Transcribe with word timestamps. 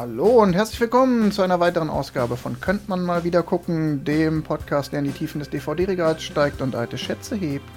Hallo 0.00 0.40
und 0.40 0.54
herzlich 0.54 0.80
willkommen 0.80 1.30
zu 1.30 1.42
einer 1.42 1.60
weiteren 1.60 1.90
Ausgabe 1.90 2.38
von 2.38 2.58
Könnt 2.58 2.88
man 2.88 3.02
mal 3.02 3.22
wieder 3.22 3.42
gucken, 3.42 4.02
dem 4.02 4.42
Podcast, 4.42 4.92
der 4.92 5.00
in 5.00 5.04
die 5.04 5.10
Tiefen 5.10 5.40
des 5.40 5.50
DVD-Regals 5.50 6.22
steigt 6.22 6.62
und 6.62 6.74
alte 6.74 6.96
Schätze 6.96 7.36
hebt. 7.36 7.68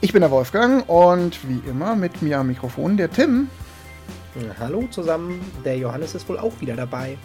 Ich 0.00 0.12
bin 0.12 0.20
der 0.20 0.30
Wolfgang 0.30 0.88
und 0.88 1.40
wie 1.48 1.68
immer 1.68 1.96
mit 1.96 2.22
mir 2.22 2.38
am 2.38 2.46
Mikrofon 2.46 2.96
der 2.96 3.10
Tim. 3.10 3.48
Hallo 4.60 4.86
zusammen, 4.88 5.40
der 5.64 5.76
Johannes 5.76 6.14
ist 6.14 6.28
wohl 6.28 6.38
auch 6.38 6.60
wieder 6.60 6.76
dabei. 6.76 7.18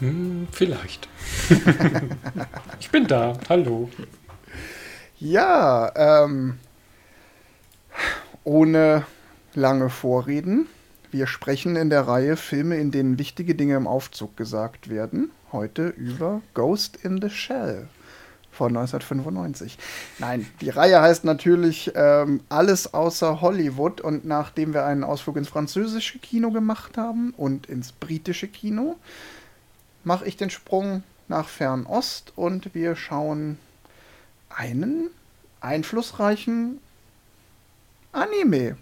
Hm, 0.00 0.48
vielleicht. 0.50 1.08
ich 2.80 2.90
bin 2.90 3.06
da, 3.06 3.34
hallo. 3.48 3.88
Ja, 5.20 5.92
ähm, 6.24 6.58
ohne 8.42 9.04
lange 9.54 9.90
Vorreden 9.90 10.66
wir 11.10 11.26
sprechen 11.26 11.76
in 11.76 11.90
der 11.90 12.06
Reihe 12.06 12.36
Filme, 12.36 12.76
in 12.76 12.90
denen 12.90 13.18
wichtige 13.18 13.54
Dinge 13.54 13.76
im 13.76 13.86
Aufzug 13.86 14.36
gesagt 14.36 14.88
werden. 14.88 15.30
Heute 15.52 15.88
über 15.88 16.42
Ghost 16.54 16.96
in 17.02 17.20
the 17.20 17.30
Shell 17.30 17.88
von 18.50 18.76
1995. 18.76 19.78
Nein, 20.18 20.46
die 20.60 20.70
Reihe 20.70 21.00
heißt 21.00 21.24
natürlich 21.24 21.92
ähm, 21.94 22.40
Alles 22.48 22.94
außer 22.94 23.40
Hollywood. 23.40 24.00
Und 24.00 24.24
nachdem 24.24 24.74
wir 24.74 24.84
einen 24.84 25.04
Ausflug 25.04 25.36
ins 25.36 25.48
französische 25.48 26.18
Kino 26.18 26.50
gemacht 26.50 26.96
haben 26.96 27.32
und 27.36 27.66
ins 27.66 27.92
britische 27.92 28.48
Kino, 28.48 28.96
mache 30.04 30.26
ich 30.26 30.36
den 30.36 30.50
Sprung 30.50 31.02
nach 31.28 31.48
Fernost 31.48 32.32
und 32.36 32.74
wir 32.74 32.96
schauen 32.96 33.58
einen 34.48 35.10
einflussreichen 35.60 36.78
Anime 38.12 38.76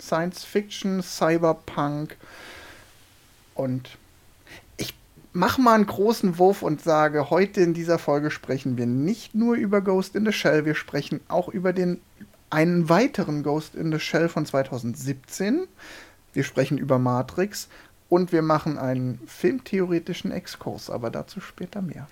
Science 0.00 0.44
Fiction, 0.44 1.02
Cyberpunk. 1.02 2.16
Und 3.54 3.98
ich 4.76 4.94
mache 5.32 5.60
mal 5.60 5.74
einen 5.74 5.86
großen 5.86 6.38
Wurf 6.38 6.62
und 6.62 6.82
sage, 6.82 7.30
heute 7.30 7.60
in 7.60 7.74
dieser 7.74 7.98
Folge 7.98 8.30
sprechen 8.30 8.76
wir 8.76 8.86
nicht 8.86 9.34
nur 9.34 9.56
über 9.56 9.80
Ghost 9.80 10.14
in 10.14 10.24
the 10.24 10.32
Shell, 10.32 10.64
wir 10.64 10.74
sprechen 10.74 11.20
auch 11.28 11.48
über 11.48 11.72
den 11.72 12.00
einen 12.50 12.88
weiteren 12.88 13.42
Ghost 13.42 13.74
in 13.74 13.90
the 13.92 13.98
Shell 13.98 14.28
von 14.28 14.46
2017. 14.46 15.66
Wir 16.32 16.44
sprechen 16.44 16.78
über 16.78 16.98
Matrix 16.98 17.68
und 18.08 18.30
wir 18.30 18.42
machen 18.42 18.78
einen 18.78 19.20
filmtheoretischen 19.26 20.30
Exkurs, 20.30 20.90
aber 20.90 21.10
dazu 21.10 21.40
später 21.40 21.82
mehr. 21.82 22.06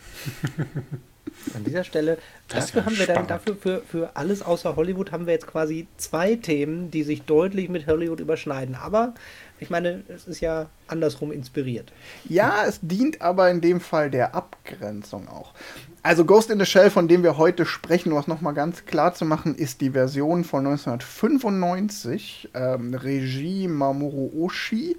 An 1.55 1.64
dieser 1.64 1.84
Stelle, 1.84 2.19
das 2.48 2.67
dafür 2.67 2.86
haben 2.86 2.98
wir 2.98 3.06
dann, 3.06 3.27
dafür 3.27 3.56
für, 3.56 3.83
für 3.83 4.17
alles 4.17 4.42
außer 4.42 4.77
Hollywood 4.77 5.12
haben 5.12 5.27
wir 5.27 5.33
jetzt 5.33 5.47
quasi 5.47 5.86
zwei 5.97 6.36
Themen, 6.36 6.91
die 6.91 7.03
sich 7.03 7.22
deutlich 7.22 7.69
mit 7.69 7.86
Hollywood 7.86 8.20
überschneiden. 8.20 8.75
Aber 8.75 9.14
ich 9.61 9.70
meine, 9.70 10.02
es 10.08 10.27
ist 10.27 10.41
ja 10.41 10.67
andersrum 10.89 11.33
inspiriert. 11.33 11.92
Ja, 12.28 12.64
es 12.67 12.80
dient 12.83 13.22
aber 13.22 13.50
in 13.50 13.61
dem 13.61 13.80
Fall 13.80 14.11
der 14.11 14.34
Abgrenzung 14.34 15.28
auch. 15.28 15.55
Also 16.02 16.25
Ghost 16.25 16.50
in 16.50 16.58
the 16.58 16.67
Shell, 16.67 16.91
von 16.91 17.08
dem 17.08 17.22
wir 17.22 17.39
heute 17.39 17.64
sprechen, 17.64 18.12
um 18.12 18.19
es 18.19 18.27
nochmal 18.27 18.52
ganz 18.52 18.84
klar 18.84 19.14
zu 19.14 19.25
machen, 19.25 19.55
ist 19.55 19.80
die 19.80 19.91
Version 19.91 20.45
von 20.45 20.67
1995, 20.67 22.50
ähm, 22.55 22.95
Regie 22.95 23.69
Mamoru 23.69 24.30
Oshii. 24.45 24.97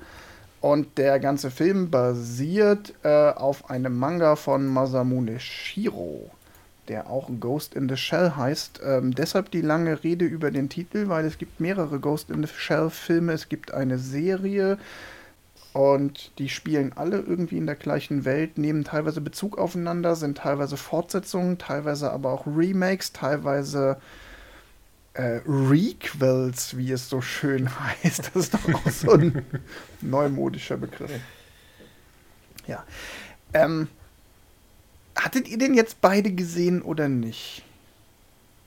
Und 0.62 0.98
der 0.98 1.20
ganze 1.20 1.52
Film 1.52 1.92
basiert 1.92 2.94
äh, 3.04 3.30
auf 3.32 3.70
einem 3.70 3.98
Manga 3.98 4.36
von 4.36 4.66
Masamune 4.66 5.40
Shiro, 5.40 6.32
der 6.88 7.10
auch 7.10 7.30
Ghost 7.40 7.76
in 7.76 7.88
the 7.88 7.98
Shell 7.98 8.32
heißt. 8.36 8.82
Ähm, 8.84 9.14
deshalb 9.14 9.52
die 9.52 9.62
lange 9.62 10.04
Rede 10.04 10.26
über 10.26 10.50
den 10.50 10.70
Titel, 10.70 11.08
weil 11.08 11.26
es 11.26 11.38
gibt 11.38 11.60
mehrere 11.60 12.00
Ghost 12.00 12.30
in 12.30 12.44
the 12.44 12.50
Shell 12.52 12.90
Filme. 12.90 13.34
Es 13.34 13.48
gibt 13.48 13.74
eine 13.74 14.00
Serie 14.00 14.78
und 15.76 16.32
die 16.40 16.48
spielen 16.48 16.94
alle 16.96 17.20
irgendwie 17.20 17.58
in 17.58 17.66
der 17.66 17.76
gleichen 17.76 18.24
Welt, 18.24 18.58
nehmen 18.58 18.86
teilweise 18.86 19.20
Bezug 19.20 19.58
aufeinander, 19.58 20.16
sind 20.16 20.38
teilweise 20.38 20.78
Fortsetzungen, 20.78 21.58
teilweise 21.58 22.12
aber 22.12 22.32
auch 22.32 22.48
Remakes, 22.48 23.12
teilweise 23.12 23.98
äh, 25.16 25.42
Requels, 25.48 26.78
wie 26.78 26.92
es 26.92 27.10
so 27.10 27.22
schön 27.22 27.70
heißt. 28.04 28.32
Das 28.34 28.36
ist 28.36 28.54
doch 28.54 28.74
auch 28.74 28.90
so 28.90 29.12
ein 29.12 29.46
neumodischer 30.02 30.78
Begriff. 30.78 31.12
Ja. 32.68 32.84
Ähm, 33.54 33.88
hattet 35.16 35.48
ihr 35.48 35.58
den 35.58 35.74
jetzt 35.74 36.02
beide 36.02 36.32
gesehen 36.32 36.82
oder 36.82 37.08
nicht? 37.08 37.64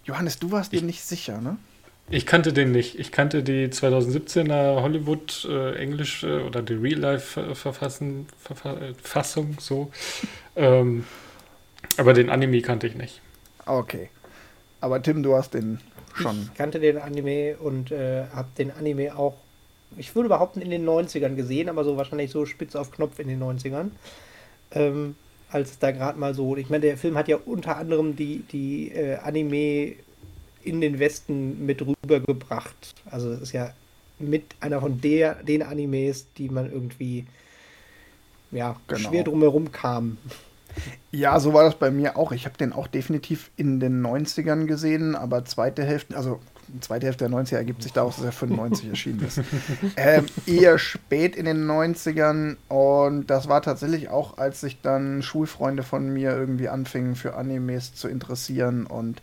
Johannes, 0.04 0.38
du 0.38 0.50
warst 0.50 0.72
ich, 0.72 0.80
dir 0.80 0.86
nicht 0.86 1.02
sicher, 1.02 1.40
ne? 1.40 1.58
Ich 2.10 2.24
kannte 2.24 2.54
den 2.54 2.72
nicht. 2.72 2.98
Ich 2.98 3.12
kannte 3.12 3.42
die 3.42 3.68
2017er 3.68 4.80
Hollywood 4.80 5.46
äh, 5.50 5.74
Englisch 5.76 6.24
äh, 6.24 6.40
oder 6.40 6.62
die 6.62 6.72
Real 6.74 6.98
Life 6.98 7.38
äh, 7.38 7.54
Verfassung, 7.54 8.26
Fassung 9.02 9.56
so. 9.60 9.92
ähm, 10.56 11.04
aber 11.98 12.14
den 12.14 12.30
Anime 12.30 12.62
kannte 12.62 12.86
ich 12.86 12.94
nicht. 12.94 13.20
Okay. 13.66 14.08
Aber 14.80 15.02
Tim, 15.02 15.22
du 15.22 15.36
hast 15.36 15.52
den 15.52 15.80
schon. 16.18 16.48
Ich 16.52 16.58
kannte 16.58 16.80
den 16.80 16.98
Anime 16.98 17.56
und 17.56 17.90
äh, 17.90 18.24
habe 18.34 18.48
den 18.56 18.70
Anime 18.70 19.16
auch, 19.16 19.34
ich 19.96 20.14
würde 20.14 20.28
behaupten, 20.28 20.60
in 20.60 20.70
den 20.70 20.86
90ern 20.86 21.34
gesehen, 21.34 21.68
aber 21.68 21.84
so 21.84 21.96
wahrscheinlich 21.96 22.30
so 22.30 22.46
spitz 22.46 22.76
auf 22.76 22.90
Knopf 22.90 23.18
in 23.18 23.28
den 23.28 23.42
90ern. 23.42 23.90
Ähm, 24.72 25.16
als 25.50 25.78
da 25.78 25.92
gerade 25.92 26.18
mal 26.18 26.34
so, 26.34 26.56
ich 26.56 26.68
meine, 26.68 26.82
der 26.82 26.98
Film 26.98 27.16
hat 27.16 27.28
ja 27.28 27.38
unter 27.44 27.76
anderem 27.76 28.16
die, 28.16 28.44
die 28.52 28.92
äh, 28.92 29.16
Anime 29.16 29.94
in 30.62 30.80
den 30.80 30.98
Westen 30.98 31.64
mit 31.64 31.82
rübergebracht. 31.82 32.94
Also 33.10 33.32
es 33.32 33.40
ist 33.40 33.52
ja 33.52 33.72
mit 34.18 34.44
einer 34.60 34.80
von 34.80 35.00
der, 35.00 35.36
den 35.36 35.62
Animes, 35.62 36.26
die 36.36 36.48
man 36.48 36.70
irgendwie 36.70 37.26
ja, 38.50 38.76
genau. 38.86 39.08
schwer 39.08 39.24
drumherum 39.24 39.72
kam. 39.72 40.18
Ja, 41.10 41.40
so 41.40 41.54
war 41.54 41.64
das 41.64 41.76
bei 41.76 41.90
mir 41.90 42.16
auch. 42.16 42.32
Ich 42.32 42.44
habe 42.44 42.56
den 42.56 42.72
auch 42.72 42.86
definitiv 42.86 43.50
in 43.56 43.80
den 43.80 44.04
90ern 44.04 44.66
gesehen, 44.66 45.14
aber 45.14 45.44
zweite 45.44 45.84
Hälfte, 45.84 46.16
also 46.16 46.40
zweite 46.80 47.06
Hälfte 47.06 47.28
der 47.28 47.38
90er 47.38 47.56
ergibt 47.56 47.82
sich 47.82 47.92
daraus, 47.92 48.16
dass 48.16 48.24
er 48.24 48.32
95 48.32 48.88
erschienen 48.90 49.20
ist. 49.26 49.40
Ähm, 49.96 50.26
eher 50.46 50.78
spät 50.78 51.34
in 51.34 51.46
den 51.46 51.66
90ern 51.66 52.56
und 52.68 53.28
das 53.28 53.48
war 53.48 53.62
tatsächlich 53.62 54.08
auch, 54.08 54.38
als 54.38 54.60
sich 54.60 54.80
dann 54.80 55.22
Schulfreunde 55.22 55.82
von 55.82 56.12
mir 56.12 56.36
irgendwie 56.36 56.68
anfingen 56.68 57.16
für 57.16 57.34
Animes 57.34 57.94
zu 57.94 58.08
interessieren 58.08 58.86
und 58.86 59.20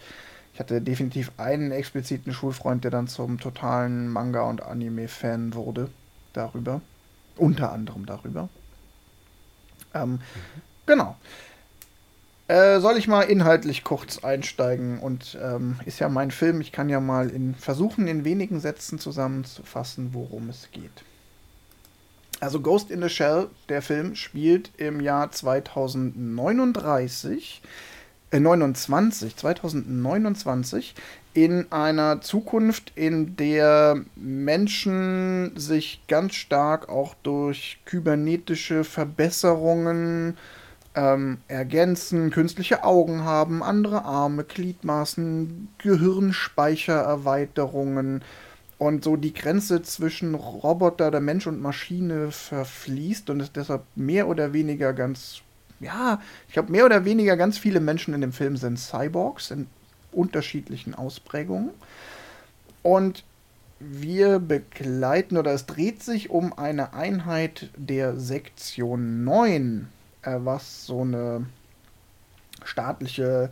ich 0.53 0.59
hatte 0.59 0.81
definitiv 0.81 1.33
einen 1.37 1.71
expliziten 1.71 2.33
Schulfreund, 2.33 2.83
der 2.83 2.91
dann 2.91 3.07
zum 3.07 3.39
totalen 3.39 4.07
Manga- 4.07 4.43
und 4.49 4.63
Anime-Fan 4.63 5.53
wurde 5.53 5.89
darüber. 6.33 6.81
Unter 7.35 7.73
anderem 7.73 8.05
darüber. 8.05 8.47
Ähm, 9.93 10.11
mhm. 10.11 10.19
Genau. 10.85 11.17
Äh, 12.47 12.79
soll 12.79 12.97
ich 12.97 13.07
mal 13.07 13.23
inhaltlich 13.23 13.83
kurz 13.83 14.23
einsteigen? 14.23 14.99
Und 14.99 15.35
ähm, 15.41 15.79
ist 15.85 15.99
ja 15.99 16.09
mein 16.09 16.29
Film. 16.29 16.61
Ich 16.61 16.71
kann 16.71 16.89
ja 16.89 16.99
mal 16.99 17.29
in, 17.29 17.55
versuchen, 17.55 18.07
in 18.07 18.23
wenigen 18.23 18.59
Sätzen 18.59 18.99
zusammenzufassen, 18.99 20.09
worum 20.13 20.49
es 20.49 20.69
geht. 20.71 21.03
Also 22.39 22.59
Ghost 22.59 22.91
in 22.91 23.01
the 23.01 23.09
Shell, 23.09 23.47
der 23.69 23.81
Film, 23.81 24.13
spielt 24.15 24.69
im 24.77 24.99
Jahr 24.99 25.31
2039, 25.31 27.63
äh, 28.29 28.39
29, 28.39 29.35
2029 29.35 30.93
in 31.33 31.71
einer 31.71 32.21
Zukunft, 32.21 32.91
in 32.95 33.35
der 33.35 33.99
Menschen 34.15 35.53
sich 35.55 36.01
ganz 36.07 36.35
stark 36.35 36.89
auch 36.89 37.15
durch 37.23 37.79
kybernetische 37.85 38.83
Verbesserungen 38.83 40.37
ähm, 40.95 41.37
ergänzen, 41.47 42.31
künstliche 42.31 42.83
Augen 42.83 43.23
haben, 43.23 43.61
andere 43.61 44.05
Arme, 44.05 44.45
Gliedmaßen, 44.45 45.67
Gehirnspeichererweiterungen 45.77 48.23
und 48.77 49.03
so 49.03 49.17
die 49.17 49.33
Grenze 49.33 49.81
zwischen 49.83 50.35
Roboter, 50.35 51.09
der 51.11 51.21
Mensch 51.21 51.47
und 51.47 51.61
Maschine 51.61 52.31
verfließt 52.31 53.29
und 53.29 53.41
es 53.41 53.51
deshalb 53.51 53.83
mehr 53.95 54.27
oder 54.27 54.53
weniger 54.53 54.93
ganz, 54.93 55.41
ja, 55.79 56.21
ich 56.47 56.53
glaube, 56.53 56.71
mehr 56.71 56.85
oder 56.85 57.05
weniger 57.05 57.37
ganz 57.37 57.57
viele 57.57 57.79
Menschen 57.79 58.13
in 58.13 58.21
dem 58.21 58.33
Film 58.33 58.57
sind 58.57 58.77
Cyborgs 58.79 59.51
in 59.51 59.67
unterschiedlichen 60.11 60.95
Ausprägungen. 60.95 61.69
Und 62.83 63.23
wir 63.79 64.39
begleiten 64.39 65.37
oder 65.37 65.53
es 65.53 65.65
dreht 65.65 66.03
sich 66.03 66.29
um 66.29 66.57
eine 66.57 66.93
Einheit 66.93 67.69
der 67.75 68.17
Sektion 68.17 69.25
9 69.25 69.81
äh, 69.81 69.94
was 70.25 70.85
so 70.85 71.01
eine 71.01 71.45
staatliche 72.63 73.51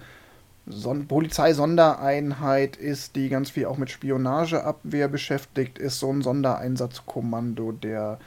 Son 0.65 1.07
Polizeisondereinheit 1.07 2.77
ist, 2.77 3.15
die 3.15 3.27
ganz 3.27 3.49
viel 3.49 3.65
auch 3.65 3.77
mit 3.77 3.89
Spionageabwehr 3.89 5.09
beschäftigt 5.09 5.77
ist, 5.77 5.99
so 5.99 6.09
ein 6.11 6.21
Sondereinsatzkommando 6.21 7.73
der 7.73 8.19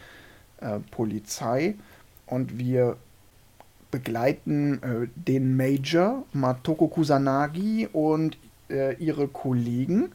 äh, 0.60 0.80
Polizei. 0.90 1.76
Und 2.26 2.58
wir 2.58 2.96
begleiten 3.90 4.82
äh, 4.82 5.08
den 5.14 5.56
Major 5.56 6.24
Matoko 6.32 6.88
Kusanagi 6.88 7.88
und 7.90 8.36
äh, 8.68 8.94
ihre 8.96 9.28
Kollegen 9.28 10.12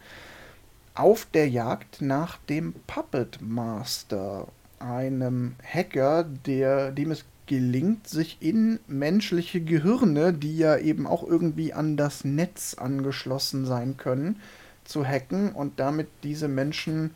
auf 0.93 1.25
der 1.33 1.49
Jagd 1.49 2.01
nach 2.01 2.37
dem 2.37 2.73
Puppet 2.85 3.39
Master. 3.41 4.47
einem 4.77 5.55
Hacker, 5.63 6.23
der, 6.23 6.91
dem 6.91 7.11
es 7.11 7.23
gelingt, 7.51 8.07
sich 8.07 8.37
in 8.39 8.79
menschliche 8.87 9.59
Gehirne, 9.59 10.31
die 10.31 10.57
ja 10.57 10.77
eben 10.77 11.05
auch 11.05 11.21
irgendwie 11.21 11.73
an 11.73 11.97
das 11.97 12.23
Netz 12.23 12.75
angeschlossen 12.75 13.65
sein 13.65 13.97
können, 13.97 14.39
zu 14.85 15.05
hacken 15.05 15.51
und 15.51 15.77
damit 15.77 16.07
diese 16.23 16.47
Menschen 16.47 17.11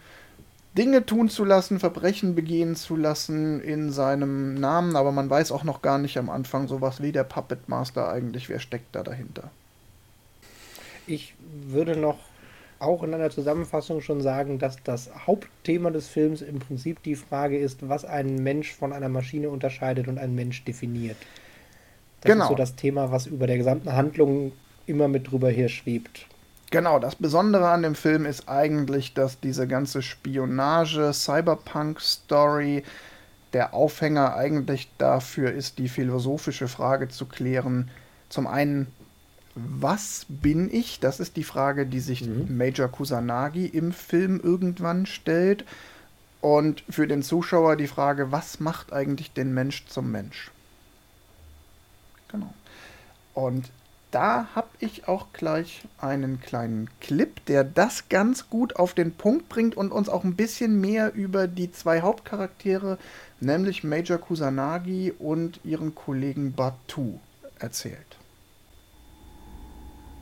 Dinge 0.78 1.06
tun 1.06 1.30
zu 1.30 1.46
lassen, 1.46 1.80
Verbrechen 1.80 2.36
begehen 2.36 2.76
zu 2.76 2.98
lassen 2.98 3.62
in 3.62 3.94
seinem 3.94 4.56
Namen, 4.56 4.98
aber 4.98 5.14
man 5.14 5.30
weiß 5.30 5.54
auch 5.54 5.64
noch 5.64 5.82
gar 5.82 6.00
nicht 6.00 6.18
am 6.18 6.30
Anfang 6.30 6.68
sowas 6.68 7.02
wie 7.02 7.14
der 7.14 7.24
Puppet 7.24 7.70
Master 7.70 8.10
eigentlich, 8.10 8.50
wer 8.50 8.60
steckt 8.60 8.94
da 8.94 9.04
dahinter. 9.04 9.50
Ich 11.08 11.34
würde 11.66 11.96
noch 11.96 12.20
auch 12.86 13.04
in 13.04 13.14
einer 13.14 13.30
Zusammenfassung 13.30 14.02
schon 14.02 14.22
sagen, 14.22 14.60
dass 14.60 14.78
das 14.84 15.10
Hauptthema 15.28 15.92
des 15.92 16.08
Films 16.08 16.42
im 16.42 16.60
Prinzip 16.60 17.04
die 17.04 17.16
Frage 17.16 17.58
ist, 17.58 17.88
was 17.90 18.06
einen 18.06 18.42
Mensch 18.44 18.74
von 18.74 18.94
einer 18.94 19.10
Maschine 19.10 19.50
unterscheidet 19.50 20.08
und 20.08 20.18
einen 20.18 20.36
Mensch 20.36 20.64
definiert. 20.64 21.18
Das 22.22 22.32
genau. 22.32 22.46
ist 22.46 22.50
so 22.50 22.56
das 22.56 22.76
Thema, 22.76 23.12
was 23.12 23.28
über 23.28 23.48
der 23.48 23.58
gesamten 23.58 23.94
Handlung 23.94 24.52
immer 24.88 25.08
mit 25.08 25.32
drüber 25.32 25.50
her 25.50 25.70
schwebt. 25.70 26.28
Genau, 26.72 27.00
das 27.00 27.16
Besondere 27.16 27.70
an 27.70 27.84
dem 27.84 27.96
Film 27.96 28.26
ist 28.26 28.50
eigentlich, 28.50 29.14
dass 29.14 29.40
diese 29.40 29.68
ganze 29.68 30.02
Spionage, 30.02 31.14
Cyberpunk-Story, 31.14 32.84
der 33.54 33.74
Aufhänger 33.74 34.36
eigentlich 34.36 34.90
dafür 34.98 35.52
ist, 35.52 35.78
die 35.78 35.88
philosophische 35.88 36.68
Frage 36.68 37.08
zu 37.08 37.26
klären. 37.26 37.90
Zum 38.30 38.48
einen, 38.48 38.88
was 39.56 40.25
bin 40.28 40.72
ich? 40.72 41.00
Das 41.00 41.19
ist 41.19 41.38
die 41.38 41.44
Frage, 41.46 41.86
die 41.86 42.02
sich 42.02 42.25
mhm. 42.25 42.57
Major 42.57 42.90
Kusanagi 42.90 43.66
im 43.66 43.94
Film 43.94 44.40
irgendwann 44.44 45.06
stellt. 45.06 45.66
Und 46.42 46.84
für 46.90 47.07
den 47.07 47.24
Zuschauer 47.24 47.75
die 47.75 47.88
Frage, 47.88 48.31
was 48.31 48.60
macht 48.60 48.94
eigentlich 48.94 49.31
den 49.31 49.54
Mensch 49.54 49.86
zum 49.88 50.12
Mensch? 50.12 50.52
Genau. 52.28 52.54
Und 53.34 53.72
da 54.12 54.48
habe 54.56 54.69
ich 54.80 55.07
auch 55.07 55.28
gleich 55.34 55.84
einen 55.98 56.40
kleinen 56.40 56.90
Clip, 57.01 57.44
der 57.46 57.63
das 57.63 58.08
ganz 58.10 58.50
gut 58.50 58.75
auf 58.75 58.94
den 58.94 59.13
Punkt 59.13 59.50
bringt 59.50 59.75
und 59.75 59.92
uns 59.92 60.08
auch 60.08 60.24
ein 60.24 60.36
bisschen 60.36 60.80
mehr 60.80 61.13
über 61.13 61.48
die 61.48 61.72
zwei 61.72 62.01
Hauptcharaktere, 62.01 62.98
nämlich 63.40 63.84
Major 63.84 64.18
Kusanagi 64.18 65.13
und 65.18 65.60
ihren 65.63 65.96
Kollegen 65.96 66.54
Batu, 66.54 67.19
erzählt. 67.60 68.18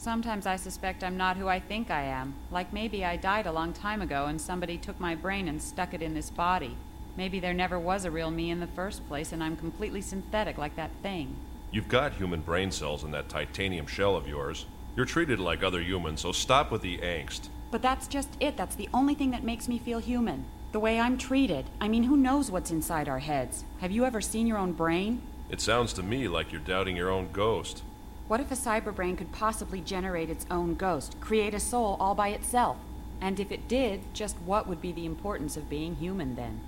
Sometimes 0.03 0.45
I 0.45 0.57
suspect 0.57 1.01
I'm 1.01 1.15
not 1.15 1.37
who 1.37 1.47
I 1.47 1.61
think 1.61 1.89
I 1.89 2.01
am. 2.01 2.33
Like 2.51 2.73
maybe 2.73 3.05
I 3.05 3.15
died 3.15 3.47
a 3.47 3.53
long 3.53 3.71
time 3.71 4.01
ago 4.01 4.25
and 4.25 4.39
somebody 4.39 4.77
took 4.77 4.99
my 4.99 5.15
brain 5.15 5.47
and 5.47 5.61
stuck 5.61 5.93
it 5.93 6.01
in 6.01 6.13
this 6.13 6.29
body. 6.29 6.75
Maybe 7.15 7.39
there 7.39 7.53
never 7.53 7.79
was 7.79 8.03
a 8.03 8.11
real 8.11 8.29
me 8.29 8.51
in 8.51 8.59
the 8.59 8.67
first 8.67 9.07
place 9.07 9.31
and 9.31 9.41
I'm 9.41 9.55
completely 9.55 10.01
synthetic 10.01 10.57
like 10.57 10.75
that 10.75 10.91
thing. 11.01 11.37
You've 11.71 11.87
got 11.87 12.11
human 12.11 12.41
brain 12.41 12.69
cells 12.69 13.05
in 13.05 13.11
that 13.11 13.29
titanium 13.29 13.87
shell 13.87 14.17
of 14.17 14.27
yours. 14.27 14.65
You're 14.97 15.05
treated 15.05 15.39
like 15.39 15.63
other 15.63 15.79
humans, 15.79 16.19
so 16.19 16.33
stop 16.33 16.69
with 16.69 16.81
the 16.81 16.97
angst. 16.97 17.47
But 17.71 17.81
that's 17.81 18.09
just 18.09 18.35
it. 18.41 18.57
That's 18.57 18.75
the 18.75 18.89
only 18.93 19.15
thing 19.15 19.31
that 19.31 19.45
makes 19.45 19.69
me 19.69 19.79
feel 19.79 19.99
human. 19.99 20.43
The 20.73 20.81
way 20.81 20.99
I'm 20.99 21.17
treated. 21.17 21.69
I 21.79 21.87
mean, 21.87 22.03
who 22.03 22.17
knows 22.17 22.51
what's 22.51 22.71
inside 22.71 23.07
our 23.07 23.19
heads? 23.19 23.63
Have 23.79 23.93
you 23.93 24.03
ever 24.03 24.19
seen 24.19 24.47
your 24.47 24.57
own 24.57 24.73
brain? 24.73 25.21
It 25.49 25.61
sounds 25.61 25.93
to 25.93 26.03
me 26.03 26.27
like 26.27 26.51
you're 26.51 26.59
doubting 26.59 26.97
your 26.97 27.09
own 27.09 27.29
ghost. 27.31 27.83
What 28.27 28.39
if 28.39 28.51
a 28.51 28.55
cyberbrain 28.55 29.17
could 29.17 29.31
possibly 29.31 29.81
generate 29.81 30.29
its 30.29 30.45
own 30.49 30.75
ghost, 30.75 31.15
create 31.19 31.53
a 31.53 31.59
soul 31.59 31.97
all 31.99 32.15
by 32.15 32.29
itself? 32.29 32.77
And 33.21 33.39
if 33.39 33.51
it 33.51 33.67
did, 33.67 34.01
just 34.13 34.37
what 34.45 34.67
would 34.67 34.81
be 34.81 34.91
the 34.91 35.05
importance 35.05 35.57
of 35.57 35.69
being 35.69 35.95
human 35.95 36.35
then? 36.35 36.61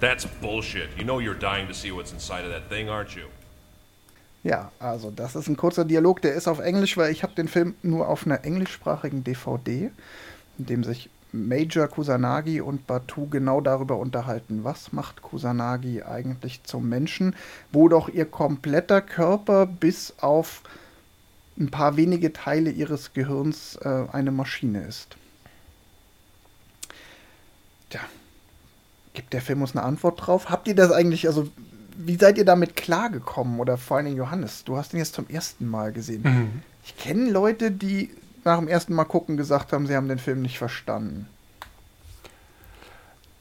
That's 0.00 0.24
bullshit. 0.24 0.90
You 0.96 1.04
know 1.04 1.20
you're 1.20 1.34
dying 1.38 1.68
to 1.68 1.74
see 1.74 1.92
what's 1.92 2.12
inside 2.12 2.44
of 2.44 2.50
that 2.50 2.68
thing, 2.68 2.88
aren't 2.88 3.14
you? 3.14 3.28
Ja, 4.44 4.72
also 4.80 5.10
das 5.10 5.36
ist 5.36 5.48
ein 5.48 5.56
kurzer 5.56 5.84
Dialog, 5.84 6.20
der 6.22 6.34
ist 6.34 6.48
auf 6.48 6.58
Englisch, 6.58 6.96
weil 6.96 7.12
ich 7.12 7.22
habe 7.22 7.34
den 7.34 7.46
Film 7.46 7.76
nur 7.82 8.08
auf 8.08 8.26
einer 8.26 8.44
englischsprachigen 8.44 9.22
DVD, 9.22 9.92
in 10.58 10.66
dem 10.66 10.82
sich 10.82 11.10
Major 11.32 11.88
Kusanagi 11.88 12.60
und 12.60 12.86
Batu 12.86 13.28
genau 13.28 13.60
darüber 13.60 13.96
unterhalten, 13.98 14.64
was 14.64 14.92
macht 14.92 15.22
Kusanagi 15.22 16.02
eigentlich 16.02 16.62
zum 16.64 16.88
Menschen, 16.88 17.34
wo 17.72 17.88
doch 17.88 18.08
ihr 18.08 18.26
kompletter 18.26 19.00
Körper 19.00 19.66
bis 19.66 20.14
auf 20.18 20.62
ein 21.58 21.70
paar 21.70 21.96
wenige 21.96 22.32
Teile 22.32 22.70
ihres 22.70 23.12
Gehirns 23.12 23.76
äh, 23.76 24.04
eine 24.12 24.30
Maschine 24.30 24.82
ist. 24.82 25.16
Tja, 27.90 28.00
gibt 29.14 29.32
der 29.32 29.42
Film 29.42 29.62
uns 29.62 29.76
eine 29.76 29.84
Antwort 29.84 30.26
drauf? 30.26 30.50
Habt 30.50 30.68
ihr 30.68 30.74
das 30.74 30.92
eigentlich, 30.92 31.26
also 31.26 31.48
wie 31.96 32.16
seid 32.16 32.38
ihr 32.38 32.44
damit 32.44 32.76
klargekommen? 32.76 33.60
Oder 33.60 33.76
vor 33.76 33.96
allen 33.96 34.06
Dingen 34.06 34.16
Johannes, 34.16 34.64
du 34.64 34.76
hast 34.76 34.92
ihn 34.92 34.98
jetzt 34.98 35.14
zum 35.14 35.28
ersten 35.28 35.66
Mal 35.66 35.92
gesehen. 35.92 36.22
Mhm. 36.22 36.62
Ich 36.84 36.96
kenne 36.96 37.30
Leute, 37.30 37.70
die 37.70 38.10
nach 38.44 38.58
dem 38.58 38.68
ersten 38.68 38.94
Mal 38.94 39.04
gucken 39.04 39.36
gesagt 39.36 39.72
haben, 39.72 39.86
sie 39.86 39.96
haben 39.96 40.08
den 40.08 40.18
Film 40.18 40.42
nicht 40.42 40.58
verstanden. 40.58 41.28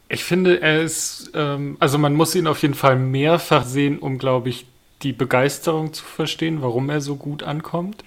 Ich 0.09 0.23
finde, 0.23 0.61
er 0.61 0.81
ist, 0.81 1.31
ähm, 1.35 1.77
also 1.79 1.97
man 1.97 2.13
muss 2.13 2.35
ihn 2.35 2.47
auf 2.47 2.61
jeden 2.61 2.73
Fall 2.73 2.97
mehrfach 2.97 3.65
sehen, 3.65 3.97
um, 3.99 4.17
glaube 4.17 4.49
ich, 4.49 4.65
die 5.03 5.13
Begeisterung 5.13 5.93
zu 5.93 6.03
verstehen, 6.03 6.61
warum 6.61 6.89
er 6.89 7.01
so 7.01 7.15
gut 7.15 7.43
ankommt. 7.43 8.03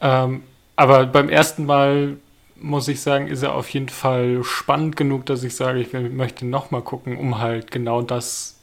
Ähm, 0.00 0.42
aber 0.76 1.06
beim 1.06 1.28
ersten 1.28 1.66
Mal 1.66 2.18
muss 2.56 2.88
ich 2.88 3.00
sagen, 3.00 3.28
ist 3.28 3.42
er 3.42 3.54
auf 3.54 3.68
jeden 3.70 3.88
Fall 3.88 4.42
spannend 4.42 4.96
genug, 4.96 5.26
dass 5.26 5.44
ich 5.44 5.54
sage, 5.54 5.80
ich 5.80 5.92
möchte 5.92 6.44
nochmal 6.46 6.82
gucken, 6.82 7.16
um 7.16 7.38
halt 7.38 7.70
genau 7.70 8.02
das 8.02 8.58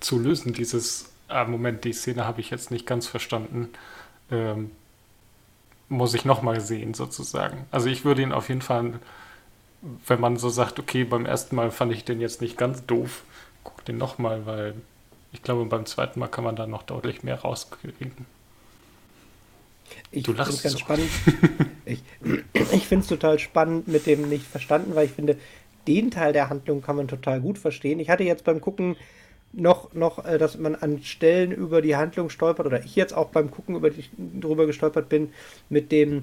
zu 0.00 0.18
lösen. 0.18 0.52
Dieses, 0.52 1.12
ah, 1.28 1.44
Moment, 1.44 1.84
die 1.84 1.92
Szene 1.92 2.24
habe 2.24 2.40
ich 2.40 2.50
jetzt 2.50 2.70
nicht 2.70 2.86
ganz 2.86 3.06
verstanden. 3.06 3.70
Ähm, 4.30 4.70
muss 5.88 6.14
ich 6.14 6.24
nochmal 6.24 6.60
sehen, 6.60 6.94
sozusagen. 6.94 7.66
Also 7.70 7.88
ich 7.88 8.04
würde 8.04 8.22
ihn 8.22 8.32
auf 8.32 8.48
jeden 8.48 8.62
Fall, 8.62 8.94
wenn 10.06 10.20
man 10.20 10.36
so 10.36 10.48
sagt, 10.48 10.78
okay, 10.78 11.04
beim 11.04 11.26
ersten 11.26 11.56
Mal 11.56 11.70
fand 11.70 11.92
ich 11.92 12.04
den 12.04 12.20
jetzt 12.20 12.40
nicht 12.40 12.56
ganz 12.56 12.84
doof, 12.86 13.22
guck 13.64 13.84
den 13.84 13.96
nochmal, 13.96 14.46
weil 14.46 14.74
ich 15.32 15.42
glaube, 15.42 15.64
beim 15.66 15.86
zweiten 15.86 16.18
Mal 16.18 16.28
kann 16.28 16.44
man 16.44 16.56
da 16.56 16.66
noch 16.66 16.82
deutlich 16.82 17.22
mehr 17.22 17.40
rauskriegen. 17.40 18.26
Ich 20.10 20.24
finde 20.24 20.42
es 20.42 20.62
ganz 20.62 20.72
so. 20.72 20.78
spannend. 20.78 21.10
ich 21.84 22.02
ich 22.72 22.86
finde 22.86 23.02
es 23.02 23.08
total 23.08 23.38
spannend 23.38 23.86
mit 23.86 24.06
dem 24.06 24.28
nicht 24.28 24.46
verstanden, 24.46 24.94
weil 24.94 25.06
ich 25.06 25.12
finde, 25.12 25.36
den 25.86 26.10
Teil 26.10 26.32
der 26.32 26.48
Handlung 26.48 26.82
kann 26.82 26.96
man 26.96 27.06
total 27.06 27.40
gut 27.40 27.58
verstehen. 27.58 28.00
Ich 28.00 28.10
hatte 28.10 28.24
jetzt 28.24 28.44
beim 28.44 28.60
Gucken 28.60 28.96
noch, 29.52 29.92
noch, 29.94 30.24
äh, 30.24 30.38
dass 30.38 30.58
man 30.58 30.74
an 30.74 31.02
Stellen 31.02 31.52
über 31.52 31.82
die 31.82 31.96
Handlung 31.96 32.30
stolpert, 32.30 32.66
oder 32.66 32.84
ich 32.84 32.96
jetzt 32.96 33.14
auch 33.14 33.28
beim 33.28 33.50
Gucken 33.50 33.76
über 33.76 33.90
die, 33.90 34.04
drüber 34.40 34.66
gestolpert 34.66 35.08
bin, 35.08 35.32
mit 35.68 35.92
dem 35.92 36.22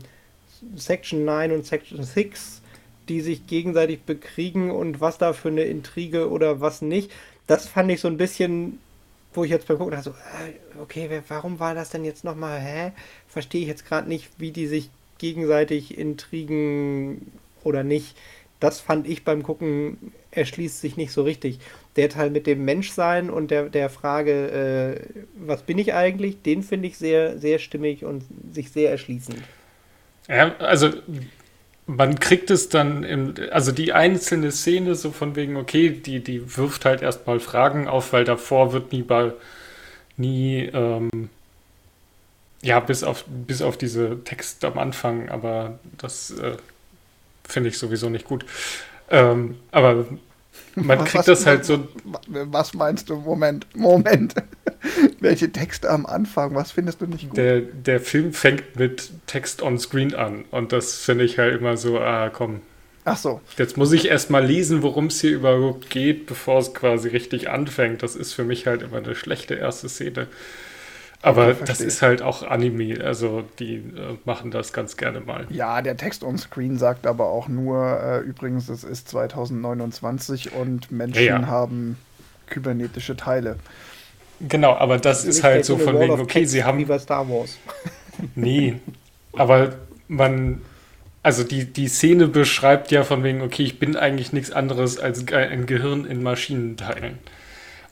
Section 0.76 1.26
9 1.26 1.52
und 1.52 1.66
Section 1.66 2.04
6, 2.04 2.62
die 3.10 3.22
sich 3.22 3.48
gegenseitig 3.48 4.02
bekriegen 4.04 4.72
und 4.72 5.02
was 5.02 5.18
da 5.18 5.34
für 5.34 5.50
eine 5.50 5.64
Intrige 5.64 6.30
oder 6.30 6.62
was 6.62 6.82
nicht. 6.82 7.12
Das 7.48 7.68
fand 7.68 7.92
ich 7.92 8.00
so 8.00 8.08
ein 8.08 8.18
bisschen, 8.18 8.80
wo 9.34 9.44
ich 9.44 9.52
jetzt 9.52 9.68
beim 9.68 9.78
Gucken 9.78 9.92
dachte, 9.92 10.12
so, 10.12 10.12
äh, 10.12 10.82
okay, 10.82 11.22
warum 11.28 11.60
war 11.60 11.76
das 11.76 11.90
denn 11.90 12.06
jetzt 12.06 12.24
nochmal, 12.24 12.60
hä? 12.60 12.92
Verstehe 13.28 13.62
ich 13.62 13.68
jetzt 13.68 13.86
gerade 13.86 14.08
nicht, 14.08 14.30
wie 14.38 14.52
die 14.52 14.68
sich 14.68 14.90
gegenseitig 15.18 15.98
intrigen 15.98 17.32
oder 17.64 17.84
nicht. 17.84 18.16
Das 18.60 18.80
fand 18.80 19.08
ich 19.08 19.26
beim 19.26 19.44
Gucken 19.44 20.14
erschließt 20.32 20.80
sich 20.80 20.98
nicht 20.98 21.12
so 21.12 21.24
richtig 21.24 21.60
der 21.96 22.10
Teil 22.10 22.30
mit 22.30 22.48
dem 22.48 22.66
Menschsein 22.66 23.30
und 23.30 23.52
der, 23.52 23.70
der 23.70 23.90
Frage, 23.90 24.52
äh, 24.52 25.24
was 25.36 25.62
bin 25.64 25.78
ich 25.78 25.94
eigentlich, 25.94 26.42
den 26.42 26.64
finde 26.64 26.88
ich 26.88 26.98
sehr, 26.98 27.38
sehr 27.38 27.60
stimmig 27.60 28.04
und 28.04 28.24
sich 28.52 28.72
sehr 28.72 28.90
erschließend. 28.92 29.40
Ja, 30.28 30.56
also 30.58 30.90
man 31.86 32.20
kriegt 32.20 32.50
es 32.50 32.70
dann, 32.70 33.04
im, 33.04 33.36
also 33.52 33.72
die 33.72 33.94
einzelne 33.94 34.52
Szene 34.52 34.96
so 34.96 35.12
von 35.12 35.36
wegen, 35.36 35.58
okay, 35.58 35.90
die, 35.90 36.24
die 36.24 36.58
wirft 36.58 36.86
halt 36.86 37.02
erstmal 37.02 37.40
Fragen 37.40 37.88
auf, 37.88 38.14
weil 38.14 38.24
davor 38.24 38.74
wird 38.74 38.92
nie 38.92 39.04
bei, 39.04 39.34
nie, 40.18 40.70
ähm, 40.74 41.30
ja, 42.62 42.80
bis 42.80 43.04
auf, 43.04 43.26
bis 43.28 43.62
auf 43.62 43.78
diese 43.78 44.24
Text 44.24 44.64
am 44.64 44.78
Anfang, 44.78 45.30
aber 45.30 45.80
das 45.98 46.32
äh, 46.32 46.56
finde 47.44 47.70
ich 47.70 47.78
sowieso 47.78 48.10
nicht 48.10 48.26
gut. 48.26 48.46
Ähm, 49.10 49.58
aber 49.72 50.06
man 50.76 51.00
kriegt 51.00 51.16
was, 51.16 51.26
das 51.26 51.46
halt 51.46 51.66
so. 51.66 51.88
Was 52.28 52.74
meinst 52.74 53.10
du? 53.10 53.18
Moment, 53.18 53.68
Moment. 53.76 54.36
Welche 55.20 55.52
Texte 55.52 55.90
am 55.90 56.06
Anfang? 56.06 56.56
Was 56.56 56.72
findest 56.72 57.02
du 57.02 57.06
nicht 57.06 57.30
gut? 57.30 57.38
Der, 57.38 57.62
der 57.62 58.00
Film 58.00 58.34
fängt 58.34 58.78
mit 58.78 59.12
Text 59.28 59.62
on 59.62 59.78
Screen 59.80 60.14
an 60.16 60.46
und 60.52 60.72
das 60.72 60.98
finde 60.98 61.26
ich 61.26 61.38
halt 61.38 61.60
immer 61.60 61.78
so, 61.78 62.00
ah, 62.00 62.30
komm. 62.30 62.62
Ach 63.06 63.18
so. 63.18 63.42
Jetzt 63.58 63.78
muss 63.78 63.92
ich 63.92 64.08
erstmal 64.08 64.46
lesen, 64.46 64.82
worum 64.82 65.08
es 65.08 65.20
hier 65.20 65.32
überhaupt 65.32 65.90
geht, 65.90 66.26
bevor 66.26 66.60
es 66.60 66.74
quasi 66.74 67.10
richtig 67.10 67.50
anfängt. 67.50 68.02
Das 68.02 68.16
ist 68.16 68.34
für 68.34 68.46
mich 68.46 68.66
halt 68.66 68.82
immer 68.82 68.98
eine 68.98 69.16
schlechte 69.16 69.56
erste 69.56 69.90
Szene. 69.90 70.28
Aber 71.24 71.48
Okay, 71.48 71.64
das 71.66 71.84
ist 71.84 72.02
halt 72.04 72.22
auch 72.22 72.44
Anime, 72.44 73.04
also 73.04 73.44
die 73.60 73.76
äh, 73.78 74.20
machen 74.26 74.52
das 74.52 74.74
ganz 74.74 74.98
gerne 74.98 75.22
mal. 75.22 75.48
Ja, 75.50 75.82
der 75.82 75.98
Text 75.98 76.24
on 76.24 76.38
Screen 76.38 76.78
sagt 76.78 77.08
aber 77.08 77.28
auch 77.30 77.48
nur, 77.48 78.00
äh, 78.02 78.20
übrigens, 78.20 78.70
es 78.70 78.84
ist 78.84 79.10
2029 79.10 80.52
und 80.52 80.92
Menschen 80.92 81.34
Ja, 81.34 81.40
ja. 81.42 81.48
haben 81.48 82.06
kybernetische 82.48 83.16
Teile. 83.18 83.64
Genau, 84.40 84.76
aber 84.76 85.00
das 85.00 85.26
ist 85.26 85.44
Nicht 85.44 85.44
halt 85.44 85.66
so 85.66 85.78
von 85.78 86.00
wegen, 86.00 86.20
okay, 86.20 86.46
Text 86.46 86.46
sie 86.46 86.64
haben 86.66 86.80
Wie 86.80 86.86
bei 86.86 87.00
Star 87.00 87.30
Wars. 87.30 87.62
Nee, 88.36 88.82
aber 89.36 89.76
man, 90.08 90.62
also 91.24 91.44
die, 91.44 91.66
die 91.74 91.88
Szene 91.88 92.28
beschreibt 92.28 92.92
ja 92.92 93.04
von 93.04 93.24
wegen, 93.24 93.42
okay, 93.42 93.64
ich 93.64 93.80
bin 93.80 93.96
eigentlich 93.96 94.34
nichts 94.34 94.52
anderes 94.52 95.00
als 95.00 95.28
ein 95.32 95.66
Gehirn 95.66 96.06
in 96.06 96.24
Maschinenteilen. 96.24 97.20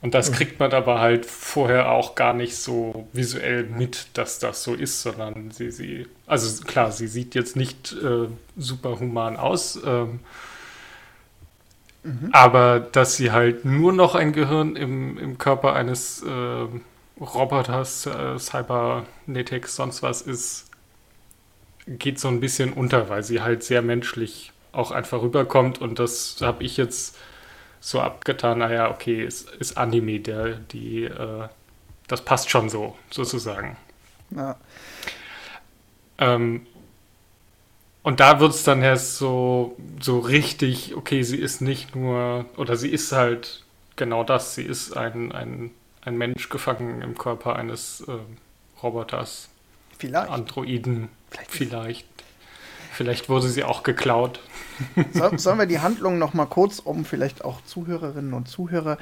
Und 0.02 0.16
das 0.16 0.32
kriegt 0.32 0.60
man 0.60 0.72
aber 0.74 1.00
halt 1.00 1.28
vorher 1.28 1.92
auch 1.92 2.16
gar 2.16 2.34
nicht 2.34 2.58
so 2.58 3.08
visuell 3.14 3.66
mit, 3.66 4.08
dass 4.14 4.40
das 4.40 4.64
so 4.64 4.74
ist, 4.74 5.02
sondern 5.04 5.52
sie, 5.52 5.70
sie, 5.70 6.08
also 6.26 6.64
klar, 6.64 6.92
sie 6.92 7.08
sieht 7.08 7.36
jetzt 7.36 7.56
nicht 7.56 7.94
äh, 7.94 8.28
super 8.58 9.00
human 9.00 9.38
aus, 9.38 9.80
ähm, 9.86 10.20
aber 12.32 12.80
dass 12.80 13.16
sie 13.16 13.32
halt 13.32 13.64
nur 13.64 13.94
noch 13.94 14.16
ein 14.16 14.34
Gehirn 14.34 14.76
im, 14.76 15.20
im 15.20 15.38
Körper 15.38 15.74
eines 15.74 16.24
ähm, 16.28 16.82
Roboters, 17.20 18.08
äh, 18.08 18.40
Cybernetics, 18.40 19.76
sonst 19.76 20.02
was 20.02 20.24
ist, 20.24 20.66
geht 21.86 22.20
so 22.20 22.28
ein 22.28 22.40
bisschen 22.40 22.74
unter, 22.74 23.10
weil 23.10 23.24
sie 23.24 23.42
halt 23.42 23.64
sehr 23.64 23.84
menschlich 23.84 24.52
auch 24.72 24.90
einfach 24.90 25.22
rüberkommt. 25.22 25.80
Und 25.80 26.00
das 26.00 26.38
habe 26.42 26.64
ich 26.64 26.78
jetzt 26.78 27.18
so 27.82 28.00
abgetan, 28.00 28.60
naja, 28.60 28.90
okay, 28.92 29.24
es 29.24 29.42
ist 29.42 29.78
Anime, 29.78 30.20
der, 30.20 30.54
die, 30.54 31.04
äh, 31.04 31.48
das 32.08 32.24
passt 32.24 32.50
schon 32.50 32.70
so, 32.70 32.96
sozusagen. 33.10 33.76
Ja. 34.30 34.56
Ähm, 36.20 36.66
und 38.04 38.20
da 38.20 38.40
wird 38.40 38.54
es 38.54 38.64
dann 38.64 38.82
erst 38.82 39.18
so, 39.18 39.76
so 40.00 40.20
richtig, 40.20 40.96
okay, 40.96 41.24
sie 41.24 41.38
ist 41.38 41.62
nicht 41.62 41.96
nur, 41.96 42.46
oder 42.56 42.78
sie 42.78 42.90
ist 42.90 43.12
halt 43.12 43.64
genau 43.96 44.24
das, 44.24 44.56
sie 44.56 44.64
ist 44.64 44.96
ein, 44.96 45.32
ein, 45.32 45.72
ein 46.04 46.18
Mensch 46.18 46.50
gefangen 46.50 47.02
im 47.02 47.18
Körper 47.18 47.56
eines 47.56 48.04
ähm, 48.08 48.38
Roboters, 48.82 49.50
Vielleicht. 49.98 50.32
Androiden, 50.32 51.10
Vielleicht. 51.30 51.52
vielleicht. 51.52 52.08
Vielleicht 52.94 53.30
wurde 53.30 53.48
sie 53.48 53.64
auch 53.64 53.84
geklaut. 53.84 54.40
So, 55.14 55.38
sollen 55.38 55.60
wir 55.60 55.66
die 55.66 55.80
Handlung 55.80 56.18
noch 56.18 56.34
mal 56.34 56.46
kurz, 56.46 56.80
um 56.80 57.06
vielleicht 57.06 57.44
auch 57.44 57.62
Zuhörerinnen 57.64 58.34
und 58.34 58.48
Zuhörer 58.48 58.98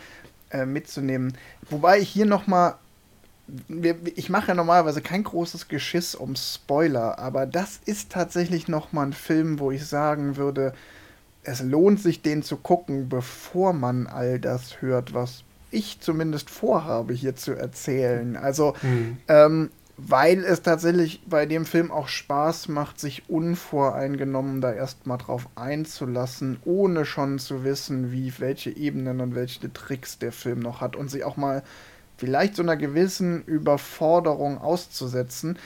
äh, 0.51 0.65
mitzunehmen? 0.65 1.38
Wobei 1.69 2.00
ich 2.00 2.09
hier 2.09 2.25
noch 2.25 2.48
mal, 2.48 2.75
ich 4.15 4.29
mache 4.29 4.50
ja 4.50 4.53
normalerweise 4.55 5.01
kein 5.01 5.24
großes 5.24 5.67
Geschiss 5.67 6.15
um 6.15 6.36
Spoiler, 6.36 7.17
aber 7.19 7.45
das 7.45 7.79
ist 7.86 8.12
tatsächlich 8.12 8.67
noch 8.67 8.91
mal 8.93 9.07
ein 9.07 9.13
Film, 9.13 9.59
wo 9.59 9.71
ich 9.71 9.86
sagen 9.86 10.38
würde, 10.38 10.74
es 11.43 11.62
lohnt 11.62 12.00
sich, 12.00 12.21
den 12.21 12.43
zu 12.43 12.57
gucken, 12.57 13.09
bevor 13.09 13.74
man 13.74 14.07
all 14.07 14.39
das 14.39 14.81
hört, 14.81 15.13
was 15.13 15.43
ich 15.71 16.00
zumindest 16.00 16.50
vorhabe, 16.50 17.13
hier 17.13 17.36
zu 17.36 17.53
erzählen. 17.53 18.36
Also, 18.36 18.75
ähm, 19.27 19.71
weil 20.08 20.46
es 20.46 20.62
tatsächlich 20.62 21.22
bei 21.27 21.46
dem 21.46 21.65
Film 21.65 21.91
auch 21.91 22.08
Spaß 22.08 22.70
macht, 22.70 23.00
sich 23.00 23.29
unvoreingenommen 23.29 24.62
da 24.62 24.72
erstmal 24.72 25.18
drauf 25.18 25.50
einzulassen, 25.56 26.58
ohne 26.63 27.06
schon 27.06 27.38
zu 27.38 27.63
wissen, 27.63 28.12
wie, 28.12 28.34
welche 28.39 28.75
Ebenen 28.75 29.20
und 29.20 29.36
welche 29.36 29.72
Tricks 29.74 30.18
der 30.18 30.32
Film 30.32 30.60
noch 30.60 30.79
hat 30.79 30.96
und 30.96 31.12
sich 31.12 31.25
auch 31.25 31.36
mal 31.36 31.63
vielleicht 32.18 32.56
so 32.56 32.63
einer 32.63 32.77
gewissen 32.77 33.44
Überforderung 33.44 34.58
auszusetzen. 34.60 35.60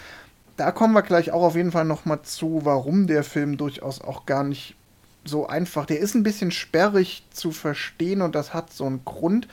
Da 0.58 0.72
kommen 0.72 0.94
wir 0.94 1.04
gleich 1.04 1.32
auch 1.32 1.44
auf 1.44 1.56
jeden 1.56 1.72
Fall 1.72 1.86
nochmal 1.86 2.24
zu, 2.24 2.62
warum 2.64 3.06
der 3.06 3.24
Film 3.24 3.58
durchaus 3.58 4.02
auch 4.02 4.26
gar 4.26 4.44
nicht 4.44 4.76
so 5.26 5.48
einfach. 5.48 5.86
Der 5.86 6.00
ist 6.00 6.16
ein 6.16 6.24
bisschen 6.24 6.52
sperrig 6.52 7.24
zu 7.32 7.52
verstehen 7.52 8.22
und 8.22 8.34
das 8.34 8.54
hat 8.54 8.74
so 8.74 8.86
einen 8.86 9.06
Grund. 9.06 9.48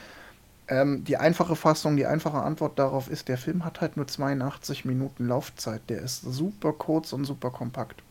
Ähm, 0.70 1.02
die 1.02 1.16
einfache 1.16 1.56
Fassung, 1.56 1.96
die 1.96 2.06
einfache 2.06 2.38
Antwort 2.38 2.78
darauf 2.78 3.10
ist, 3.10 3.28
der 3.28 3.36
Film 3.36 3.64
hat 3.64 3.80
halt 3.80 3.96
nur 3.96 4.06
82 4.06 4.84
Minuten 4.84 5.26
Laufzeit. 5.26 5.82
Der 5.88 6.00
ist 6.00 6.22
super 6.22 6.72
kurz 6.72 7.12
und 7.12 7.24
super 7.24 7.50
kompakt. 7.50 8.02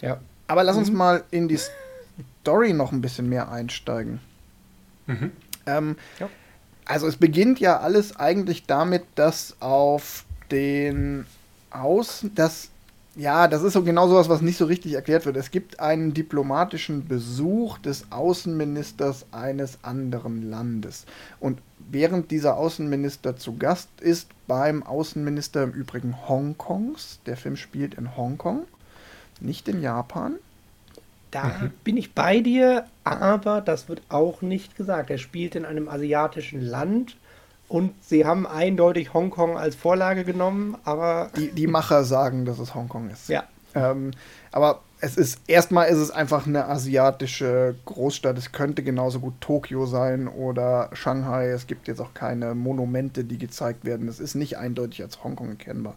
Ja. 0.00 0.18
Aber 0.46 0.64
lass 0.64 0.78
uns 0.78 0.90
mal 0.90 1.22
in 1.30 1.46
die 1.46 1.58
Story 2.40 2.72
noch 2.72 2.90
ein 2.90 3.02
bisschen 3.02 3.28
mehr 3.28 3.52
einsteigen. 3.52 4.20
Mhm. 5.06 5.30
Ähm, 5.66 5.96
Ja. 6.18 6.28
Also 6.86 7.06
es 7.06 7.16
beginnt 7.16 7.60
ja 7.60 7.78
alles 7.78 8.16
eigentlich 8.16 8.66
damit, 8.66 9.04
dass 9.14 9.56
auf 9.60 10.24
den 10.50 11.26
Außen, 11.70 12.34
das 12.34 12.69
ja, 13.16 13.48
das 13.48 13.62
ist 13.62 13.72
so 13.72 13.82
genau 13.82 14.08
sowas, 14.08 14.28
was 14.28 14.40
nicht 14.40 14.56
so 14.56 14.66
richtig 14.66 14.94
erklärt 14.94 15.26
wird. 15.26 15.36
Es 15.36 15.50
gibt 15.50 15.80
einen 15.80 16.14
diplomatischen 16.14 17.08
Besuch 17.08 17.78
des 17.78 18.12
Außenministers 18.12 19.26
eines 19.32 19.78
anderen 19.82 20.48
Landes. 20.48 21.06
Und 21.40 21.60
während 21.90 22.30
dieser 22.30 22.56
Außenminister 22.56 23.36
zu 23.36 23.56
Gast 23.56 23.88
ist 24.00 24.28
beim 24.46 24.84
Außenminister 24.84 25.64
im 25.64 25.72
Übrigen 25.72 26.28
Hongkongs, 26.28 27.18
der 27.26 27.36
Film 27.36 27.56
spielt 27.56 27.94
in 27.94 28.16
Hongkong, 28.16 28.62
nicht 29.40 29.66
in 29.68 29.82
Japan. 29.82 30.36
Da 31.32 31.70
bin 31.84 31.96
ich 31.96 32.14
bei 32.14 32.40
dir, 32.40 32.86
aber 33.04 33.60
das 33.60 33.88
wird 33.88 34.02
auch 34.08 34.42
nicht 34.42 34.76
gesagt. 34.76 35.10
Er 35.10 35.18
spielt 35.18 35.54
in 35.54 35.64
einem 35.64 35.88
asiatischen 35.88 36.60
Land 36.60 37.16
und 37.70 37.94
sie 38.02 38.26
haben 38.26 38.46
eindeutig 38.48 39.14
Hongkong 39.14 39.56
als 39.56 39.76
Vorlage 39.76 40.24
genommen, 40.24 40.76
aber 40.84 41.30
Die, 41.36 41.52
die 41.52 41.68
Macher 41.68 42.02
sagen, 42.04 42.44
dass 42.44 42.58
es 42.58 42.74
Hongkong 42.74 43.08
ist. 43.10 43.28
ja. 43.28 43.44
Ähm, 43.72 44.10
aber 44.50 44.80
es 45.00 45.16
ist, 45.16 45.42
erstmal 45.46 45.88
ist 45.88 45.98
es 45.98 46.10
einfach 46.10 46.44
eine 46.44 46.66
asiatische 46.66 47.76
Großstadt. 47.84 48.36
Es 48.36 48.50
könnte 48.50 48.82
genauso 48.82 49.20
gut 49.20 49.34
Tokio 49.40 49.86
sein 49.86 50.26
oder 50.26 50.90
Shanghai. 50.92 51.50
Es 51.50 51.68
gibt 51.68 51.86
jetzt 51.86 52.00
auch 52.00 52.12
keine 52.12 52.56
Monumente, 52.56 53.22
die 53.22 53.38
gezeigt 53.38 53.84
werden. 53.84 54.08
Es 54.08 54.18
ist 54.18 54.34
nicht 54.34 54.58
eindeutig 54.58 55.02
als 55.02 55.22
Hongkong 55.22 55.50
erkennbar. 55.50 55.94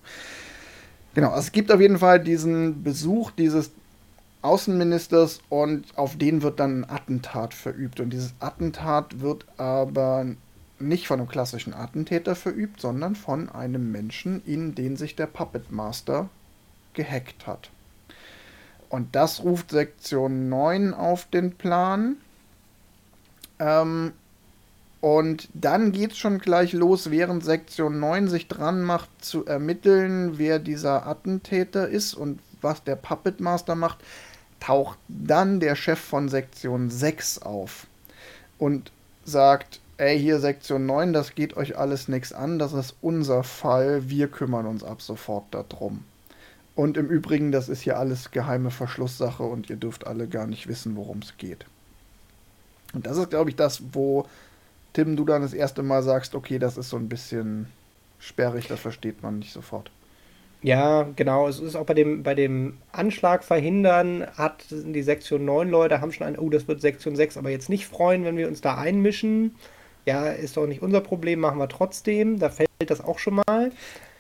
Genau, 1.16 1.30
also 1.30 1.40
es 1.40 1.52
gibt 1.52 1.72
auf 1.72 1.82
jeden 1.82 1.98
Fall 1.98 2.20
diesen 2.20 2.84
Besuch 2.84 3.32
dieses 3.32 3.72
Außenministers 4.44 5.42
und 5.50 5.86
auf 5.98 6.16
den 6.16 6.44
wird 6.44 6.60
dann 6.60 6.82
ein 6.82 6.90
Attentat 6.92 7.56
verübt. 7.56 8.00
Und 8.00 8.12
dieses 8.12 8.36
Attentat 8.40 9.20
wird 9.20 9.46
aber 9.58 10.28
nicht 10.88 11.08
von 11.08 11.20
einem 11.20 11.30
klassischen 11.30 11.74
Attentäter 11.74 12.36
verübt, 12.36 12.82
sondern 12.82 13.16
von 13.16 13.50
einem 13.50 13.92
Menschen, 13.92 14.44
in 14.46 14.76
den 14.76 14.98
sich 14.98 15.16
der 15.16 15.28
Puppet 15.28 15.72
Master 15.72 16.30
gehackt 16.94 17.48
hat. 17.48 17.70
Und 18.90 19.16
das 19.16 19.44
ruft 19.44 19.72
Sektion 19.72 20.50
9 20.50 20.94
auf 20.94 21.26
den 21.26 21.54
Plan. 21.54 22.18
Ähm, 23.60 24.14
und 25.02 25.50
dann 25.54 25.92
geht 25.92 26.12
es 26.12 26.18
schon 26.18 26.40
gleich 26.40 26.74
los, 26.74 27.10
während 27.10 27.44
Sektion 27.44 28.00
9 28.00 28.28
sich 28.28 28.48
dran 28.48 28.82
macht, 28.82 29.10
zu 29.20 29.46
ermitteln, 29.46 30.38
wer 30.38 30.60
dieser 30.60 31.08
Attentäter 31.08 31.90
ist 31.90 32.14
und 32.14 32.40
was 32.62 32.84
der 32.84 32.96
Puppet 32.96 33.42
Master 33.42 33.76
macht, 33.76 33.98
taucht 34.60 34.98
dann 35.10 35.60
der 35.60 35.76
Chef 35.76 36.00
von 36.00 36.30
Sektion 36.30 36.90
6 36.90 37.40
auf 37.40 37.88
und 38.58 38.92
sagt, 39.26 39.82
ey, 40.04 40.20
hier 40.20 40.40
Sektion 40.40 40.86
9, 40.86 41.14
das 41.14 41.34
geht 41.36 41.56
euch 41.56 41.78
alles 41.78 42.08
nichts 42.08 42.34
an, 42.34 42.60
das 42.60 42.74
ist 42.74 42.96
unser 43.02 43.44
Fall, 43.44 44.10
wir 44.10 44.28
kümmern 44.28 44.66
uns 44.66 44.84
ab 44.84 45.02
sofort 45.02 45.46
darum. 45.52 46.04
Und 46.76 46.98
im 46.98 47.08
Übrigen, 47.08 47.52
das 47.52 47.70
ist 47.70 47.82
hier 47.82 47.98
alles 47.98 48.32
geheime 48.32 48.72
Verschlusssache 48.72 49.44
und 49.44 49.70
ihr 49.70 49.76
dürft 49.76 50.08
alle 50.08 50.28
gar 50.28 50.48
nicht 50.48 50.68
wissen, 50.68 50.96
worum 50.96 51.20
es 51.20 51.38
geht. 51.38 51.66
Und 52.94 53.06
das 53.06 53.18
ist, 53.18 53.30
glaube 53.30 53.50
ich, 53.50 53.56
das, 53.56 53.82
wo 53.94 54.28
Tim, 54.94 55.16
du 55.16 55.26
dann 55.26 55.42
das 55.42 55.54
erste 55.54 55.84
Mal 55.84 56.04
sagst, 56.04 56.36
okay, 56.36 56.60
das 56.60 56.78
ist 56.78 56.90
so 56.90 56.98
ein 56.98 57.10
bisschen 57.10 57.68
sperrig, 58.20 58.68
das 58.68 58.80
versteht 58.80 59.24
man 59.24 59.40
nicht 59.40 59.54
sofort. 59.54 59.92
Ja, 60.62 61.10
genau. 61.16 61.48
Es 61.48 61.60
ist 61.60 61.76
auch 61.76 61.86
bei 61.86 61.94
dem, 61.94 62.24
bei 62.24 62.36
dem 62.36 62.78
Anschlag 62.92 63.44
verhindern, 63.44 64.26
hat 64.38 64.66
die 64.70 65.02
Sektion 65.02 65.44
9 65.46 65.70
Leute, 65.70 66.00
haben 66.00 66.12
schon 66.12 66.26
ein, 66.26 66.40
oh, 66.40 66.50
das 66.50 66.68
wird 66.68 66.80
Sektion 66.80 67.16
6, 67.16 67.38
aber 67.38 67.50
jetzt 67.50 67.70
nicht 67.70 67.86
freuen, 67.86 68.24
wenn 68.24 68.38
wir 68.38 68.48
uns 68.48 68.62
da 68.62 68.78
einmischen. 68.78 69.56
Ja, 70.06 70.28
ist 70.28 70.58
doch 70.58 70.68
nicht 70.68 70.82
unser 70.82 71.02
Problem, 71.02 71.40
machen 71.40 71.60
wir 71.60 71.70
trotzdem. 71.70 72.40
Da 72.40 72.50
fällt 72.50 72.70
das 72.88 73.02
auch 73.02 73.20
schon 73.20 73.42
mal. 73.48 73.72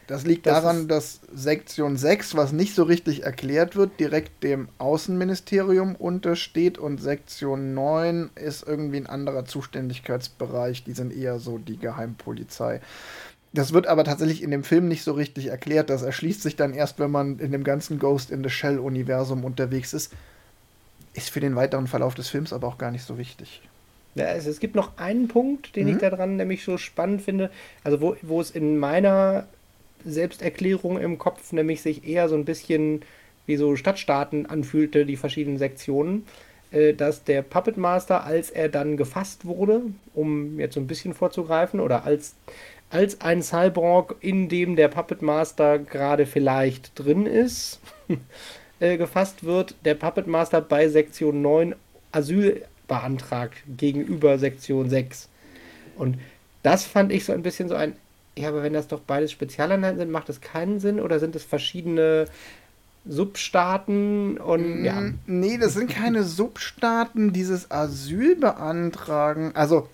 Das 0.07 0.25
liegt 0.25 0.45
Das 0.45 0.61
daran, 0.61 0.87
dass 0.87 1.21
Sektion 1.33 1.95
6, 1.95 2.35
was 2.35 2.51
nicht 2.51 2.75
so 2.75 2.83
richtig 2.83 3.23
erklärt 3.23 3.75
wird, 3.75 3.99
direkt 3.99 4.43
dem 4.43 4.67
Außenministerium 4.77 5.95
untersteht 5.95 6.77
und 6.77 7.01
Sektion 7.01 7.73
9 7.73 8.31
ist 8.35 8.67
irgendwie 8.67 8.97
ein 8.97 9.07
anderer 9.07 9.45
Zuständigkeitsbereich. 9.45 10.83
Die 10.83 10.93
sind 10.93 11.15
eher 11.15 11.39
so 11.39 11.57
die 11.57 11.77
Geheimpolizei. 11.77 12.81
Das 13.53 13.71
wird 13.71 13.87
aber 13.87 14.03
tatsächlich 14.03 14.41
in 14.41 14.51
dem 14.51 14.63
Film 14.63 14.87
nicht 14.87 15.03
so 15.03 15.13
richtig 15.13 15.47
erklärt. 15.47 15.89
Das 15.89 16.01
erschließt 16.01 16.41
sich 16.41 16.55
dann 16.55 16.73
erst, 16.73 16.99
wenn 16.99 17.11
man 17.11 17.39
in 17.39 17.51
dem 17.51 17.63
ganzen 17.63 17.99
Ghost 17.99 18.31
in 18.31 18.43
the 18.43 18.49
Shell-Universum 18.49 19.45
unterwegs 19.45 19.93
ist. 19.93 20.11
Ist 21.13 21.29
für 21.29 21.39
den 21.39 21.55
weiteren 21.55 21.87
Verlauf 21.87 22.15
des 22.15 22.27
Films 22.27 22.51
aber 22.51 22.67
auch 22.67 22.79
gar 22.79 22.91
nicht 22.91 23.05
so 23.05 23.17
wichtig. 23.17 23.61
Ja, 24.15 24.25
es, 24.25 24.45
es 24.45 24.59
gibt 24.59 24.75
noch 24.75 24.97
einen 24.97 25.27
Punkt, 25.27 25.75
den 25.75 25.87
mhm. 25.87 25.93
ich 25.93 25.97
daran 25.99 26.35
nämlich 26.35 26.63
so 26.63 26.77
spannend 26.77 27.21
finde. 27.21 27.49
Also 27.83 28.01
wo, 28.01 28.15
wo 28.21 28.41
es 28.41 28.51
in 28.51 28.77
meiner 28.77 29.47
Selbsterklärung 30.05 30.99
im 30.99 31.17
Kopf 31.17 31.51
nämlich 31.51 31.81
sich 31.81 32.07
eher 32.07 32.29
so 32.29 32.35
ein 32.35 32.45
bisschen 32.45 33.01
wie 33.45 33.57
so 33.57 33.75
Stadtstaaten 33.75 34.45
anfühlte, 34.45 35.05
die 35.05 35.17
verschiedenen 35.17 35.57
Sektionen, 35.57 36.25
äh, 36.71 36.93
dass 36.93 37.23
der 37.23 37.41
Puppet 37.41 37.77
Master, 37.77 38.23
als 38.23 38.49
er 38.49 38.69
dann 38.69 38.97
gefasst 38.97 39.45
wurde, 39.45 39.81
um 40.13 40.59
jetzt 40.59 40.75
so 40.75 40.79
ein 40.79 40.87
bisschen 40.87 41.13
vorzugreifen, 41.13 41.79
oder 41.79 42.05
als, 42.05 42.35
als 42.89 43.21
ein 43.21 43.41
Cyborg, 43.41 44.15
in 44.21 44.49
dem 44.49 44.75
der 44.75 44.87
Puppet 44.87 45.21
Master 45.21 45.79
gerade 45.79 46.25
vielleicht 46.25 46.97
drin 46.97 47.25
ist, 47.25 47.79
äh, 48.79 48.97
gefasst 48.97 49.43
wird, 49.43 49.75
der 49.85 49.95
Puppet 49.95 50.27
Master 50.27 50.61
bei 50.61 50.87
Sektion 50.87 51.41
9 51.41 51.75
Asyl 52.11 52.63
beantragt 52.93 53.55
gegenüber 53.65 54.37
Sektion 54.37 54.87
6. 54.87 55.27
Und 55.97 56.19
das 56.61 56.85
fand 56.85 57.11
ich 57.11 57.25
so 57.25 57.33
ein 57.33 57.41
bisschen 57.41 57.67
so 57.67 57.73
ein, 57.73 57.95
ja, 58.37 58.49
aber 58.49 58.61
wenn 58.61 58.73
das 58.73 58.87
doch 58.87 58.99
beides 58.99 59.31
Spezialeinheiten 59.31 59.97
sind, 59.97 60.11
macht 60.11 60.29
das 60.29 60.41
keinen 60.41 60.79
Sinn 60.79 60.99
oder 60.99 61.19
sind 61.19 61.35
es 61.35 61.43
verschiedene 61.43 62.25
Substaaten 63.07 64.37
und 64.37 64.85
ja. 64.85 65.01
Nee, 65.25 65.57
das 65.57 65.73
sind 65.73 65.89
keine 65.89 66.23
Substaaten, 66.23 67.33
dieses 67.33 67.71
Asyl 67.71 68.35
beantragen. 68.35 69.51
Also, 69.55 69.89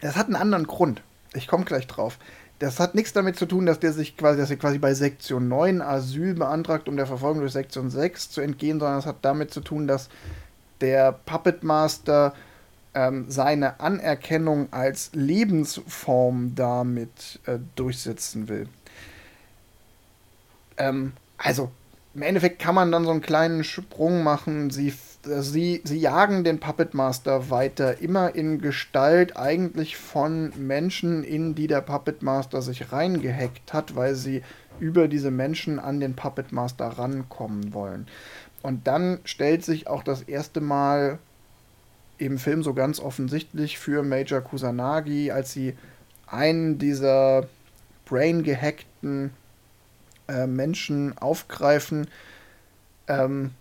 das 0.00 0.16
hat 0.16 0.26
einen 0.26 0.36
anderen 0.36 0.68
Grund. 0.68 1.02
Ich 1.34 1.48
komme 1.48 1.64
gleich 1.64 1.88
drauf. 1.88 2.16
Das 2.60 2.78
hat 2.78 2.94
nichts 2.94 3.12
damit 3.12 3.36
zu 3.36 3.46
tun, 3.46 3.66
dass 3.66 3.80
der 3.80 3.92
sich 3.92 4.16
quasi, 4.16 4.38
dass 4.38 4.50
er 4.50 4.56
quasi 4.56 4.78
bei 4.78 4.94
Sektion 4.94 5.48
9 5.48 5.82
Asyl 5.82 6.34
beantragt, 6.34 6.88
um 6.88 6.96
der 6.96 7.06
Verfolgung 7.06 7.40
durch 7.40 7.52
Sektion 7.52 7.90
6 7.90 8.30
zu 8.30 8.40
entgehen, 8.40 8.78
sondern 8.78 9.00
es 9.00 9.06
hat 9.06 9.18
damit 9.22 9.52
zu 9.52 9.60
tun, 9.60 9.88
dass 9.88 10.08
der 10.80 11.12
Puppet 11.12 11.62
Master 11.62 12.34
ähm, 12.94 13.26
seine 13.28 13.80
Anerkennung 13.80 14.68
als 14.72 15.10
Lebensform 15.12 16.54
damit 16.54 17.40
äh, 17.46 17.58
durchsetzen 17.76 18.48
will. 18.48 18.68
Ähm, 20.76 21.12
also, 21.36 21.70
im 22.14 22.22
Endeffekt 22.22 22.58
kann 22.58 22.74
man 22.74 22.90
dann 22.90 23.04
so 23.04 23.10
einen 23.10 23.20
kleinen 23.20 23.62
Sprung 23.62 24.22
machen. 24.22 24.70
Sie, 24.70 24.92
äh, 25.26 25.42
sie, 25.42 25.82
sie 25.84 25.98
jagen 25.98 26.42
den 26.44 26.58
Puppet 26.58 26.94
Master 26.94 27.50
weiter, 27.50 28.00
immer 28.00 28.34
in 28.34 28.60
Gestalt 28.60 29.36
eigentlich 29.36 29.96
von 29.96 30.52
Menschen, 30.56 31.22
in 31.22 31.54
die 31.54 31.66
der 31.66 31.82
Puppet 31.82 32.22
Master 32.22 32.62
sich 32.62 32.90
reingehackt 32.90 33.72
hat, 33.72 33.94
weil 33.94 34.14
sie 34.14 34.42
über 34.80 35.08
diese 35.08 35.30
Menschen 35.30 35.78
an 35.78 36.00
den 36.00 36.14
Puppet 36.14 36.52
Master 36.52 36.86
rankommen 36.86 37.74
wollen. 37.74 38.06
Und 38.62 38.86
dann 38.86 39.20
stellt 39.24 39.64
sich 39.64 39.86
auch 39.86 40.02
das 40.02 40.22
erste 40.22 40.60
Mal 40.60 41.18
im 42.18 42.38
Film 42.38 42.62
so 42.62 42.74
ganz 42.74 43.00
offensichtlich 43.00 43.78
für 43.78 44.02
Major 44.02 44.40
Kusanagi, 44.40 45.30
als 45.30 45.52
sie 45.52 45.76
einen 46.26 46.78
dieser 46.78 47.46
brain-gehackten 48.04 49.30
äh, 50.28 50.46
Menschen 50.46 51.16
aufgreifen, 51.16 52.08
ähm, 53.06 53.52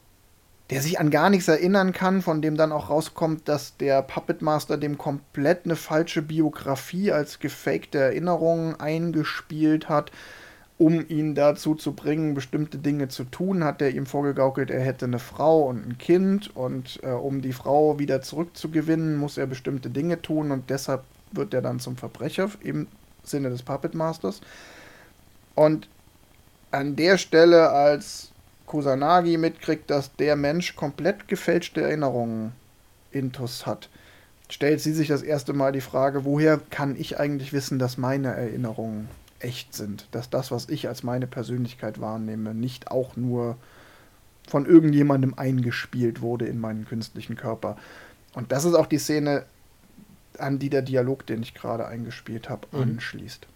der 0.69 0.81
sich 0.81 0.99
an 0.99 1.11
gar 1.11 1.29
nichts 1.29 1.47
erinnern 1.47 1.93
kann, 1.93 2.21
von 2.21 2.41
dem 2.41 2.57
dann 2.57 2.71
auch 2.71 2.89
rauskommt, 2.89 3.47
dass 3.47 3.77
der 3.77 4.01
Puppet 4.01 4.41
Master 4.41 4.77
dem 4.77 4.97
komplett 4.97 5.65
eine 5.65 5.75
falsche 5.75 6.21
Biografie 6.21 7.11
als 7.11 7.39
gefakte 7.39 7.99
Erinnerung 7.99 8.77
eingespielt 8.79 9.87
hat 9.87 10.11
um 10.77 11.07
ihn 11.07 11.33
dazu 11.33 11.73
zu 11.73 11.93
bringen, 11.93 12.35
bestimmte 12.35 12.77
Dinge 12.77 13.07
zu 13.07 13.23
tun, 13.23 13.63
hat 13.63 13.81
er 13.81 13.89
ihm 13.89 14.05
vorgegaukelt, 14.05 14.69
er 14.69 14.81
hätte 14.81 15.05
eine 15.05 15.19
Frau 15.19 15.63
und 15.63 15.87
ein 15.87 15.97
Kind 15.97 16.55
und 16.55 16.99
äh, 17.03 17.09
um 17.09 17.41
die 17.41 17.53
Frau 17.53 17.97
wieder 17.97 18.21
zurückzugewinnen, 18.21 19.15
muss 19.15 19.37
er 19.37 19.47
bestimmte 19.47 19.89
Dinge 19.89 20.21
tun 20.21 20.51
und 20.51 20.69
deshalb 20.69 21.03
wird 21.31 21.53
er 21.53 21.61
dann 21.61 21.79
zum 21.79 21.97
Verbrecher 21.97 22.51
im 22.61 22.87
Sinne 23.23 23.49
des 23.49 23.63
Puppet 23.63 23.95
Masters. 23.95 24.41
Und 25.55 25.87
an 26.69 26.95
der 26.95 27.17
Stelle, 27.17 27.71
als 27.71 28.31
Kusanagi 28.67 29.37
mitkriegt, 29.37 29.89
dass 29.89 30.15
der 30.15 30.35
Mensch 30.35 30.75
komplett 30.75 31.27
gefälschte 31.27 31.81
Erinnerungen 31.81 32.51
intus 33.11 33.65
hat, 33.65 33.89
stellt 34.49 34.79
sie 34.79 34.93
sich 34.93 35.07
das 35.07 35.23
erste 35.23 35.53
Mal 35.53 35.71
die 35.71 35.81
Frage, 35.81 36.23
woher 36.23 36.59
kann 36.69 36.95
ich 36.95 37.19
eigentlich 37.19 37.51
wissen, 37.51 37.79
dass 37.79 37.97
meine 37.97 38.33
Erinnerungen 38.35 39.07
echt 39.39 39.73
sind. 39.73 40.07
Dass 40.11 40.29
das, 40.29 40.51
was 40.51 40.69
ich 40.69 40.87
als 40.87 41.03
meine 41.03 41.27
Persönlichkeit 41.27 41.99
wahrnehme, 42.01 42.53
nicht 42.53 42.91
auch 42.91 43.15
nur 43.15 43.57
von 44.47 44.65
irgendjemandem 44.65 45.33
eingespielt 45.35 46.21
wurde 46.21 46.45
in 46.45 46.59
meinen 46.59 46.85
künstlichen 46.85 47.35
Körper. 47.35 47.77
Und 48.33 48.51
das 48.51 48.65
ist 48.65 48.75
auch 48.75 48.85
die 48.85 48.97
Szene, 48.97 49.45
an 50.37 50.59
die 50.59 50.69
der 50.69 50.81
Dialog, 50.81 51.25
den 51.25 51.41
ich 51.41 51.53
gerade 51.53 51.87
eingespielt 51.87 52.49
habe, 52.49 52.67
mhm. 52.71 52.83
anschließt. 52.83 53.47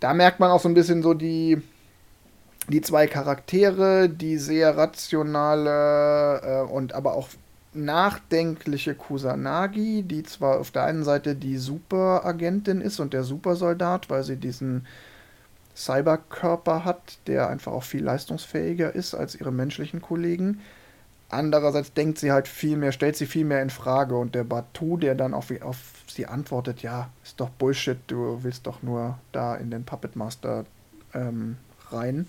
Da 0.00 0.14
merkt 0.14 0.40
man 0.40 0.50
auch 0.50 0.60
so 0.60 0.68
ein 0.68 0.74
bisschen 0.74 1.02
so 1.02 1.14
die, 1.14 1.62
die 2.68 2.80
zwei 2.80 3.06
Charaktere, 3.06 4.08
die 4.08 4.36
sehr 4.38 4.76
rationale 4.76 6.40
äh, 6.42 6.70
und 6.70 6.92
aber 6.92 7.14
auch 7.14 7.28
nachdenkliche 7.74 8.94
Kusanagi, 8.94 10.02
die 10.02 10.22
zwar 10.22 10.60
auf 10.60 10.70
der 10.70 10.84
einen 10.84 11.04
Seite 11.04 11.34
die 11.34 11.56
Superagentin 11.56 12.80
ist 12.80 13.00
und 13.00 13.12
der 13.12 13.24
Supersoldat, 13.24 14.10
weil 14.10 14.22
sie 14.22 14.36
diesen 14.36 14.86
Cyberkörper 15.76 16.84
hat, 16.84 17.18
der 17.26 17.48
einfach 17.48 17.72
auch 17.72 17.82
viel 17.82 18.04
leistungsfähiger 18.04 18.94
ist 18.94 19.14
als 19.14 19.34
ihre 19.34 19.52
menschlichen 19.52 20.00
Kollegen. 20.00 20.60
Andererseits 21.28 21.92
denkt 21.92 22.18
sie 22.18 22.30
halt 22.30 22.46
viel 22.46 22.76
mehr, 22.76 22.92
stellt 22.92 23.16
sie 23.16 23.26
viel 23.26 23.44
mehr 23.44 23.62
in 23.62 23.70
Frage 23.70 24.16
und 24.16 24.34
der 24.34 24.44
Batu, 24.44 24.96
der 24.96 25.16
dann 25.16 25.34
auf, 25.34 25.50
auf 25.62 25.78
sie 26.06 26.26
antwortet, 26.26 26.82
ja, 26.82 27.10
ist 27.24 27.40
doch 27.40 27.50
Bullshit, 27.50 27.98
du 28.06 28.38
willst 28.42 28.66
doch 28.66 28.82
nur 28.82 29.18
da 29.32 29.56
in 29.56 29.70
den 29.70 29.84
Puppet 29.84 30.14
Master 30.14 30.64
ähm, 31.12 31.56
rein 31.90 32.28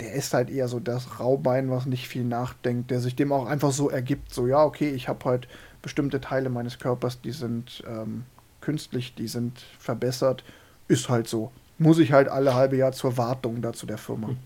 der 0.00 0.12
ist 0.12 0.34
halt 0.34 0.50
eher 0.50 0.68
so 0.68 0.78
das 0.78 1.20
Raubein, 1.20 1.70
was 1.70 1.86
nicht 1.86 2.08
viel 2.08 2.24
nachdenkt, 2.24 2.90
der 2.90 3.00
sich 3.00 3.16
dem 3.16 3.32
auch 3.32 3.46
einfach 3.46 3.72
so 3.72 3.88
ergibt, 3.88 4.32
so 4.32 4.46
ja, 4.46 4.62
okay, 4.62 4.90
ich 4.90 5.08
habe 5.08 5.24
halt 5.24 5.48
bestimmte 5.82 6.20
Teile 6.20 6.50
meines 6.50 6.78
Körpers, 6.78 7.20
die 7.20 7.30
sind 7.30 7.82
ähm, 7.88 8.24
künstlich, 8.60 9.14
die 9.14 9.28
sind 9.28 9.60
verbessert, 9.78 10.44
ist 10.88 11.08
halt 11.08 11.28
so. 11.28 11.50
Muss 11.78 11.98
ich 11.98 12.12
halt 12.12 12.28
alle 12.28 12.54
halbe 12.54 12.76
Jahr 12.76 12.92
zur 12.92 13.16
Wartung 13.16 13.62
dazu 13.62 13.86
der 13.86 13.98
Firma. 13.98 14.30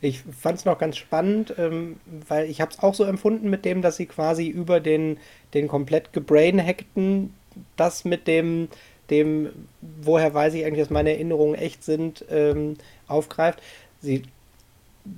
Ich 0.00 0.22
fand 0.22 0.58
es 0.58 0.64
noch 0.64 0.78
ganz 0.78 0.96
spannend, 0.96 1.54
ähm, 1.58 1.96
weil 2.28 2.48
ich 2.48 2.60
habe 2.60 2.70
es 2.70 2.78
auch 2.78 2.94
so 2.94 3.04
empfunden 3.04 3.50
mit 3.50 3.64
dem, 3.64 3.82
dass 3.82 3.96
sie 3.96 4.06
quasi 4.06 4.46
über 4.46 4.80
den, 4.80 5.18
den 5.52 5.68
komplett 5.68 6.12
gebrainhackten 6.12 7.34
das 7.76 8.04
mit 8.04 8.26
dem, 8.26 8.68
dem, 9.10 9.50
woher 9.80 10.32
weiß 10.32 10.54
ich 10.54 10.64
eigentlich, 10.64 10.80
dass 10.80 10.90
meine 10.90 11.10
Erinnerungen 11.10 11.54
echt 11.54 11.82
sind, 11.82 12.24
ähm, 12.30 12.76
aufgreift. 13.06 13.60
Sie 14.00 14.22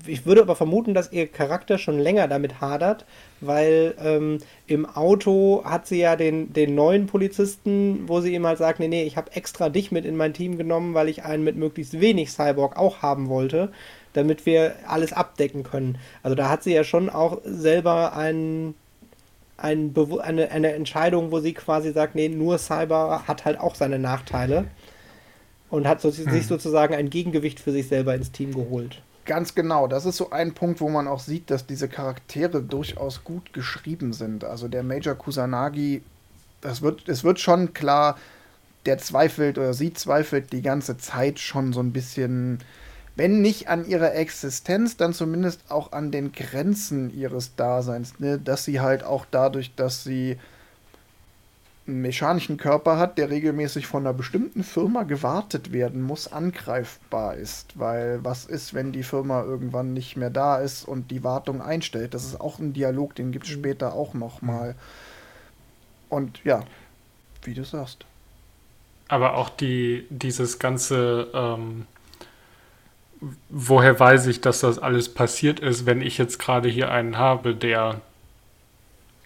ich 0.06 0.26
würde 0.26 0.42
aber 0.42 0.56
vermuten, 0.56 0.94
dass 0.94 1.12
ihr 1.12 1.26
Charakter 1.26 1.78
schon 1.78 1.98
länger 1.98 2.28
damit 2.28 2.60
hadert, 2.60 3.04
weil 3.40 3.94
ähm, 4.02 4.38
im 4.66 4.86
Auto 4.86 5.62
hat 5.64 5.86
sie 5.86 5.98
ja 5.98 6.16
den, 6.16 6.52
den 6.52 6.74
neuen 6.74 7.06
Polizisten, 7.06 8.08
wo 8.08 8.20
sie 8.20 8.34
ihm 8.34 8.46
halt 8.46 8.58
sagt, 8.58 8.80
nee, 8.80 8.88
nee, 8.88 9.04
ich 9.04 9.16
habe 9.16 9.32
extra 9.32 9.68
dich 9.68 9.92
mit 9.92 10.04
in 10.04 10.16
mein 10.16 10.34
Team 10.34 10.58
genommen, 10.58 10.94
weil 10.94 11.08
ich 11.08 11.24
einen 11.24 11.44
mit 11.44 11.56
möglichst 11.56 12.00
wenig 12.00 12.30
Cyborg 12.30 12.76
auch 12.76 13.02
haben 13.02 13.28
wollte, 13.28 13.72
damit 14.12 14.46
wir 14.46 14.74
alles 14.86 15.12
abdecken 15.12 15.62
können. 15.62 15.98
Also 16.22 16.34
da 16.34 16.48
hat 16.48 16.62
sie 16.62 16.74
ja 16.74 16.84
schon 16.84 17.10
auch 17.10 17.40
selber 17.44 18.16
einen, 18.16 18.74
ein 19.56 19.94
eine, 20.20 20.50
eine 20.50 20.72
Entscheidung, 20.72 21.30
wo 21.32 21.40
sie 21.40 21.52
quasi 21.54 21.92
sagt, 21.92 22.14
nee, 22.14 22.28
nur 22.28 22.58
Cyber 22.58 23.24
hat 23.26 23.44
halt 23.44 23.58
auch 23.60 23.74
seine 23.74 23.98
Nachteile 23.98 24.66
und 25.70 25.86
hat 25.86 26.00
so, 26.00 26.10
hm. 26.10 26.30
sich 26.30 26.46
sozusagen 26.46 26.94
ein 26.94 27.10
Gegengewicht 27.10 27.60
für 27.60 27.72
sich 27.72 27.88
selber 27.88 28.14
ins 28.14 28.32
Team 28.32 28.54
geholt. 28.54 29.02
Ganz 29.28 29.54
genau. 29.54 29.86
Das 29.88 30.06
ist 30.06 30.16
so 30.16 30.30
ein 30.30 30.54
Punkt, 30.54 30.80
wo 30.80 30.88
man 30.88 31.06
auch 31.06 31.20
sieht, 31.20 31.50
dass 31.50 31.66
diese 31.66 31.86
Charaktere 31.86 32.62
durchaus 32.62 33.24
gut 33.24 33.52
geschrieben 33.52 34.14
sind. 34.14 34.42
Also 34.42 34.68
der 34.68 34.82
Major 34.82 35.14
Kusanagi, 35.14 36.00
das 36.62 36.80
wird, 36.80 37.06
es 37.10 37.24
wird 37.24 37.38
schon 37.38 37.74
klar, 37.74 38.16
der 38.86 38.96
zweifelt 38.96 39.58
oder 39.58 39.74
sie 39.74 39.92
zweifelt 39.92 40.50
die 40.54 40.62
ganze 40.62 40.96
Zeit 40.96 41.40
schon 41.40 41.74
so 41.74 41.80
ein 41.80 41.92
bisschen, 41.92 42.60
wenn 43.16 43.42
nicht 43.42 43.68
an 43.68 43.86
ihrer 43.86 44.14
Existenz, 44.14 44.96
dann 44.96 45.12
zumindest 45.12 45.60
auch 45.70 45.92
an 45.92 46.10
den 46.10 46.32
Grenzen 46.32 47.14
ihres 47.14 47.54
Daseins. 47.54 48.18
Ne? 48.20 48.38
Dass 48.38 48.64
sie 48.64 48.80
halt 48.80 49.04
auch 49.04 49.26
dadurch, 49.30 49.74
dass 49.74 50.04
sie 50.04 50.38
mechanischen 51.88 52.56
Körper 52.56 52.98
hat, 52.98 53.18
der 53.18 53.30
regelmäßig 53.30 53.86
von 53.86 54.02
einer 54.02 54.12
bestimmten 54.12 54.62
Firma 54.62 55.04
gewartet 55.04 55.72
werden 55.72 56.02
muss, 56.02 56.30
angreifbar 56.30 57.34
ist. 57.34 57.78
Weil 57.78 58.22
was 58.22 58.44
ist, 58.44 58.74
wenn 58.74 58.92
die 58.92 59.02
Firma 59.02 59.42
irgendwann 59.42 59.94
nicht 59.94 60.16
mehr 60.16 60.30
da 60.30 60.58
ist 60.58 60.86
und 60.86 61.10
die 61.10 61.24
Wartung 61.24 61.62
einstellt? 61.62 62.14
Das 62.14 62.24
ist 62.24 62.40
auch 62.40 62.58
ein 62.58 62.72
Dialog, 62.72 63.14
den 63.14 63.32
gibt 63.32 63.46
es 63.46 63.50
mhm. 63.56 63.60
später 63.60 63.94
auch 63.94 64.14
nochmal. 64.14 64.74
Und 66.08 66.44
ja, 66.44 66.62
wie 67.42 67.54
du 67.54 67.64
sagst. 67.64 68.04
Aber 69.08 69.34
auch 69.34 69.48
die, 69.48 70.06
dieses 70.10 70.58
ganze, 70.58 71.28
ähm, 71.32 71.86
woher 73.48 73.98
weiß 73.98 74.26
ich, 74.26 74.40
dass 74.40 74.60
das 74.60 74.78
alles 74.78 75.12
passiert 75.12 75.60
ist, 75.60 75.86
wenn 75.86 76.02
ich 76.02 76.18
jetzt 76.18 76.38
gerade 76.38 76.68
hier 76.68 76.90
einen 76.90 77.16
habe, 77.16 77.54
der 77.54 78.02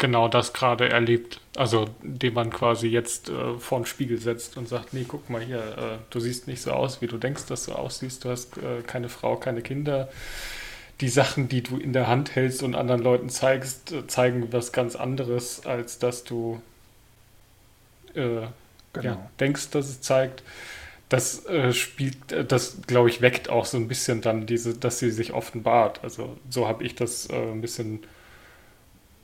genau 0.03 0.29
das 0.29 0.53
gerade 0.53 0.91
erlebt. 0.91 1.41
Also, 1.57 1.87
den 2.03 2.35
man 2.35 2.51
quasi 2.51 2.89
jetzt 2.89 3.31
äh, 3.31 3.59
vor 3.59 3.81
den 3.81 3.87
Spiegel 3.87 4.19
setzt 4.19 4.59
und 4.59 4.69
sagt, 4.69 4.93
nee, 4.95 5.07
guck 5.09 5.31
mal 5.31 5.41
hier, 5.43 5.61
äh, 5.79 5.99
du 6.11 6.21
siehst 6.21 6.49
nicht 6.49 6.63
so 6.63 6.73
aus, 6.73 7.03
wie 7.03 7.09
du 7.09 7.19
denkst, 7.19 7.47
dass 7.47 7.67
du 7.67 7.73
aussiehst. 7.73 8.25
Du 8.25 8.31
hast 8.31 8.59
äh, 8.59 8.83
keine 8.87 9.09
Frau, 9.09 9.37
keine 9.37 9.63
Kinder. 9.63 10.11
Die 11.03 11.09
Sachen, 11.11 11.49
die 11.49 11.63
du 11.63 11.79
in 11.79 11.93
der 11.93 12.09
Hand 12.09 12.37
hältst 12.37 12.63
und 12.63 12.75
anderen 12.77 13.03
Leuten 13.03 13.31
zeigst, 13.31 13.93
äh, 13.93 14.07
zeigen 14.09 14.53
was 14.53 14.73
ganz 14.73 14.97
anderes, 14.97 15.67
als 15.67 15.99
dass 15.99 16.25
du 16.25 16.63
äh, 18.15 18.47
Genau. 18.95 19.19
ja, 19.19 19.31
denkst, 19.41 19.71
dass 19.71 19.89
es 19.89 20.01
zeigt. 20.01 20.43
Das 21.09 21.47
äh, 21.47 21.73
spielt, 21.75 22.33
äh, 22.33 22.45
das 22.47 22.79
glaube 22.87 23.11
ich, 23.11 23.23
weckt 23.23 23.49
auch 23.51 23.67
so 23.67 23.79
ein 23.79 23.89
bisschen 23.89 24.23
dann 24.23 24.47
diese, 24.47 24.77
dass 24.79 24.99
sie 25.01 25.11
sich 25.11 25.33
offenbart. 25.35 26.01
Also 26.05 26.39
so 26.51 26.69
habe 26.69 26.85
ich 26.85 26.95
das 26.97 27.29
äh, 27.31 27.35
ein 27.53 27.61
bisschen 27.63 28.05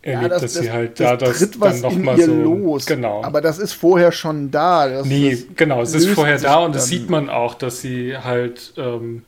erlebt, 0.02 0.42
dass 0.42 0.54
sie 0.54 0.70
halt 0.70 1.00
da 1.00 1.16
das 1.16 1.38
tritt 1.38 1.62
dann 1.62 1.80
nochmal 1.80 2.20
so. 2.20 2.32
los. 2.32 2.86
Genau. 2.86 3.22
Aber 3.24 3.40
das 3.40 3.58
ist 3.58 3.72
vorher 3.72 4.12
schon 4.12 4.50
da. 4.50 4.88
Das, 4.88 5.06
nee, 5.06 5.30
das 5.30 5.44
genau, 5.56 5.82
es 5.82 5.94
ist 5.94 6.08
vorher 6.08 6.38
da 6.38 6.58
und 6.58 6.74
das 6.74 6.86
sieht 6.86 7.10
man 7.10 7.28
auch, 7.28 7.54
dass 7.54 7.80
sie 7.80 8.16
halt, 8.16 8.74
ähm, 8.76 9.24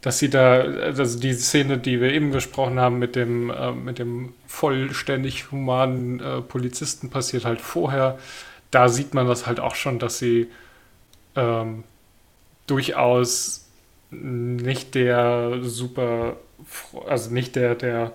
dass 0.00 0.18
sie 0.18 0.30
da, 0.30 0.60
also 0.60 1.18
die 1.18 1.32
Szene, 1.32 1.78
die 1.78 2.00
wir 2.00 2.12
eben 2.12 2.32
gesprochen 2.32 2.80
haben 2.80 2.98
mit 2.98 3.16
dem, 3.16 3.50
äh, 3.50 3.72
mit 3.72 3.98
dem 3.98 4.34
vollständig 4.46 5.50
humanen 5.50 6.20
äh, 6.20 6.40
Polizisten 6.40 7.10
passiert 7.10 7.44
halt 7.44 7.60
vorher. 7.60 8.18
Da 8.70 8.88
sieht 8.88 9.14
man 9.14 9.26
das 9.26 9.46
halt 9.46 9.60
auch 9.60 9.74
schon, 9.74 9.98
dass 9.98 10.18
sie 10.18 10.48
ähm, 11.36 11.84
durchaus 12.66 13.66
nicht 14.10 14.94
der 14.94 15.58
super, 15.62 16.36
also 17.06 17.30
nicht 17.30 17.56
der, 17.56 17.74
der 17.74 18.12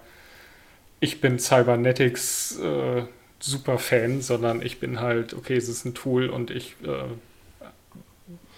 ich 1.03 1.19
bin 1.19 1.37
Cybernetics 1.37 2.57
äh, 2.59 3.03
super 3.39 3.77
Fan, 3.77 4.21
sondern 4.21 4.61
ich 4.61 4.79
bin 4.79 5.01
halt, 5.01 5.33
okay, 5.33 5.55
es 5.57 5.67
ist 5.67 5.83
ein 5.85 5.93
Tool 5.93 6.29
und 6.29 6.49
ich 6.49 6.75
äh, 6.83 7.03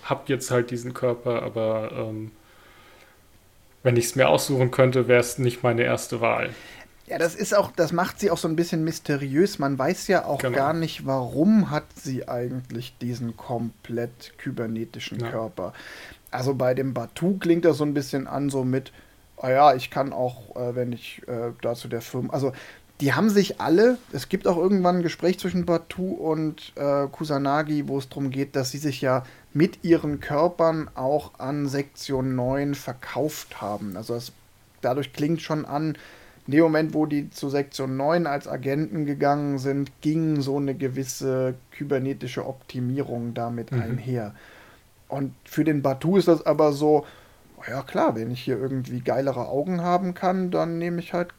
habe 0.04 0.24
jetzt 0.28 0.52
halt 0.52 0.70
diesen 0.70 0.94
Körper, 0.94 1.42
aber 1.42 1.92
ähm, 1.94 2.32
wenn 3.82 3.98
ich 3.98 4.06
es 4.06 4.16
mir 4.16 4.30
aussuchen 4.30 4.70
könnte, 4.70 5.08
wäre 5.08 5.20
es 5.20 5.38
nicht 5.40 5.64
meine 5.64 5.84
erste 5.84 6.22
Wahl. 6.22 6.52
Ja, 7.08 7.18
das 7.20 7.36
ist 7.36 7.56
auch, 7.56 7.72
das 7.72 7.92
macht 7.92 8.20
sie 8.20 8.32
auch 8.32 8.38
so 8.38 8.48
ein 8.48 8.56
bisschen 8.56 8.84
mysteriös. 8.84 9.60
Man 9.60 9.78
weiß 9.78 10.08
ja 10.08 10.26
auch 10.26 10.40
Genau. 10.40 10.56
gar 10.56 10.74
nicht, 10.74 11.06
warum 11.06 11.70
hat 11.72 11.86
sie 11.96 12.28
eigentlich 12.28 12.96
diesen 13.00 13.38
komplett 13.38 14.34
kybernetischen 14.38 15.20
Ja. 15.20 15.30
Körper. 15.30 15.74
Also 16.32 16.56
bei 16.56 16.74
dem 16.74 16.94
Batu 16.94 17.38
klingt 17.38 17.66
das 17.66 17.78
so 17.78 17.86
ein 17.86 17.94
bisschen 17.94 18.28
an, 18.28 18.50
so 18.50 18.64
mit, 18.64 18.92
ah 19.46 19.52
ja, 19.52 19.76
ich 19.76 19.92
kann 19.92 20.12
auch, 20.12 20.56
äh, 20.56 20.76
wenn 20.76 20.92
ich 20.92 21.22
äh, 21.28 21.52
da 21.62 21.76
zu 21.76 21.88
der 21.88 22.02
Firma, 22.02 22.34
also 22.34 22.52
die 23.02 23.14
haben 23.14 23.30
sich 23.30 23.60
alle, 23.60 23.98
es 24.12 24.30
gibt 24.30 24.48
auch 24.48 24.58
irgendwann 24.58 24.98
ein 24.98 25.04
Gespräch 25.04 25.38
zwischen 25.38 25.66
Batu 25.66 26.14
und 26.14 26.72
äh, 26.76 27.08
Kusanagi, 27.08 27.88
wo 27.88 27.98
es 27.98 28.08
darum 28.10 28.30
geht, 28.32 28.56
dass 28.56 28.72
sie 28.72 28.78
sich 28.78 29.02
ja 29.02 29.24
mit 29.54 29.84
ihren 29.84 30.20
Körpern 30.20 30.90
auch 30.96 31.38
an 31.38 31.68
Sektion 31.68 32.36
9 32.36 32.74
verkauft 32.74 33.62
haben. 33.62 33.98
Also 33.98 34.16
das, 34.16 34.32
dadurch 34.82 35.14
klingt 35.14 35.42
schon 35.42 35.66
an, 35.66 35.98
in 36.48 36.52
dem 36.54 36.64
Moment, 36.64 36.94
wo 36.94 37.06
die 37.06 37.30
zu 37.32 37.50
Sektion 37.50 37.98
9 37.98 38.28
als 38.28 38.48
Agenten 38.48 39.06
gegangen 39.06 39.58
sind, 39.60 39.92
ging 40.02 40.42
so 40.42 40.58
eine 40.58 40.74
gewisse 40.74 41.56
kybernetische 41.72 42.48
Optimierung 42.48 43.34
damit 43.34 43.72
Mhm. 43.72 43.82
einher. 43.82 44.36
Und 45.10 45.34
für 45.44 45.64
den 45.66 45.82
Batu 45.82 46.18
ist 46.18 46.28
das 46.30 46.46
aber 46.46 46.72
so, 46.72 47.06
ja 47.68 47.82
klar, 47.84 48.16
wenn 48.16 48.32
ich 48.32 48.42
hier 48.42 48.58
irgendwie 48.60 49.02
geilere 49.02 49.48
Augen 49.48 49.82
haben 49.82 50.14
kann, 50.14 50.52
dann 50.52 50.78
nehme 50.78 51.00
ich 51.00 51.14
halt 51.14 51.30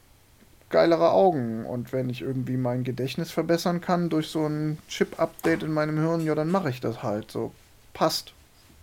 geilere 0.69 1.11
Augen. 1.11 1.65
Und 1.65 1.93
wenn 1.93 2.09
ich 2.09 2.21
irgendwie 2.21 2.57
mein 2.57 2.83
Gedächtnis 2.83 3.31
verbessern 3.31 3.81
kann 3.81 4.09
durch 4.09 4.27
so 4.27 4.45
ein 4.47 4.79
Chip-Update 4.89 5.63
in 5.63 5.73
meinem 5.73 5.97
Hirn, 5.99 6.21
ja, 6.21 6.35
dann 6.35 6.49
mache 6.51 6.69
ich 6.69 6.81
das 6.81 7.03
halt. 7.03 7.31
So, 7.31 7.53
passt. 7.93 8.33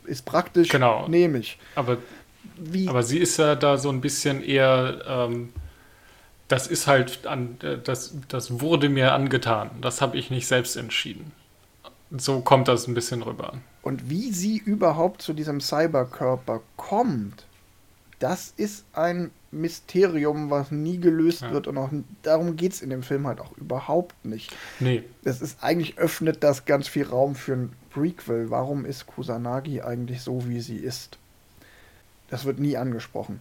Ist 0.05 0.25
praktisch, 0.27 0.69
Genau. 0.69 1.09
nehme 1.09 1.39
ich. 1.39 1.59
Aber 1.75 1.99
Wie, 2.57 2.89
Aber 2.89 3.03
sie 3.03 3.19
ist 3.19 3.39
ja 3.39 3.55
da 3.57 3.79
so 3.79 3.91
ein 3.91 4.01
bisschen 4.03 4.43
eher, 4.43 5.03
ähm, 5.07 5.53
das 6.49 6.67
ist 6.67 6.87
halt, 6.87 7.27
an, 7.27 7.59
äh, 7.63 7.79
das, 7.83 8.15
das 8.29 8.61
wurde 8.61 8.89
mir 8.91 9.13
angetan. 9.13 9.71
Das 9.81 10.01
habe 10.03 10.17
ich 10.19 10.31
nicht 10.31 10.47
selbst 10.47 10.77
entschieden. 10.77 11.33
So 12.17 12.41
kommt 12.41 12.69
das 12.69 12.87
ein 12.87 12.95
bisschen 12.95 13.23
rüber. 13.23 13.55
Und 13.83 14.09
wie 14.09 14.33
sie 14.33 14.59
überhaupt 14.59 15.21
zu 15.23 15.33
diesem 15.33 15.61
Cyberkörper 15.61 16.61
kommt, 16.77 17.45
das 18.19 18.55
ist 18.57 18.85
ein 18.93 19.31
Mysterium, 19.51 20.51
was 20.51 20.71
nie 20.71 20.99
gelöst 20.99 21.43
Ja. 21.43 21.53
wird. 21.53 21.67
Und 21.67 21.77
auch 21.79 21.91
darum 22.23 22.57
geht 22.57 22.73
es 22.73 22.83
in 22.83 22.91
dem 22.91 23.03
Film 23.03 23.27
halt 23.27 23.41
auch 23.41 23.57
überhaupt 23.57 24.25
nicht. 24.25 24.55
Nee, 24.81 25.03
Das 25.23 25.43
ist 25.43 25.63
eigentlich 25.63 25.99
öffnet 25.99 26.43
das 26.43 26.65
ganz 26.65 26.89
viel 26.89 27.05
Raum 27.07 27.35
für 27.35 27.53
ein 27.55 27.73
Prequel. 27.91 28.51
Warum 28.51 28.85
ist 28.85 29.07
Kusanagi 29.07 29.83
eigentlich 29.83 30.23
so, 30.23 30.49
wie 30.49 30.61
sie 30.61 30.77
ist? 30.77 31.19
Das 32.31 32.45
wird 32.45 32.59
nie 32.59 32.77
angesprochen. 32.77 33.41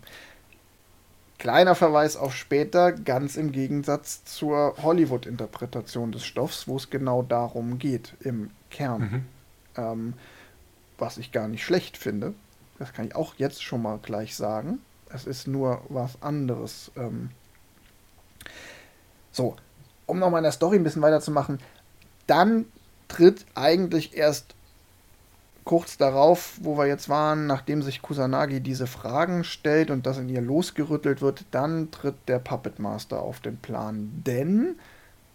Kleiner 1.44 1.76
Verweis 1.76 2.16
auf 2.16 2.34
später, 2.34 2.94
ganz 2.94 3.36
im 3.36 3.52
Gegensatz 3.52 4.24
zur 4.24 4.76
Hollywood-Interpretation 4.82 6.14
des 6.14 6.24
Stoffs, 6.24 6.70
wo 6.70 6.78
es 6.78 6.90
genau 6.90 7.22
darum 7.22 7.80
geht, 7.80 8.14
im 8.22 8.52
Kern. 8.70 9.02
Mhm. 9.02 9.26
Ähm, 9.76 10.14
was 10.98 11.18
ich 11.18 11.34
gar 11.34 11.50
nicht 11.50 11.66
schlecht 11.66 11.98
finde. 11.98 12.34
Das 12.80 12.94
kann 12.94 13.08
ich 13.08 13.16
auch 13.18 13.36
jetzt 13.36 13.62
schon 13.62 13.82
mal 13.82 14.00
gleich 14.02 14.38
sagen. 14.38 14.80
Es 15.10 15.28
ist 15.28 15.46
nur 15.46 15.82
was 15.90 16.22
anderes. 16.22 16.92
Ähm 16.96 17.32
so, 19.34 19.58
um 20.06 20.20
nochmal 20.20 20.40
in 20.40 20.44
der 20.44 20.54
Story 20.54 20.78
ein 20.78 20.84
bisschen 20.86 21.02
weiterzumachen. 21.02 21.60
Dann 22.26 22.68
tritt 23.10 23.46
eigentlich 23.54 24.16
erst 24.16 24.56
kurz 25.64 25.98
darauf, 25.98 26.58
wo 26.62 26.78
wir 26.78 26.88
jetzt 26.88 27.10
waren, 27.10 27.48
nachdem 27.48 27.82
sich 27.82 28.02
Kusanagi 28.02 28.60
diese 28.62 28.88
Fragen 28.88 29.44
stellt 29.44 29.92
und 29.92 30.06
das 30.06 30.18
in 30.18 30.30
ihr 30.30 30.42
losgerüttelt 30.42 31.22
wird, 31.22 31.46
dann 31.52 31.92
tritt 31.92 32.16
der 32.28 32.40
Puppet 32.40 32.80
Master 32.80 33.22
auf 33.22 33.40
den 33.40 33.58
Plan. 33.58 34.12
Denn 34.26 34.76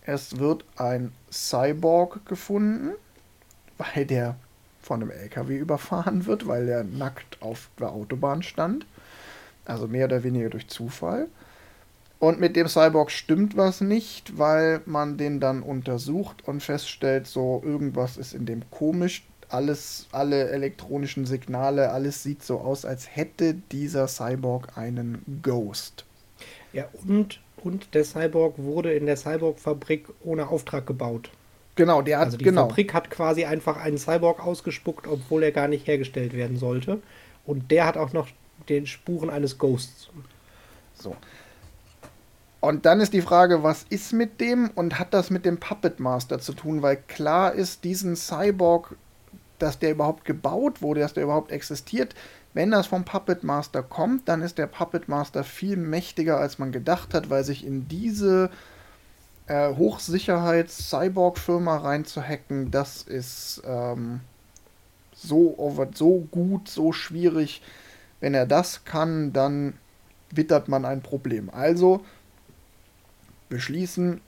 es 0.02 0.38
wird 0.38 0.64
ein 0.76 1.12
Cyborg 1.30 2.26
gefunden, 2.26 2.92
weil 3.78 4.06
der 4.06 4.36
von 4.80 5.02
einem 5.02 5.10
LKW 5.10 5.58
überfahren 5.58 6.26
wird, 6.26 6.46
weil 6.46 6.68
er 6.68 6.84
nackt 6.84 7.42
auf 7.42 7.68
der 7.78 7.90
Autobahn 7.90 8.42
stand. 8.42 8.86
Also 9.64 9.86
mehr 9.86 10.06
oder 10.06 10.22
weniger 10.22 10.48
durch 10.48 10.68
Zufall. 10.68 11.28
Und 12.18 12.40
mit 12.40 12.56
dem 12.56 12.66
Cyborg 12.66 13.10
stimmt 13.10 13.56
was 13.56 13.80
nicht, 13.80 14.38
weil 14.38 14.80
man 14.86 15.18
den 15.18 15.40
dann 15.40 15.62
untersucht 15.62 16.48
und 16.48 16.62
feststellt, 16.62 17.26
so 17.26 17.62
irgendwas 17.64 18.16
ist 18.16 18.34
in 18.34 18.44
dem 18.44 18.68
komisch. 18.70 19.27
Alles, 19.48 20.06
alle 20.12 20.50
elektronischen 20.50 21.24
Signale, 21.24 21.90
alles 21.90 22.22
sieht 22.22 22.42
so 22.42 22.60
aus, 22.60 22.84
als 22.84 23.16
hätte 23.16 23.54
dieser 23.54 24.06
Cyborg 24.06 24.76
einen 24.76 25.40
Ghost. 25.42 26.04
Ja, 26.72 26.86
und, 27.06 27.40
und 27.62 27.94
der 27.94 28.04
Cyborg 28.04 28.58
wurde 28.58 28.92
in 28.92 29.06
der 29.06 29.16
Cyborg-Fabrik 29.16 30.08
ohne 30.22 30.48
Auftrag 30.48 30.86
gebaut. 30.86 31.30
Genau, 31.76 32.02
der 32.02 32.18
hat 32.18 32.26
Also 32.26 32.38
die 32.38 32.44
genau. 32.44 32.68
Fabrik 32.68 32.92
hat 32.92 33.08
quasi 33.08 33.44
einfach 33.44 33.76
einen 33.76 33.98
Cyborg 33.98 34.44
ausgespuckt, 34.44 35.06
obwohl 35.06 35.44
er 35.44 35.52
gar 35.52 35.68
nicht 35.68 35.86
hergestellt 35.86 36.34
werden 36.34 36.56
sollte. 36.56 37.00
Und 37.46 37.70
der 37.70 37.86
hat 37.86 37.96
auch 37.96 38.12
noch 38.12 38.28
den 38.68 38.86
Spuren 38.86 39.30
eines 39.30 39.58
Ghosts. 39.58 40.10
So. 40.94 41.16
Und 42.60 42.84
dann 42.84 43.00
ist 43.00 43.12
die 43.12 43.22
Frage, 43.22 43.62
was 43.62 43.86
ist 43.88 44.12
mit 44.12 44.40
dem 44.40 44.70
und 44.74 44.98
hat 44.98 45.14
das 45.14 45.30
mit 45.30 45.44
dem 45.44 45.58
Puppet 45.58 46.00
Master 46.00 46.40
zu 46.40 46.52
tun? 46.52 46.82
Weil 46.82 46.96
klar 46.96 47.54
ist, 47.54 47.84
diesen 47.84 48.16
Cyborg, 48.16 48.96
dass 49.58 49.78
der 49.78 49.92
überhaupt 49.92 50.24
gebaut 50.24 50.82
wurde, 50.82 51.00
dass 51.00 51.14
der 51.14 51.24
überhaupt 51.24 51.52
existiert, 51.52 52.14
wenn 52.54 52.70
das 52.70 52.86
vom 52.86 53.04
Puppet 53.04 53.44
Master 53.44 53.82
kommt, 53.82 54.28
dann 54.28 54.42
ist 54.42 54.58
der 54.58 54.66
Puppet 54.66 55.08
Master 55.08 55.44
viel 55.44 55.76
mächtiger, 55.76 56.38
als 56.38 56.58
man 56.58 56.72
gedacht 56.72 57.14
hat, 57.14 57.30
weil 57.30 57.44
sich 57.44 57.64
in 57.64 57.88
diese 57.88 58.50
äh, 59.46 59.74
Hochsicherheits-Cyborg-Firma 59.74 61.76
reinzuhacken, 61.76 62.70
das 62.70 63.02
ist 63.02 63.62
ähm, 63.64 64.20
so, 65.14 65.54
over, 65.58 65.88
so 65.92 66.26
gut, 66.30 66.68
so 66.68 66.92
schwierig. 66.92 67.62
Wenn 68.20 68.34
er 68.34 68.46
das 68.46 68.84
kann, 68.84 69.32
dann 69.32 69.74
wittert 70.30 70.68
man 70.68 70.84
ein 70.84 71.02
Problem. 71.02 71.50
Also 71.50 72.02
beschließen 73.48 74.20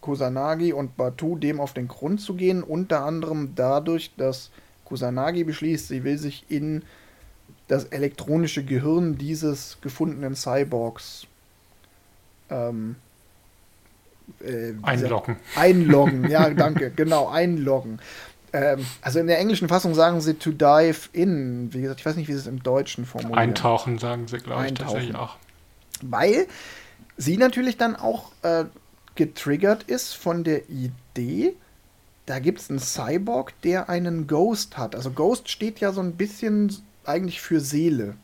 Kusanagi 0.00 0.72
und 0.72 0.96
Batu 0.96 1.36
dem 1.36 1.60
auf 1.60 1.72
den 1.72 1.88
Grund 1.88 2.20
zu 2.20 2.34
gehen, 2.34 2.62
unter 2.62 3.04
anderem 3.04 3.52
dadurch, 3.54 4.12
dass 4.16 4.50
Kusanagi 4.90 5.44
beschließt, 5.44 5.88
sie 5.88 6.04
will 6.04 6.18
sich 6.18 6.44
in 6.48 6.82
das 7.68 7.84
elektronische 7.84 8.64
Gehirn 8.64 9.16
dieses 9.16 9.78
gefundenen 9.80 10.34
Cyborgs 10.34 11.26
ähm, 12.50 12.96
äh, 14.44 14.72
einloggen. 14.82 15.36
Einloggen, 15.54 16.28
ja, 16.28 16.50
danke, 16.54 16.90
genau, 16.90 17.28
einloggen. 17.28 18.00
Ähm, 18.52 18.84
also 19.00 19.20
in 19.20 19.28
der 19.28 19.38
englischen 19.38 19.68
Fassung 19.68 19.94
sagen 19.94 20.20
sie 20.20 20.34
to 20.34 20.50
dive 20.50 21.08
in. 21.12 21.72
Wie 21.72 21.82
gesagt, 21.82 22.00
ich 22.00 22.06
weiß 22.06 22.16
nicht, 22.16 22.28
wie 22.28 22.32
sie 22.32 22.40
es 22.40 22.46
im 22.48 22.62
Deutschen 22.62 23.06
formulieren. 23.06 23.38
Eintauchen, 23.38 23.98
sagen 23.98 24.26
sie, 24.26 24.38
glaube 24.38 24.66
ich, 24.66 24.74
tatsächlich 24.74 25.14
auch. 25.14 25.36
Weil 26.02 26.48
sie 27.16 27.36
natürlich 27.36 27.76
dann 27.76 27.94
auch 27.94 28.32
äh, 28.42 28.64
getriggert 29.14 29.84
ist 29.84 30.14
von 30.14 30.42
der 30.42 30.68
Idee, 30.68 31.54
da 32.30 32.38
gibt 32.38 32.60
es 32.60 32.70
einen 32.70 32.78
Cyborg, 32.78 33.60
der 33.62 33.88
einen 33.88 34.28
Ghost 34.28 34.78
hat. 34.78 34.94
Also 34.94 35.10
Ghost 35.10 35.48
steht 35.48 35.80
ja 35.80 35.90
so 35.90 36.00
ein 36.00 36.12
bisschen 36.12 36.72
eigentlich 37.04 37.40
für 37.40 37.58
Seele. 37.58 38.14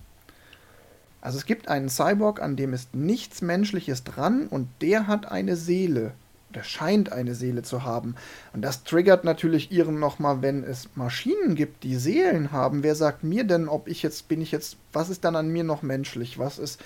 Also 1.21 1.38
es 1.38 1.45
gibt 1.45 1.66
einen 1.66 1.88
Cyborg, 1.88 2.40
an 2.40 2.55
dem 2.55 2.73
ist 2.73 2.95
nichts 2.95 3.42
Menschliches 3.42 4.05
dran 4.05 4.47
und 4.47 4.69
der 4.81 5.09
hat 5.09 5.27
eine 5.27 5.57
Seele. 5.57 6.12
Der 6.55 6.62
scheint 6.62 7.11
eine 7.11 7.35
Seele 7.35 7.62
zu 7.62 7.83
haben. 7.83 8.14
Und 8.53 8.62
das 8.62 8.85
triggert 8.85 9.25
natürlich 9.25 9.73
ihren 9.73 9.99
nochmal, 9.99 10.40
wenn 10.40 10.62
es 10.62 10.88
Maschinen 10.95 11.57
gibt, 11.57 11.83
die 11.83 11.97
Seelen 11.97 12.53
haben. 12.53 12.85
Wer 12.85 12.95
sagt 12.95 13.25
mir 13.25 13.42
denn, 13.42 13.69
ob 13.69 13.88
ich 13.88 14.05
jetzt, 14.05 14.29
bin 14.29 14.40
ich 14.40 14.53
jetzt, 14.53 14.77
was 14.92 15.09
ist 15.09 15.25
dann 15.25 15.35
an 15.35 15.49
mir 15.49 15.64
noch 15.64 15.83
menschlich? 15.83 16.38
Was 16.38 16.61
ist, 16.61 16.81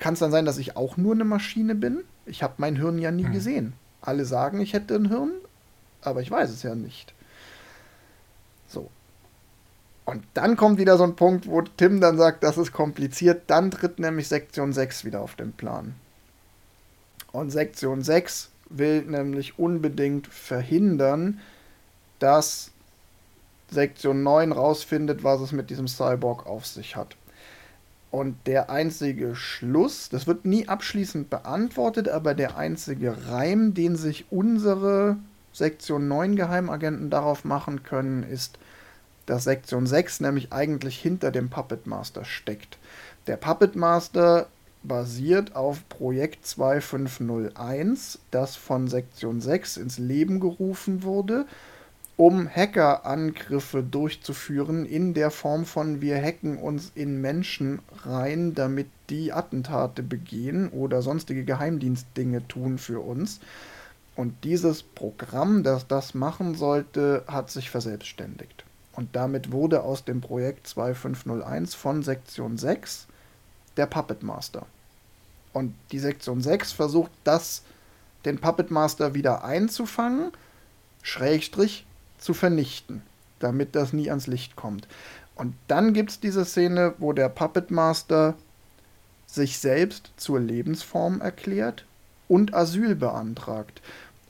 kann 0.00 0.14
es 0.14 0.20
dann 0.20 0.32
sein, 0.32 0.46
dass 0.46 0.58
ich 0.58 0.76
auch 0.76 0.96
nur 0.96 1.14
eine 1.14 1.24
Maschine 1.24 1.76
bin? 1.76 2.00
Ich 2.26 2.42
habe 2.42 2.54
mein 2.56 2.74
Hirn 2.74 2.98
ja 2.98 3.12
nie 3.12 3.26
hm. 3.26 3.32
gesehen. 3.32 3.72
Alle 4.00 4.24
sagen, 4.24 4.60
ich 4.60 4.72
hätte 4.72 4.96
ein 4.96 5.08
Hirn, 5.08 5.30
aber 6.06 6.20
ich 6.20 6.30
weiß 6.30 6.50
es 6.50 6.62
ja 6.62 6.74
nicht. 6.74 7.14
So. 8.68 8.90
Und 10.04 10.24
dann 10.34 10.56
kommt 10.56 10.78
wieder 10.78 10.98
so 10.98 11.04
ein 11.04 11.16
Punkt, 11.16 11.46
wo 11.46 11.62
Tim 11.62 12.00
dann 12.00 12.18
sagt, 12.18 12.44
das 12.44 12.58
ist 12.58 12.72
kompliziert. 12.72 13.44
Dann 13.46 13.70
tritt 13.70 13.98
nämlich 13.98 14.28
Sektion 14.28 14.72
6 14.72 15.04
wieder 15.04 15.22
auf 15.22 15.34
den 15.34 15.52
Plan. 15.52 15.94
Und 17.32 17.50
Sektion 17.50 18.02
6 18.02 18.50
will 18.68 19.02
nämlich 19.02 19.58
unbedingt 19.58 20.26
verhindern, 20.26 21.40
dass 22.18 22.70
Sektion 23.70 24.22
9 24.22 24.52
rausfindet, 24.52 25.24
was 25.24 25.40
es 25.40 25.52
mit 25.52 25.70
diesem 25.70 25.88
Cyborg 25.88 26.46
auf 26.46 26.66
sich 26.66 26.96
hat. 26.96 27.16
Und 28.10 28.36
der 28.46 28.70
einzige 28.70 29.34
Schluss, 29.34 30.08
das 30.08 30.26
wird 30.28 30.44
nie 30.44 30.68
abschließend 30.68 31.30
beantwortet, 31.30 32.08
aber 32.08 32.34
der 32.34 32.56
einzige 32.56 33.26
Reim, 33.26 33.74
den 33.74 33.96
sich 33.96 34.26
unsere 34.30 35.16
Sektion 35.54 36.08
9 36.08 36.34
Geheimagenten 36.34 37.10
darauf 37.10 37.44
machen 37.44 37.84
können, 37.84 38.24
ist, 38.24 38.58
dass 39.26 39.44
Sektion 39.44 39.86
6 39.86 40.20
nämlich 40.20 40.52
eigentlich 40.52 40.98
hinter 40.98 41.30
dem 41.30 41.48
Puppet 41.48 41.86
Master 41.86 42.24
steckt. 42.24 42.76
Der 43.28 43.36
Puppet 43.36 43.76
Master 43.76 44.48
basiert 44.82 45.56
auf 45.56 45.88
Projekt 45.88 46.44
2501, 46.44 48.18
das 48.32 48.56
von 48.56 48.88
Sektion 48.88 49.40
6 49.40 49.78
ins 49.78 49.98
Leben 49.98 50.40
gerufen 50.40 51.04
wurde, 51.04 51.46
um 52.16 52.48
Hackerangriffe 52.48 53.82
durchzuführen 53.82 54.84
in 54.84 55.14
der 55.14 55.30
Form 55.30 55.64
von 55.64 56.00
wir 56.00 56.20
hacken 56.20 56.58
uns 56.58 56.90
in 56.94 57.20
Menschen 57.20 57.78
rein, 58.04 58.54
damit 58.54 58.88
die 59.08 59.32
Attentate 59.32 60.02
begehen 60.02 60.68
oder 60.68 61.00
sonstige 61.00 61.44
Geheimdienstdinge 61.44 62.46
tun 62.48 62.78
für 62.78 63.00
uns. 63.00 63.40
Und 64.16 64.44
dieses 64.44 64.82
Programm, 64.82 65.62
das 65.64 65.88
das 65.88 66.14
machen 66.14 66.54
sollte, 66.54 67.24
hat 67.26 67.50
sich 67.50 67.70
verselbstständigt. 67.70 68.64
Und 68.92 69.16
damit 69.16 69.50
wurde 69.50 69.82
aus 69.82 70.04
dem 70.04 70.20
Projekt 70.20 70.68
2501 70.68 71.74
von 71.74 72.02
Sektion 72.02 72.56
6 72.56 73.06
der 73.76 73.86
Puppet 73.86 74.22
Master. 74.22 74.66
Und 75.52 75.74
die 75.90 75.98
Sektion 75.98 76.42
6 76.42 76.72
versucht 76.72 77.10
das, 77.24 77.62
den 78.24 78.38
Puppet 78.38 78.70
Master 78.70 79.14
wieder 79.14 79.44
einzufangen, 79.44 80.30
Schrägstrich 81.02 81.84
zu 82.18 82.34
vernichten, 82.34 83.02
damit 83.40 83.74
das 83.74 83.92
nie 83.92 84.08
ans 84.10 84.26
Licht 84.26 84.56
kommt. 84.56 84.86
Und 85.34 85.54
dann 85.66 85.92
gibt 85.92 86.10
es 86.10 86.20
diese 86.20 86.44
Szene, 86.44 86.94
wo 86.98 87.12
der 87.12 87.28
Puppet 87.28 87.70
Master 87.72 88.34
sich 89.26 89.58
selbst 89.58 90.12
zur 90.16 90.38
Lebensform 90.38 91.20
erklärt 91.20 91.84
und 92.28 92.54
Asyl 92.54 92.94
beantragt 92.94 93.82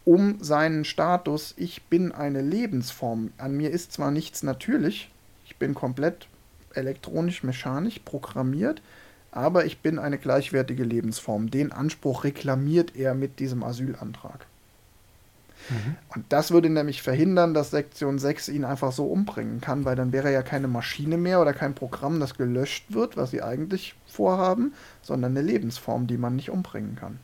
um 0.05 0.43
seinen 0.43 0.85
Status, 0.85 1.55
ich 1.57 1.85
bin 1.85 2.13
eine 2.13 2.43
Lebensform. 2.43 3.33
An 3.39 3.57
mir 3.57 3.71
ist 3.71 3.93
zwar 3.93 4.11
nichts 4.11 4.43
natürlich, 4.43 5.11
ich 5.47 5.57
bin 5.57 5.75
komplett 5.75 6.29
elektronisch-mechanisch 6.75 8.01
programmiert, 8.01 8.83
aber 9.33 9.65
ich 9.65 9.79
bin 9.79 9.99
eine 9.99 10.19
gleichwertige 10.19 10.85
Lebensform. 10.85 11.51
Den 11.51 11.73
Anspruch 11.73 12.25
reklamiert 12.25 12.95
er 12.97 13.15
mit 13.15 13.39
diesem 13.39 13.63
Asylantrag. 13.63 14.47
Mhm. 15.71 15.97
Und 16.15 16.27
das 16.29 16.51
würde 16.51 16.69
nämlich 16.69 17.01
verhindern, 17.01 17.55
dass 17.55 17.71
Sektion 17.71 18.19
6 18.19 18.49
ihn 18.49 18.65
einfach 18.65 18.93
so 18.93 19.07
umbringen 19.07 19.61
kann, 19.61 19.87
weil 19.87 19.97
dann 19.97 20.13
wäre 20.13 20.33
ja 20.33 20.43
keine 20.43 20.69
Maschine 20.69 21.17
mehr 21.17 21.41
oder 21.41 21.55
kein 21.55 21.75
Programm, 21.75 22.21
das 22.21 22.37
gelöscht 22.37 22.85
wird, 22.91 23.17
was 23.17 23.31
sie 23.31 23.43
eigentlich 23.43 23.95
vorhaben, 24.07 24.75
sondern 25.01 25.33
eine 25.33 25.47
Lebensform, 25.47 26.07
die 26.07 26.19
man 26.19 26.37
nicht 26.37 26.51
umbringen 26.51 26.97
kann 26.97 27.19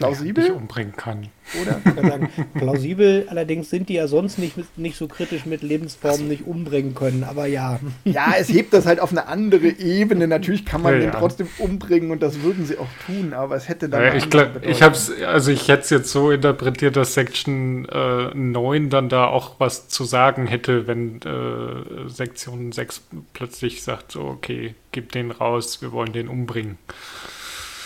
plausibel. 0.00 0.46
Ja, 0.46 0.52
umbringen 0.54 0.96
kann. 0.96 1.28
Oder? 1.60 1.80
Ich 1.84 1.94
kann 1.94 2.08
sagen, 2.08 2.28
plausibel, 2.54 3.26
allerdings 3.28 3.70
sind 3.70 3.88
die 3.88 3.94
ja 3.94 4.06
sonst 4.06 4.38
nicht, 4.38 4.56
nicht 4.78 4.96
so 4.96 5.08
kritisch 5.08 5.46
mit 5.46 5.62
Lebensformen 5.62 6.28
nicht 6.28 6.46
umbringen 6.46 6.94
können, 6.94 7.24
aber 7.24 7.46
ja. 7.46 7.80
Ja, 8.04 8.34
es 8.38 8.48
hebt 8.48 8.72
das 8.72 8.86
halt 8.86 9.00
auf 9.00 9.10
eine 9.10 9.26
andere 9.26 9.68
Ebene. 9.68 10.28
Natürlich 10.28 10.64
kann 10.64 10.82
man 10.82 10.94
ja, 10.94 11.00
den 11.00 11.12
ja. 11.12 11.18
trotzdem 11.18 11.48
umbringen 11.58 12.10
und 12.10 12.22
das 12.22 12.42
würden 12.42 12.66
sie 12.66 12.78
auch 12.78 12.88
tun, 13.06 13.34
aber 13.34 13.56
es 13.56 13.68
hätte 13.68 13.88
dann. 13.88 14.02
Ja, 14.02 14.14
ich 14.14 14.30
glaube, 14.30 14.60
ich 14.64 14.82
hab's, 14.82 15.12
also 15.26 15.50
ich 15.50 15.68
hätte 15.68 15.82
es 15.82 15.90
jetzt 15.90 16.10
so 16.10 16.30
interpretiert, 16.30 16.96
dass 16.96 17.14
Section 17.14 17.86
äh, 17.86 18.34
9 18.34 18.90
dann 18.90 19.08
da 19.08 19.26
auch 19.26 19.56
was 19.58 19.88
zu 19.88 20.04
sagen 20.04 20.46
hätte, 20.46 20.86
wenn 20.86 21.20
äh, 21.22 22.08
Sektion 22.08 22.72
6 22.72 23.02
plötzlich 23.32 23.82
sagt, 23.82 24.12
so, 24.12 24.22
okay, 24.22 24.74
gib 24.92 25.12
den 25.12 25.30
raus, 25.30 25.82
wir 25.82 25.92
wollen 25.92 26.12
den 26.12 26.28
umbringen. 26.28 26.78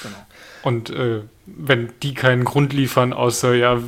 Genau. 0.03 0.16
Und 0.64 0.88
äh, 0.88 1.20
wenn 1.44 1.92
die 2.03 2.14
keinen 2.14 2.44
Grund 2.44 2.72
liefern, 2.72 3.12
außer 3.12 3.55
ja, 3.55 3.83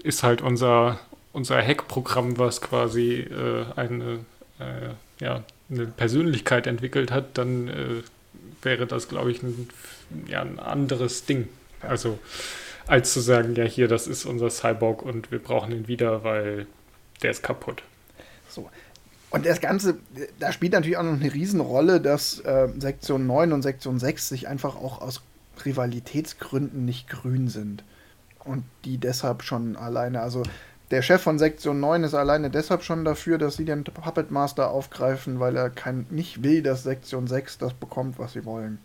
ist 0.00 0.22
halt 0.22 0.40
unser, 0.40 1.00
unser 1.32 1.60
Hack-Programm, 1.60 2.38
was 2.38 2.60
quasi 2.60 3.14
äh, 3.14 3.64
eine, 3.74 4.20
äh, 4.60 4.94
ja, 5.18 5.42
eine 5.68 5.86
Persönlichkeit 5.86 6.68
entwickelt 6.68 7.10
hat, 7.10 7.36
dann 7.36 7.66
äh, 7.66 8.02
wäre 8.62 8.86
das, 8.86 9.08
glaube 9.08 9.32
ich, 9.32 9.42
ein, 9.42 9.68
ja, 10.28 10.40
ein 10.40 10.60
anderes 10.60 11.24
Ding. 11.24 11.48
Also 11.80 12.20
als 12.86 13.12
zu 13.12 13.18
sagen, 13.18 13.56
ja, 13.56 13.64
hier, 13.64 13.88
das 13.88 14.06
ist 14.06 14.24
unser 14.24 14.50
Cyborg 14.50 15.02
und 15.02 15.32
wir 15.32 15.40
brauchen 15.40 15.72
ihn 15.72 15.88
wieder, 15.88 16.22
weil 16.22 16.68
der 17.22 17.32
ist 17.32 17.42
kaputt. 17.42 17.82
So. 18.48 18.70
Und 19.30 19.44
das 19.44 19.60
Ganze, 19.60 19.98
da 20.38 20.52
spielt 20.52 20.74
natürlich 20.74 20.96
auch 20.96 21.02
noch 21.02 21.20
eine 21.20 21.34
Riesenrolle, 21.34 22.00
dass 22.00 22.38
äh, 22.38 22.68
Sektion 22.78 23.26
9 23.26 23.52
und 23.52 23.62
Sektion 23.62 23.98
6 23.98 24.28
sich 24.28 24.46
einfach 24.46 24.76
auch 24.76 25.00
aus 25.02 25.22
Rivalitätsgründen 25.64 26.84
nicht 26.84 27.08
grün 27.08 27.48
sind. 27.48 27.84
Und 28.44 28.64
die 28.84 28.98
deshalb 28.98 29.42
schon 29.42 29.76
alleine, 29.76 30.20
also 30.20 30.42
der 30.92 31.02
Chef 31.02 31.20
von 31.20 31.38
Sektion 31.38 31.80
9 31.80 32.04
ist 32.04 32.14
alleine 32.14 32.48
deshalb 32.48 32.84
schon 32.84 33.04
dafür, 33.04 33.38
dass 33.38 33.56
sie 33.56 33.64
den 33.64 33.82
Puppet 33.82 34.30
Master 34.30 34.70
aufgreifen, 34.70 35.40
weil 35.40 35.56
er 35.56 35.68
kein, 35.70 36.06
nicht 36.10 36.44
will, 36.44 36.62
dass 36.62 36.84
Sektion 36.84 37.26
6 37.26 37.58
das 37.58 37.74
bekommt, 37.74 38.20
was 38.20 38.34
sie 38.34 38.44
wollen. 38.44 38.78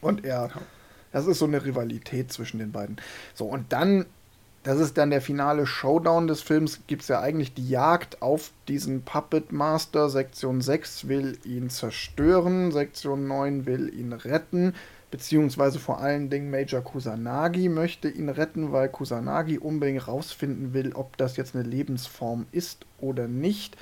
Und 0.00 0.24
er, 0.24 0.50
das 1.12 1.26
ist 1.26 1.40
so 1.40 1.44
eine 1.44 1.62
Rivalität 1.62 2.32
zwischen 2.32 2.58
den 2.58 2.72
beiden. 2.72 2.96
So, 3.34 3.44
und 3.44 3.70
dann, 3.72 4.06
das 4.62 4.80
ist 4.80 4.96
dann 4.96 5.10
der 5.10 5.20
finale 5.20 5.66
Showdown 5.66 6.26
des 6.26 6.40
Films, 6.40 6.80
gibt 6.86 7.02
es 7.02 7.08
ja 7.08 7.20
eigentlich 7.20 7.52
die 7.52 7.68
Jagd 7.68 8.22
auf 8.22 8.52
diesen 8.66 9.02
Puppet 9.02 9.52
Master. 9.52 10.08
Sektion 10.08 10.62
6 10.62 11.08
will 11.08 11.36
ihn 11.44 11.68
zerstören, 11.68 12.72
Sektion 12.72 13.28
9 13.28 13.66
will 13.66 13.92
ihn 13.92 14.14
retten 14.14 14.74
beziehungsweise 15.10 15.78
vor 15.78 16.00
allen 16.00 16.30
Dingen 16.30 16.50
Major 16.50 16.82
Kusanagi 16.82 17.68
möchte 17.68 18.08
ihn 18.08 18.28
retten, 18.28 18.72
weil 18.72 18.88
Kusanagi 18.88 19.58
unbedingt 19.58 20.06
rausfinden 20.06 20.74
will, 20.74 20.92
ob 20.92 21.16
das 21.16 21.36
jetzt 21.36 21.54
eine 21.54 21.64
Lebensform 21.64 22.46
ist 22.52 22.84
oder 23.00 23.26
nicht, 23.26 23.76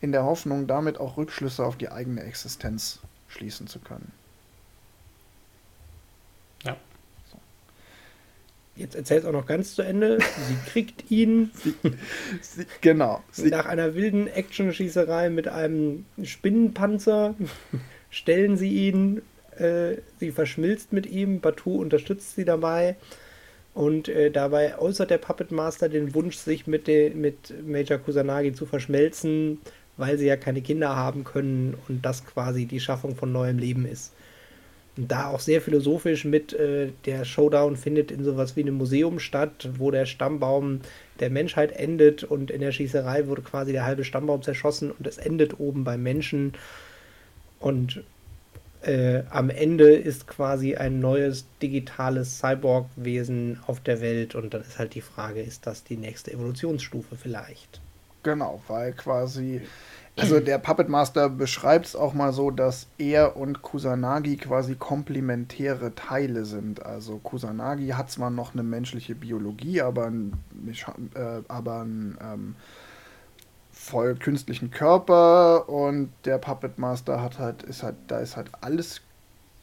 in 0.00 0.12
der 0.12 0.24
Hoffnung, 0.24 0.66
damit 0.66 0.98
auch 0.98 1.16
Rückschlüsse 1.16 1.64
auf 1.64 1.76
die 1.76 1.90
eigene 1.90 2.22
Existenz 2.22 3.00
schließen 3.28 3.66
zu 3.66 3.78
können. 3.78 4.10
Ja. 6.64 6.76
So. 7.30 7.38
Jetzt 8.76 8.94
erzählt 8.94 9.26
auch 9.26 9.32
noch 9.32 9.46
ganz 9.46 9.74
zu 9.74 9.82
Ende. 9.82 10.18
Sie 10.20 10.56
kriegt 10.70 11.10
ihn. 11.10 11.50
sie, 11.54 11.74
sie, 12.40 12.66
genau. 12.80 13.22
Sie, 13.30 13.50
nach 13.50 13.66
einer 13.66 13.94
wilden 13.94 14.26
Actionschießerei 14.26 15.28
mit 15.28 15.48
einem 15.48 16.06
Spinnenpanzer 16.22 17.34
stellen 18.10 18.56
sie 18.56 18.88
ihn 18.88 19.20
äh, 19.58 19.96
sie 20.18 20.32
verschmilzt 20.32 20.92
mit 20.92 21.06
ihm, 21.06 21.40
Batu 21.40 21.80
unterstützt 21.80 22.34
sie 22.34 22.44
dabei. 22.44 22.96
Und 23.74 24.08
äh, 24.08 24.30
dabei 24.30 24.78
äußert 24.78 25.10
der 25.10 25.18
Puppet 25.18 25.52
Master 25.52 25.88
den 25.88 26.14
Wunsch, 26.14 26.36
sich 26.36 26.66
mit, 26.66 26.86
de, 26.86 27.10
mit 27.14 27.54
Major 27.66 27.98
Kusanagi 27.98 28.52
zu 28.52 28.66
verschmelzen, 28.66 29.58
weil 29.96 30.18
sie 30.18 30.26
ja 30.26 30.36
keine 30.36 30.60
Kinder 30.60 30.96
haben 30.96 31.24
können 31.24 31.76
und 31.88 32.04
das 32.04 32.26
quasi 32.26 32.66
die 32.66 32.80
Schaffung 32.80 33.14
von 33.14 33.32
neuem 33.32 33.58
Leben 33.58 33.86
ist. 33.86 34.12
Und 34.96 35.10
da 35.10 35.28
auch 35.28 35.40
sehr 35.40 35.60
philosophisch 35.60 36.24
mit, 36.24 36.52
äh, 36.52 36.88
der 37.06 37.24
Showdown 37.24 37.76
findet 37.76 38.10
in 38.10 38.24
sowas 38.24 38.56
wie 38.56 38.62
einem 38.62 38.74
Museum 38.74 39.20
statt, 39.20 39.68
wo 39.78 39.90
der 39.90 40.04
Stammbaum 40.04 40.80
der 41.20 41.30
Menschheit 41.30 41.72
endet 41.72 42.24
und 42.24 42.50
in 42.50 42.60
der 42.60 42.72
Schießerei 42.72 43.28
wurde 43.28 43.42
quasi 43.42 43.72
der 43.72 43.84
halbe 43.84 44.04
Stammbaum 44.04 44.42
zerschossen 44.42 44.90
und 44.90 45.06
es 45.06 45.16
endet 45.16 45.60
oben 45.60 45.84
beim 45.84 46.02
Menschen. 46.02 46.54
Und 47.60 48.02
äh, 48.82 49.22
am 49.30 49.50
Ende 49.50 49.94
ist 49.94 50.26
quasi 50.26 50.76
ein 50.76 51.00
neues 51.00 51.44
digitales 51.60 52.38
Cyborg-Wesen 52.38 53.60
auf 53.66 53.80
der 53.80 54.00
Welt 54.00 54.34
und 54.34 54.54
dann 54.54 54.62
ist 54.62 54.78
halt 54.78 54.94
die 54.94 55.00
Frage, 55.00 55.42
ist 55.42 55.66
das 55.66 55.84
die 55.84 55.96
nächste 55.96 56.32
Evolutionsstufe 56.32 57.16
vielleicht? 57.16 57.80
Genau, 58.22 58.60
weil 58.68 58.92
quasi, 58.92 59.62
also 60.16 60.40
der 60.40 60.58
Puppet 60.58 60.88
Master 60.88 61.30
beschreibt 61.30 61.86
es 61.86 61.96
auch 61.96 62.12
mal 62.12 62.32
so, 62.32 62.50
dass 62.50 62.86
er 62.98 63.36
und 63.36 63.62
Kusanagi 63.62 64.36
quasi 64.36 64.74
komplementäre 64.74 65.94
Teile 65.94 66.44
sind. 66.44 66.84
Also 66.84 67.18
Kusanagi 67.18 67.88
hat 67.88 68.10
zwar 68.10 68.30
noch 68.30 68.52
eine 68.52 68.62
menschliche 68.62 69.14
Biologie, 69.14 69.80
aber 69.80 70.06
ein, 70.06 70.34
äh, 71.14 71.42
aber 71.48 71.80
ein 71.82 72.18
ähm, 72.22 72.54
voll 73.90 74.14
künstlichen 74.14 74.70
Körper 74.70 75.68
und 75.68 76.12
der 76.24 76.38
Puppet 76.38 76.78
Master 76.78 77.20
hat 77.22 77.38
halt, 77.38 77.62
ist 77.64 77.82
halt, 77.82 77.96
da 78.06 78.20
ist 78.20 78.36
halt 78.36 78.50
alles 78.60 79.02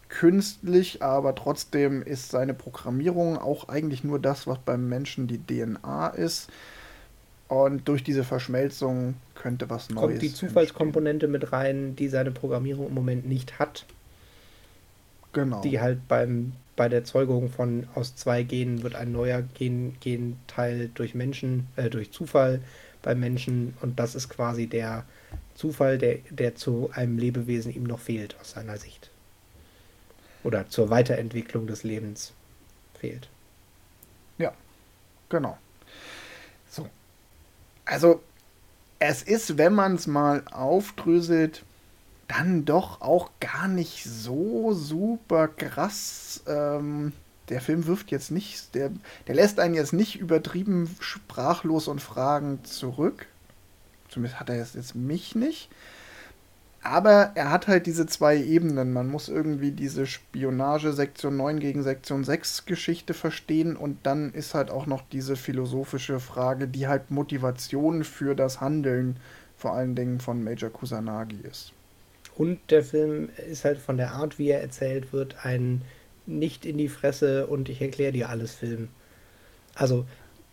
künstlich, 0.10 1.02
aber 1.02 1.36
trotzdem 1.36 2.02
ist 2.02 2.30
seine 2.30 2.54
Programmierung 2.54 3.38
auch 3.38 3.70
eigentlich 3.70 4.04
nur 4.04 4.20
das, 4.20 4.48
was 4.48 4.58
beim 4.60 4.88
Menschen 4.88 5.28
die 5.28 5.40
DNA 5.40 6.10
ist. 6.10 6.50
Und 7.48 7.88
durch 7.88 8.04
diese 8.04 8.26
Verschmelzung 8.26 9.16
könnte 9.36 9.70
was 9.70 9.90
Neues. 9.90 10.02
Kommt 10.02 10.22
die 10.22 10.34
Zufallskomponente 10.34 11.28
entstehen. 11.28 11.32
mit 11.32 11.54
rein, 11.54 11.96
die 11.96 12.10
seine 12.10 12.32
Programmierung 12.32 12.88
im 12.88 12.94
Moment 12.94 13.28
nicht 13.28 13.58
hat. 13.58 13.86
Genau. 15.32 15.62
Die 15.62 15.80
halt 15.80 16.06
beim, 16.10 16.54
bei 16.76 16.90
der 16.90 17.06
Zeugung 17.06 17.50
von 17.50 17.88
aus 17.96 18.16
zwei 18.16 18.44
Genen 18.44 18.84
wird 18.84 18.96
ein 18.96 19.13
neuer 19.13 19.42
Gen, 19.42 19.96
Genteil 20.02 20.90
durch 20.94 21.16
Menschen, 21.16 21.68
äh, 21.78 21.90
durch 21.90 22.12
Zufall 22.12 22.60
beim 23.08 23.22
Menschen 23.22 23.74
und 23.80 23.98
das 24.02 24.15
ist 24.15 24.28
quasi 24.28 24.67
der 24.67 25.06
Zufall, 25.56 25.98
der, 25.98 26.17
der 26.30 26.56
zu 26.56 26.89
einem 26.93 27.17
Lebewesen 27.17 27.74
ihm 27.74 27.84
noch 27.84 28.00
fehlt 28.00 28.36
aus 28.41 28.52
seiner 28.52 28.76
Sicht. 28.76 29.12
Oder 30.43 30.67
zur 30.67 30.89
Weiterentwicklung 30.89 31.67
des 31.67 31.84
Lebens 31.84 32.34
fehlt. 33.00 33.30
Ja, 34.38 34.52
genau. 35.30 35.58
So. 36.70 36.89
Also, 37.86 38.22
es 39.00 39.24
ist, 39.24 39.58
wenn 39.58 39.74
man 39.74 39.96
es 39.96 40.06
mal 40.06 40.43
aufdröselt, 40.52 41.63
dann 42.28 42.65
doch 42.65 43.00
auch 43.00 43.32
gar 43.39 43.70
nicht 43.70 44.04
so 44.04 44.74
super 44.74 45.48
krass. 45.48 46.43
Ähm, 46.46 47.13
der 47.50 47.62
Film 47.62 47.86
wirft 47.88 48.12
jetzt 48.12 48.32
nicht, 48.32 48.76
der, 48.76 48.92
der 49.28 49.36
lässt 49.36 49.60
einen 49.60 49.76
jetzt 49.76 49.94
nicht 49.94 50.20
übertrieben 50.20 50.96
sprachlos 51.00 51.88
und 51.88 52.02
fragend 52.02 52.68
zurück. 52.68 53.26
Zumindest 54.10 54.40
hat 54.40 54.50
er 54.50 54.58
jetzt, 54.58 54.76
jetzt 54.76 54.96
mich 54.96 55.36
nicht. 55.36 55.70
Aber 56.84 57.32
er 57.36 57.52
hat 57.52 57.68
halt 57.68 57.86
diese 57.86 58.06
zwei 58.06 58.38
Ebenen. 58.38 58.94
Man 58.94 59.10
muss 59.10 59.28
irgendwie 59.28 59.72
diese 59.72 60.06
Spionage 60.06 60.94
Sektion 60.94 61.36
9 61.36 61.60
gegen 61.60 61.84
Sektion 61.84 62.24
6 62.24 62.66
Geschichte 62.66 63.14
verstehen 63.14 63.76
und 63.76 63.98
dann 64.04 64.32
ist 64.34 64.54
halt 64.54 64.70
auch 64.70 64.86
noch 64.86 65.04
diese 65.12 65.36
philosophische 65.36 66.20
Frage, 66.20 66.68
die 66.68 66.88
halt 66.88 67.12
Motivation 67.12 68.04
für 68.04 68.36
das 68.36 68.62
Handeln 68.62 69.18
vor 69.58 69.74
allen 69.74 69.96
Dingen 69.96 70.20
von 70.20 70.44
Major 70.44 70.70
Kusanagi 70.70 71.40
ist. 71.44 71.74
Und 72.36 72.60
der 72.70 72.84
Film 72.84 73.30
ist 73.50 73.66
halt 73.66 73.80
von 73.80 73.98
der 73.98 74.14
Art, 74.14 74.38
wie 74.38 74.50
er 74.50 74.62
erzählt 74.62 75.12
wird, 75.12 75.44
ein 75.44 75.82
nicht 76.28 76.66
in 76.66 76.78
die 76.78 76.90
Fresse 76.90 77.48
und 77.48 77.70
ich 77.70 77.82
erkläre 77.82 78.12
dir 78.12 78.30
alles 78.30 78.54
Film. 78.54 78.90
Also, 79.76 80.06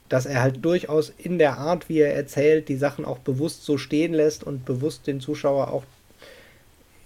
dass 0.08 0.26
er 0.26 0.42
halt 0.42 0.64
durchaus 0.64 1.12
in 1.16 1.38
der 1.38 1.58
Art, 1.58 1.88
wie 1.88 1.98
er 1.98 2.14
erzählt, 2.14 2.68
die 2.68 2.76
Sachen 2.76 3.04
auch 3.04 3.18
bewusst 3.18 3.64
so 3.64 3.78
stehen 3.78 4.12
lässt 4.12 4.44
und 4.44 4.64
bewusst 4.64 5.06
den 5.06 5.20
Zuschauer 5.20 5.72
auch 5.72 5.84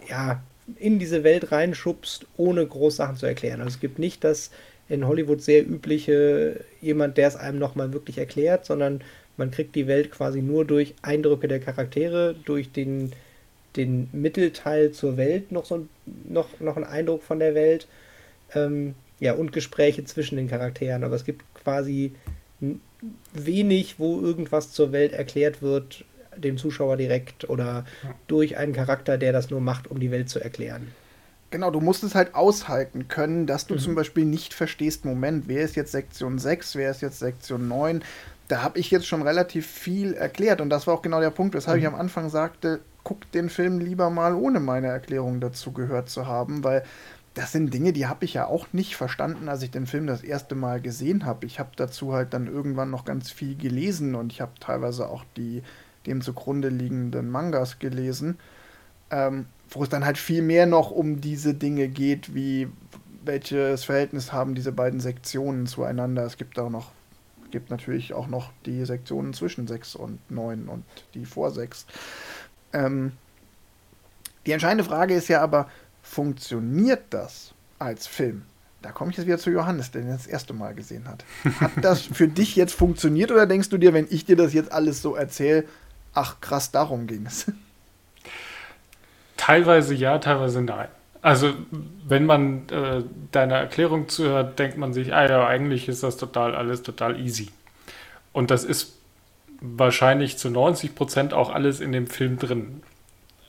ja, 0.08 0.42
in 0.76 0.98
diese 0.98 1.24
Welt 1.24 1.52
reinschubst, 1.52 2.26
ohne 2.36 2.66
groß 2.66 2.96
Sachen 2.96 3.16
zu 3.16 3.26
erklären. 3.26 3.60
Also 3.60 3.74
es 3.74 3.80
gibt 3.80 3.98
nicht 3.98 4.24
das 4.24 4.50
in 4.88 5.06
Hollywood 5.06 5.42
sehr 5.42 5.66
übliche 5.66 6.64
jemand, 6.80 7.16
der 7.18 7.28
es 7.28 7.36
einem 7.36 7.58
nochmal 7.58 7.92
wirklich 7.92 8.18
erklärt, 8.18 8.64
sondern 8.64 9.02
man 9.36 9.50
kriegt 9.50 9.74
die 9.74 9.86
Welt 9.86 10.10
quasi 10.10 10.42
nur 10.42 10.64
durch 10.64 10.94
Eindrücke 11.02 11.46
der 11.46 11.60
Charaktere, 11.60 12.34
durch 12.44 12.72
den, 12.72 13.12
den 13.76 14.08
Mittelteil 14.12 14.92
zur 14.92 15.16
Welt 15.16 15.52
noch 15.52 15.64
so 15.64 15.86
noch, 16.28 16.60
noch 16.60 16.76
einen 16.76 16.86
Eindruck 16.86 17.22
von 17.22 17.38
der 17.38 17.54
Welt 17.54 17.86
ähm, 18.54 18.94
ja, 19.20 19.32
und 19.34 19.52
Gespräche 19.52 20.04
zwischen 20.04 20.36
den 20.36 20.48
Charakteren. 20.48 21.04
Aber 21.04 21.16
es 21.16 21.24
gibt 21.24 21.44
quasi 21.54 22.14
wenig, 23.32 23.98
wo 23.98 24.20
irgendwas 24.20 24.72
zur 24.72 24.92
Welt 24.92 25.12
erklärt 25.12 25.62
wird, 25.62 26.04
dem 26.36 26.56
Zuschauer 26.56 26.96
direkt 26.96 27.48
oder 27.48 27.84
durch 28.26 28.56
einen 28.56 28.72
Charakter, 28.72 29.18
der 29.18 29.32
das 29.32 29.50
nur 29.50 29.60
macht, 29.60 29.88
um 29.88 30.00
die 30.00 30.10
Welt 30.10 30.28
zu 30.28 30.40
erklären. 30.40 30.92
Genau, 31.50 31.70
du 31.70 31.80
musst 31.80 32.04
es 32.04 32.14
halt 32.14 32.34
aushalten 32.34 33.08
können, 33.08 33.46
dass 33.46 33.66
du 33.66 33.74
mhm. 33.74 33.78
zum 33.78 33.94
Beispiel 33.94 34.24
nicht 34.24 34.52
verstehst, 34.52 35.04
Moment, 35.04 35.48
wer 35.48 35.62
ist 35.62 35.76
jetzt 35.76 35.92
Sektion 35.92 36.38
6, 36.38 36.76
wer 36.76 36.90
ist 36.90 37.00
jetzt 37.00 37.18
Sektion 37.18 37.68
9. 37.68 38.02
Da 38.48 38.62
habe 38.62 38.78
ich 38.78 38.90
jetzt 38.90 39.06
schon 39.06 39.22
relativ 39.22 39.66
viel 39.66 40.14
erklärt 40.14 40.60
und 40.60 40.70
das 40.70 40.86
war 40.86 40.94
auch 40.94 41.02
genau 41.02 41.20
der 41.20 41.30
Punkt, 41.30 41.54
weshalb 41.54 41.78
mhm. 41.78 41.82
ich 41.82 41.88
am 41.88 41.94
Anfang 41.94 42.28
sagte, 42.28 42.80
guck 43.02 43.30
den 43.32 43.48
Film 43.48 43.78
lieber 43.78 44.10
mal 44.10 44.34
ohne 44.34 44.60
meine 44.60 44.88
Erklärung 44.88 45.40
dazu 45.40 45.72
gehört 45.72 46.10
zu 46.10 46.26
haben, 46.26 46.64
weil 46.64 46.84
das 47.38 47.52
sind 47.52 47.72
Dinge, 47.72 47.92
die 47.92 48.08
habe 48.08 48.24
ich 48.24 48.34
ja 48.34 48.46
auch 48.46 48.66
nicht 48.72 48.96
verstanden, 48.96 49.48
als 49.48 49.62
ich 49.62 49.70
den 49.70 49.86
Film 49.86 50.08
das 50.08 50.24
erste 50.24 50.56
Mal 50.56 50.80
gesehen 50.80 51.24
habe. 51.24 51.46
Ich 51.46 51.60
habe 51.60 51.70
dazu 51.76 52.12
halt 52.12 52.34
dann 52.34 52.48
irgendwann 52.48 52.90
noch 52.90 53.04
ganz 53.04 53.30
viel 53.30 53.54
gelesen 53.54 54.16
und 54.16 54.32
ich 54.32 54.40
habe 54.40 54.50
teilweise 54.58 55.08
auch 55.08 55.24
die 55.36 55.62
dem 56.04 56.20
zugrunde 56.20 56.68
liegenden 56.68 57.30
Mangas 57.30 57.78
gelesen, 57.78 58.38
ähm, 59.12 59.46
wo 59.70 59.84
es 59.84 59.88
dann 59.88 60.04
halt 60.04 60.18
viel 60.18 60.42
mehr 60.42 60.66
noch 60.66 60.90
um 60.90 61.20
diese 61.20 61.54
Dinge 61.54 61.86
geht, 61.86 62.34
wie 62.34 62.66
welches 63.24 63.84
Verhältnis 63.84 64.32
haben 64.32 64.56
diese 64.56 64.72
beiden 64.72 64.98
Sektionen 64.98 65.68
zueinander. 65.68 66.24
Es 66.24 66.38
gibt 66.38 66.58
auch 66.58 66.70
noch, 66.70 66.90
gibt 67.52 67.70
natürlich 67.70 68.14
auch 68.14 68.26
noch 68.26 68.50
die 68.66 68.84
Sektionen 68.84 69.32
zwischen 69.32 69.68
6 69.68 69.94
und 69.94 70.18
9 70.28 70.68
und 70.68 70.82
die 71.14 71.24
vor 71.24 71.52
6. 71.52 71.86
Ähm, 72.72 73.12
die 74.44 74.50
entscheidende 74.50 74.82
Frage 74.82 75.14
ist 75.14 75.28
ja 75.28 75.40
aber, 75.40 75.68
funktioniert 76.08 77.02
das 77.10 77.52
als 77.78 78.06
Film? 78.06 78.42
Da 78.82 78.92
komme 78.92 79.10
ich 79.10 79.16
jetzt 79.16 79.26
wieder 79.26 79.38
zu 79.38 79.50
Johannes, 79.50 79.90
der 79.90 80.02
den 80.02 80.10
das 80.10 80.26
erste 80.26 80.54
Mal 80.54 80.74
gesehen 80.74 81.08
hat. 81.08 81.24
Hat 81.60 81.72
das 81.82 82.02
für 82.02 82.28
dich 82.28 82.56
jetzt 82.56 82.74
funktioniert 82.74 83.30
oder 83.30 83.46
denkst 83.46 83.68
du 83.68 83.78
dir, 83.78 83.92
wenn 83.92 84.06
ich 84.08 84.24
dir 84.24 84.36
das 84.36 84.54
jetzt 84.54 84.72
alles 84.72 85.02
so 85.02 85.16
erzähle, 85.16 85.64
ach 86.14 86.40
krass, 86.40 86.70
darum 86.70 87.06
ging 87.06 87.26
es? 87.26 87.50
Teilweise 89.36 89.94
ja, 89.94 90.18
teilweise 90.18 90.62
nein. 90.62 90.88
Also, 91.20 91.52
wenn 92.06 92.26
man 92.26 92.68
äh, 92.68 93.02
deiner 93.32 93.56
Erklärung 93.56 94.08
zuhört, 94.08 94.58
denkt 94.58 94.78
man 94.78 94.92
sich, 94.92 95.12
ah 95.12 95.28
ja, 95.28 95.46
eigentlich 95.46 95.88
ist 95.88 96.04
das 96.04 96.16
total 96.16 96.54
alles 96.54 96.82
total 96.82 97.18
easy. 97.20 97.48
Und 98.32 98.50
das 98.52 98.64
ist 98.64 98.94
wahrscheinlich 99.60 100.38
zu 100.38 100.50
90 100.50 100.94
Prozent 100.94 101.34
auch 101.34 101.50
alles 101.50 101.80
in 101.80 101.90
dem 101.92 102.06
Film 102.06 102.38
drin. 102.38 102.82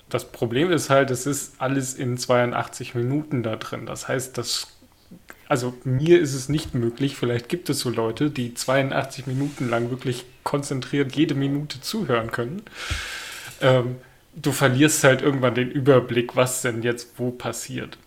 Das 0.09 0.31
Problem 0.31 0.71
ist 0.71 0.89
halt, 0.89 1.11
es 1.11 1.25
ist 1.25 1.53
alles 1.59 1.93
in 1.93 2.17
82 2.17 2.95
Minuten 2.95 3.43
da 3.43 3.55
drin. 3.55 3.85
Das 3.85 4.07
heißt, 4.07 4.37
das, 4.37 4.67
also 5.47 5.75
mir 5.83 6.19
ist 6.19 6.33
es 6.33 6.49
nicht 6.49 6.73
möglich, 6.73 7.15
vielleicht 7.15 7.47
gibt 7.47 7.69
es 7.69 7.79
so 7.79 7.89
Leute, 7.89 8.31
die 8.31 8.53
82 8.55 9.27
Minuten 9.27 9.69
lang 9.69 9.91
wirklich 9.91 10.25
konzentriert 10.43 11.15
jede 11.15 11.35
Minute 11.35 11.79
zuhören 11.79 12.31
können. 12.31 12.63
Ähm, 13.61 13.97
du 14.35 14.51
verlierst 14.51 15.03
halt 15.03 15.21
irgendwann 15.21 15.53
den 15.53 15.69
Überblick, 15.69 16.35
was 16.35 16.63
denn 16.63 16.81
jetzt 16.81 17.13
wo 17.17 17.29
passiert. 17.29 17.97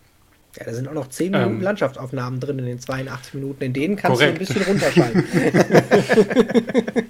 Ja, 0.59 0.65
da 0.65 0.75
sind 0.75 0.87
auch 0.87 0.93
noch 0.93 1.09
10 1.09 1.31
Minuten 1.31 1.55
ähm, 1.55 1.61
Landschaftsaufnahmen 1.63 2.39
drin 2.39 2.59
in 2.59 2.67
den 2.67 2.81
82 2.81 3.35
Minuten. 3.35 3.65
In 3.65 3.73
denen 3.73 3.97
kannst 3.97 4.21
korrekt. 4.21 4.39
du 4.39 4.43
ein 4.43 4.47
bisschen 4.47 4.63
runterschalten. 4.65 5.25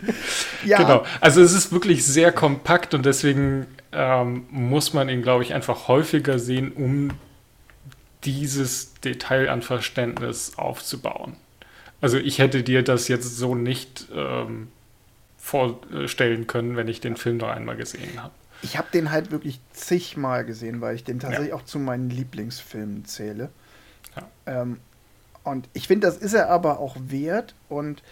ja. 0.64 0.78
Genau. 0.78 1.04
Also 1.20 1.42
es 1.42 1.52
ist 1.52 1.72
wirklich 1.72 2.04
sehr 2.04 2.30
kompakt 2.30 2.94
und 2.94 3.04
deswegen 3.04 3.66
ähm, 3.92 4.46
muss 4.50 4.94
man 4.94 5.08
ihn, 5.08 5.22
glaube 5.22 5.44
ich, 5.44 5.54
einfach 5.54 5.88
häufiger 5.88 6.38
sehen, 6.38 6.72
um 6.72 7.10
dieses 8.24 8.94
Detail 9.00 9.48
an 9.48 9.62
Verständnis 9.62 10.56
aufzubauen. 10.56 11.36
Also 12.00 12.18
ich 12.18 12.38
hätte 12.38 12.62
dir 12.62 12.82
das 12.82 13.08
jetzt 13.08 13.36
so 13.36 13.54
nicht 13.54 14.08
ähm, 14.14 14.68
vorstellen 15.38 16.46
können, 16.46 16.76
wenn 16.76 16.88
ich 16.88 17.00
den 17.00 17.16
Film 17.16 17.38
noch 17.38 17.48
einmal 17.48 17.76
gesehen 17.76 18.22
habe. 18.22 18.32
Ich 18.62 18.78
habe 18.78 18.88
den 18.92 19.10
halt 19.10 19.32
wirklich 19.32 19.60
zigmal 19.72 20.44
gesehen, 20.44 20.80
weil 20.80 20.94
ich 20.94 21.04
den 21.04 21.18
tatsächlich 21.18 21.50
ja. 21.50 21.54
auch 21.56 21.64
zu 21.64 21.78
meinen 21.78 22.10
Lieblingsfilmen 22.10 23.04
zähle. 23.04 23.50
Ja. 24.16 24.62
Ähm, 24.62 24.78
und 25.44 25.68
ich 25.72 25.88
finde, 25.88 26.06
das 26.06 26.16
ist 26.16 26.34
er 26.34 26.48
aber 26.48 26.78
auch 26.78 26.96
wert. 26.98 27.54
Und 27.68 28.02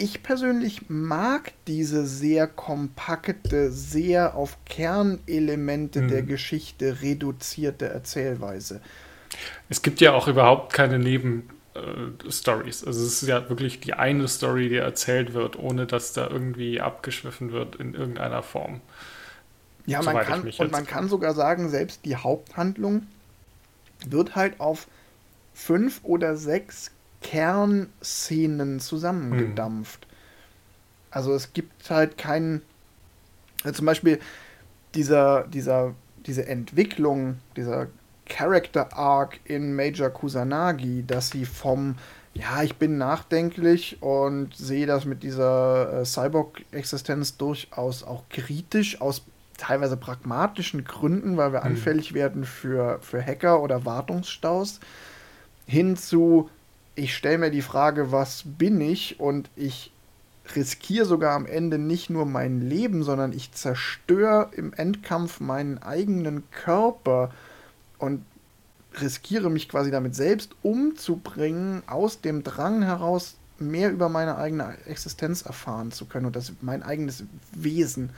ich 0.00 0.22
persönlich 0.22 0.88
mag 0.88 1.52
diese 1.66 2.06
sehr 2.06 2.46
kompakte, 2.46 3.70
sehr 3.70 4.34
auf 4.34 4.56
Kernelemente 4.64 6.02
mhm. 6.02 6.08
der 6.08 6.22
Geschichte 6.22 7.02
reduzierte 7.02 7.88
Erzählweise. 7.88 8.80
Es 9.68 9.82
gibt 9.82 10.00
ja 10.00 10.12
auch 10.12 10.26
überhaupt 10.26 10.72
keine 10.72 10.98
Nebenstories. 10.98 12.82
Äh, 12.82 12.86
also 12.86 13.04
es 13.04 13.22
ist 13.22 13.28
ja 13.28 13.48
wirklich 13.48 13.80
die 13.80 13.92
eine 13.92 14.26
Story, 14.26 14.68
die 14.68 14.76
erzählt 14.76 15.34
wird, 15.34 15.58
ohne 15.58 15.86
dass 15.86 16.12
da 16.12 16.28
irgendwie 16.28 16.80
abgeschwiffen 16.80 17.52
wird 17.52 17.76
in 17.76 17.94
irgendeiner 17.94 18.42
Form. 18.42 18.80
Ja, 19.86 20.02
man 20.02 20.24
kann, 20.24 20.42
und 20.42 20.72
man 20.72 20.86
kann 20.86 21.08
sogar 21.08 21.34
sagen, 21.34 21.68
selbst 21.68 22.04
die 22.04 22.16
Haupthandlung 22.16 23.06
wird 24.06 24.34
halt 24.36 24.60
auf 24.60 24.86
fünf 25.52 26.00
oder 26.04 26.36
sechs 26.36 26.90
Kernszenen 27.22 28.80
zusammengedampft. 28.80 30.06
Mhm. 30.06 30.16
Also 31.10 31.34
es 31.34 31.52
gibt 31.52 31.90
halt 31.90 32.18
keinen, 32.18 32.62
also 33.62 33.78
zum 33.78 33.86
Beispiel 33.86 34.20
dieser, 34.94 35.46
dieser, 35.48 35.94
diese 36.26 36.46
Entwicklung, 36.46 37.38
dieser 37.56 37.88
Character 38.26 38.96
Arc 38.96 39.40
in 39.44 39.74
Major 39.74 40.08
Kusanagi, 40.10 41.04
dass 41.06 41.30
sie 41.30 41.44
vom 41.44 41.96
ja, 42.32 42.62
ich 42.62 42.76
bin 42.76 42.96
nachdenklich 42.96 44.00
und 44.00 44.54
sehe 44.54 44.86
das 44.86 45.04
mit 45.04 45.22
dieser 45.22 46.00
äh, 46.00 46.04
Cyborg-Existenz 46.04 47.36
durchaus 47.36 48.04
auch 48.04 48.22
kritisch 48.30 49.00
aus 49.00 49.22
teilweise 49.56 49.96
pragmatischen 49.96 50.84
Gründen, 50.84 51.36
weil 51.36 51.52
wir 51.52 51.60
mhm. 51.60 51.66
anfällig 51.66 52.14
werden 52.14 52.44
für, 52.44 52.98
für 53.02 53.24
Hacker 53.24 53.62
oder 53.62 53.84
Wartungsstaus, 53.84 54.80
hin 55.66 55.96
zu, 55.96 56.48
ich 57.00 57.16
stelle 57.16 57.38
mir 57.38 57.50
die 57.50 57.62
Frage, 57.62 58.12
was 58.12 58.42
bin 58.44 58.78
ich 58.78 59.18
und 59.18 59.48
ich 59.56 59.90
riskiere 60.54 61.06
sogar 61.06 61.34
am 61.34 61.46
Ende 61.46 61.78
nicht 61.78 62.10
nur 62.10 62.26
mein 62.26 62.60
Leben, 62.60 63.02
sondern 63.04 63.32
ich 63.32 63.52
zerstöre 63.52 64.50
im 64.54 64.74
Endkampf 64.74 65.40
meinen 65.40 65.78
eigenen 65.78 66.42
Körper 66.50 67.30
und 67.96 68.22
riskiere 69.00 69.48
mich 69.48 69.70
quasi 69.70 69.90
damit 69.90 70.14
selbst 70.14 70.50
umzubringen, 70.62 71.82
aus 71.86 72.20
dem 72.20 72.44
Drang 72.44 72.82
heraus 72.82 73.36
mehr 73.58 73.90
über 73.90 74.10
meine 74.10 74.36
eigene 74.36 74.76
Existenz 74.84 75.40
erfahren 75.42 75.92
zu 75.92 76.04
können 76.04 76.26
und 76.26 76.36
das 76.36 76.52
mein 76.60 76.82
eigenes 76.82 77.24
Wesen. 77.52 78.10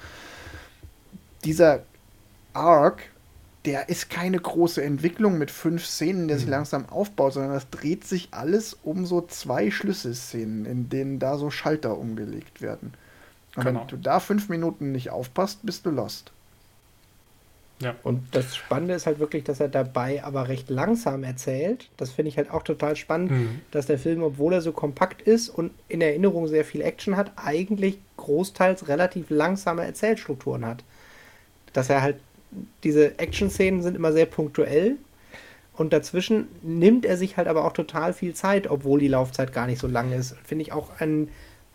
Dieser 1.45 1.85
Arc, 2.53 3.03
der 3.65 3.89
ist 3.89 4.11
keine 4.11 4.39
große 4.39 4.83
Entwicklung 4.83 5.39
mit 5.39 5.51
fünf 5.51 5.87
Szenen, 5.87 6.27
der 6.27 6.39
sich 6.39 6.47
mhm. 6.47 6.53
langsam 6.53 6.89
aufbaut, 6.89 7.35
sondern 7.35 7.53
das 7.53 7.71
dreht 7.71 8.05
sich 8.05 8.29
alles 8.33 8.77
um 8.83 9.07
so 9.07 9.21
zwei 9.23 9.71
Schlüsselszenen, 9.71 10.67
in 10.67 10.89
denen 10.89 11.19
da 11.19 11.37
so 11.37 11.51
Schalter 11.51 11.97
umgelegt 11.97 12.61
werden. 12.61 12.95
Und 13.55 13.65
genau. 13.65 13.81
wenn 13.81 13.89
du 13.89 13.97
da 13.97 14.19
fünf 14.19 14.49
Minuten 14.49 14.93
nicht 14.93 15.11
aufpasst, 15.11 15.61
bist 15.63 15.87
du 15.87 15.91
lost. 15.91 16.33
Ja. 17.83 17.97
Und 18.05 18.23
das 18.31 18.55
Spannende 18.55 18.95
ist 18.95 19.07
halt 19.07 19.19
wirklich, 19.19 19.43
dass 19.45 19.59
er 19.59 19.69
dabei 19.69 20.23
aber 20.23 20.49
recht 20.49 20.71
langsam 20.71 21.25
erzählt. 21.25 21.89
Das 21.97 22.13
finde 22.13 22.29
ich 22.29 22.37
halt 22.37 22.51
auch 22.51 22.63
total 22.63 22.95
spannend, 22.95 23.33
mhm. 23.33 23.61
dass 23.73 23.87
der 23.87 23.99
Film, 23.99 24.23
obwohl 24.23 24.55
er 24.55 24.61
so 24.61 24.73
kompakt 24.73 25.23
ist 25.23 25.49
und 25.49 25.73
in 25.89 26.01
Erinnerung 26.01 26.47
sehr 26.47 26.65
viel 26.65 26.81
Action 26.81 27.17
hat, 27.17 27.33
eigentlich 27.37 27.99
großteils 28.19 28.87
relativ 28.89 29.31
langsame 29.31 29.85
Erzählstrukturen 29.85 30.65
hat. 30.65 30.85
Dass 31.73 31.91
er 31.91 32.03
halt, 32.03 32.17
diese 32.85 33.19
Action-Szenen 33.19 33.83
sind 33.83 33.97
immer 33.97 34.13
sehr 34.13 34.27
punktuell 34.27 34.97
und 35.75 35.93
dazwischen 35.93 36.49
nimmt 36.63 37.07
er 37.07 37.17
sich 37.17 37.37
halt 37.37 37.49
aber 37.49 37.65
auch 37.65 37.73
total 37.73 38.13
viel 38.13 38.35
Zeit, 38.35 38.71
obwohl 38.71 39.01
die 39.01 39.09
Laufzeit 39.09 39.53
gar 39.53 39.67
nicht 39.67 39.81
so 39.81 39.87
lang 39.87 40.13
ist. 40.13 40.37
Finde 40.45 40.63
ich 40.63 40.73
auch 40.73 40.91
ein, 40.99 41.29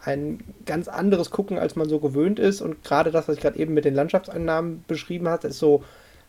ein 0.03 0.39
ganz 0.65 0.87
anderes 0.87 1.31
Gucken, 1.31 1.57
als 1.57 1.75
man 1.75 1.89
so 1.89 1.99
gewöhnt 1.99 2.37
ist. 2.39 2.61
Und 2.61 2.83
gerade 2.83 3.11
das, 3.11 3.27
was 3.27 3.37
ich 3.37 3.41
gerade 3.41 3.57
eben 3.57 3.73
mit 3.73 3.85
den 3.85 3.95
Landschaftseinnahmen 3.95 4.83
beschrieben 4.87 5.27
habe, 5.27 5.47
ist 5.47 5.57
so 5.57 5.83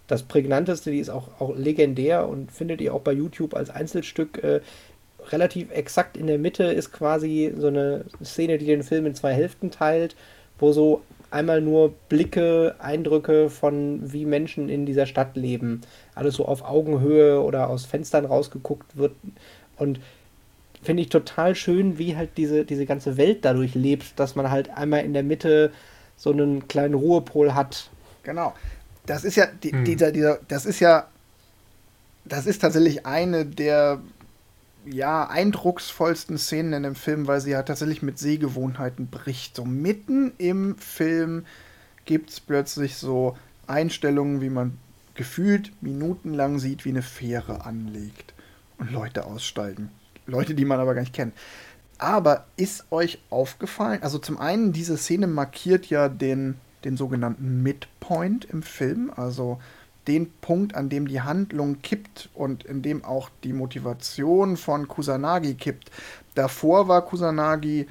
das 0.07 0.22
prägnanteste. 0.22 0.90
Die 0.90 0.99
ist 0.99 1.11
auch, 1.11 1.40
auch 1.40 1.55
legendär 1.57 2.26
und 2.26 2.51
findet 2.51 2.80
ihr 2.80 2.94
auch 2.94 3.03
bei 3.03 3.12
YouTube 3.12 3.55
als 3.55 3.68
Einzelstück. 3.68 4.42
Äh, 4.42 4.61
relativ 5.30 5.70
exakt 5.70 6.16
in 6.16 6.26
der 6.26 6.38
Mitte 6.38 6.64
ist 6.64 6.90
quasi 6.90 7.53
so 7.55 7.66
eine 7.66 8.07
Szene, 8.24 8.57
die 8.57 8.64
den 8.64 8.82
Film 8.82 9.05
in 9.05 9.14
zwei 9.14 9.34
Hälften 9.34 9.70
teilt, 9.70 10.16
wo 10.59 10.72
so 10.72 11.03
einmal 11.31 11.61
nur 11.61 11.95
Blicke, 12.09 12.76
Eindrücke 12.79 13.51
von 13.51 14.12
wie 14.12 14.24
Menschen 14.24 14.68
in 14.68 14.87
dieser 14.87 15.07
Stadt 15.07 15.37
leben. 15.37 15.83
Alles 16.14 16.35
so 16.35 16.47
auf 16.47 16.62
Augenhöhe 16.62 17.43
oder 17.43 17.68
aus 17.68 17.85
Fenstern 17.85 18.24
rausgeguckt 18.24 18.97
wird. 18.97 19.12
Und 19.76 20.01
finde 20.83 21.03
ich 21.03 21.09
total 21.09 21.55
schön, 21.55 21.99
wie 21.99 22.16
halt 22.16 22.31
diese, 22.37 22.64
diese 22.64 22.87
ganze 22.87 23.16
Welt 23.16 23.45
dadurch 23.45 23.74
lebt, 23.74 24.18
dass 24.18 24.37
man 24.37 24.51
halt 24.51 24.70
einmal 24.70 25.05
in 25.05 25.12
der 25.12 25.22
Mitte 25.22 25.72
so 26.16 26.31
einen 26.31 26.66
kleinen 26.68 26.95
Ruhepol 26.95 27.55
hat. 27.55 27.91
Genau. 28.22 28.55
Das 29.07 29.24
ist 29.24 29.37
ja, 29.37 29.47
die, 29.47 29.72
hm. 29.72 29.85
dieser, 29.85 30.12
dieser, 30.12 30.39
das 30.49 30.66
ist 30.66 30.81
ja, 30.81 31.07
das 32.24 32.47
ist 32.47 32.61
tatsächlich 32.61 33.07
eine 33.07 33.47
der 33.47 34.01
ja, 34.93 35.28
eindrucksvollsten 35.28 36.39
Szenen 36.39 36.72
in 36.72 36.82
dem 36.82 36.95
Film, 36.95 37.26
weil 37.26 37.41
sie 37.41 37.51
ja 37.51 37.62
tatsächlich 37.62 38.03
mit 38.03 38.18
Sehgewohnheiten 38.18 39.09
bricht. 39.09 39.57
So 39.57 39.64
mitten 39.64 40.32
im 40.39 40.76
Film 40.78 41.45
gibt 42.05 42.30
es 42.30 42.41
plötzlich 42.41 42.97
so 42.97 43.36
Einstellungen, 43.66 44.41
wie 44.41 44.51
man 44.51 44.78
gefühlt 45.14 45.72
minutenlang 45.82 46.59
sieht, 46.59 46.84
wie 46.84 46.91
eine 46.91 47.03
Fähre 47.03 47.64
anlegt 47.64 48.34
und 48.78 48.93
Leute 48.93 49.24
aussteigen. 49.24 49.91
Leute, 50.26 50.55
die 50.55 50.64
man 50.64 50.80
aber 50.80 50.95
gar 50.95 51.01
nicht 51.01 51.14
kennt. 51.14 51.34
Aber 51.99 52.47
ist 52.57 52.86
euch 52.91 53.18
aufgefallen, 53.28 54.03
also 54.03 54.18
zum 54.18 54.39
einen, 54.39 54.72
diese 54.72 54.97
Szene 54.97 55.26
markiert 55.26 55.86
ja 55.86 56.09
den, 56.09 56.55
den 56.84 56.97
sogenannten 56.97 57.62
Midpoint 57.62 58.45
im 58.45 58.62
Film, 58.62 59.12
also 59.14 59.59
den 60.09 60.32
Punkt, 60.40 60.74
an 60.74 60.88
dem 60.88 61.06
die 61.06 61.20
Handlung 61.20 61.80
kippt 61.82 62.30
und 62.34 62.64
in 62.64 62.82
dem 62.82 63.04
auch 63.04 63.30
die 63.44 63.52
Motivation 63.52 64.56
von 64.56 64.88
Kusanagi 64.88 65.54
kippt. 65.54 65.90
Davor 66.34 66.88
war 66.88 67.02
Kusanagi 67.04 67.86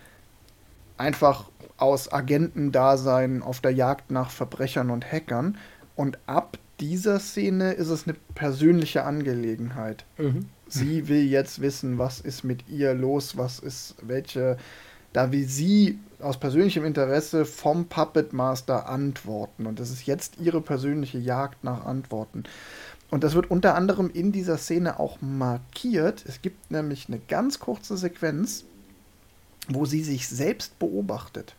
einfach 0.97 1.49
aus 1.77 2.11
Agentendasein 2.11 3.43
auf 3.43 3.61
der 3.61 3.71
Jagd 3.71 4.11
nach 4.11 4.31
Verbrechern 4.31 4.89
und 4.89 5.09
Hackern 5.09 5.57
und 5.95 6.17
ab 6.25 6.57
dieser 6.79 7.19
Szene 7.19 7.73
ist 7.73 7.89
es 7.89 8.07
eine 8.07 8.15
persönliche 8.35 9.03
Angelegenheit. 9.03 10.05
Mhm. 10.17 10.47
Sie 10.67 11.07
will 11.07 11.23
jetzt 11.23 11.61
wissen, 11.61 11.97
was 11.97 12.19
ist 12.19 12.43
mit 12.43 12.67
ihr 12.67 12.93
los, 12.93 13.37
was 13.37 13.59
ist, 13.59 13.95
welche, 14.01 14.57
da 15.17 15.31
will 15.31 15.47
sie 15.47 15.97
aus 16.19 16.39
persönlichem 16.39 16.85
Interesse 16.85 17.45
vom 17.45 17.87
Puppet 17.87 18.33
Master 18.33 18.87
antworten. 18.87 19.65
Und 19.65 19.79
das 19.79 19.89
ist 19.89 20.05
jetzt 20.05 20.35
ihre 20.39 20.61
persönliche 20.61 21.17
Jagd 21.17 21.63
nach 21.63 21.87
Antworten. 21.87 22.43
Und 23.09 23.23
das 23.23 23.33
wird 23.33 23.49
unter 23.49 23.73
anderem 23.73 24.11
in 24.13 24.31
dieser 24.31 24.59
Szene 24.59 24.99
auch 24.99 25.17
markiert. 25.19 26.23
Es 26.27 26.43
gibt 26.43 26.69
nämlich 26.69 27.07
eine 27.07 27.17
ganz 27.17 27.57
kurze 27.57 27.97
Sequenz, 27.97 28.65
wo 29.67 29.85
sie 29.85 30.03
sich 30.03 30.27
selbst 30.27 30.77
beobachtet. 30.77 31.55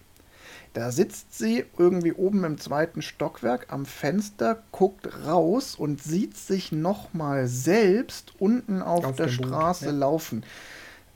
Da 0.73 0.93
sitzt 0.93 1.37
sie 1.37 1.65
irgendwie 1.77 2.13
oben 2.13 2.45
im 2.45 2.59
zweiten 2.59 3.03
Stockwerk 3.03 3.73
am 3.73 3.87
Fenster, 3.87 4.63
guckt 4.71 5.27
raus 5.27 5.75
und 5.75 6.01
sieht 6.01 6.37
sich 6.37 6.71
nochmal 6.71 7.49
selbst 7.49 8.35
unten 8.39 8.83
auf, 8.83 9.05
auf 9.05 9.17
der 9.17 9.27
Straße 9.27 9.87
Boot, 9.87 9.95
ja. 9.95 9.99
laufen. 9.99 10.45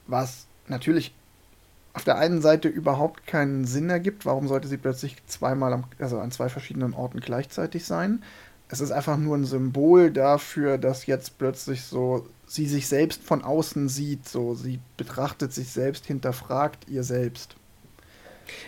Was 0.09 0.47
natürlich 0.67 1.15
auf 1.95 2.05
der 2.05 2.17
einen 2.17 2.41
Seite 2.41 2.69
überhaupt 2.69 3.27
keinen 3.27 3.65
Sinn 3.65 3.91
ergibt. 3.91 4.25
Warum 4.25 4.49
sollte 4.49 4.69
sie 4.69 4.79
plötzlich 4.79 5.17
zweimal, 5.27 5.73
am, 5.73 5.85
also 5.99 6.19
an 6.19 6.31
zwei 6.31 6.49
verschiedenen 6.49 6.95
Orten 6.95 7.21
gleichzeitig 7.21 7.85
sein? 7.85 8.23
Es 8.69 8.81
ist 8.81 8.91
einfach 8.91 9.19
nur 9.19 9.37
ein 9.37 9.45
Symbol 9.45 10.11
dafür, 10.11 10.79
dass 10.79 11.05
jetzt 11.07 11.37
plötzlich 11.37 11.83
so 11.83 12.27
sie 12.47 12.67
sich 12.67 12.87
selbst 12.89 13.23
von 13.23 13.43
außen 13.45 13.89
sieht, 13.89 14.29
so 14.29 14.55
sie 14.55 14.79
betrachtet 14.97 15.53
sich 15.53 15.69
selbst, 15.69 16.07
hinterfragt 16.07 16.89
ihr 16.89 17.03
selbst. 17.03 17.57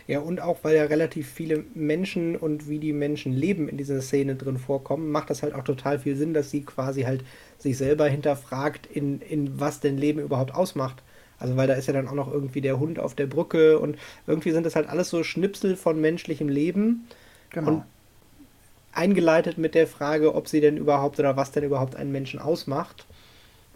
Ja, 0.06 0.20
und 0.20 0.40
auch 0.40 0.58
weil 0.62 0.76
ja 0.76 0.84
relativ 0.84 1.30
viele 1.30 1.64
Menschen 1.74 2.36
und 2.36 2.68
wie 2.68 2.78
die 2.78 2.92
Menschen 2.92 3.32
leben 3.32 3.68
in 3.68 3.76
dieser 3.76 4.00
Szene 4.00 4.36
drin 4.36 4.58
vorkommen, 4.58 5.10
macht 5.10 5.30
das 5.30 5.42
halt 5.42 5.54
auch 5.54 5.64
total 5.64 5.98
viel 5.98 6.16
Sinn, 6.16 6.34
dass 6.34 6.50
sie 6.50 6.62
quasi 6.62 7.02
halt 7.02 7.24
sich 7.58 7.76
selber 7.76 8.06
hinterfragt, 8.06 8.86
in, 8.86 9.20
in 9.20 9.58
was 9.60 9.80
denn 9.80 9.98
Leben 9.98 10.20
überhaupt 10.20 10.54
ausmacht. 10.54 11.02
Also 11.38 11.56
weil 11.56 11.66
da 11.66 11.74
ist 11.74 11.86
ja 11.86 11.92
dann 11.92 12.08
auch 12.08 12.14
noch 12.14 12.32
irgendwie 12.32 12.60
der 12.60 12.78
Hund 12.78 12.98
auf 12.98 13.14
der 13.14 13.26
Brücke 13.26 13.78
und 13.78 13.98
irgendwie 14.26 14.52
sind 14.52 14.64
das 14.64 14.76
halt 14.76 14.88
alles 14.88 15.10
so 15.10 15.22
Schnipsel 15.22 15.76
von 15.76 16.00
menschlichem 16.00 16.48
Leben. 16.48 17.06
Genau. 17.50 17.68
Und 17.68 17.82
eingeleitet 18.92 19.58
mit 19.58 19.74
der 19.74 19.86
Frage, 19.86 20.34
ob 20.34 20.48
sie 20.48 20.60
denn 20.60 20.76
überhaupt 20.76 21.18
oder 21.18 21.36
was 21.36 21.50
denn 21.50 21.64
überhaupt 21.64 21.96
einen 21.96 22.12
Menschen 22.12 22.38
ausmacht 22.40 23.06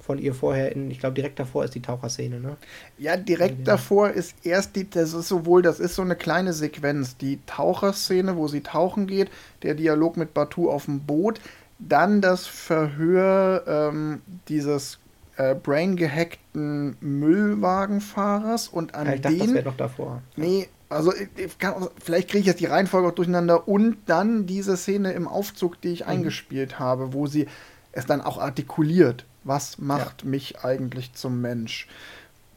von 0.08 0.18
ihr 0.18 0.32
vorher 0.32 0.72
in, 0.72 0.90
ich 0.90 1.00
glaube, 1.00 1.14
direkt 1.14 1.38
davor 1.38 1.64
ist 1.64 1.74
die 1.74 1.82
Taucherszene, 1.82 2.40
ne? 2.40 2.56
Ja, 2.96 3.18
direkt 3.18 3.58
ja. 3.58 3.64
davor 3.64 4.08
ist 4.08 4.34
erst 4.42 4.74
die, 4.74 4.88
das 4.88 5.12
ist 5.12 5.28
sowohl, 5.28 5.60
das 5.60 5.80
ist 5.80 5.96
so 5.96 6.02
eine 6.02 6.16
kleine 6.16 6.54
Sequenz, 6.54 7.18
die 7.18 7.40
Taucherszene, 7.44 8.34
wo 8.36 8.48
sie 8.48 8.62
tauchen 8.62 9.06
geht, 9.06 9.28
der 9.62 9.74
Dialog 9.74 10.16
mit 10.16 10.32
Batu 10.32 10.70
auf 10.70 10.86
dem 10.86 11.00
Boot, 11.00 11.42
dann 11.78 12.22
das 12.22 12.46
Verhör 12.46 13.64
ähm, 13.66 14.22
dieses 14.48 14.98
äh, 15.38 15.54
brain-gehackten 15.54 16.96
Müllwagenfahrers 17.00 18.68
und 18.68 18.94
an 18.94 19.06
ja, 19.06 19.14
ich 19.14 19.20
dachte, 19.20 19.36
den. 19.36 19.46
Das 19.46 19.54
wäre 19.54 19.64
doch 19.64 19.76
davor. 19.76 20.22
Nee, 20.36 20.68
also 20.88 21.12
kann, 21.58 21.88
vielleicht 22.02 22.28
kriege 22.28 22.40
ich 22.40 22.46
jetzt 22.46 22.60
die 22.60 22.66
Reihenfolge 22.66 23.08
auch 23.08 23.14
durcheinander 23.14 23.68
und 23.68 23.96
dann 24.06 24.46
diese 24.46 24.76
Szene 24.76 25.12
im 25.12 25.28
Aufzug, 25.28 25.80
die 25.80 25.88
ich 25.88 26.00
mhm. 26.00 26.08
eingespielt 26.08 26.78
habe, 26.78 27.12
wo 27.12 27.26
sie 27.26 27.46
es 27.92 28.04
dann 28.04 28.20
auch 28.20 28.38
artikuliert. 28.38 29.24
Was 29.44 29.78
macht 29.78 30.24
ja. 30.24 30.28
mich 30.28 30.64
eigentlich 30.64 31.14
zum 31.14 31.40
Mensch? 31.40 31.88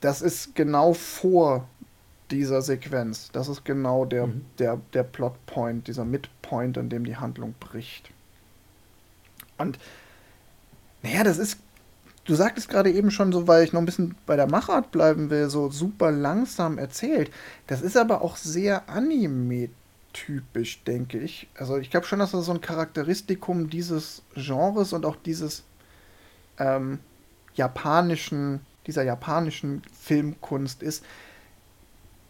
Das 0.02 0.22
ist 0.22 0.56
genau 0.56 0.94
vor 0.94 1.68
dieser 2.32 2.62
Sequenz. 2.62 3.30
Das 3.32 3.48
ist 3.48 3.64
genau 3.64 4.06
der, 4.06 4.28
mhm. 4.28 4.46
der, 4.58 4.80
der 4.94 5.04
Plotpoint, 5.04 5.88
dieser 5.88 6.06
Midpoint, 6.06 6.78
an 6.78 6.90
dem 6.90 7.06
die 7.06 7.18
Handlung 7.18 7.54
bricht. 7.60 8.10
Und 9.58 9.78
naja, 11.04 11.24
das 11.24 11.38
ist. 11.38 11.60
Du 12.26 12.36
sagtest 12.36 12.70
gerade 12.70 12.92
eben 12.92 13.12
schon 13.12 13.32
so, 13.32 13.48
weil 13.48 13.64
ich 13.64 13.74
noch 13.74 13.82
ein 13.82 13.86
bisschen 13.86 14.16
bei 14.26 14.36
der 14.36 14.50
Machart 14.50 14.92
bleiben 14.92 15.30
will, 15.30 15.50
so 15.50 15.70
super 15.70 16.12
langsam 16.12 16.78
erzählt. 16.78 17.32
Das 17.68 17.82
ist 17.82 17.98
aber 17.98 18.22
auch 18.22 18.38
sehr 18.38 18.90
anime-typisch, 18.90 20.84
denke 20.84 21.20
ich. 21.20 21.48
Also 21.56 21.78
ich 21.78 21.90
glaube 21.90 22.06
schon, 22.06 22.20
dass 22.20 22.32
das 22.32 22.46
so 22.46 22.52
ein 22.52 22.62
Charakteristikum 22.62 23.70
dieses 23.70 24.22
Genres 24.36 24.94
und 24.94 25.06
auch 25.06 25.16
dieses 25.16 25.64
ähm, 26.60 27.00
japanischen, 27.56 28.62
dieser 28.88 29.04
japanischen 29.04 29.82
Filmkunst 30.00 30.84
ist. 30.84 31.04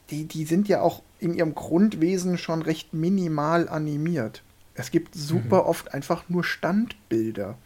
Die, 0.09 0.25
die 0.25 0.45
sind 0.45 0.67
ja 0.67 0.81
auch 0.81 1.03
in 1.19 1.33
ihrem 1.33 1.55
Grundwesen 1.55 2.37
schon 2.37 2.61
recht 2.61 2.93
minimal 2.93 3.69
animiert. 3.69 4.41
Es 4.73 4.91
gibt 4.91 5.15
super 5.15 5.63
mhm. 5.63 5.69
oft 5.69 5.93
einfach 5.93 6.27
nur 6.27 6.43
Standbilder. 6.43 7.57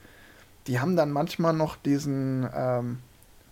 Die 0.67 0.79
haben 0.79 0.95
dann 0.95 1.11
manchmal 1.11 1.53
noch 1.53 1.75
diesen, 1.75 2.49
ähm, 2.55 2.99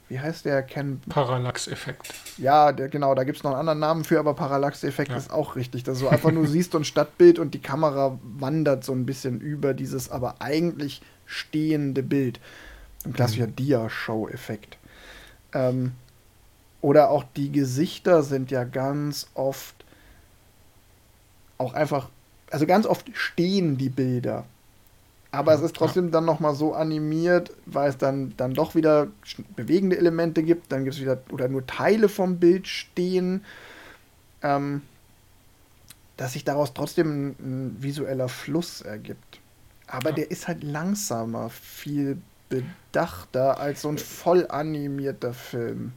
wie 0.10 0.20
heißt 0.20 0.46
der? 0.46 0.64
Ken 0.64 1.00
Parallax-Effekt. 1.10 2.14
Ja, 2.38 2.72
der, 2.72 2.90
genau, 2.90 3.14
da 3.16 3.24
gibt 3.24 3.38
es 3.38 3.44
noch 3.44 3.52
einen 3.52 3.60
anderen 3.60 3.80
Namen 3.80 4.04
für, 4.04 4.20
aber 4.20 4.34
Parallax-Effekt 4.34 5.12
ja. 5.12 5.18
ist 5.18 5.32
auch 5.32 5.56
richtig. 5.56 5.84
Dass 5.84 6.00
du 6.00 6.08
einfach 6.08 6.32
nur 6.32 6.48
siehst 6.48 6.76
und 6.76 6.86
Stadtbild 6.86 7.40
und 7.40 7.54
die 7.54 7.62
Kamera 7.62 8.18
wandert 8.24 8.84
so 8.84 8.94
ein 8.94 9.06
bisschen 9.06 9.40
über 9.40 9.74
dieses 9.74 10.10
aber 10.10 10.36
eigentlich 10.40 11.02
stehende 11.26 12.04
Bild. 12.04 12.40
Ein 13.06 13.14
klassischer 13.14 13.48
mhm. 13.48 13.56
Dia-Show-Effekt. 13.56 14.78
Ähm, 15.54 15.94
oder 16.82 17.10
auch 17.10 17.24
die 17.36 17.52
Gesichter 17.52 18.24
sind 18.24 18.52
ja 18.52 18.66
ganz 18.66 19.28
oft 19.36 19.76
auch 21.58 21.74
einfach, 21.74 22.10
also 22.52 22.66
ganz 22.66 22.86
oft 22.86 23.10
stehen 23.14 23.78
die 23.78 23.90
Bilder. 23.90 24.46
Aber 25.34 25.52
es 25.56 25.62
ist 25.62 25.76
trotzdem 25.76 26.12
dann 26.12 26.26
nochmal 26.26 26.54
so 26.54 26.76
animiert, 26.76 27.52
weil 27.66 27.90
es 27.90 27.98
dann, 27.98 28.36
dann 28.38 28.54
doch 28.54 28.76
wieder 28.76 29.08
bewegende 29.56 29.98
Elemente 29.98 30.44
gibt, 30.44 30.72
dann 30.72 30.84
gibt 30.84 30.96
es 30.96 31.02
wieder, 31.02 31.24
oder 31.32 31.48
nur 31.48 31.66
Teile 31.66 32.08
vom 32.08 32.38
Bild 32.38 32.68
stehen, 32.68 33.44
ähm, 34.44 34.84
dass 36.18 36.34
sich 36.34 36.44
daraus 36.44 36.76
trotzdem 36.76 37.08
ein, 37.08 37.30
ein, 37.40 37.78
visueller 37.80 38.30
Fluss 38.30 38.82
ergibt. 38.82 39.40
Aber 39.88 40.12
ja. 40.12 40.18
der 40.18 40.30
ist 40.30 40.48
halt 40.48 40.64
langsamer, 40.64 41.50
viel 41.50 42.22
bedachter 42.50 43.60
als 43.60 43.82
so 43.82 43.90
ein 43.90 43.98
voll 43.98 44.46
animierter 44.48 45.34
Film. 45.34 45.94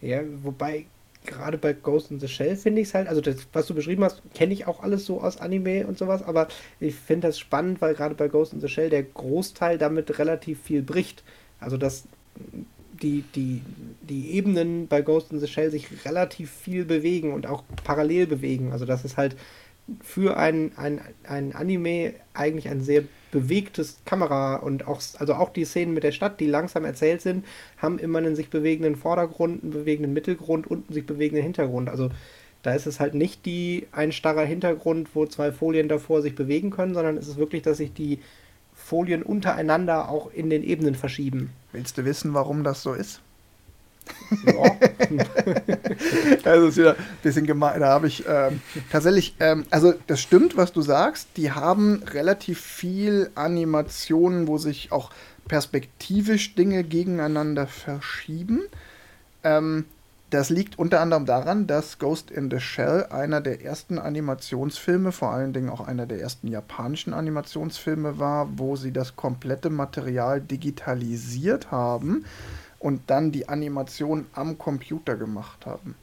Ja, 0.00 0.22
wobei 0.42 0.86
gerade 1.26 1.58
bei 1.58 1.72
Ghost 1.72 2.10
in 2.10 2.20
the 2.20 2.28
Shell 2.28 2.56
finde 2.56 2.80
ich 2.80 2.88
es 2.88 2.94
halt, 2.94 3.08
also 3.08 3.20
das, 3.20 3.46
was 3.52 3.66
du 3.66 3.74
beschrieben 3.74 4.04
hast, 4.04 4.22
kenne 4.34 4.52
ich 4.52 4.66
auch 4.66 4.82
alles 4.82 5.04
so 5.04 5.20
aus 5.20 5.38
Anime 5.38 5.86
und 5.86 5.98
sowas, 5.98 6.22
aber 6.22 6.48
ich 6.78 6.94
finde 6.94 7.28
das 7.28 7.38
spannend, 7.38 7.80
weil 7.80 7.94
gerade 7.94 8.14
bei 8.14 8.28
Ghost 8.28 8.52
in 8.52 8.60
the 8.60 8.68
Shell 8.68 8.90
der 8.90 9.02
Großteil 9.02 9.78
damit 9.78 10.18
relativ 10.18 10.62
viel 10.62 10.82
bricht. 10.82 11.22
Also 11.58 11.76
dass 11.76 12.04
die, 13.02 13.24
die, 13.34 13.62
die 14.02 14.30
Ebenen 14.32 14.88
bei 14.88 15.02
Ghost 15.02 15.32
in 15.32 15.40
the 15.40 15.46
Shell 15.46 15.70
sich 15.70 16.04
relativ 16.04 16.50
viel 16.50 16.84
bewegen 16.84 17.32
und 17.32 17.46
auch 17.46 17.64
parallel 17.84 18.26
bewegen. 18.26 18.72
Also 18.72 18.84
dass 18.84 19.04
es 19.04 19.16
halt 19.16 19.36
für 20.02 20.36
ein, 20.36 20.72
ein, 20.76 21.00
ein 21.24 21.54
Anime 21.54 22.14
eigentlich 22.34 22.68
ein 22.68 22.80
sehr 22.80 23.04
bewegtes 23.30 24.00
Kamera 24.04 24.56
und 24.56 24.86
auch, 24.86 25.00
also 25.18 25.34
auch 25.34 25.50
die 25.50 25.64
Szenen 25.64 25.94
mit 25.94 26.02
der 26.02 26.12
Stadt, 26.12 26.40
die 26.40 26.46
langsam 26.46 26.84
erzählt 26.84 27.22
sind, 27.22 27.44
haben 27.78 27.98
immer 27.98 28.18
einen 28.18 28.36
sich 28.36 28.50
bewegenden 28.50 28.96
Vordergrund, 28.96 29.62
einen 29.62 29.72
bewegenden 29.72 30.12
Mittelgrund 30.12 30.66
und 30.66 30.86
einen 30.86 30.94
sich 30.94 31.06
bewegenden 31.06 31.44
Hintergrund. 31.44 31.88
Also 31.88 32.10
da 32.62 32.74
ist 32.74 32.86
es 32.86 33.00
halt 33.00 33.14
nicht 33.14 33.46
die 33.46 33.86
ein 33.92 34.12
starrer 34.12 34.44
Hintergrund, 34.44 35.10
wo 35.14 35.26
zwei 35.26 35.52
Folien 35.52 35.88
davor 35.88 36.22
sich 36.22 36.34
bewegen 36.34 36.70
können, 36.70 36.94
sondern 36.94 37.16
es 37.16 37.28
ist 37.28 37.38
wirklich, 37.38 37.62
dass 37.62 37.78
sich 37.78 37.92
die 37.92 38.20
Folien 38.74 39.22
untereinander 39.22 40.08
auch 40.08 40.32
in 40.32 40.50
den 40.50 40.62
Ebenen 40.62 40.94
verschieben. 40.94 41.50
Willst 41.72 41.96
du 41.98 42.04
wissen, 42.04 42.34
warum 42.34 42.64
das 42.64 42.82
so 42.82 42.92
ist? 42.92 43.22
Ja. 44.46 44.76
also 46.44 46.68
ist 46.68 46.76
wieder 46.76 46.96
ein 46.96 47.04
bisschen 47.22 47.46
gemein. 47.46 47.80
Da 47.80 47.88
habe 47.88 48.06
ich 48.06 48.24
ähm, 48.28 48.60
tatsächlich, 48.90 49.34
ähm, 49.40 49.64
also 49.70 49.94
das 50.06 50.20
stimmt, 50.20 50.56
was 50.56 50.72
du 50.72 50.82
sagst. 50.82 51.28
Die 51.36 51.52
haben 51.52 52.02
relativ 52.12 52.60
viel 52.60 53.30
Animationen, 53.34 54.46
wo 54.46 54.58
sich 54.58 54.92
auch 54.92 55.10
perspektivisch 55.48 56.54
Dinge 56.54 56.84
gegeneinander 56.84 57.66
verschieben. 57.66 58.62
Ähm, 59.42 59.84
das 60.30 60.48
liegt 60.48 60.78
unter 60.78 61.00
anderem 61.00 61.26
daran, 61.26 61.66
dass 61.66 61.98
Ghost 61.98 62.30
in 62.30 62.50
the 62.50 62.60
Shell 62.60 63.06
einer 63.10 63.40
der 63.40 63.64
ersten 63.64 63.98
Animationsfilme, 63.98 65.10
vor 65.10 65.32
allen 65.32 65.52
Dingen 65.52 65.68
auch 65.68 65.80
einer 65.80 66.06
der 66.06 66.20
ersten 66.20 66.46
japanischen 66.46 67.12
Animationsfilme 67.12 68.20
war, 68.20 68.48
wo 68.56 68.76
sie 68.76 68.92
das 68.92 69.16
komplette 69.16 69.70
Material 69.70 70.40
digitalisiert 70.40 71.72
haben 71.72 72.24
und 72.80 73.02
dann 73.06 73.30
die 73.30 73.48
Animation 73.48 74.26
am 74.32 74.58
Computer 74.58 75.16
gemacht 75.16 75.66
haben. 75.66 75.94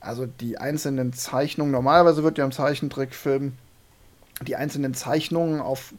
Also 0.00 0.26
die 0.26 0.58
einzelnen 0.58 1.14
Zeichnungen, 1.14 1.72
normalerweise 1.72 2.22
wird 2.22 2.36
ja 2.36 2.44
im 2.44 2.52
Zeichentrickfilm 2.52 3.52
die 4.46 4.56
einzelnen 4.56 4.94
Zeichnungen 4.94 5.60
auf, 5.60 5.94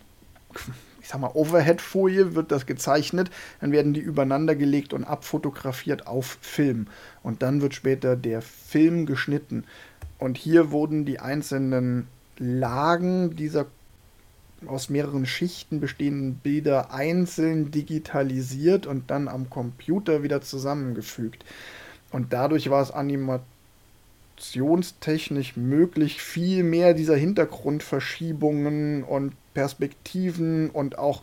ich 1.02 1.08
sag 1.08 1.22
mal, 1.22 1.32
Overhead-Folie 1.34 2.36
wird 2.36 2.52
das 2.52 2.66
gezeichnet, 2.66 3.32
dann 3.62 3.72
werden 3.72 3.94
die 3.94 4.00
übereinander 4.00 4.56
gelegt 4.56 4.94
und 4.94 5.04
abfotografiert 5.04 6.08
auf 6.08 6.38
Film. 6.42 6.88
Und 7.24 7.42
dann 7.42 7.62
wird 7.62 7.74
später 7.74 8.16
der 8.16 8.42
Film 8.42 9.06
geschnitten. 9.06 9.64
Und 10.18 10.38
hier 10.38 10.72
wurden 10.72 11.06
die 11.06 11.20
einzelnen 11.20 12.08
Lagen 12.38 13.36
dieser 13.36 13.66
aus 14.68 14.90
mehreren 14.90 15.26
Schichten 15.26 15.80
bestehenden 15.80 16.36
Bilder 16.36 16.94
einzeln 16.94 17.72
digitalisiert 17.72 18.86
und 18.86 19.10
dann 19.10 19.28
am 19.28 19.50
Computer 19.50 20.22
wieder 20.24 20.42
zusammengefügt. 20.42 21.44
Und 22.12 22.34
dadurch 22.34 22.70
war 22.70 22.82
es 22.82 22.92
animationstechnisch 22.92 25.58
möglich, 25.58 26.22
viel 26.22 26.64
mehr 26.64 26.94
dieser 26.94 27.16
Hintergrundverschiebungen 27.16 29.04
und 29.04 29.34
Perspektiven 29.54 30.70
und 30.70 30.98
auch 30.98 31.22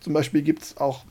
zum 0.00 0.12
Beispiel 0.12 0.42
gibt 0.42 0.62
es 0.62 0.76
auch 0.76 1.04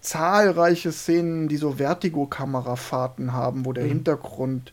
zahlreiche 0.00 0.92
Szenen, 0.92 1.48
die 1.48 1.56
so 1.56 1.72
Vertigo-Kamerafahrten 1.72 3.32
haben, 3.32 3.66
wo 3.66 3.72
der 3.72 3.84
mhm. 3.84 3.88
Hintergrund 3.88 4.72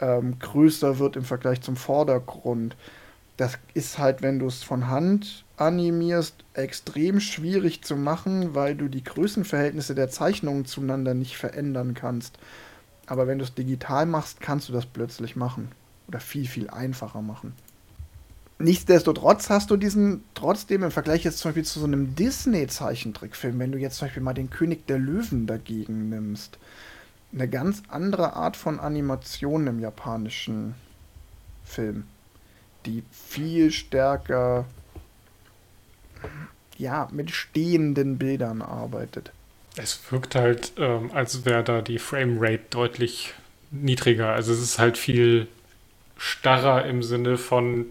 ähm, 0.00 0.38
größer 0.38 0.98
wird 0.98 1.16
im 1.16 1.24
Vergleich 1.24 1.60
zum 1.60 1.76
Vordergrund. 1.76 2.76
Das 3.36 3.58
ist 3.74 3.98
halt, 3.98 4.22
wenn 4.22 4.38
du 4.38 4.46
es 4.46 4.62
von 4.62 4.88
Hand 4.88 5.44
animierst, 5.56 6.44
extrem 6.54 7.20
schwierig 7.20 7.82
zu 7.82 7.96
machen, 7.96 8.54
weil 8.54 8.76
du 8.76 8.88
die 8.88 9.02
Größenverhältnisse 9.02 9.94
der 9.94 10.08
Zeichnungen 10.08 10.66
zueinander 10.66 11.14
nicht 11.14 11.36
verändern 11.36 11.94
kannst. 11.94 12.38
Aber 13.06 13.26
wenn 13.26 13.38
du 13.38 13.44
es 13.44 13.54
digital 13.54 14.06
machst, 14.06 14.40
kannst 14.40 14.68
du 14.68 14.72
das 14.72 14.86
plötzlich 14.86 15.36
machen. 15.36 15.70
Oder 16.08 16.20
viel, 16.20 16.46
viel 16.46 16.70
einfacher 16.70 17.22
machen. 17.22 17.54
Nichtsdestotrotz 18.58 19.50
hast 19.50 19.70
du 19.70 19.76
diesen 19.76 20.22
trotzdem 20.34 20.84
im 20.84 20.90
Vergleich 20.92 21.24
jetzt 21.24 21.38
zum 21.38 21.50
Beispiel 21.50 21.64
zu 21.64 21.80
so 21.80 21.86
einem 21.86 22.14
Disney-Zeichentrickfilm, 22.14 23.58
wenn 23.58 23.72
du 23.72 23.78
jetzt 23.78 23.96
zum 23.96 24.06
Beispiel 24.06 24.22
mal 24.22 24.32
den 24.32 24.50
König 24.50 24.86
der 24.86 24.98
Löwen 24.98 25.46
dagegen 25.46 26.08
nimmst, 26.08 26.58
eine 27.32 27.48
ganz 27.48 27.82
andere 27.88 28.34
Art 28.34 28.56
von 28.56 28.78
Animation 28.78 29.66
im 29.66 29.80
japanischen 29.80 30.76
Film, 31.64 32.04
die 32.86 33.02
viel 33.10 33.70
stärker 33.70 34.66
ja, 36.76 37.08
mit 37.12 37.30
stehenden 37.30 38.18
Bildern 38.18 38.62
arbeitet. 38.62 39.30
Es 39.76 40.00
wirkt 40.10 40.34
halt, 40.34 40.72
ähm, 40.78 41.10
als 41.12 41.44
wäre 41.44 41.64
da 41.64 41.82
die 41.82 41.98
Framerate 41.98 42.64
deutlich 42.70 43.34
niedriger. 43.70 44.30
Also 44.32 44.52
es 44.52 44.60
ist 44.60 44.78
halt 44.78 44.98
viel 44.98 45.48
starrer 46.16 46.84
im 46.86 47.02
Sinne 47.02 47.36
von, 47.36 47.86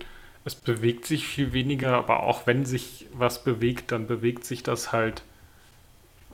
es 0.46 0.56
bewegt 0.56 1.06
sich 1.06 1.28
viel 1.28 1.54
weniger, 1.54 1.94
aber 1.96 2.24
auch 2.24 2.48
wenn 2.48 2.66
sich 2.66 3.08
was 3.14 3.44
bewegt, 3.44 3.91
dann 3.91 4.08
bewegt 4.08 4.46
sich 4.46 4.64
das 4.64 4.91
halt, 4.91 5.24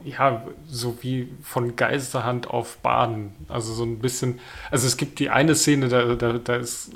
ja, 0.03 0.45
so 0.67 0.97
wie 1.01 1.29
von 1.43 1.75
Geisterhand 1.75 2.47
auf 2.49 2.77
Bahn. 2.77 3.33
Also 3.47 3.73
so 3.73 3.83
ein 3.83 3.99
bisschen, 3.99 4.39
also 4.71 4.87
es 4.87 4.97
gibt 4.97 5.19
die 5.19 5.29
eine 5.29 5.55
Szene, 5.55 5.87
da, 5.87 6.15
da, 6.15 6.33
da 6.33 6.55
ist, 6.55 6.91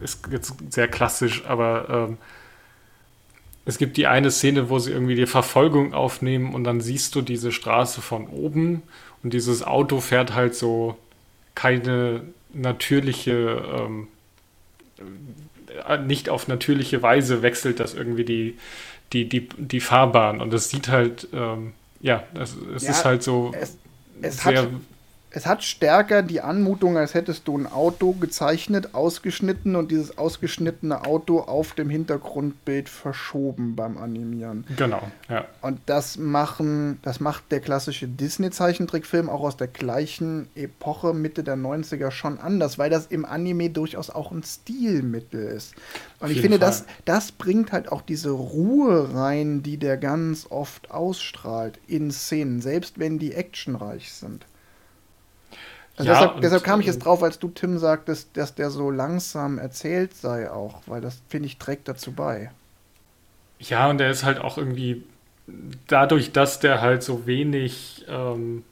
ist 0.00 0.26
jetzt 0.30 0.54
sehr 0.70 0.88
klassisch, 0.88 1.44
aber 1.46 2.08
ähm, 2.08 2.18
es 3.64 3.78
gibt 3.78 3.96
die 3.96 4.06
eine 4.06 4.30
Szene, 4.30 4.70
wo 4.70 4.78
sie 4.78 4.92
irgendwie 4.92 5.16
die 5.16 5.26
Verfolgung 5.26 5.92
aufnehmen 5.92 6.54
und 6.54 6.64
dann 6.64 6.80
siehst 6.80 7.14
du 7.14 7.22
diese 7.22 7.50
Straße 7.50 8.00
von 8.00 8.28
oben 8.28 8.82
und 9.22 9.32
dieses 9.32 9.64
Auto 9.64 10.00
fährt 10.00 10.34
halt 10.34 10.54
so 10.54 10.96
keine 11.56 12.22
natürliche, 12.52 13.62
ähm, 13.74 14.08
äh, 15.88 15.98
nicht 15.98 16.28
auf 16.28 16.46
natürliche 16.46 17.02
Weise 17.02 17.42
wechselt 17.42 17.80
das 17.80 17.94
irgendwie 17.94 18.24
die, 18.24 18.56
die, 19.12 19.28
die, 19.28 19.48
die 19.56 19.80
Fahrbahn 19.80 20.40
und 20.40 20.54
es 20.54 20.70
sieht 20.70 20.88
halt, 20.88 21.28
ähm, 21.32 21.72
ja, 22.00 22.24
es, 22.34 22.54
es 22.74 22.82
ja, 22.84 22.90
ist 22.90 23.04
halt 23.04 23.22
so 23.22 23.52
es, 23.58 23.76
es 24.22 24.38
sehr... 24.38 24.62
Hat 24.62 24.68
es 25.36 25.44
hat 25.44 25.62
stärker 25.62 26.22
die 26.22 26.40
Anmutung, 26.40 26.96
als 26.96 27.12
hättest 27.12 27.46
du 27.46 27.58
ein 27.58 27.66
Auto 27.66 28.12
gezeichnet, 28.12 28.94
ausgeschnitten 28.94 29.76
und 29.76 29.90
dieses 29.90 30.16
ausgeschnittene 30.16 31.04
Auto 31.04 31.40
auf 31.40 31.74
dem 31.74 31.90
Hintergrundbild 31.90 32.88
verschoben 32.88 33.76
beim 33.76 33.98
Animieren. 33.98 34.64
Genau, 34.78 35.02
ja. 35.28 35.44
Und 35.60 35.78
das 35.84 36.16
machen, 36.16 37.00
das 37.02 37.20
macht 37.20 37.52
der 37.52 37.60
klassische 37.60 38.08
Disney-Zeichentrickfilm 38.08 39.28
auch 39.28 39.42
aus 39.42 39.58
der 39.58 39.66
gleichen 39.66 40.48
Epoche, 40.54 41.12
Mitte 41.12 41.44
der 41.44 41.58
90er, 41.58 42.10
schon 42.12 42.40
anders, 42.40 42.78
weil 42.78 42.88
das 42.88 43.08
im 43.08 43.26
Anime 43.26 43.68
durchaus 43.68 44.08
auch 44.08 44.32
ein 44.32 44.42
Stilmittel 44.42 45.48
ist. 45.48 45.74
Und 46.18 46.30
ich 46.30 46.40
finde, 46.40 46.58
das, 46.58 46.86
das 47.04 47.30
bringt 47.30 47.72
halt 47.72 47.92
auch 47.92 48.00
diese 48.00 48.30
Ruhe 48.30 49.12
rein, 49.12 49.62
die 49.62 49.76
der 49.76 49.98
ganz 49.98 50.46
oft 50.48 50.90
ausstrahlt 50.90 51.78
in 51.86 52.10
Szenen, 52.10 52.62
selbst 52.62 52.98
wenn 52.98 53.18
die 53.18 53.34
actionreich 53.34 54.14
sind. 54.14 54.46
Also 55.96 56.10
ja, 56.10 56.20
deshalb, 56.20 56.40
deshalb, 56.42 56.64
kam 56.64 56.80
ich 56.80 56.86
jetzt 56.86 56.96
äh, 56.96 57.04
drauf, 57.04 57.22
als 57.22 57.38
du, 57.38 57.48
Tim, 57.48 57.78
sagtest, 57.78 58.36
dass 58.36 58.54
der 58.54 58.70
so 58.70 58.90
langsam 58.90 59.58
erzählt 59.58 60.14
sei 60.14 60.50
auch, 60.50 60.82
weil 60.86 61.00
das, 61.00 61.22
finde 61.28 61.46
ich, 61.46 61.56
trägt 61.56 61.88
dazu 61.88 62.12
bei. 62.12 62.50
Ja, 63.58 63.88
und 63.88 63.98
der 63.98 64.10
ist 64.10 64.22
halt 64.24 64.38
auch 64.38 64.58
irgendwie, 64.58 65.04
dadurch, 65.86 66.32
dass 66.32 66.60
der 66.60 66.82
halt 66.82 67.02
so 67.02 67.26
wenig, 67.26 68.04
ähm, 68.08 68.64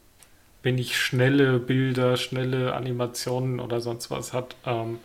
wenig 0.62 0.98
schnelle 0.98 1.58
Bilder, 1.58 2.16
schnelle 2.16 2.74
Animationen 2.74 3.58
oder 3.60 3.80
sonst 3.80 4.10
was 4.10 4.34
hat, 4.34 4.56
ähm, 4.66 4.98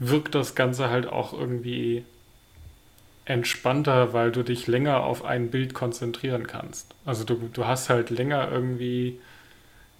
wirkt 0.00 0.34
das 0.34 0.56
Ganze 0.56 0.90
halt 0.90 1.06
auch 1.06 1.32
irgendwie 1.32 2.04
entspannter, 3.24 4.12
weil 4.12 4.32
du 4.32 4.42
dich 4.42 4.66
länger 4.66 5.04
auf 5.04 5.24
ein 5.24 5.50
Bild 5.50 5.74
konzentrieren 5.74 6.46
kannst. 6.46 6.94
Also 7.04 7.24
du, 7.24 7.48
du 7.52 7.66
hast 7.66 7.90
halt 7.90 8.10
länger 8.10 8.50
irgendwie 8.50 9.20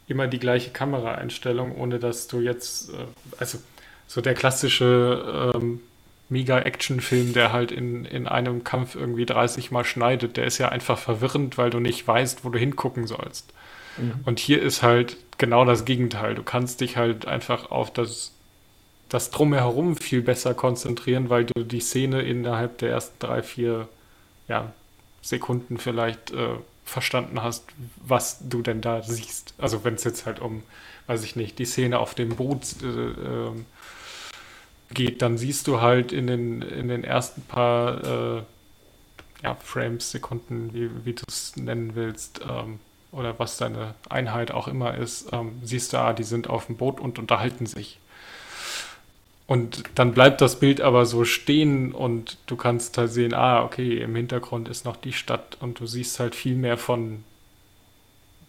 immer 0.09 0.27
die 0.27 0.39
gleiche 0.39 0.71
Kameraeinstellung, 0.71 1.77
ohne 1.77 1.99
dass 1.99 2.27
du 2.27 2.41
jetzt, 2.41 2.91
äh, 2.91 3.07
also 3.39 3.59
so 4.07 4.21
der 4.21 4.35
klassische 4.35 5.53
ähm, 5.55 5.81
Mega-Action-Film, 6.31 7.33
der 7.33 7.53
halt 7.53 7.71
in, 7.73 8.05
in 8.05 8.27
einem 8.27 8.65
Kampf 8.65 8.95
irgendwie 8.95 9.27
30 9.27 9.71
Mal 9.71 9.85
schneidet, 9.85 10.37
der 10.37 10.47
ist 10.47 10.59
ja 10.59 10.69
einfach 10.69 10.99
verwirrend, 10.99 11.59
weil 11.59 11.71
du 11.71 11.79
nicht 11.79 12.07
weißt, 12.07 12.45
wo 12.45 12.51
du 12.51 12.59
hingucken 12.59 13.07
sollst. 13.07 13.53
Mhm. 13.97 14.15
Und 14.25 14.39
hier 14.39 14.63
ist 14.63 14.83
halt 14.83 15.17
genau 15.39 15.65
das 15.65 15.85
Gegenteil. 15.85 16.35
Du 16.35 16.43
kannst 16.43 16.81
dich 16.81 16.97
halt 16.97 17.27
einfach 17.27 17.71
auf 17.71 17.93
das, 17.93 18.33
das 19.09 19.31
Drumherum 19.31 19.97
viel 19.97 20.23
besser 20.23 20.55
konzentrieren, 20.55 21.31
weil 21.31 21.45
du 21.45 21.65
die 21.65 21.81
Szene 21.81 22.23
innerhalb 22.23 22.79
der 22.79 22.91
ersten 22.91 23.19
drei, 23.19 23.43
vier 23.43 23.89
ja, 24.49 24.73
Sekunden 25.23 25.79
vielleicht 25.79 26.31
äh, 26.31 26.57
verstanden 26.89 27.43
hast, 27.43 27.65
was 27.97 28.39
du 28.49 28.63
denn 28.63 28.81
da 28.81 29.03
siehst. 29.03 29.55
Also 29.59 29.85
wenn 29.85 29.95
es 29.95 30.05
jetzt 30.05 30.27
halt 30.27 30.41
um, 30.41 30.63
weiß 31.07 31.23
ich 31.23 31.37
nicht, 31.37 31.59
die 31.59 31.67
Szene 31.67 31.99
auf 31.99 32.15
dem 32.15 32.31
Boot 32.31 32.83
äh, 32.83 32.87
äh, 32.87 33.53
geht, 34.91 35.23
dann 35.23 35.37
siehst 35.37 35.67
du 35.67 35.81
halt 35.81 36.13
in 36.13 36.27
den, 36.27 36.63
in 36.63 36.89
den 36.89 37.05
ersten 37.05 37.43
paar 37.43 38.39
äh, 38.39 38.43
ja, 39.43 39.55
Frames, 39.57 40.11
Sekunden, 40.11 40.73
wie, 40.73 40.91
wie 41.05 41.13
du 41.13 41.23
es 41.29 41.57
nennen 41.57 41.95
willst, 41.95 42.41
ähm, 42.49 42.81
oder 43.13 43.39
was 43.39 43.57
deine 43.57 43.95
Einheit 44.09 44.51
auch 44.51 44.69
immer 44.69 44.97
ist, 44.97 45.33
ähm, 45.33 45.61
siehst 45.63 45.93
du, 45.93 45.99
ah, 45.99 46.13
die 46.13 46.25
sind 46.25 46.49
auf 46.49 46.67
dem 46.67 46.77
Boot 46.77 47.01
und 47.01 47.19
unterhalten 47.19 47.67
sich. 47.67 47.99
Und 49.49 49.85
dann 49.95 50.13
bleibt 50.13 50.43
das 50.43 50.61
Bild 50.61 50.83
aber 50.83 51.07
so 51.07 51.25
stehen 51.25 51.93
und 51.93 52.37
du 52.47 52.55
kannst 52.55 52.99
halt 52.99 53.11
sehen, 53.11 53.33
ah, 53.33 53.65
okay, 53.65 53.97
im 53.97 54.15
Hintergrund 54.15 54.69
ist 54.69 54.85
noch 54.85 54.97
die 54.97 55.15
Stadt 55.15 55.57
und 55.61 55.81
du 55.81 55.87
siehst 55.87 56.21
halt 56.21 56.35
viel 56.35 56.55
mehr 56.55 56.77
von 56.77 57.25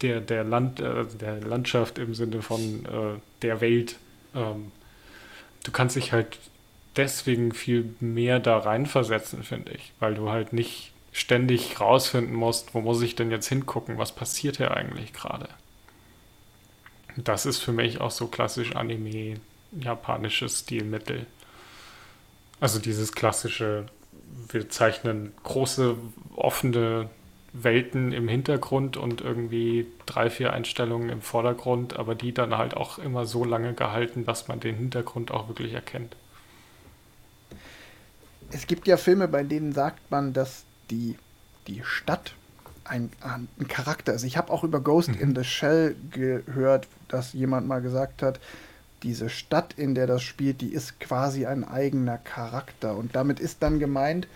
der, 0.02 0.20
der, 0.20 0.44
Land, 0.44 0.82
äh, 0.82 1.06
der 1.06 1.40
Landschaft 1.40 2.00
im 2.00 2.14
Sinne 2.14 2.42
von 2.42 2.86
äh, 2.86 3.18
der 3.44 3.62
Welt. 3.62 3.96
Ähm, 4.36 4.74
du 5.64 5.72
kannst 5.72 5.96
dich 5.96 6.12
halt 6.12 6.38
deswegen 6.98 7.54
viel 7.54 7.96
mehr 8.02 8.42
da 8.42 8.58
reinversetzen, 8.58 9.44
finde 9.44 9.72
ich, 9.72 9.94
weil 10.02 10.16
du 10.16 10.30
halt 10.30 10.52
nicht 10.52 10.92
ständig 11.14 11.80
rausfinden 11.80 12.36
musst, 12.36 12.74
wo 12.74 12.82
muss 12.82 13.02
ich 13.02 13.16
denn 13.16 13.32
jetzt 13.32 13.48
hingucken, 13.48 13.98
was 13.98 14.12
passiert 14.12 14.58
hier 14.58 14.76
eigentlich 14.76 15.14
gerade. 15.14 15.48
Das 17.16 17.46
ist 17.46 17.60
für 17.60 17.72
mich 17.72 18.02
auch 18.02 18.12
so 18.12 18.28
klassisch 18.28 18.76
Anime 18.76 19.40
japanisches 19.72 20.60
Stilmittel. 20.60 21.26
Also 22.60 22.80
dieses 22.80 23.12
klassische, 23.14 23.86
wir 24.50 24.70
zeichnen 24.70 25.34
große 25.44 25.96
offene 26.36 27.10
Welten 27.54 28.12
im 28.12 28.28
Hintergrund 28.28 28.98
und 28.98 29.22
irgendwie 29.22 29.88
drei, 30.06 30.30
vier 30.30 30.54
Einstellungen 30.54 31.10
im 31.10 31.22
Vordergrund, 31.22 31.98
aber 31.98 32.16
die 32.16 32.34
dann 32.34 32.58
halt 32.58 32.76
auch 32.76 33.00
immer 33.00 33.26
so 33.26 33.44
lange 33.44 33.74
gehalten, 33.74 34.26
dass 34.26 34.48
man 34.48 34.60
den 34.60 34.76
Hintergrund 34.76 35.32
auch 35.32 35.48
wirklich 35.48 35.74
erkennt. 35.74 36.16
Es 38.52 38.68
gibt 38.68 38.88
ja 38.88 38.98
Filme, 38.98 39.28
bei 39.28 39.44
denen 39.44 39.74
sagt 39.74 40.12
man, 40.12 40.34
dass 40.34 40.64
die, 40.90 41.18
die 41.68 41.82
Stadt 41.84 42.34
ein, 42.84 43.12
ein 43.22 43.68
Charakter 43.68 44.14
ist. 44.14 44.24
Ich 44.24 44.38
habe 44.38 44.52
auch 44.52 44.64
über 44.64 44.80
Ghost 44.80 45.10
mhm. 45.10 45.20
in 45.20 45.36
the 45.36 45.44
Shell 45.44 45.96
gehört, 46.12 46.88
dass 47.08 47.34
jemand 47.34 47.68
mal 47.68 47.82
gesagt 47.82 48.22
hat, 48.22 48.40
diese 49.04 49.30
Stadt, 49.30 49.74
in 49.78 49.96
der 49.96 50.08
das 50.08 50.22
spielt, 50.22 50.62
die 50.62 50.74
ist 50.74 51.00
quasi 51.00 51.46
ein 51.46 51.64
eigener 51.64 52.18
Charakter. 52.18 52.96
Und 52.96 53.16
damit 53.16 53.40
ist 53.40 53.62
dann 53.62 53.80
gemeint, 53.80 54.28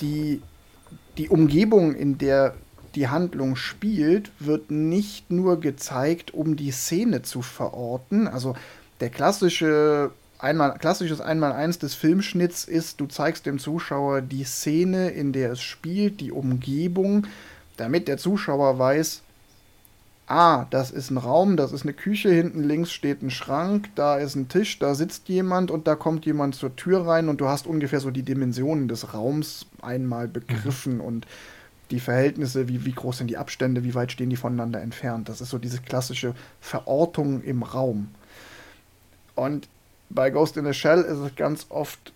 die, 0.00 0.42
die 1.16 1.28
Umgebung, 1.28 1.94
in 1.94 2.18
der 2.18 2.54
die 2.94 3.08
Handlung 3.08 3.56
spielt, 3.56 4.30
wird 4.38 4.70
nicht 4.70 5.30
nur 5.30 5.60
gezeigt, 5.60 6.32
um 6.32 6.56
die 6.56 6.70
Szene 6.70 7.22
zu 7.22 7.42
verorten. 7.42 8.26
Also 8.26 8.56
der 9.00 9.10
klassische 9.10 10.10
einmal, 10.38 10.78
klassisches 10.78 11.20
Einmaleins 11.20 11.78
des 11.78 11.94
Filmschnitts 11.94 12.64
ist, 12.64 13.00
du 13.00 13.06
zeigst 13.06 13.46
dem 13.46 13.58
Zuschauer 13.58 14.22
die 14.22 14.44
Szene, 14.44 15.10
in 15.10 15.32
der 15.32 15.52
es 15.52 15.60
spielt, 15.60 16.20
die 16.20 16.32
Umgebung, 16.32 17.26
damit 17.76 18.08
der 18.08 18.18
Zuschauer 18.18 18.78
weiß, 18.78 19.22
ah, 20.28 20.66
das 20.70 20.90
ist 20.90 21.10
ein 21.10 21.16
Raum, 21.16 21.56
das 21.56 21.72
ist 21.72 21.82
eine 21.82 21.94
Küche, 21.94 22.30
hinten 22.30 22.62
links 22.62 22.92
steht 22.92 23.22
ein 23.22 23.30
Schrank, 23.30 23.88
da 23.94 24.18
ist 24.18 24.36
ein 24.36 24.48
Tisch, 24.48 24.78
da 24.78 24.94
sitzt 24.94 25.28
jemand 25.28 25.70
und 25.70 25.86
da 25.86 25.94
kommt 25.96 26.26
jemand 26.26 26.54
zur 26.54 26.76
Tür 26.76 27.06
rein 27.06 27.28
und 27.28 27.40
du 27.40 27.48
hast 27.48 27.66
ungefähr 27.66 28.00
so 28.00 28.10
die 28.10 28.22
Dimensionen 28.22 28.88
des 28.88 29.14
Raums 29.14 29.66
einmal 29.80 30.28
begriffen 30.28 30.96
mhm. 30.96 31.00
und 31.00 31.26
die 31.90 32.00
Verhältnisse, 32.00 32.68
wie, 32.68 32.84
wie 32.84 32.92
groß 32.92 33.18
sind 33.18 33.28
die 33.28 33.38
Abstände, 33.38 33.82
wie 33.82 33.94
weit 33.94 34.12
stehen 34.12 34.28
die 34.28 34.36
voneinander 34.36 34.82
entfernt. 34.82 35.30
Das 35.30 35.40
ist 35.40 35.48
so 35.48 35.56
diese 35.56 35.80
klassische 35.80 36.34
Verortung 36.60 37.42
im 37.42 37.62
Raum. 37.62 38.08
Und 39.34 39.68
bei 40.10 40.28
Ghost 40.28 40.58
in 40.58 40.66
the 40.66 40.74
Shell 40.74 41.00
ist 41.00 41.18
es 41.18 41.34
ganz 41.36 41.66
oft 41.70 42.12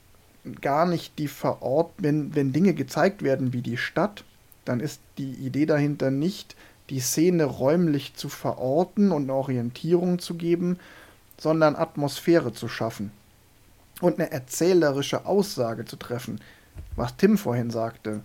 gar 0.61 0.87
nicht 0.87 1.19
die 1.19 1.29
Verort, 1.29 1.93
wenn, 1.97 2.35
wenn 2.35 2.53
Dinge 2.53 2.75
gezeigt 2.75 3.23
werden 3.23 3.53
wie 3.53 3.63
die 3.63 3.77
Stadt, 3.77 4.25
dann 4.65 4.81
ist 4.81 5.01
die 5.17 5.33
Idee 5.33 5.67
dahinter 5.67 6.11
nicht, 6.11 6.57
die 6.91 7.01
Szene 7.01 7.45
räumlich 7.45 8.15
zu 8.15 8.29
verorten 8.29 9.13
und 9.13 9.25
eine 9.25 9.35
Orientierung 9.35 10.19
zu 10.19 10.35
geben, 10.35 10.79
sondern 11.39 11.77
Atmosphäre 11.77 12.53
zu 12.53 12.69
schaffen 12.69 13.11
und 14.01 14.19
eine 14.19 14.31
erzählerische 14.31 15.27
Aussage 15.27 15.85
zu 15.85 15.97
treffen, 15.97 16.41
was 16.97 17.17
Tim 17.17 17.39
vorhin 17.39 17.71
sagte. 17.71 18.21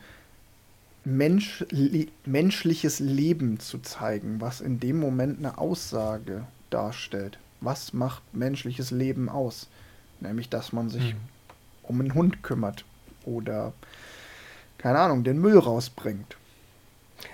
Mensch, 1.05 1.66
le 1.70 2.08
menschliches 2.26 2.99
Leben 2.99 3.60
zu 3.60 3.80
zeigen, 3.80 4.41
was 4.41 4.60
in 4.60 4.80
dem 4.80 4.99
Moment 4.99 5.38
eine 5.38 5.58
Aussage 5.58 6.45
darstellt. 6.70 7.39
Was 7.62 7.93
macht 7.93 8.22
menschliches 8.34 8.91
Leben 8.91 9.30
aus? 9.30 9.68
Nämlich, 10.20 10.49
dass 10.49 10.74
man 10.74 10.89
sich 10.89 11.14
mhm. 11.14 11.20
um 11.84 12.01
einen 12.01 12.14
Hund 12.14 12.43
kümmert 12.43 12.84
oder, 13.24 13.72
keine 14.78 14.99
Ahnung, 14.99 15.24
den 15.24 15.39
Müll 15.39 15.58
rausbringt. 15.58 16.37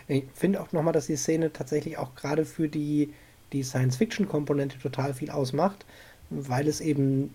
Ich 0.07 0.25
finde 0.33 0.61
auch 0.61 0.71
nochmal, 0.71 0.93
dass 0.93 1.07
die 1.07 1.15
Szene 1.15 1.53
tatsächlich 1.53 1.97
auch 1.97 2.15
gerade 2.15 2.45
für 2.45 2.67
die, 2.67 3.13
die 3.51 3.63
Science-Fiction-Komponente 3.63 4.79
total 4.79 5.13
viel 5.13 5.29
ausmacht, 5.29 5.85
weil 6.29 6.67
es 6.67 6.81
eben 6.81 7.33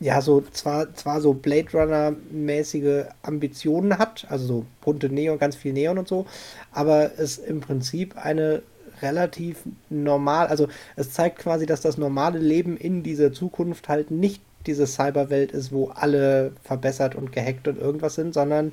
ja 0.00 0.22
so 0.22 0.40
zwar, 0.52 0.94
zwar 0.94 1.20
so 1.20 1.34
Blade 1.34 1.68
Runner-mäßige 1.72 3.04
Ambitionen 3.22 3.98
hat, 3.98 4.26
also 4.30 4.46
so 4.46 4.66
bunte 4.80 5.10
Neon, 5.10 5.38
ganz 5.38 5.56
viel 5.56 5.72
Neon 5.72 5.98
und 5.98 6.08
so, 6.08 6.26
aber 6.72 7.18
es 7.18 7.38
im 7.38 7.60
Prinzip 7.60 8.16
eine 8.16 8.62
relativ 9.02 9.58
normal, 9.88 10.48
also 10.48 10.68
es 10.96 11.12
zeigt 11.12 11.38
quasi, 11.38 11.66
dass 11.66 11.80
das 11.80 11.98
normale 11.98 12.38
Leben 12.38 12.76
in 12.76 13.02
dieser 13.02 13.32
Zukunft 13.32 13.88
halt 13.88 14.10
nicht 14.10 14.42
diese 14.66 14.86
Cyberwelt 14.86 15.52
ist, 15.52 15.72
wo 15.72 15.88
alle 15.88 16.52
verbessert 16.62 17.14
und 17.14 17.32
gehackt 17.32 17.66
und 17.68 17.78
irgendwas 17.78 18.14
sind, 18.14 18.34
sondern 18.34 18.72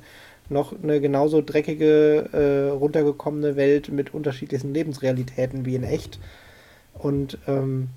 noch 0.50 0.74
eine 0.82 1.00
genauso 1.00 1.42
dreckige, 1.42 2.28
äh, 2.32 2.70
runtergekommene 2.70 3.56
Welt 3.56 3.90
mit 3.90 4.14
unterschiedlichen 4.14 4.72
Lebensrealitäten 4.72 5.64
wie 5.64 5.74
in 5.74 5.84
echt. 5.84 6.18
Und 6.94 7.38
ähm, 7.46 7.88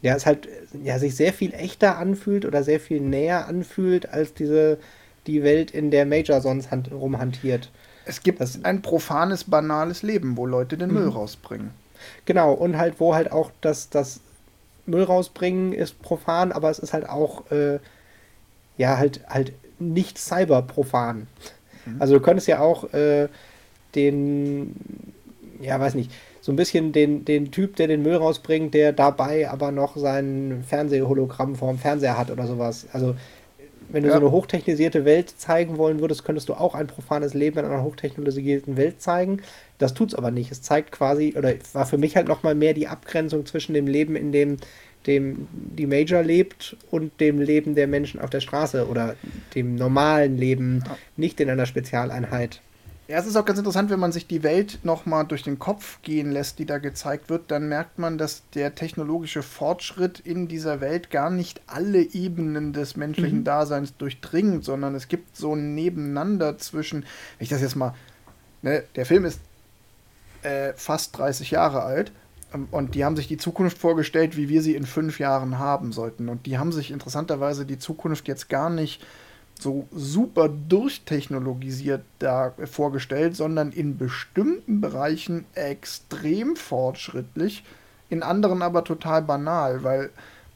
ja, 0.00 0.14
es 0.14 0.26
halt 0.26 0.48
ja, 0.82 0.98
sich 0.98 1.16
sehr 1.16 1.32
viel 1.32 1.54
echter 1.54 1.98
anfühlt 1.98 2.44
oder 2.44 2.62
sehr 2.62 2.80
viel 2.80 3.00
näher 3.00 3.46
anfühlt 3.46 4.08
als 4.08 4.34
diese 4.34 4.78
die 5.26 5.42
Welt, 5.42 5.70
in 5.70 5.90
der 5.90 6.06
Major 6.06 6.40
sonst 6.40 6.70
hand, 6.70 6.90
rumhantiert. 6.90 7.70
Es 8.04 8.22
gibt 8.22 8.40
das, 8.40 8.64
ein 8.64 8.82
profanes, 8.82 9.44
banales 9.44 10.02
Leben, 10.02 10.36
wo 10.36 10.46
Leute 10.46 10.76
den 10.76 10.92
Müll 10.92 11.06
mhm. 11.06 11.12
rausbringen. 11.12 11.70
Genau, 12.24 12.52
und 12.52 12.76
halt, 12.76 12.98
wo 12.98 13.14
halt 13.14 13.30
auch 13.30 13.52
das, 13.60 13.90
das 13.90 14.20
Müll 14.86 15.04
rausbringen 15.04 15.72
ist 15.72 16.02
profan, 16.02 16.50
aber 16.50 16.70
es 16.70 16.80
ist 16.80 16.92
halt 16.92 17.08
auch, 17.08 17.48
äh, 17.52 17.78
ja, 18.76 18.98
halt, 18.98 19.20
halt 19.28 19.52
nicht 19.78 20.18
cyberprofan. 20.18 21.28
Mhm. 21.86 21.96
Also 22.00 22.14
du 22.14 22.20
könntest 22.20 22.48
ja 22.48 22.60
auch 22.60 22.92
äh, 22.92 23.28
den, 23.94 24.74
ja, 25.60 25.78
weiß 25.78 25.94
nicht, 25.94 26.10
so 26.40 26.50
ein 26.52 26.56
bisschen 26.56 26.92
den, 26.92 27.24
den 27.24 27.50
Typ, 27.52 27.76
der 27.76 27.86
den 27.86 28.02
Müll 28.02 28.16
rausbringt, 28.16 28.74
der 28.74 28.92
dabei 28.92 29.48
aber 29.48 29.70
noch 29.70 29.96
sein 29.96 30.64
Fernsehhologramm 30.66 31.54
vorm 31.54 31.78
Fernseher 31.78 32.18
hat 32.18 32.30
oder 32.30 32.46
sowas. 32.46 32.86
Also 32.92 33.14
wenn 33.92 34.02
du 34.02 34.08
ja. 34.08 34.14
so 34.14 34.20
eine 34.20 34.30
hochtechnisierte 34.30 35.04
Welt 35.04 35.28
zeigen 35.38 35.76
wollen 35.76 36.00
würdest, 36.00 36.24
könntest 36.24 36.48
du 36.48 36.54
auch 36.54 36.74
ein 36.74 36.86
profanes 36.86 37.34
Leben 37.34 37.58
in 37.58 37.66
einer 37.66 37.82
hochtechnologisierten 37.82 38.76
Welt 38.76 39.02
zeigen. 39.02 39.42
Das 39.78 39.94
tut 39.94 40.08
es 40.08 40.14
aber 40.14 40.30
nicht. 40.30 40.50
Es 40.50 40.62
zeigt 40.62 40.92
quasi, 40.92 41.34
oder 41.36 41.52
war 41.74 41.86
für 41.86 41.98
mich 41.98 42.16
halt 42.16 42.26
nochmal 42.26 42.54
mehr 42.54 42.74
die 42.74 42.88
Abgrenzung 42.88 43.44
zwischen 43.44 43.74
dem 43.74 43.86
Leben, 43.86 44.16
in 44.16 44.32
dem, 44.32 44.56
dem 45.06 45.48
die 45.52 45.86
Major 45.86 46.22
lebt 46.22 46.76
und 46.90 47.18
dem 47.20 47.40
Leben 47.40 47.74
der 47.74 47.86
Menschen 47.86 48.20
auf 48.20 48.30
der 48.30 48.40
Straße 48.40 48.86
oder 48.86 49.16
dem 49.54 49.74
normalen 49.74 50.36
Leben, 50.36 50.84
nicht 51.16 51.40
in 51.40 51.50
einer 51.50 51.66
Spezialeinheit. 51.66 52.60
Ja, 53.08 53.18
es 53.18 53.26
ist 53.26 53.36
auch 53.36 53.44
ganz 53.44 53.58
interessant, 53.58 53.90
wenn 53.90 54.00
man 54.00 54.12
sich 54.12 54.26
die 54.26 54.42
Welt 54.42 54.78
nochmal 54.84 55.26
durch 55.26 55.42
den 55.42 55.58
Kopf 55.58 56.00
gehen 56.02 56.30
lässt, 56.30 56.58
die 56.58 56.66
da 56.66 56.78
gezeigt 56.78 57.28
wird, 57.28 57.50
dann 57.50 57.68
merkt 57.68 57.98
man, 57.98 58.16
dass 58.16 58.48
der 58.54 58.74
technologische 58.74 59.42
Fortschritt 59.42 60.20
in 60.20 60.48
dieser 60.48 60.80
Welt 60.80 61.10
gar 61.10 61.28
nicht 61.28 61.60
alle 61.66 62.00
Ebenen 62.00 62.72
des 62.72 62.96
menschlichen 62.96 63.40
mhm. 63.40 63.44
Daseins 63.44 63.96
durchdringt, 63.96 64.64
sondern 64.64 64.94
es 64.94 65.08
gibt 65.08 65.36
so 65.36 65.54
ein 65.54 65.74
Nebeneinander 65.74 66.56
zwischen, 66.58 67.02
wenn 67.02 67.44
ich 67.44 67.48
das 67.48 67.60
jetzt 67.60 67.76
mal, 67.76 67.92
ne, 68.62 68.84
der 68.94 69.04
Film 69.04 69.24
ist 69.24 69.40
äh, 70.42 70.72
fast 70.74 71.18
30 71.18 71.50
Jahre 71.50 71.82
alt 71.82 72.12
und 72.70 72.94
die 72.94 73.04
haben 73.04 73.16
sich 73.16 73.28
die 73.28 73.36
Zukunft 73.36 73.78
vorgestellt, 73.78 74.36
wie 74.36 74.48
wir 74.48 74.62
sie 74.62 74.74
in 74.74 74.84
fünf 74.84 75.18
Jahren 75.18 75.58
haben 75.58 75.92
sollten. 75.92 76.28
Und 76.28 76.46
die 76.46 76.58
haben 76.58 76.72
sich 76.72 76.90
interessanterweise 76.90 77.64
die 77.64 77.78
Zukunft 77.78 78.28
jetzt 78.28 78.48
gar 78.48 78.70
nicht 78.70 79.02
so 79.58 79.86
super 79.92 80.48
durchtechnologisiert 80.48 82.02
da 82.18 82.52
vorgestellt, 82.64 83.36
sondern 83.36 83.70
in 83.70 83.96
bestimmten 83.96 84.80
Bereichen 84.80 85.44
extrem 85.54 86.56
fortschrittlich, 86.56 87.64
in 88.10 88.22
anderen 88.22 88.62
aber 88.62 88.84
total 88.84 89.22
banal, 89.22 89.84
weil 89.84 90.10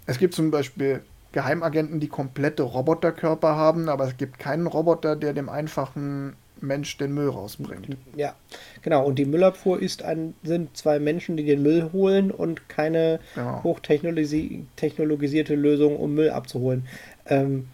es 0.07 0.19
gibt 0.19 0.35
zum 0.35 0.51
Beispiel 0.51 1.03
Geheimagenten, 1.33 2.01
die 2.01 2.09
komplette 2.09 2.63
Roboterkörper 2.63 3.57
haben, 3.57 3.89
aber 3.89 4.07
es 4.07 4.17
gibt 4.17 4.39
keinen 4.39 4.67
Roboter, 4.67 5.17
der 5.17 5.35
dem 5.35 5.49
einfachen 5.49 6.35
Mensch 6.61 6.97
den 6.97 7.13
Müll 7.13 7.29
rausbringt. 7.29 7.89
Ja, 8.17 8.35
genau. 8.83 9.05
Und 9.05 9.19
die 9.19 9.25
Müllabfuhr 9.25 9.81
ist 9.81 10.03
ein, 10.03 10.35
sind 10.43 10.77
zwei 10.77 10.99
Menschen, 10.99 11.37
die 11.37 11.45
den 11.45 11.63
Müll 11.63 11.91
holen 11.93 12.31
und 12.31 12.69
keine 12.69 13.21
genau. 13.35 13.63
hochtechnologisierte 13.63 15.55
Lösung, 15.55 15.97
um 15.97 16.15
Müll 16.15 16.31
abzuholen. 16.31 16.87
Ähm, 17.27 17.69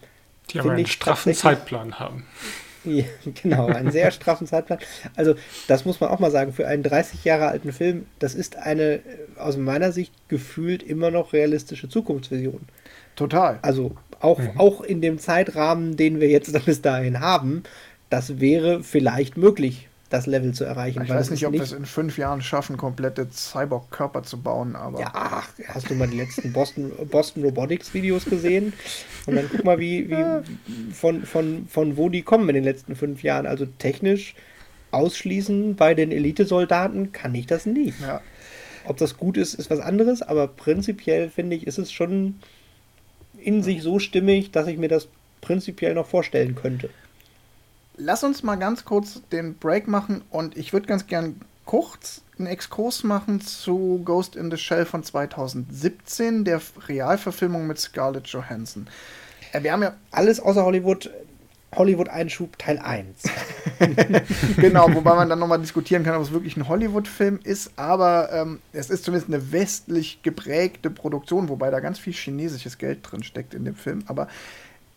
die 0.49 0.59
aber 0.59 0.71
einen 0.73 0.85
straffen 0.85 1.33
Zeitplan 1.33 1.99
haben. 1.99 2.25
Ja, 2.85 3.05
genau, 3.41 3.67
einen 3.67 3.91
sehr 3.91 4.11
straffen 4.11 4.45
Zeitplan. 4.45 4.79
Also, 5.15 5.35
das 5.67 5.85
muss 5.85 6.01
man 6.01 6.09
auch 6.09 6.19
mal 6.19 6.31
sagen, 6.31 6.51
für 6.51 6.67
einen 6.67 6.83
30 6.83 7.23
Jahre 7.23 7.47
alten 7.47 7.71
Film, 7.71 8.05
das 8.19 8.35
ist 8.35 8.57
eine 8.57 8.99
aus 9.37 9.55
meiner 9.57 9.91
Sicht 9.91 10.13
gefühlt 10.27 10.83
immer 10.83 11.09
noch 11.09 11.31
realistische 11.33 11.87
Zukunftsvision. 11.87 12.61
Total. 13.15 13.59
Also, 13.61 13.95
auch, 14.19 14.39
mhm. 14.39 14.51
auch 14.57 14.81
in 14.81 15.01
dem 15.01 15.19
Zeitrahmen, 15.19 15.97
den 15.97 16.19
wir 16.19 16.29
jetzt 16.29 16.65
bis 16.65 16.81
dahin 16.81 17.19
haben, 17.19 17.63
das 18.13 18.39
wäre 18.39 18.83
vielleicht 18.83 19.37
möglich 19.37 19.87
das 20.11 20.27
Level 20.27 20.53
zu 20.53 20.65
erreichen. 20.65 21.01
Ich 21.01 21.09
weiß 21.09 21.31
nicht, 21.31 21.47
ob 21.47 21.53
wir 21.53 21.63
es 21.63 21.71
in 21.71 21.87
fünf 21.87 22.19
Jahren 22.19 22.43
schaffen, 22.43 22.77
komplette 22.77 23.27
Cyborg-Körper 23.27 24.21
zu 24.21 24.39
bauen, 24.39 24.75
aber. 24.75 24.99
Ja, 24.99 25.09
ach, 25.13 25.49
hast 25.69 25.89
du 25.89 25.95
mal 25.95 26.07
die 26.07 26.17
letzten 26.17 26.53
Boston, 26.53 26.91
Boston 27.09 27.43
Robotics-Videos 27.43 28.25
gesehen? 28.25 28.73
Und 29.25 29.37
dann 29.37 29.49
guck 29.51 29.63
mal, 29.63 29.79
wie, 29.79 30.11
wie 30.11 30.93
von, 30.93 31.23
von, 31.23 31.65
von 31.67 31.97
wo 31.97 32.09
die 32.09 32.21
kommen 32.21 32.47
in 32.49 32.53
den 32.53 32.63
letzten 32.63 32.95
fünf 32.95 33.23
Jahren. 33.23 33.47
Also 33.47 33.65
technisch 33.65 34.35
ausschließen 34.91 35.75
bei 35.75 35.95
den 35.95 36.11
Elitesoldaten 36.11 37.13
kann 37.13 37.33
ich 37.33 37.47
das 37.47 37.65
nicht. 37.65 37.99
Ja. 37.99 38.21
Ob 38.85 38.97
das 38.97 39.17
gut 39.17 39.37
ist, 39.37 39.55
ist 39.55 39.71
was 39.71 39.79
anderes, 39.79 40.21
aber 40.21 40.47
prinzipiell 40.47 41.31
finde 41.31 41.55
ich, 41.55 41.65
ist 41.65 41.79
es 41.79 41.91
schon 41.91 42.35
in 43.39 43.63
sich 43.63 43.81
so 43.81 43.97
stimmig, 43.97 44.51
dass 44.51 44.67
ich 44.67 44.77
mir 44.77 44.89
das 44.89 45.07
prinzipiell 45.41 45.95
noch 45.95 46.05
vorstellen 46.05 46.53
könnte 46.53 46.91
lass 47.97 48.23
uns 48.23 48.43
mal 48.43 48.55
ganz 48.55 48.85
kurz 48.85 49.21
den 49.31 49.57
Break 49.57 49.87
machen 49.87 50.21
und 50.29 50.57
ich 50.57 50.73
würde 50.73 50.87
ganz 50.87 51.07
gern 51.07 51.41
kurz 51.65 52.21
einen 52.37 52.47
Exkurs 52.47 53.03
machen 53.03 53.41
zu 53.41 54.01
Ghost 54.03 54.35
in 54.35 54.51
the 54.51 54.57
Shell 54.57 54.85
von 54.85 55.03
2017, 55.03 56.45
der 56.45 56.61
Realverfilmung 56.87 57.67
mit 57.67 57.79
Scarlett 57.79 58.27
Johansson. 58.27 58.87
Äh, 59.51 59.63
wir 59.63 59.71
haben 59.71 59.83
ja 59.83 59.93
alles 60.11 60.39
außer 60.39 60.63
Hollywood. 60.63 61.09
Hollywood-Einschub 61.75 62.59
Teil 62.59 62.77
1. 62.77 63.23
genau, 64.57 64.93
wobei 64.93 65.15
man 65.15 65.27
dann 65.27 65.39
nochmal 65.39 65.59
diskutieren 65.59 66.03
kann, 66.03 66.15
ob 66.15 66.21
es 66.21 66.31
wirklich 66.31 66.55
ein 66.55 66.67
Hollywood-Film 66.67 67.39
ist, 67.43 67.71
aber 67.77 68.31
ähm, 68.31 68.59
es 68.73 68.91
ist 68.91 69.03
zumindest 69.03 69.33
eine 69.33 69.51
westlich 69.51 70.21
geprägte 70.21 70.91
Produktion, 70.91 71.49
wobei 71.49 71.71
da 71.71 71.79
ganz 71.79 71.97
viel 71.97 72.13
chinesisches 72.13 72.77
Geld 72.77 72.99
drin 73.01 73.23
steckt 73.23 73.55
in 73.55 73.65
dem 73.65 73.75
Film. 73.75 74.03
Aber 74.05 74.27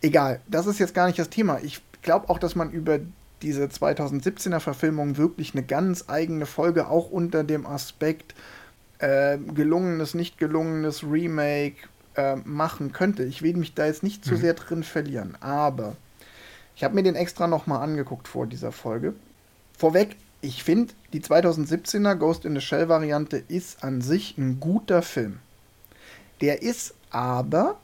egal, 0.01 0.39
das 0.47 0.67
ist 0.67 0.77
jetzt 0.77 0.93
gar 0.93 1.07
nicht 1.07 1.17
das 1.17 1.29
Thema. 1.29 1.59
Ich 1.63 1.81
glaube 2.01 2.29
auch, 2.29 2.39
dass 2.39 2.55
man 2.55 2.71
über 2.71 2.99
diese 3.41 3.65
2017er 3.65 4.59
Verfilmung 4.59 5.17
wirklich 5.17 5.53
eine 5.53 5.63
ganz 5.63 6.05
eigene 6.07 6.45
Folge 6.45 6.87
auch 6.87 7.11
unter 7.11 7.43
dem 7.43 7.65
Aspekt 7.65 8.33
äh, 8.99 9.37
gelungenes, 9.37 10.13
nicht 10.13 10.37
gelungenes 10.37 11.03
Remake 11.03 11.75
äh, 12.15 12.35
machen 12.37 12.91
könnte. 12.93 13.23
Ich 13.23 13.41
will 13.41 13.55
mich 13.55 13.75
da 13.75 13.85
jetzt 13.85 14.03
nicht 14.03 14.25
zu 14.25 14.33
mhm. 14.33 14.37
sehr 14.37 14.53
drin 14.55 14.83
verlieren, 14.83 15.37
aber 15.39 15.95
ich 16.75 16.83
habe 16.83 16.95
mir 16.95 17.03
den 17.03 17.15
extra 17.15 17.47
nochmal 17.47 17.81
angeguckt 17.81 18.27
vor 18.27 18.47
dieser 18.47 18.71
Folge. 18.71 19.13
Vorweg, 19.77 20.15
ich 20.41 20.63
finde, 20.63 20.93
die 21.13 21.21
2017er 21.21 22.15
Ghost 22.15 22.45
in 22.45 22.55
the 22.55 22.61
Shell 22.61 22.89
Variante 22.89 23.37
ist 23.37 23.83
an 23.83 24.01
sich 24.01 24.37
ein 24.37 24.59
guter 24.59 25.01
Film. 25.01 25.39
Der 26.41 26.61
ist 26.61 26.93
aber 27.09 27.77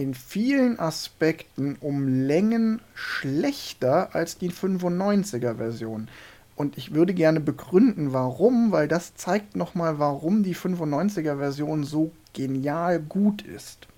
in 0.00 0.14
vielen 0.14 0.78
Aspekten 0.78 1.76
um 1.78 2.08
Längen 2.26 2.80
schlechter 2.94 4.14
als 4.14 4.38
die 4.38 4.50
95er 4.50 5.56
Version. 5.56 6.08
Und 6.56 6.78
ich 6.78 6.94
würde 6.94 7.12
gerne 7.12 7.38
begründen, 7.38 8.14
warum, 8.14 8.72
weil 8.72 8.88
das 8.88 9.14
zeigt 9.14 9.56
nochmal, 9.56 9.98
warum 9.98 10.42
die 10.42 10.56
95er 10.56 11.36
Version 11.36 11.84
so 11.84 12.12
genial 12.32 12.98
gut 12.98 13.42
ist. 13.42 13.88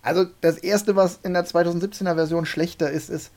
Also 0.00 0.24
das 0.40 0.56
Erste, 0.56 0.96
was 0.96 1.20
in 1.22 1.34
der 1.34 1.44
2017er 1.44 2.14
Version 2.14 2.46
schlechter 2.46 2.90
ist, 2.90 3.10
ist 3.10 3.30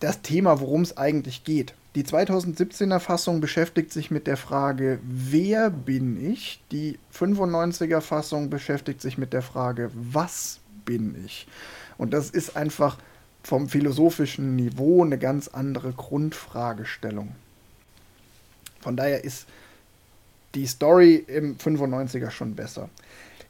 das 0.00 0.20
Thema, 0.20 0.60
worum 0.60 0.82
es 0.82 0.98
eigentlich 0.98 1.44
geht. 1.44 1.72
Die 1.98 2.04
2017er 2.04 3.00
Fassung 3.00 3.40
beschäftigt 3.40 3.92
sich 3.92 4.12
mit 4.12 4.28
der 4.28 4.36
Frage, 4.36 5.00
wer 5.02 5.68
bin 5.68 6.30
ich? 6.30 6.62
Die 6.70 6.96
95er 7.12 8.00
Fassung 8.00 8.50
beschäftigt 8.50 9.00
sich 9.00 9.18
mit 9.18 9.32
der 9.32 9.42
Frage, 9.42 9.90
was 9.92 10.60
bin 10.84 11.20
ich? 11.26 11.48
Und 11.96 12.14
das 12.14 12.30
ist 12.30 12.56
einfach 12.56 12.98
vom 13.42 13.68
philosophischen 13.68 14.54
Niveau 14.54 15.02
eine 15.02 15.18
ganz 15.18 15.48
andere 15.48 15.90
Grundfragestellung. 15.90 17.34
Von 18.78 18.94
daher 18.94 19.24
ist 19.24 19.48
die 20.54 20.68
Story 20.68 21.24
im 21.26 21.56
95er 21.56 22.30
schon 22.30 22.54
besser. 22.54 22.90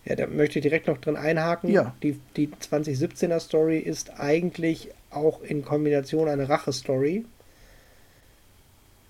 Ja, 0.07 0.17
da 0.17 0.27
möchte 0.27 0.59
ich 0.59 0.63
direkt 0.63 0.87
noch 0.87 0.97
drin 0.97 1.17
einhaken. 1.17 1.69
Ja. 1.69 1.95
Die, 2.03 2.19
die 2.35 2.49
2017er 2.49 3.41
Story 3.41 3.77
ist 3.77 4.19
eigentlich 4.19 4.89
auch 5.11 5.43
in 5.43 5.67
Kombination 5.67 6.31
eine 6.31 6.49
Rache-Story 6.49 7.27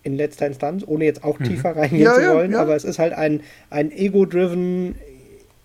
in 0.03 0.17
letzter 0.17 0.47
Instanz, 0.47 0.85
ohne 0.87 1.05
jetzt 1.05 1.25
auch 1.25 1.39
mhm. 1.39 1.45
tiefer 1.45 1.77
reingehen 1.77 2.03
ja, 2.03 2.15
zu 2.15 2.35
wollen, 2.35 2.53
ja, 2.53 2.59
ja. 2.59 2.63
aber 2.63 2.77
es 2.77 2.85
ist 2.85 2.99
halt 2.99 3.13
ein, 3.13 3.43
ein 3.71 3.91
ego-driven, 3.91 4.95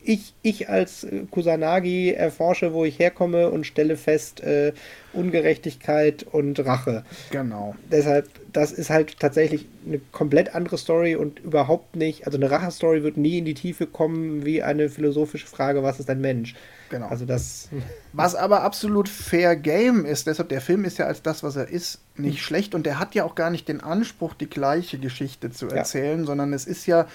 ich, 0.04 0.34
ich 0.42 0.70
als 0.70 1.08
Kusanagi 1.32 2.12
erforsche, 2.12 2.74
wo 2.74 2.86
ich 2.86 3.00
herkomme 3.00 3.50
und 3.50 3.66
stelle 3.66 3.98
fest, 3.98 4.42
äh, 4.42 4.74
Ungerechtigkeit 5.14 6.24
und 6.24 6.60
Rache. 6.66 7.04
Genau. 7.32 7.76
Deshalb, 7.92 8.30
das 8.52 8.72
ist 8.72 8.90
halt 8.90 9.20
tatsächlich 9.20 9.68
eine 9.86 10.00
komplett 10.12 10.56
andere 10.56 10.78
Story 10.78 11.16
und 11.16 11.40
überhaupt 11.40 11.96
nicht, 11.96 12.26
also 12.26 12.38
eine 12.38 12.50
Rache-Story 12.50 13.04
wird 13.04 13.18
nie 13.18 13.40
in 13.40 13.46
die 13.46 13.54
Tiefe 13.54 13.88
kommen 13.88 14.46
wie 14.46 14.64
eine 14.64 14.90
philosophische 14.90 15.48
Frage, 15.48 15.84
was 15.84 16.00
ist 16.00 16.10
ein 16.10 16.22
Mensch? 16.22 16.56
Genau. 16.90 17.08
Also 17.08 17.26
das. 17.26 17.70
Was 18.14 18.36
aber 18.36 18.62
absolut 18.62 19.10
fair 19.10 19.56
game 19.56 20.06
ist, 20.06 20.28
deshalb 20.28 20.50
der 20.50 20.62
Film 20.62 20.86
ist 20.86 21.00
ja 21.00 21.08
als 21.08 21.24
das, 21.24 21.42
was 21.42 21.56
er 21.56 21.68
ist, 21.68 22.00
nicht 22.16 22.36
mhm. 22.36 22.38
schlecht 22.38 22.76
und 22.76 22.86
der 22.86 23.00
hat 23.00 23.16
ja 23.16 23.24
auch 23.24 23.34
gar 23.34 23.50
nicht 23.50 23.68
den 23.68 23.82
Anspruch, 23.82 24.36
die 24.36 24.48
gleiche 24.48 25.00
Geschichte 25.00 25.50
zu 25.50 25.68
erzählen, 25.68 26.20
ja. 26.20 26.26
sondern 26.26 26.54
es 26.54 26.68
ist 26.68 26.86
ja 26.86 27.08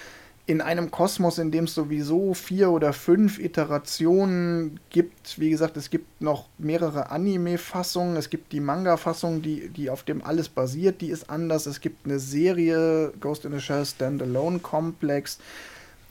in 0.49 0.61
einem 0.61 0.89
Kosmos, 0.89 1.37
in 1.37 1.51
dem 1.51 1.65
es 1.65 1.75
sowieso 1.75 2.33
vier 2.33 2.71
oder 2.71 2.91
fünf 2.91 3.37
Iterationen 3.37 4.79
gibt. 4.89 5.39
Wie 5.39 5.51
gesagt, 5.51 5.77
es 5.77 5.91
gibt 5.91 6.23
noch 6.23 6.47
mehrere 6.57 7.11
Anime-Fassungen. 7.11 8.15
Es 8.15 8.31
gibt 8.31 8.51
die 8.51 8.59
Manga-Fassung, 8.59 9.43
die, 9.43 9.69
die 9.69 9.91
auf 9.91 10.01
dem 10.01 10.25
alles 10.25 10.49
basiert, 10.49 11.01
die 11.01 11.11
ist 11.11 11.29
anders. 11.29 11.67
Es 11.67 11.81
gibt 11.81 12.07
eine 12.07 12.17
Serie, 12.17 13.13
Ghost 13.21 13.45
in 13.45 13.51
the 13.51 13.59
Shell 13.59 13.85
Standalone 13.85 14.57
Complex. 14.57 15.37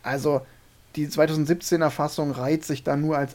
Also 0.04 0.42
die 0.94 1.08
2017er 1.08 1.90
Fassung 1.90 2.30
reiht 2.30 2.64
sich 2.64 2.84
da 2.84 2.94
nur 2.94 3.18
als 3.18 3.34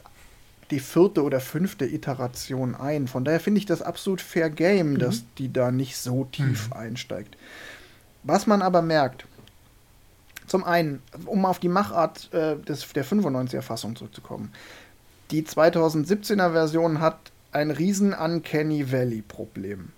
die 0.71 0.79
vierte 0.79 1.23
oder 1.23 1.41
fünfte 1.41 1.85
Iteration 1.85 2.75
ein. 2.75 3.09
Von 3.09 3.25
daher 3.25 3.41
finde 3.41 3.59
ich 3.59 3.65
das 3.65 3.81
absolut 3.81 4.21
fair 4.21 4.49
game, 4.49 4.93
mhm. 4.93 4.99
dass 4.99 5.23
die 5.37 5.51
da 5.51 5.69
nicht 5.69 5.97
so 5.97 6.23
tief 6.31 6.69
mhm. 6.69 6.77
einsteigt. 6.77 7.35
Was 8.23 8.47
man 8.47 8.61
aber 8.61 8.81
merkt, 8.81 9.25
zum 10.53 10.63
einen, 10.65 11.01
um 11.25 11.47
auf 11.47 11.57
die 11.57 11.67
Machart 11.67 12.31
äh, 12.31 12.57
des, 12.57 12.87
der 12.93 13.03
95er-Fassung 13.03 13.95
zurückzukommen. 13.95 14.53
Die 15.31 15.41
2017er 15.41 16.51
Version 16.51 16.99
hat 16.99 17.31
ein 17.51 17.71
riesen 17.71 18.13
Uncanny 18.13 18.91
Valley-Problem. 18.91 19.91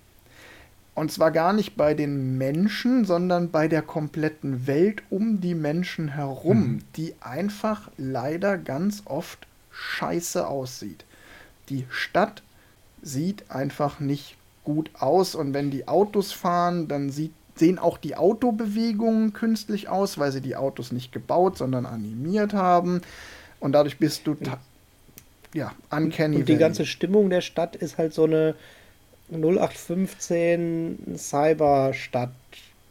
Und 0.93 1.11
zwar 1.11 1.31
gar 1.31 1.51
nicht 1.51 1.75
bei 1.75 1.93
den 1.93 2.37
Menschen, 2.37 3.03
sondern 3.03 3.51
bei 3.51 3.67
der 3.67 3.81
kompletten 3.81 4.65
Welt 4.65 5.03
um 5.09 5.41
die 5.41 5.55
Menschen 5.55 6.07
herum, 6.07 6.59
mhm. 6.59 6.81
die 6.95 7.15
einfach 7.19 7.91
leider 7.97 8.57
ganz 8.57 9.03
oft 9.03 9.47
scheiße 9.71 10.47
aussieht. 10.47 11.03
Die 11.67 11.85
Stadt 11.89 12.43
sieht 13.01 13.51
einfach 13.51 13.99
nicht 13.99 14.37
gut 14.63 14.89
aus 14.97 15.35
und 15.35 15.53
wenn 15.53 15.69
die 15.69 15.89
Autos 15.89 16.31
fahren, 16.31 16.87
dann 16.87 17.09
sieht 17.09 17.33
sehen 17.55 17.79
auch 17.79 17.97
die 17.97 18.15
Autobewegungen 18.15 19.33
künstlich 19.33 19.89
aus, 19.89 20.17
weil 20.17 20.31
sie 20.31 20.41
die 20.41 20.55
Autos 20.55 20.91
nicht 20.91 21.11
gebaut, 21.11 21.57
sondern 21.57 21.85
animiert 21.85 22.53
haben. 22.53 23.01
Und 23.59 23.71
dadurch 23.71 23.97
bist 23.97 24.27
du 24.27 24.35
ja, 25.53 25.71
uncanny. 25.89 26.37
Und 26.37 26.49
die 26.49 26.57
ganze 26.57 26.85
Stimmung 26.85 27.29
der 27.29 27.41
Stadt 27.41 27.77
ist 27.77 27.97
halt 27.97 28.13
so 28.13 28.25
eine 28.25 28.55
0815 29.31 31.15
Cyberstadt. 31.17 32.31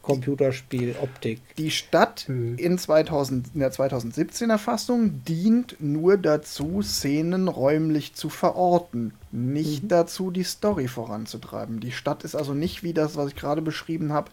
Computerspiel-Optik. 0.01 1.41
Die 1.57 1.71
Stadt 1.71 2.25
mhm. 2.27 2.57
in, 2.57 2.77
2000, 2.77 3.55
in 3.55 3.59
der 3.59 3.71
2017er 3.71 4.59
Fassung 4.59 5.23
dient 5.25 5.77
nur 5.79 6.17
dazu, 6.17 6.83
Szenen 6.83 7.47
räumlich 7.47 8.13
zu 8.13 8.29
verorten, 8.29 9.15
nicht 9.31 9.83
mhm. 9.83 9.87
dazu, 9.87 10.29
die 10.29 10.43
Story 10.43 10.87
voranzutreiben. 10.87 11.79
Die 11.79 11.91
Stadt 11.91 12.23
ist 12.23 12.35
also 12.35 12.53
nicht 12.53 12.83
wie 12.83 12.93
das, 12.93 13.15
was 13.15 13.29
ich 13.29 13.35
gerade 13.35 13.63
beschrieben 13.63 14.13
habe, 14.13 14.29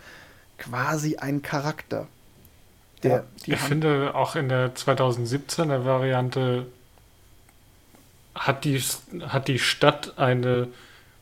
quasi 0.63 1.17
ein 1.17 1.43
Charakter. 1.43 2.07
Der, 3.03 3.25
ich 3.47 3.59
finde, 3.59 4.15
auch 4.15 4.37
in 4.37 4.49
der 4.49 4.75
2017er 4.77 5.85
Variante 5.85 6.67
hat 8.35 8.65
die, 8.65 8.81
hat 9.27 9.49
die 9.49 9.59
Stadt 9.59 10.19
eine 10.19 10.69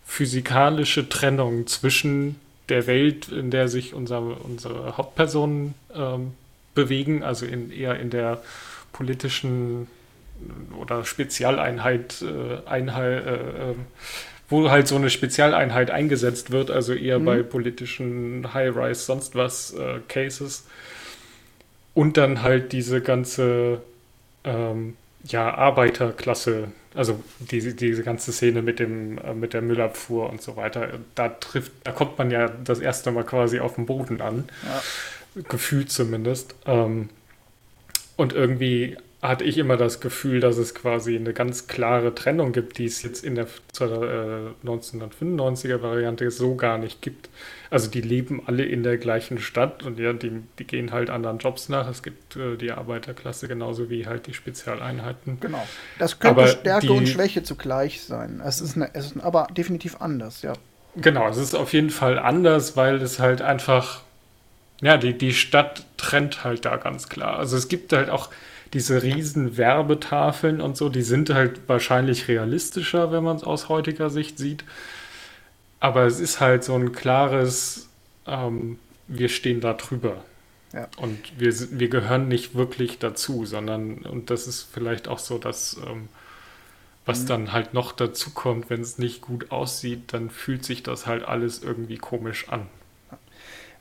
physikalische 0.04 1.08
Trennung 1.08 1.66
zwischen 1.66 2.38
der 2.68 2.86
Welt, 2.86 3.28
in 3.28 3.50
der 3.50 3.68
sich 3.68 3.94
unser, 3.94 4.20
unsere 4.44 4.96
Hauptpersonen 4.96 5.74
ähm, 5.94 6.32
bewegen, 6.74 7.22
also 7.22 7.46
in, 7.46 7.72
eher 7.72 7.98
in 7.98 8.10
der 8.10 8.42
politischen 8.92 9.88
oder 10.78 11.04
Spezialeinheit, 11.04 12.22
äh, 12.22 12.68
Einheit, 12.68 13.26
äh, 13.26 13.70
ähm, 13.70 13.86
wo 14.50 14.70
halt 14.70 14.88
so 14.88 14.96
eine 14.96 15.08
Spezialeinheit 15.08 15.90
eingesetzt 15.90 16.50
wird, 16.50 16.70
also 16.70 16.92
eher 16.92 17.18
mhm. 17.18 17.24
bei 17.24 17.42
politischen 17.42 18.52
High-Rise, 18.52 19.00
sonst 19.00 19.34
was 19.34 19.72
äh, 19.72 20.00
Cases. 20.08 20.64
Und 21.94 22.16
dann 22.16 22.42
halt 22.42 22.72
diese 22.72 23.00
ganze 23.00 23.80
ähm, 24.44 24.96
ja, 25.24 25.54
Arbeiterklasse 25.54 26.68
also 26.94 27.22
diese, 27.38 27.74
diese 27.74 28.02
ganze 28.02 28.32
Szene 28.32 28.62
mit 28.62 28.78
dem 28.78 29.18
äh, 29.18 29.34
mit 29.34 29.54
der 29.54 29.62
Müllabfuhr 29.62 30.28
und 30.28 30.42
so 30.42 30.56
weiter, 30.56 30.88
da 31.14 31.28
trifft, 31.28 31.72
da 31.84 31.92
kommt 31.92 32.18
man 32.18 32.30
ja 32.30 32.48
das 32.48 32.80
erste 32.80 33.10
Mal 33.12 33.24
quasi 33.24 33.60
auf 33.60 33.76
dem 33.76 33.86
Boden 33.86 34.20
an, 34.20 34.48
ja. 34.64 35.42
gefühlt 35.48 35.90
zumindest. 35.92 36.54
Ähm, 36.66 37.08
und 38.16 38.32
irgendwie 38.32 38.96
hatte 39.22 39.44
ich 39.44 39.58
immer 39.58 39.76
das 39.76 40.00
Gefühl, 40.00 40.40
dass 40.40 40.56
es 40.56 40.74
quasi 40.74 41.14
eine 41.14 41.34
ganz 41.34 41.66
klare 41.66 42.14
Trennung 42.14 42.52
gibt, 42.52 42.78
die 42.78 42.86
es 42.86 43.02
jetzt 43.02 43.22
in 43.22 43.34
der 43.34 43.44
äh, 43.44 44.66
1995er 44.66 45.82
Variante 45.82 46.30
so 46.30 46.54
gar 46.54 46.78
nicht 46.78 47.02
gibt. 47.02 47.28
Also 47.68 47.90
die 47.90 48.00
leben 48.00 48.42
alle 48.46 48.64
in 48.64 48.82
der 48.82 48.96
gleichen 48.96 49.38
Stadt 49.38 49.82
und 49.82 49.98
ja, 49.98 50.14
die, 50.14 50.42
die 50.58 50.64
gehen 50.64 50.90
halt 50.90 51.10
anderen 51.10 51.38
Jobs 51.38 51.68
nach. 51.68 51.86
Es 51.88 52.02
gibt 52.02 52.36
äh, 52.36 52.56
die 52.56 52.72
Arbeiterklasse 52.72 53.46
genauso 53.46 53.90
wie 53.90 54.06
halt 54.06 54.26
die 54.26 54.32
Spezialeinheiten. 54.32 55.38
Genau. 55.40 55.66
Das 55.98 56.18
könnte 56.18 56.40
aber 56.40 56.48
Stärke 56.48 56.86
die, 56.86 56.92
und 56.92 57.06
Schwäche 57.06 57.42
zugleich 57.42 58.00
sein. 58.00 58.40
Es 58.42 58.62
ist, 58.62 58.76
eine, 58.76 58.94
es 58.94 59.12
ist 59.12 59.20
aber 59.22 59.48
definitiv 59.54 60.00
anders, 60.00 60.40
ja. 60.40 60.54
Genau, 60.96 61.28
es 61.28 61.36
ist 61.36 61.54
auf 61.54 61.74
jeden 61.74 61.90
Fall 61.90 62.18
anders, 62.18 62.76
weil 62.76 62.96
es 63.02 63.18
halt 63.18 63.42
einfach, 63.42 64.00
ja, 64.80 64.96
die, 64.96 65.16
die 65.16 65.34
Stadt 65.34 65.84
trennt 65.98 66.42
halt 66.42 66.64
da 66.64 66.76
ganz 66.78 67.08
klar. 67.10 67.38
Also 67.38 67.58
es 67.58 67.68
gibt 67.68 67.92
halt 67.92 68.08
auch 68.08 68.30
diese 68.72 69.02
riesen 69.02 69.56
Werbetafeln 69.56 70.60
und 70.60 70.76
so, 70.76 70.88
die 70.88 71.02
sind 71.02 71.30
halt 71.30 71.68
wahrscheinlich 71.68 72.28
realistischer, 72.28 73.10
wenn 73.10 73.24
man 73.24 73.36
es 73.36 73.44
aus 73.44 73.68
heutiger 73.68 74.10
Sicht 74.10 74.38
sieht. 74.38 74.64
Aber 75.80 76.04
es 76.04 76.20
ist 76.20 76.40
halt 76.40 76.62
so 76.62 76.74
ein 76.74 76.92
klares, 76.92 77.88
ähm, 78.26 78.78
wir 79.08 79.28
stehen 79.28 79.60
da 79.60 79.72
drüber. 79.72 80.22
Ja. 80.72 80.88
Und 80.98 81.18
wir, 81.38 81.52
wir 81.78 81.88
gehören 81.88 82.28
nicht 82.28 82.54
wirklich 82.54 82.98
dazu, 82.98 83.44
sondern, 83.44 83.98
und 83.98 84.30
das 84.30 84.46
ist 84.46 84.68
vielleicht 84.72 85.08
auch 85.08 85.18
so, 85.18 85.38
dass, 85.38 85.76
ähm, 85.86 86.08
was 87.06 87.22
mhm. 87.22 87.26
dann 87.26 87.52
halt 87.52 87.74
noch 87.74 87.90
dazu 87.90 88.30
kommt, 88.30 88.70
wenn 88.70 88.82
es 88.82 88.98
nicht 88.98 89.20
gut 89.20 89.50
aussieht, 89.50 90.12
dann 90.12 90.30
fühlt 90.30 90.64
sich 90.64 90.84
das 90.84 91.06
halt 91.06 91.24
alles 91.24 91.62
irgendwie 91.62 91.98
komisch 91.98 92.48
an. 92.50 92.68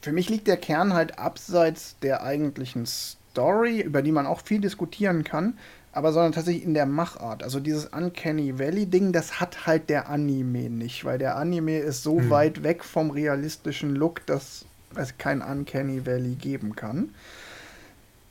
Für 0.02 0.14
mich 0.14 0.30
liegt 0.30 0.48
der 0.48 0.58
Kern 0.58 0.94
halt 0.94 1.20
abseits 1.20 1.98
der 2.02 2.24
eigentlichen 2.24 2.88
Story, 3.32 3.82
über 3.82 4.02
die 4.02 4.12
man 4.12 4.26
auch 4.26 4.42
viel 4.42 4.62
diskutieren 4.62 5.24
kann, 5.24 5.58
aber 5.92 6.14
sondern 6.14 6.32
tatsächlich 6.32 6.64
in 6.64 6.74
der 6.74 6.86
Machart. 6.86 7.44
Also 7.44 7.60
dieses 7.60 7.86
Uncanny 7.86 8.60
Valley-Ding, 8.60 9.12
das 9.12 9.40
hat 9.40 9.66
halt 9.66 9.90
der 9.90 10.10
Anime 10.10 10.70
nicht, 10.70 11.06
weil 11.06 11.18
der 11.18 11.36
Anime 11.36 11.80
ist 11.80 12.04
so 12.04 12.20
hm. 12.20 12.30
weit 12.30 12.64
weg 12.64 12.84
vom 12.84 13.12
realistischen 13.12 13.96
Look, 13.96 14.26
dass 14.26 14.66
es 14.96 15.18
kein 15.18 15.42
Uncanny 15.42 16.06
Valley 16.06 16.36
geben 16.36 16.76
kann. 16.76 17.14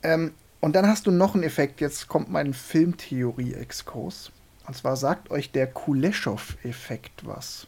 Ähm, 0.03 0.33
und 0.61 0.75
dann 0.75 0.87
hast 0.87 1.07
du 1.07 1.11
noch 1.11 1.35
einen 1.35 1.43
Effekt, 1.43 1.79
jetzt 1.81 2.07
kommt 2.07 2.29
mein 2.29 2.53
Filmtheorie-Exkurs. 2.53 4.31
Und 4.67 4.75
zwar 4.75 4.97
sagt 4.97 5.31
euch 5.31 5.51
der 5.51 5.67
Kuleshov-Effekt 5.67 7.25
was. 7.25 7.67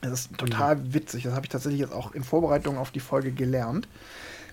Das 0.00 0.20
ist 0.20 0.38
total 0.38 0.76
mhm. 0.76 0.94
witzig. 0.94 1.24
Das 1.24 1.34
habe 1.34 1.46
ich 1.46 1.50
tatsächlich 1.50 1.80
jetzt 1.80 1.92
auch 1.92 2.12
in 2.12 2.24
Vorbereitung 2.24 2.78
auf 2.78 2.90
die 2.90 3.00
Folge 3.00 3.30
gelernt. 3.30 3.88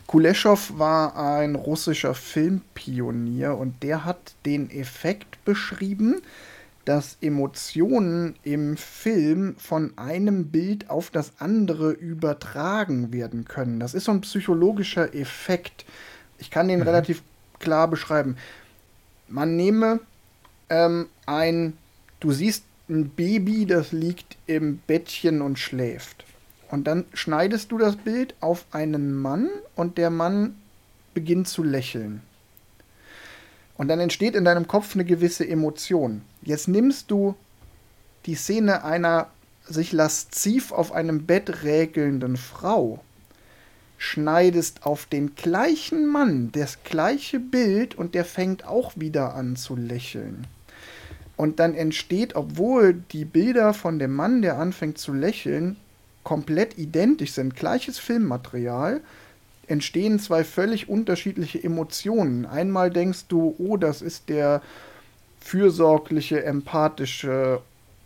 Kuleschow 0.08 0.78
war 0.78 1.16
ein 1.16 1.56
russischer 1.56 2.14
Filmpionier 2.14 3.56
und 3.58 3.82
der 3.84 4.06
hat 4.06 4.36
den 4.46 4.70
Effekt 4.70 5.44
beschrieben, 5.46 6.22
dass 6.86 7.18
Emotionen 7.22 8.36
im 8.44 8.76
Film 8.76 9.56
von 9.58 9.98
einem 9.98 10.48
Bild 10.48 10.90
auf 10.90 11.10
das 11.10 11.34
andere 11.40 11.92
übertragen 11.92 13.14
werden 13.14 13.46
können. 13.46 13.80
Das 13.80 13.94
ist 13.94 14.06
so 14.06 14.12
ein 14.12 14.22
psychologischer 14.22 15.16
Effekt. 15.16 15.86
Ich 16.38 16.52
kann 16.52 16.68
den 16.68 16.80
mhm. 16.80 16.88
relativ 16.88 17.24
klar 17.60 17.88
beschreiben. 17.88 18.36
Man 19.30 19.56
nehme 19.56 20.02
ähm, 20.70 21.08
ein, 21.26 21.78
du 22.20 22.32
siehst 22.32 22.66
ein 22.90 23.10
Baby, 23.10 23.66
das 23.66 23.94
liegt 23.94 24.36
im 24.46 24.80
Bettchen 24.86 25.42
und 25.42 25.58
schläft. 25.58 26.26
Und 26.74 26.86
dann 26.86 27.06
schneidest 27.14 27.72
du 27.72 27.78
das 27.78 27.98
Bild 27.98 28.34
auf 28.40 28.66
einen 28.72 29.14
Mann 29.14 29.48
und 29.76 30.00
der 30.00 30.10
Mann 30.10 30.56
beginnt 31.14 31.48
zu 31.48 31.62
lächeln. 31.62 32.24
Und 33.78 33.90
dann 33.90 34.00
entsteht 34.00 34.34
in 34.34 34.44
deinem 34.44 34.68
Kopf 34.68 34.96
eine 34.96 35.06
gewisse 35.06 35.48
Emotion. 35.48 36.24
Jetzt 36.42 36.68
nimmst 36.68 37.12
du 37.12 37.36
die 38.26 38.34
Szene 38.34 38.84
einer 38.84 39.28
sich 39.70 39.92
lasziv 39.92 40.72
auf 40.72 40.92
einem 40.92 41.28
Bett 41.28 41.62
räkelnden 41.62 42.38
Frau, 42.38 43.04
schneidest 44.00 44.84
auf 44.84 45.06
den 45.06 45.36
gleichen 45.36 46.08
Mann 46.08 46.52
das 46.54 46.82
gleiche 46.84 47.40
Bild 47.40 47.94
und 47.94 48.16
der 48.16 48.26
fängt 48.26 48.66
auch 48.66 48.94
wieder 48.96 49.36
an 49.36 49.58
zu 49.58 49.76
lächeln. 49.76 50.48
Und 51.38 51.60
dann 51.60 51.76
entsteht, 51.76 52.36
obwohl 52.36 52.96
die 53.12 53.26
Bilder 53.26 53.76
von 53.76 54.00
dem 54.00 54.16
Mann, 54.16 54.42
der 54.42 54.58
anfängt 54.58 54.98
zu 54.98 55.14
lächeln, 55.14 55.78
komplett 56.24 56.78
identisch 56.78 57.34
sind, 57.34 57.56
gleiches 57.56 58.00
Filmmaterial, 58.00 59.02
entstehen 59.68 60.20
zwei 60.20 60.44
völlig 60.44 60.90
unterschiedliche 60.90 61.64
Emotionen. 61.64 62.46
Einmal 62.46 62.92
denkst 62.92 63.26
du, 63.28 63.56
oh, 63.58 63.78
das 63.78 64.02
ist 64.02 64.30
der 64.30 64.62
fürsorgliche, 65.40 66.44
empathische 66.44 67.62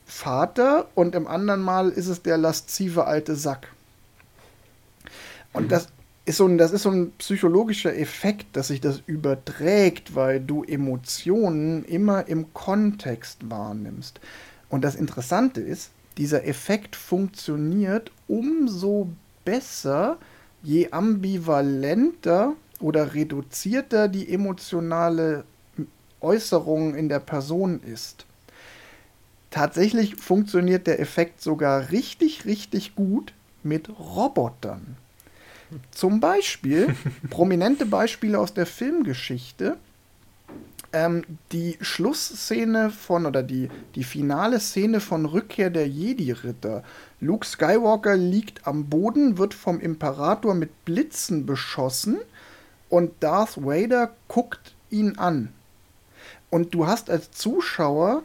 Vater 0.05 0.87
und 0.95 1.15
im 1.15 1.27
anderen 1.27 1.61
Mal 1.61 1.89
ist 1.89 2.07
es 2.07 2.21
der 2.21 2.37
laszive 2.37 3.05
alte 3.05 3.35
Sack. 3.35 3.67
Und 5.53 5.65
mhm. 5.65 5.69
das, 5.69 5.87
ist 6.25 6.37
so 6.37 6.45
ein, 6.45 6.57
das 6.57 6.71
ist 6.71 6.83
so 6.83 6.91
ein 6.91 7.11
psychologischer 7.17 7.95
Effekt, 7.95 8.55
dass 8.55 8.67
sich 8.67 8.81
das 8.81 9.01
überträgt, 9.05 10.15
weil 10.15 10.39
du 10.39 10.63
Emotionen 10.63 11.83
immer 11.85 12.27
im 12.27 12.53
Kontext 12.53 13.49
wahrnimmst. 13.49 14.19
Und 14.69 14.83
das 14.83 14.95
Interessante 14.95 15.61
ist, 15.61 15.91
dieser 16.17 16.45
Effekt 16.45 16.95
funktioniert 16.95 18.11
umso 18.27 19.09
besser, 19.45 20.17
je 20.63 20.89
ambivalenter 20.91 22.53
oder 22.79 23.13
reduzierter 23.13 24.07
die 24.07 24.31
emotionale 24.33 25.45
Äußerung 26.21 26.95
in 26.95 27.09
der 27.09 27.19
Person 27.19 27.81
ist. 27.81 28.25
Tatsächlich 29.51 30.15
funktioniert 30.15 30.87
der 30.87 30.99
Effekt 30.99 31.41
sogar 31.41 31.91
richtig, 31.91 32.45
richtig 32.45 32.95
gut 32.95 33.33
mit 33.63 33.89
Robotern. 33.89 34.97
Zum 35.91 36.19
Beispiel, 36.19 36.95
prominente 37.29 37.85
Beispiele 37.85 38.39
aus 38.39 38.53
der 38.53 38.65
Filmgeschichte, 38.65 39.77
ähm, 40.97 41.23
die 41.51 41.77
Schlussszene 41.79 42.89
von 42.89 43.25
oder 43.25 43.43
die, 43.43 43.69
die 43.95 44.03
finale 44.03 44.59
Szene 44.59 44.99
von 44.99 45.25
Rückkehr 45.25 45.69
der 45.69 45.87
Jedi-Ritter. 45.87 46.83
Luke 47.19 47.45
Skywalker 47.45 48.17
liegt 48.17 48.65
am 48.65 48.85
Boden, 48.85 49.37
wird 49.37 49.53
vom 49.53 49.79
Imperator 49.79 50.55
mit 50.55 50.85
Blitzen 50.85 51.45
beschossen 51.45 52.17
und 52.89 53.11
Darth 53.19 53.57
Vader 53.63 54.11
guckt 54.27 54.73
ihn 54.89 55.17
an. 55.17 55.49
Und 56.49 56.73
du 56.73 56.87
hast 56.87 57.09
als 57.09 57.31
Zuschauer 57.31 58.23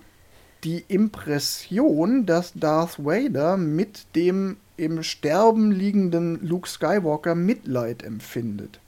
die 0.65 0.85
Impression, 0.89 2.25
dass 2.25 2.53
Darth 2.55 3.05
Vader 3.05 3.57
mit 3.57 4.07
dem 4.15 4.57
im 4.77 5.03
Sterben 5.03 5.71
liegenden 5.73 6.47
Luke 6.47 6.69
Skywalker 6.69 7.35
Mitleid 7.35 8.03
empfindet. 8.03 8.81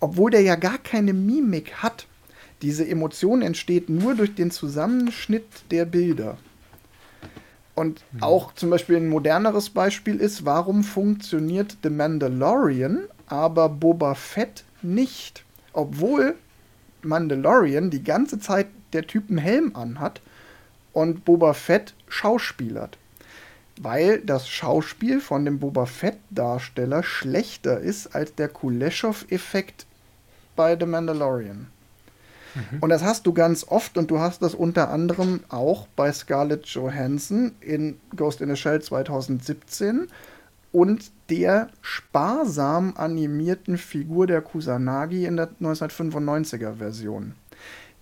Obwohl 0.00 0.30
der 0.30 0.42
ja 0.42 0.56
gar 0.56 0.78
keine 0.78 1.12
Mimik 1.12 1.74
hat. 1.82 2.06
Diese 2.62 2.86
Emotion 2.86 3.42
entsteht 3.42 3.88
nur 3.88 4.14
durch 4.14 4.34
den 4.34 4.50
Zusammenschnitt 4.50 5.46
der 5.70 5.84
Bilder. 5.86 6.36
Und 7.74 8.04
mhm. 8.12 8.22
auch 8.22 8.54
zum 8.54 8.68
Beispiel 8.68 8.96
ein 8.96 9.08
moderneres 9.08 9.70
Beispiel 9.70 10.16
ist, 10.16 10.44
warum 10.44 10.84
funktioniert 10.84 11.78
The 11.82 11.90
Mandalorian, 11.90 13.04
aber 13.26 13.68
Boba 13.68 14.14
Fett 14.14 14.64
nicht? 14.82 15.44
Obwohl 15.72 16.34
Mandalorian 17.02 17.88
die 17.90 18.04
ganze 18.04 18.38
Zeit 18.38 18.66
der 18.92 19.06
Typ 19.06 19.30
einen 19.30 19.38
Helm 19.38 19.74
anhat 19.74 20.20
und 20.92 21.24
Boba 21.24 21.54
Fett 21.54 21.94
schauspielert. 22.08 22.98
Weil 23.80 24.20
das 24.20 24.48
Schauspiel 24.48 25.20
von 25.20 25.46
dem 25.46 25.58
Boba 25.58 25.86
Fett-Darsteller 25.86 27.02
schlechter 27.02 27.80
ist 27.80 28.14
als 28.14 28.34
der 28.34 28.48
Kuleshov-Effekt 28.48 29.86
bei 30.54 30.76
The 30.78 30.84
Mandalorian. 30.84 31.68
Mhm. 32.54 32.78
Und 32.80 32.90
das 32.90 33.02
hast 33.02 33.26
du 33.26 33.32
ganz 33.32 33.66
oft 33.68 33.98
und 33.98 34.10
du 34.10 34.18
hast 34.18 34.42
das 34.42 34.54
unter 34.54 34.90
anderem 34.90 35.40
auch 35.48 35.86
bei 35.96 36.12
Scarlett 36.12 36.66
Johansson 36.66 37.52
in 37.60 37.98
Ghost 38.16 38.40
in 38.40 38.48
the 38.48 38.56
Shell 38.56 38.82
2017 38.82 40.08
und 40.72 41.10
der 41.28 41.68
sparsam 41.82 42.94
animierten 42.96 43.76
Figur 43.76 44.26
der 44.26 44.40
Kusanagi 44.40 45.24
in 45.24 45.36
der 45.36 45.50
1995er 45.60 46.74
Version. 46.74 47.34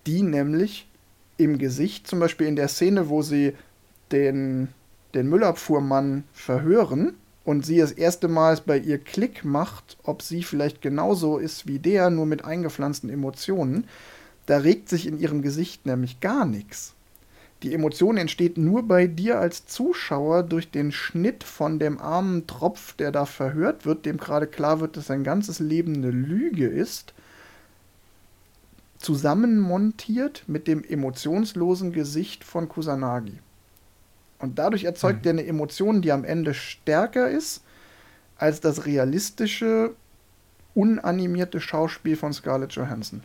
Die 0.06 0.22
nämlich 0.22 0.88
im 1.36 1.58
Gesicht, 1.58 2.06
zum 2.06 2.20
Beispiel 2.20 2.46
in 2.46 2.56
der 2.56 2.68
Szene, 2.68 3.08
wo 3.08 3.22
sie 3.22 3.54
den, 4.12 4.68
den 5.14 5.28
Müllabfuhrmann 5.28 6.24
verhören 6.32 7.14
und 7.44 7.64
sie 7.64 7.78
das 7.78 7.92
erste 7.92 8.28
Mal 8.28 8.58
bei 8.66 8.78
ihr 8.78 8.98
Klick 8.98 9.44
macht, 9.44 9.96
ob 10.02 10.20
sie 10.22 10.42
vielleicht 10.42 10.82
genauso 10.82 11.38
ist 11.38 11.66
wie 11.66 11.78
der, 11.78 12.10
nur 12.10 12.26
mit 12.26 12.44
eingepflanzten 12.44 13.08
Emotionen, 13.08 13.84
da 14.48 14.56
regt 14.56 14.88
sich 14.88 15.06
in 15.06 15.20
ihrem 15.20 15.42
Gesicht 15.42 15.84
nämlich 15.84 16.20
gar 16.20 16.46
nichts. 16.46 16.94
Die 17.62 17.74
Emotion 17.74 18.16
entsteht 18.16 18.56
nur 18.56 18.82
bei 18.82 19.06
dir 19.06 19.38
als 19.38 19.66
Zuschauer 19.66 20.42
durch 20.42 20.70
den 20.70 20.90
Schnitt 20.90 21.44
von 21.44 21.78
dem 21.78 21.98
armen 21.98 22.46
Tropf, 22.46 22.94
der 22.94 23.12
da 23.12 23.26
verhört 23.26 23.84
wird, 23.84 24.06
dem 24.06 24.16
gerade 24.16 24.46
klar 24.46 24.80
wird, 24.80 24.96
dass 24.96 25.08
sein 25.08 25.22
ganzes 25.22 25.58
Leben 25.58 25.96
eine 25.96 26.10
Lüge 26.10 26.66
ist, 26.66 27.12
zusammenmontiert 28.96 30.44
mit 30.46 30.66
dem 30.66 30.82
emotionslosen 30.82 31.92
Gesicht 31.92 32.42
von 32.42 32.70
Kusanagi. 32.70 33.40
Und 34.38 34.58
dadurch 34.58 34.84
erzeugt 34.84 35.26
mhm. 35.26 35.28
er 35.28 35.30
eine 35.32 35.46
Emotion, 35.46 36.00
die 36.00 36.10
am 36.10 36.24
Ende 36.24 36.54
stärker 36.54 37.28
ist 37.28 37.62
als 38.38 38.62
das 38.62 38.86
realistische, 38.86 39.94
unanimierte 40.74 41.60
Schauspiel 41.60 42.16
von 42.16 42.32
Scarlett 42.32 42.72
Johansson. 42.72 43.22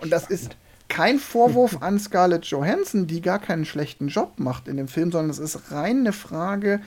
Und 0.00 0.10
das 0.10 0.28
ist 0.28 0.56
kein 0.88 1.18
Vorwurf 1.18 1.82
an 1.82 1.98
Scarlett 1.98 2.44
Johansson, 2.46 3.06
die 3.06 3.20
gar 3.20 3.38
keinen 3.38 3.64
schlechten 3.64 4.08
Job 4.08 4.38
macht 4.38 4.68
in 4.68 4.76
dem 4.76 4.88
Film, 4.88 5.10
sondern 5.10 5.30
es 5.30 5.38
ist 5.38 5.72
rein 5.72 6.00
eine 6.00 6.12
Frage, 6.12 6.80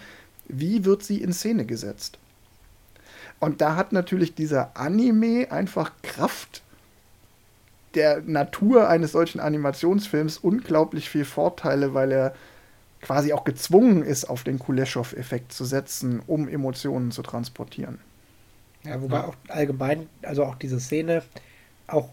wie 0.47 0.85
wird 0.85 1.03
sie 1.03 1.21
in 1.21 1.33
Szene 1.33 1.65
gesetzt. 1.65 2.19
Und 3.39 3.61
da 3.61 3.75
hat 3.75 3.91
natürlich 3.91 4.33
dieser 4.33 4.77
Anime 4.77 5.51
einfach 5.51 5.91
Kraft 6.01 6.61
der 7.95 8.21
Natur 8.21 8.89
eines 8.89 9.11
solchen 9.11 9.39
Animationsfilms 9.39 10.37
unglaublich 10.37 11.09
viel 11.09 11.25
Vorteile, 11.25 11.93
weil 11.93 12.11
er 12.11 12.35
quasi 13.01 13.33
auch 13.33 13.43
gezwungen 13.43 14.03
ist, 14.03 14.25
auf 14.25 14.43
den 14.43 14.59
Kuleshov-Effekt 14.59 15.51
zu 15.51 15.65
setzen, 15.65 16.21
um 16.27 16.47
Emotionen 16.47 17.11
zu 17.11 17.21
transportieren. 17.21 17.99
Ja, 18.83 19.01
wobei 19.01 19.17
ja. 19.17 19.25
auch 19.25 19.35
allgemein, 19.49 20.07
also 20.21 20.45
auch 20.45 20.55
diese 20.55 20.79
Szene, 20.79 21.23
auch 21.87 22.09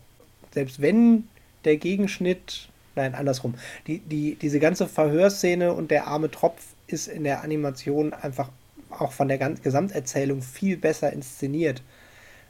selbst 0.54 0.80
wenn 0.80 1.24
der 1.64 1.76
Gegenschnitt, 1.76 2.68
nein, 2.96 3.14
andersrum, 3.14 3.54
die, 3.86 3.98
die, 3.98 4.36
diese 4.36 4.60
ganze 4.60 4.86
Verhörszene 4.86 5.72
und 5.72 5.90
der 5.90 6.06
arme 6.06 6.30
Tropf 6.30 6.62
ist 6.86 7.08
in 7.08 7.24
der 7.24 7.42
Animation 7.42 8.12
einfach 8.12 8.50
auch 8.90 9.12
von 9.12 9.28
der 9.28 9.38
Gesamterzählung 9.38 10.42
viel 10.42 10.76
besser 10.76 11.12
inszeniert. 11.12 11.82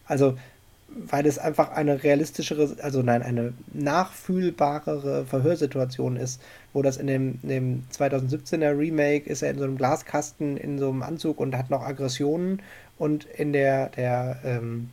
Also 0.06 0.36
weil 0.96 1.26
es 1.26 1.38
einfach 1.38 1.72
eine 1.72 2.02
realistischere, 2.02 2.76
also 2.82 3.02
nein, 3.02 3.22
eine 3.22 3.52
nachfühlbarere 3.72 5.24
Verhörsituation 5.26 6.16
ist, 6.16 6.40
wo 6.72 6.82
das 6.82 6.96
in 6.96 7.06
dem, 7.06 7.40
dem 7.42 7.84
2017er 7.92 8.78
Remake 8.78 9.28
ist 9.28 9.42
er 9.42 9.50
in 9.50 9.58
so 9.58 9.64
einem 9.64 9.76
Glaskasten 9.76 10.56
in 10.56 10.78
so 10.78 10.90
einem 10.90 11.02
Anzug 11.02 11.40
und 11.40 11.56
hat 11.56 11.70
noch 11.70 11.82
Aggressionen 11.82 12.62
und 12.98 13.24
in 13.24 13.52
der, 13.52 13.88
der 13.90 14.38
ähm, 14.44 14.90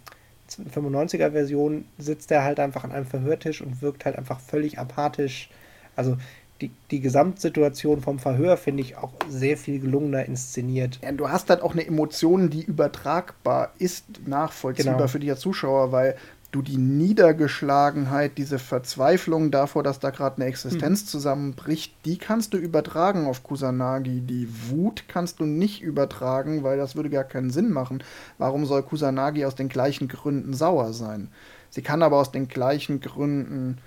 95er 0.60 1.32
Version 1.32 1.86
sitzt 1.97 2.32
er 2.32 2.43
halt 2.43 2.60
einfach 2.60 2.84
an 2.84 2.91
einem 2.91 3.06
Verhörtisch 3.06 3.62
und 3.62 3.82
wirkt 3.82 4.06
halt 4.06 4.18
einfach 4.18 4.39
völlig 4.39 4.80
apathisch. 4.80 5.49
Also 5.95 6.18
die, 6.62 6.72
die 6.91 6.99
Gesamtsituation 7.02 8.02
vom 8.02 8.20
Verhör 8.20 8.56
finde 8.58 8.84
ich 8.84 8.97
auch 8.97 9.14
sehr 9.28 9.58
viel 9.58 9.80
gelungener 9.80 10.26
inszeniert. 10.26 10.99
Ja, 11.04 11.12
du 11.12 11.30
hast 11.30 11.49
halt 11.49 11.62
auch 11.62 11.74
eine 11.74 11.86
Emotion, 11.86 12.49
die 12.49 12.64
übertragbar 12.64 13.74
ist, 13.80 14.06
nachvollziehbar 14.28 14.95
genau. 14.95 15.08
für 15.08 15.20
dich 15.20 15.32
als 15.32 15.39
Zuschauer, 15.39 15.91
weil 15.91 16.16
du 16.52 16.62
die 16.62 16.78
Niedergeschlagenheit, 16.78 18.38
diese 18.38 18.60
Verzweiflung 18.60 19.52
davor, 19.52 19.84
dass 19.84 19.99
da 19.99 20.10
gerade 20.10 20.38
eine 20.38 20.45
Existenz 20.45 21.02
hm. 21.02 21.08
zusammenbricht, 21.08 21.93
die 22.06 22.18
kannst 22.18 22.54
du 22.54 22.58
übertragen 22.58 23.26
auf 23.26 23.43
Kusanagi. 23.43 24.22
Die 24.22 24.49
Wut 24.70 25.06
kannst 25.08 25.39
du 25.39 25.45
nicht 25.45 25.82
übertragen, 25.82 26.64
weil 26.64 26.78
das 26.78 26.95
würde 26.95 27.10
gar 27.10 27.24
keinen 27.24 27.52
Sinn 27.52 27.72
machen. 27.72 28.04
Warum 28.38 28.66
soll 28.66 28.84
Kusanagi 28.84 29.45
aus 29.45 29.56
den 29.56 29.70
gleichen 29.70 30.08
Gründen 30.08 30.54
sauer 30.54 30.93
sein? 30.93 31.30
Sie 31.70 31.82
kann 31.82 32.04
aber 32.04 32.18
aus 32.18 32.32
den 32.32 32.49
gleichen 32.49 32.99
Gründen 32.99 33.78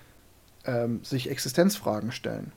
ähm, 0.65 1.05
sich 1.05 1.31
Existenzfragen 1.31 2.13
stellen. 2.13 2.53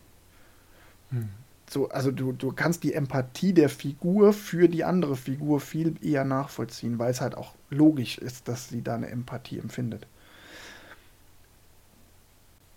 Hm. 1.10 1.30
So, 1.70 1.90
also 1.90 2.12
du, 2.12 2.32
du 2.32 2.54
kannst 2.54 2.84
die 2.84 2.94
Empathie 2.94 3.54
der 3.54 3.70
Figur 3.70 4.32
für 4.32 4.70
die 4.70 4.86
andere 4.86 5.18
Figur 5.18 5.60
viel 5.60 5.96
eher 6.02 6.24
nachvollziehen, 6.24 6.98
weil 6.98 7.12
es 7.12 7.20
halt 7.20 7.36
auch 7.36 7.56
logisch 7.70 8.18
ist, 8.18 8.48
dass 8.48 8.70
sie 8.70 8.82
da 8.82 8.96
eine 8.96 9.10
Empathie 9.10 9.60
empfindet. 9.60 10.08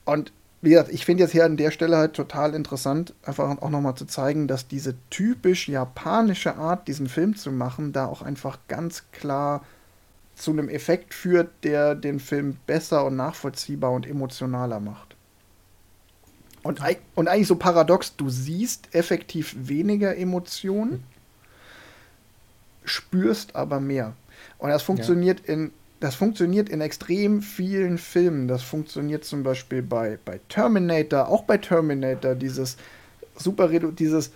Und 0.05 0.32
wie 0.62 0.70
gesagt, 0.70 0.91
ich 0.91 1.05
finde 1.05 1.22
jetzt 1.22 1.32
hier 1.32 1.45
an 1.45 1.57
der 1.57 1.70
Stelle 1.70 1.97
halt 1.97 2.14
total 2.14 2.55
interessant, 2.55 3.14
einfach 3.22 3.49
auch 3.62 3.70
nochmal 3.70 3.95
zu 3.95 4.07
zeigen, 4.07 4.49
dass 4.49 4.68
diese 4.68 4.95
typisch 5.09 5.68
japanische 5.68 6.57
Art, 6.57 6.88
diesen 6.88 7.09
Film 7.09 7.36
zu 7.36 7.53
machen, 7.53 7.93
da 7.93 8.07
auch 8.07 8.22
einfach 8.22 8.59
ganz 8.68 9.05
klar 9.12 9.64
zu 10.34 10.51
einem 10.51 10.68
Effekt 10.68 11.14
führt, 11.14 11.51
der 11.62 11.95
den 11.95 12.18
Film 12.18 12.59
besser 12.66 13.05
und 13.07 13.16
nachvollziehbar 13.16 13.93
und 13.93 14.07
emotionaler 14.07 14.80
macht. 14.80 15.09
Und, 16.62 16.80
und 17.14 17.28
eigentlich 17.28 17.48
so 17.48 17.56
paradox, 17.56 18.16
du 18.16 18.28
siehst 18.28 18.94
effektiv 18.94 19.54
weniger 19.58 20.16
Emotionen, 20.16 21.04
spürst 22.84 23.56
aber 23.56 23.80
mehr. 23.80 24.14
Und 24.58 24.70
das 24.70 24.82
funktioniert 24.82 25.46
ja. 25.46 25.54
in 25.54 25.72
das 26.00 26.14
funktioniert 26.14 26.70
in 26.70 26.80
extrem 26.80 27.42
vielen 27.42 27.98
Filmen. 27.98 28.48
Das 28.48 28.62
funktioniert 28.62 29.22
zum 29.22 29.42
Beispiel 29.42 29.82
bei, 29.82 30.18
bei 30.24 30.40
Terminator, 30.48 31.28
auch 31.28 31.44
bei 31.44 31.58
Terminator, 31.58 32.34
dieses 32.34 32.78
super 33.36 33.68
dieses 33.68 34.30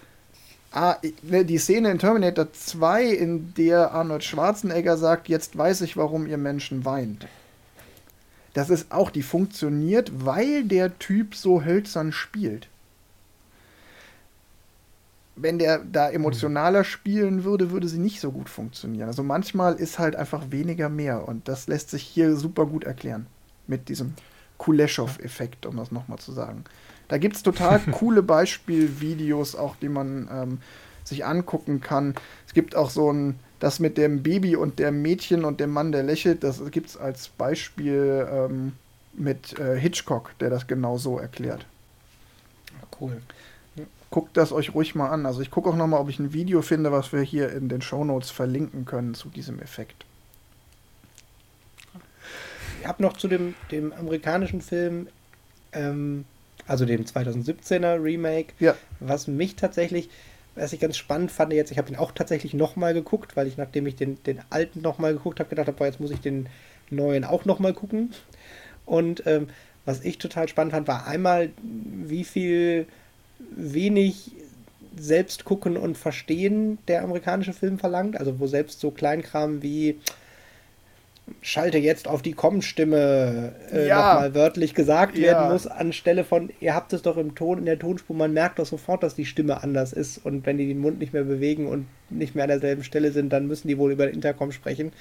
Ah, 0.77 0.97
ne, 1.23 1.45
die 1.45 1.59
Szene 1.59 1.89
in 1.93 2.01
Terminator 2.01 2.53
2, 2.53 3.05
in 3.05 3.55
der 3.55 3.93
Arnold 3.93 4.25
Schwarzenegger 4.25 4.97
sagt, 4.97 5.29
jetzt 5.29 5.57
weiß 5.57 5.83
ich, 5.83 5.97
warum 5.97 6.27
ihr 6.27 6.37
Menschen 6.37 6.85
weint. 6.85 7.29
Das 8.55 8.71
ist 8.71 8.93
auch, 8.93 9.11
die 9.11 9.23
funktioniert, 9.23 10.25
weil 10.25 10.65
der 10.65 10.99
Typ 10.99 11.35
so 11.35 11.65
hölzern 11.65 12.13
spielt. 12.13 12.69
Wenn 15.37 15.59
der 15.59 15.81
da 15.81 16.09
emotionaler 16.09 16.85
spielen 16.85 17.43
würde, 17.43 17.73
würde 17.73 17.89
sie 17.89 17.99
nicht 17.99 18.21
so 18.21 18.31
gut 18.31 18.49
funktionieren. 18.49 19.09
Also 19.09 19.25
manchmal 19.25 19.75
ist 19.75 19.99
halt 19.99 20.15
einfach 20.15 20.53
weniger 20.53 20.89
mehr 20.89 21.27
und 21.29 21.49
das 21.49 21.67
lässt 21.67 21.91
sich 21.91 22.05
hier 22.05 22.37
super 22.37 22.67
gut 22.67 22.85
erklären. 22.85 23.27
Mit 23.67 23.89
diesem 23.89 24.15
Kuleshov-Effekt, 24.59 25.67
um 25.67 25.77
das 25.77 25.91
nochmal 25.91 26.19
zu 26.19 26.31
sagen. 26.31 26.65
Da 27.09 27.19
gibt 27.19 27.35
es 27.35 27.43
total 27.43 27.81
coole 27.91 28.23
Beispielvideos, 28.23 29.57
auch 29.57 29.75
die 29.77 29.89
man 29.89 30.29
ähm, 30.31 30.59
sich 31.03 31.25
angucken 31.25 31.81
kann. 31.81 32.15
Es 32.47 32.55
gibt 32.55 32.77
auch 32.77 32.91
so 32.91 33.13
ein, 33.13 33.39
das 33.61 33.81
mit 33.81 33.97
dem 33.97 34.23
Baby 34.23 34.57
und 34.57 34.79
dem 34.79 35.03
Mädchen 35.03 35.45
und 35.45 35.61
dem 35.61 35.71
Mann, 35.71 35.93
der 35.93 36.03
lächelt, 36.03 36.45
das 36.45 36.61
gibt 36.71 36.91
es 36.91 36.97
als 36.97 37.29
Beispiel 37.29 38.27
ähm, 38.31 38.73
mit 39.13 39.59
äh, 39.59 39.79
Hitchcock, 39.79 40.37
der 40.39 40.51
das 40.51 40.67
genau 40.67 40.99
so 40.99 41.19
erklärt. 41.19 41.67
Cool. 43.01 43.21
Guckt 44.11 44.37
das 44.37 44.53
euch 44.53 44.75
ruhig 44.75 44.95
mal 44.95 45.09
an. 45.09 45.27
Also 45.27 45.41
ich 45.41 45.51
gucke 45.51 45.69
auch 45.69 45.77
noch 45.77 45.87
mal, 45.87 45.99
ob 45.99 46.09
ich 46.09 46.19
ein 46.19 46.33
Video 46.33 46.63
finde, 46.63 46.93
was 46.93 47.13
wir 47.13 47.23
hier 47.23 47.53
in 47.53 47.69
den 47.69 47.83
Shownotes 47.83 48.31
verlinken 48.31 48.85
können 48.85 49.15
zu 49.15 49.29
diesem 49.29 49.61
Effekt. 49.61 50.05
Ich 52.81 52.87
habe 52.87 53.03
noch 53.03 53.17
zu 53.17 53.29
dem, 53.29 53.55
dem 53.71 53.93
amerikanischen 53.93 54.61
Film 54.61 55.09
ähm, 55.73 56.25
also 56.67 56.85
dem 56.85 57.05
2017er 57.05 58.03
Remake, 58.03 58.55
ja. 58.59 58.75
was 59.01 59.27
mich 59.27 59.57
tatsächlich, 59.57 60.09
was 60.55 60.73
ich 60.73 60.81
ganz 60.81 60.97
spannend 60.97 61.33
fand 61.33 61.53
jetzt, 61.53 61.71
ich 61.71 61.79
habe 61.79 61.89
den 61.89 61.99
auch 61.99 62.13
tatsächlich 62.13 62.55
nochmal 62.55 62.95
geguckt, 62.95 63.37
weil 63.37 63.47
ich, 63.47 63.57
nachdem 63.57 63.87
ich 63.87 63.97
den, 63.97 64.23
den 64.25 64.41
alten 64.51 64.83
nochmal 64.83 65.13
geguckt 65.15 65.41
habe, 65.41 65.51
gedacht 65.51 65.69
habe, 65.69 65.85
jetzt 65.85 66.01
muss 66.01 66.11
ich 66.11 66.21
den 66.21 66.49
neuen 66.91 67.25
auch 67.25 67.45
nochmal 67.45 67.75
gucken. 67.75 68.13
Und 68.87 69.27
ähm, 69.27 69.49
was 69.85 70.03
ich 70.03 70.19
total 70.19 70.49
spannend 70.49 70.73
fand, 70.73 70.89
war 70.89 71.07
einmal, 71.07 71.51
wie 71.63 72.25
viel 72.25 72.87
wenig 73.51 74.33
selbst 74.97 75.45
gucken 75.45 75.77
und 75.77 75.99
verstehen 75.99 76.79
der 76.89 77.03
amerikanische 77.03 77.53
Film 77.53 77.79
verlangt. 77.79 78.17
Also 78.17 78.39
wo 78.39 78.47
selbst 78.47 78.81
so 78.81 78.91
Kleinkram 78.91 79.63
wie 79.63 79.99
schalte 81.41 81.79
jetzt 81.79 82.07
auf 82.07 82.23
die 82.23 82.33
Kommstimme 82.33 83.55
äh, 83.73 83.89
ja. 83.89 84.15
nochmal 84.15 84.35
wörtlich 84.35 84.75
gesagt 84.75 85.17
ja. 85.17 85.25
werden 85.25 85.53
muss, 85.53 85.67
anstelle 85.67 86.25
von, 86.25 86.51
ihr 86.61 86.75
habt 86.75 86.93
es 86.93 87.03
doch 87.03 87.17
im 87.17 87.35
Ton, 87.35 87.59
in 87.59 87.65
der 87.65 87.79
Tonspur, 87.79 88.15
man 88.15 88.33
merkt 88.33 88.59
doch 88.59 88.67
sofort, 88.67 89.03
dass 89.03 89.15
die 89.15 89.25
Stimme 89.25 89.63
anders 89.63 89.93
ist 89.93 90.19
und 90.19 90.45
wenn 90.47 90.59
die 90.59 90.69
den 90.69 90.79
Mund 90.79 90.99
nicht 90.99 91.13
mehr 91.13 91.25
bewegen 91.25 91.67
und 91.67 91.87
nicht 92.11 92.35
mehr 92.35 92.45
an 92.45 92.51
derselben 92.51 92.85
Stelle 92.85 93.13
sind, 93.13 93.33
dann 93.33 93.47
müssen 93.47 93.69
die 93.69 93.79
wohl 93.79 93.93
über 93.93 94.07
den 94.07 94.15
Intercom 94.15 94.53
sprechen. 94.53 94.93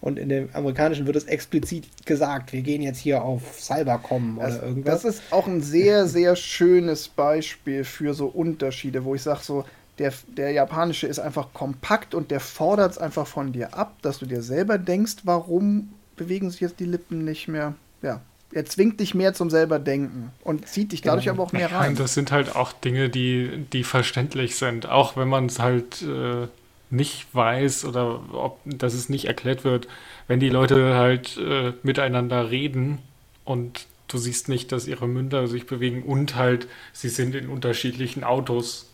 Und 0.00 0.18
in 0.18 0.28
dem 0.28 0.48
amerikanischen 0.52 1.06
wird 1.06 1.16
es 1.16 1.24
explizit 1.24 2.06
gesagt, 2.06 2.52
wir 2.52 2.62
gehen 2.62 2.82
jetzt 2.82 2.98
hier 2.98 3.22
auf 3.22 3.60
Cybercom 3.60 4.38
oder 4.38 4.48
das, 4.48 4.62
irgendwas. 4.62 5.02
Das 5.02 5.14
ist 5.16 5.22
auch 5.30 5.46
ein 5.46 5.60
sehr, 5.60 6.06
sehr 6.06 6.36
schönes 6.36 7.08
Beispiel 7.08 7.84
für 7.84 8.14
so 8.14 8.26
Unterschiede, 8.26 9.04
wo 9.04 9.14
ich 9.14 9.22
sage 9.22 9.40
so, 9.42 9.64
der, 10.02 10.12
der 10.36 10.50
japanische 10.50 11.06
ist 11.06 11.20
einfach 11.20 11.52
kompakt 11.52 12.14
und 12.14 12.32
der 12.32 12.40
fordert 12.40 12.92
es 12.92 12.98
einfach 12.98 13.26
von 13.26 13.52
dir 13.52 13.74
ab, 13.74 13.94
dass 14.02 14.18
du 14.18 14.26
dir 14.26 14.42
selber 14.42 14.76
denkst, 14.76 15.18
warum 15.22 15.92
bewegen 16.16 16.50
sich 16.50 16.60
jetzt 16.60 16.80
die 16.80 16.86
Lippen 16.86 17.24
nicht 17.24 17.46
mehr. 17.46 17.74
Ja, 18.02 18.20
er 18.52 18.66
zwingt 18.66 18.98
dich 18.98 19.14
mehr 19.14 19.32
zum 19.32 19.48
selber 19.48 19.78
denken 19.78 20.32
und 20.42 20.66
zieht 20.66 20.90
dich 20.90 21.02
dadurch 21.02 21.26
genau. 21.26 21.36
aber 21.36 21.42
auch 21.44 21.52
mehr 21.52 21.70
rein. 21.70 21.94
das 21.94 22.14
sind 22.14 22.32
halt 22.32 22.56
auch 22.56 22.72
Dinge, 22.72 23.08
die, 23.08 23.64
die 23.72 23.84
verständlich 23.84 24.56
sind, 24.56 24.88
auch 24.88 25.16
wenn 25.16 25.28
man 25.28 25.46
es 25.46 25.60
halt 25.60 26.02
äh, 26.02 26.48
nicht 26.90 27.32
weiß 27.32 27.84
oder 27.84 28.20
ob 28.32 28.58
dass 28.64 28.94
es 28.94 29.08
nicht 29.08 29.26
erklärt 29.26 29.62
wird, 29.62 29.86
wenn 30.26 30.40
die 30.40 30.50
Leute 30.50 30.96
halt 30.96 31.38
äh, 31.38 31.74
miteinander 31.84 32.50
reden 32.50 32.98
und 33.44 33.86
du 34.08 34.18
siehst 34.18 34.48
nicht, 34.48 34.72
dass 34.72 34.88
ihre 34.88 35.06
Münder 35.06 35.46
sich 35.46 35.66
bewegen 35.66 36.02
und 36.02 36.34
halt 36.34 36.66
sie 36.92 37.08
sind 37.08 37.36
in 37.36 37.48
unterschiedlichen 37.48 38.24
Autos 38.24 38.91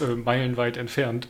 äh, 0.00 0.14
meilenweit 0.14 0.76
entfernt, 0.76 1.28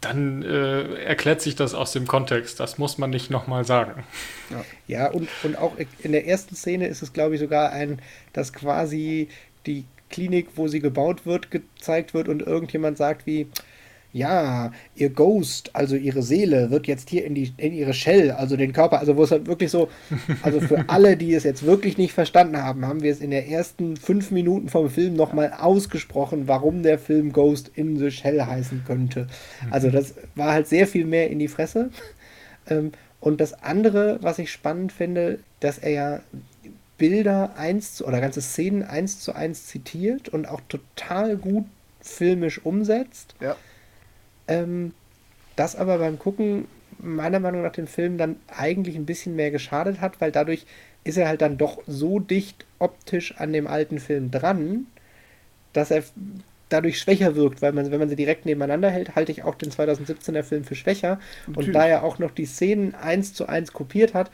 dann 0.00 0.42
äh, 0.42 0.94
erklärt 1.04 1.40
sich 1.40 1.54
das 1.54 1.74
aus 1.74 1.92
dem 1.92 2.06
Kontext. 2.06 2.58
Das 2.58 2.76
muss 2.76 2.98
man 2.98 3.10
nicht 3.10 3.30
nochmal 3.30 3.64
sagen. 3.64 4.04
Ja, 4.50 4.64
ja 4.86 5.10
und, 5.10 5.28
und 5.44 5.56
auch 5.56 5.76
in 6.00 6.12
der 6.12 6.26
ersten 6.26 6.56
Szene 6.56 6.88
ist 6.88 7.02
es, 7.02 7.12
glaube 7.12 7.36
ich, 7.36 7.40
sogar 7.40 7.70
ein, 7.70 8.00
dass 8.32 8.52
quasi 8.52 9.28
die 9.66 9.84
Klinik, 10.10 10.48
wo 10.56 10.68
sie 10.68 10.80
gebaut 10.80 11.24
wird, 11.24 11.50
gezeigt 11.50 12.14
wird 12.14 12.28
und 12.28 12.42
irgendjemand 12.42 12.98
sagt 12.98 13.26
wie, 13.26 13.46
ja, 14.12 14.72
ihr 14.94 15.10
Ghost, 15.10 15.70
also 15.74 15.96
ihre 15.96 16.22
Seele, 16.22 16.70
wird 16.70 16.86
jetzt 16.86 17.08
hier 17.08 17.24
in, 17.24 17.34
die, 17.34 17.52
in 17.56 17.72
ihre 17.72 17.94
Shell, 17.94 18.30
also 18.30 18.56
den 18.56 18.72
Körper, 18.72 19.00
also 19.00 19.16
wo 19.16 19.22
es 19.22 19.30
halt 19.30 19.46
wirklich 19.46 19.70
so, 19.70 19.88
also 20.42 20.60
für 20.60 20.84
alle, 20.88 21.16
die 21.16 21.32
es 21.34 21.44
jetzt 21.44 21.64
wirklich 21.64 21.96
nicht 21.96 22.12
verstanden 22.12 22.58
haben, 22.58 22.86
haben 22.86 23.02
wir 23.02 23.10
es 23.10 23.20
in 23.20 23.30
der 23.30 23.48
ersten 23.48 23.96
fünf 23.96 24.30
Minuten 24.30 24.68
vom 24.68 24.90
Film 24.90 25.14
nochmal 25.14 25.54
ausgesprochen, 25.58 26.46
warum 26.46 26.82
der 26.82 26.98
Film 26.98 27.32
Ghost 27.32 27.70
in 27.74 27.96
the 27.96 28.10
Shell 28.10 28.42
heißen 28.42 28.84
könnte. 28.86 29.28
Also 29.70 29.90
das 29.90 30.14
war 30.34 30.52
halt 30.52 30.68
sehr 30.68 30.86
viel 30.86 31.06
mehr 31.06 31.30
in 31.30 31.38
die 31.38 31.48
Fresse. 31.48 31.90
Ähm, 32.68 32.92
und 33.18 33.40
das 33.40 33.62
andere, 33.62 34.18
was 34.20 34.38
ich 34.38 34.52
spannend 34.52 34.92
finde, 34.92 35.38
dass 35.60 35.78
er 35.78 35.90
ja 35.90 36.20
Bilder 36.98 37.54
eins 37.56 37.94
zu, 37.94 38.06
oder 38.06 38.20
ganze 38.20 38.42
Szenen 38.42 38.82
eins 38.82 39.20
zu 39.20 39.34
eins 39.34 39.66
zitiert 39.66 40.28
und 40.28 40.46
auch 40.46 40.60
total 40.68 41.36
gut 41.36 41.64
filmisch 42.00 42.64
umsetzt. 42.64 43.34
Ja 43.40 43.56
ähm, 44.52 44.92
das 45.56 45.76
aber 45.76 45.98
beim 45.98 46.18
Gucken 46.18 46.66
meiner 46.98 47.40
Meinung 47.40 47.62
nach 47.62 47.72
den 47.72 47.86
Film 47.86 48.18
dann 48.18 48.36
eigentlich 48.48 48.96
ein 48.96 49.06
bisschen 49.06 49.34
mehr 49.36 49.50
geschadet 49.50 50.00
hat, 50.00 50.20
weil 50.20 50.32
dadurch 50.32 50.66
ist 51.04 51.16
er 51.16 51.28
halt 51.28 51.42
dann 51.42 51.58
doch 51.58 51.82
so 51.86 52.20
dicht 52.20 52.64
optisch 52.78 53.34
an 53.38 53.52
dem 53.52 53.66
alten 53.66 53.98
Film 53.98 54.30
dran, 54.30 54.86
dass 55.72 55.90
er 55.90 56.04
dadurch 56.68 56.98
schwächer 56.98 57.34
wirkt, 57.34 57.60
weil 57.60 57.72
man, 57.72 57.90
wenn 57.90 57.98
man 57.98 58.08
sie 58.08 58.16
direkt 58.16 58.46
nebeneinander 58.46 58.90
hält, 58.90 59.14
halte 59.14 59.32
ich 59.32 59.42
auch 59.42 59.56
den 59.56 59.70
2017er 59.70 60.42
Film 60.42 60.64
für 60.64 60.74
schwächer. 60.74 61.18
Natürlich. 61.46 61.68
Und 61.68 61.74
da 61.74 61.86
er 61.86 62.04
auch 62.04 62.18
noch 62.18 62.30
die 62.30 62.46
Szenen 62.46 62.94
eins 62.94 63.34
zu 63.34 63.46
eins 63.46 63.72
kopiert 63.72 64.14
hat, 64.14 64.30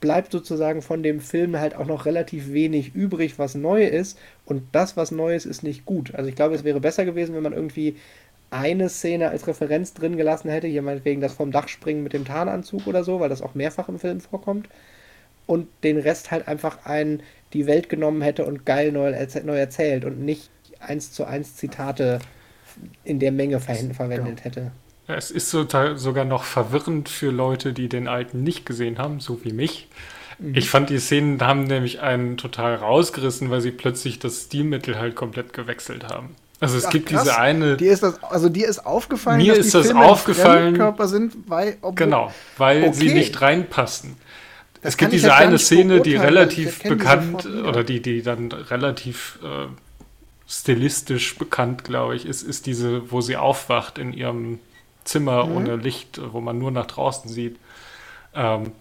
bleibt 0.00 0.32
sozusagen 0.32 0.82
von 0.82 1.02
dem 1.02 1.20
Film 1.20 1.58
halt 1.58 1.74
auch 1.74 1.86
noch 1.86 2.06
relativ 2.06 2.52
wenig 2.52 2.94
übrig, 2.94 3.38
was 3.38 3.54
neu 3.54 3.84
ist. 3.84 4.18
Und 4.44 4.62
das, 4.72 4.96
was 4.96 5.10
neu 5.10 5.34
ist, 5.34 5.44
ist 5.44 5.62
nicht 5.62 5.84
gut. 5.84 6.14
Also 6.14 6.28
ich 6.28 6.36
glaube, 6.36 6.54
es 6.54 6.64
wäre 6.64 6.80
besser 6.80 7.04
gewesen, 7.04 7.34
wenn 7.34 7.42
man 7.42 7.52
irgendwie 7.52 7.96
eine 8.50 8.88
Szene 8.88 9.28
als 9.28 9.46
Referenz 9.46 9.94
drin 9.94 10.16
gelassen 10.16 10.50
hätte, 10.50 10.66
hier 10.66 10.82
meinetwegen 10.82 11.20
das 11.20 11.34
vom 11.34 11.52
Dach 11.52 11.68
springen 11.68 12.02
mit 12.02 12.12
dem 12.12 12.24
Tarnanzug 12.24 12.86
oder 12.86 13.04
so, 13.04 13.20
weil 13.20 13.28
das 13.28 13.42
auch 13.42 13.54
mehrfach 13.54 13.88
im 13.88 13.98
Film 13.98 14.20
vorkommt. 14.20 14.68
Und 15.46 15.68
den 15.82 15.98
Rest 15.98 16.30
halt 16.30 16.48
einfach 16.48 16.84
ein 16.84 17.22
die 17.52 17.66
Welt 17.66 17.88
genommen 17.88 18.22
hätte 18.22 18.44
und 18.44 18.66
geil 18.66 18.92
neu, 18.92 19.14
neu 19.44 19.58
erzählt 19.58 20.04
und 20.04 20.20
nicht 20.20 20.50
eins 20.80 21.12
zu 21.12 21.24
eins 21.24 21.56
Zitate 21.56 22.18
in 23.04 23.18
der 23.18 23.32
Menge 23.32 23.60
ver 23.60 23.74
verwendet 23.74 24.44
hätte. 24.44 24.72
Es 25.06 25.30
ist 25.30 25.48
so, 25.48 25.66
sogar 25.96 26.26
noch 26.26 26.44
verwirrend 26.44 27.08
für 27.08 27.30
Leute, 27.30 27.72
die 27.72 27.88
den 27.88 28.08
alten 28.08 28.42
nicht 28.42 28.66
gesehen 28.66 28.98
haben, 28.98 29.20
so 29.20 29.42
wie 29.42 29.52
mich. 29.52 29.88
Mhm. 30.38 30.54
Ich 30.54 30.68
fand 30.68 30.90
die 30.90 30.98
Szenen 30.98 31.40
haben 31.40 31.64
nämlich 31.64 32.00
einen 32.00 32.36
total 32.36 32.74
rausgerissen, 32.74 33.50
weil 33.50 33.62
sie 33.62 33.70
plötzlich 33.70 34.18
das 34.18 34.44
Stilmittel 34.44 34.98
halt 34.98 35.16
komplett 35.16 35.54
gewechselt 35.54 36.06
haben. 36.08 36.36
Also 36.60 36.76
es 36.76 36.86
Ach, 36.86 36.90
gibt 36.90 37.08
krass. 37.08 37.22
diese 37.22 37.38
eine. 37.38 37.76
Dir 37.76 37.92
ist 37.92 38.02
das, 38.02 38.22
also 38.22 38.48
dir 38.48 38.68
ist 38.68 38.84
aufgefallen, 38.84 39.38
mir 39.38 39.54
dass 39.54 39.66
ist 39.66 39.74
die 39.74 39.78
das 39.78 39.86
Filme 39.86 40.04
aufgefallen, 40.04 40.76
Körper 40.76 41.06
sind, 41.06 41.34
weil 41.46 41.76
obwohl, 41.80 41.94
genau, 41.94 42.32
weil 42.56 42.82
okay. 42.84 42.92
sie 42.92 43.14
nicht 43.14 43.40
reinpassen. 43.40 44.16
Das 44.82 44.94
es 44.94 44.96
gibt 44.96 45.12
diese 45.12 45.34
eine 45.34 45.58
Szene, 45.58 46.00
die 46.00 46.16
relativ 46.16 46.82
bekannt 46.82 47.46
oder 47.46 47.84
die 47.84 48.00
die 48.00 48.22
dann 48.22 48.50
relativ 48.50 49.38
äh, 49.42 49.66
stilistisch 50.48 51.36
bekannt, 51.36 51.84
glaube 51.84 52.16
ich, 52.16 52.26
ist, 52.26 52.42
ist 52.42 52.66
diese, 52.66 53.10
wo 53.12 53.20
sie 53.20 53.36
aufwacht 53.36 53.98
in 53.98 54.12
ihrem 54.12 54.58
Zimmer 55.04 55.44
mhm. 55.44 55.56
ohne 55.56 55.76
Licht, 55.76 56.20
wo 56.32 56.40
man 56.40 56.58
nur 56.58 56.70
nach 56.70 56.86
draußen 56.86 57.30
sieht. 57.30 57.56
Ähm, 58.34 58.72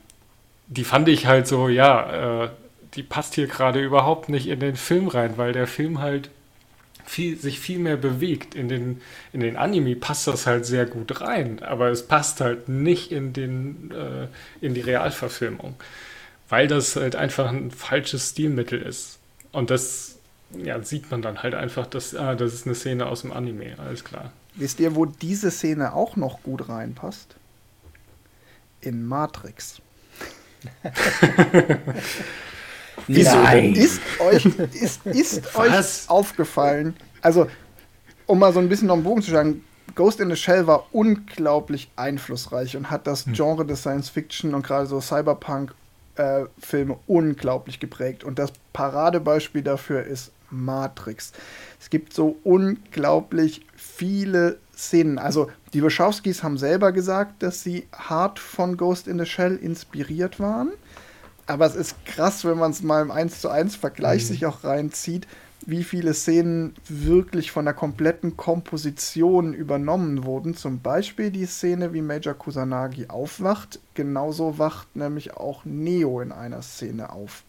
die 0.68 0.84
fand 0.84 1.10
ich 1.10 1.28
halt 1.28 1.48
so, 1.48 1.68
ja, 1.68 2.44
äh, 2.44 2.50
die 2.96 3.04
passt 3.04 3.36
hier 3.36 3.48
gerade 3.48 3.82
überhaupt 3.82 4.30
nicht 4.30 4.48
in 4.48 4.60
den 4.60 4.76
Film 4.76 5.08
rein, 5.08 5.34
weil 5.38 5.52
der 5.52 5.68
Film 5.68 6.00
halt 6.00 6.30
viel, 7.08 7.38
sich 7.38 7.60
viel 7.60 7.80
mehr 7.80 7.98
bewegt. 7.98 8.56
In 8.56 8.70
den, 8.70 9.02
in 9.34 9.40
den 9.40 9.58
Anime 9.58 9.96
passt 9.96 10.28
das 10.28 10.46
halt 10.46 10.66
sehr 10.66 10.86
gut 10.86 11.22
rein, 11.22 11.62
aber 11.64 11.90
es 11.90 12.08
passt 12.08 12.42
halt 12.42 12.70
nicht 12.70 13.12
in, 13.12 13.34
den, 13.34 13.92
äh, 13.92 14.28
in 14.66 14.74
die 14.74 14.82
Realverfilmung, 14.82 15.76
weil 16.50 16.68
das 16.68 16.96
halt 16.96 17.16
einfach 17.16 17.50
ein 17.50 17.72
falsches 17.72 18.32
Stilmittel 18.32 18.82
ist. 18.82 19.20
Und 19.52 19.70
das 19.70 20.18
ja, 20.52 20.82
sieht 20.84 21.10
man 21.12 21.22
dann 21.22 21.44
halt 21.44 21.56
einfach, 21.56 21.88
dass 21.88 22.16
ah, 22.16 22.36
das 22.36 22.54
ist 22.54 22.66
eine 22.66 22.76
Szene 22.76 23.08
aus 23.08 23.22
dem 23.22 23.32
Anime, 23.32 23.76
alles 23.78 24.04
klar. 24.04 24.32
Wisst 24.56 24.80
ihr, 24.80 24.96
wo 24.96 25.06
diese 25.06 25.52
Szene 25.52 25.94
auch 25.94 26.16
noch 26.16 26.44
gut 26.44 26.68
reinpasst? 26.68 27.36
In 28.82 29.06
Matrix. 29.06 29.82
Wieso 33.08 33.36
Nein. 33.36 33.74
Ist 33.74 34.02
euch, 34.20 34.46
ist, 34.74 35.06
ist 35.06 35.56
euch 35.56 36.10
aufgefallen? 36.10 36.96
Also, 37.22 37.48
um 38.26 38.40
mal 38.40 38.54
so 38.54 38.60
ein 38.60 38.70
bisschen 38.70 38.88
noch 38.88 38.96
einen 38.96 39.04
Bogen 39.04 39.22
zu 39.22 39.30
schlagen, 39.30 39.64
Ghost 39.96 40.20
in 40.20 40.30
the 40.30 40.36
Shell 40.36 40.68
war 40.68 40.88
unglaublich 40.92 41.90
einflussreich 41.96 42.78
und 42.78 42.92
hat 42.92 43.08
das 43.08 43.26
Genre 43.26 43.66
des 43.66 43.82
Science 43.82 44.10
Fiction 44.10 44.54
und 44.54 44.66
gerade 44.66 44.86
so 44.86 45.02
Cyberpunk-Filme 45.02 46.94
äh, 46.94 46.98
unglaublich 47.08 47.80
geprägt. 47.80 48.24
Und 48.24 48.38
das 48.38 48.52
Paradebeispiel 48.74 49.64
dafür 49.64 50.04
ist 50.04 50.32
Matrix. 50.50 51.32
Es 51.80 51.90
gibt 51.90 52.14
so 52.14 52.38
unglaublich 52.44 53.66
viele 53.76 54.60
Szenen. 54.76 55.18
Also 55.18 55.50
die 55.74 55.84
Wachowskis 55.84 56.44
haben 56.44 56.58
selber 56.58 56.92
gesagt, 56.92 57.42
dass 57.42 57.64
sie 57.64 57.88
hart 57.92 58.40
von 58.40 58.78
Ghost 58.78 59.08
in 59.08 59.18
the 59.18 59.26
Shell 59.26 59.56
inspiriert 59.56 60.40
waren. 60.40 60.70
Aber 61.48 61.66
es 61.66 61.76
ist 61.76 62.06
krass, 62.06 62.44
wenn 62.46 62.58
man 62.58 62.72
es 62.72 62.84
mal 62.84 63.02
im 63.02 63.12
1 63.12 63.42
zu 63.42 63.50
1 63.50 63.76
Vergleich 63.78 64.24
mhm. 64.24 64.28
sich 64.28 64.46
auch 64.46 64.64
reinzieht, 64.64 65.28
wie 65.66 65.84
viele 65.84 66.14
Szenen 66.14 66.76
wirklich 66.88 67.52
von 67.52 67.66
der 67.66 67.74
kompletten 67.74 68.38
Komposition 68.38 69.54
übernommen 69.54 70.24
wurden. 70.24 70.56
Zum 70.56 70.80
Beispiel 70.80 71.32
die 71.32 71.46
Szene, 71.46 71.94
wie 71.94 72.02
Major 72.02 72.34
Kusanagi 72.34 73.08
aufwacht. 73.08 73.80
Genauso 73.94 74.60
wacht 74.60 74.96
nämlich 74.96 75.36
auch 75.36 75.66
Neo 75.66 76.22
in 76.22 76.32
einer 76.32 76.62
Szene 76.62 77.12
auf. 77.12 77.44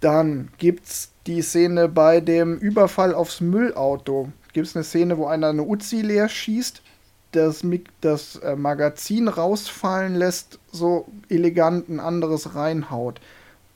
Dann 0.00 0.50
gibt 0.58 0.86
es 0.86 1.10
die 1.26 1.42
Szene 1.42 1.88
bei 1.88 2.20
dem 2.20 2.58
Überfall 2.58 3.14
aufs 3.14 3.40
Müllauto. 3.40 4.30
Gibt 4.52 4.66
es 4.66 4.76
eine 4.76 4.84
Szene, 4.84 5.16
wo 5.16 5.26
einer 5.26 5.48
eine 5.48 5.62
Uzi 5.62 6.02
leer 6.02 6.28
schießt, 6.28 6.82
das, 7.32 7.64
das 8.00 8.36
äh, 8.36 8.54
Magazin 8.54 9.28
rausfallen 9.28 10.14
lässt, 10.14 10.58
so 10.74 11.06
elegant 11.28 11.88
ein 11.88 12.00
anderes 12.00 12.54
reinhaut. 12.54 13.20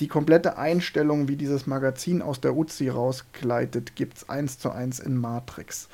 Die 0.01 0.09
komplette 0.09 0.59
Einstellung, 0.59 1.27
wie 1.27 1.37
dieses 1.37 1.67
Magazin 1.67 2.23
aus 2.23 2.41
der 2.41 2.57
Uzi 2.57 2.89
rausgleitet, 2.89 3.97
gibt 3.97 4.19
es 4.19 4.29
eins 4.29 4.59
zu 4.59 4.71
eins 4.71 5.01
in 5.01 5.17
Matrix. 5.17 5.89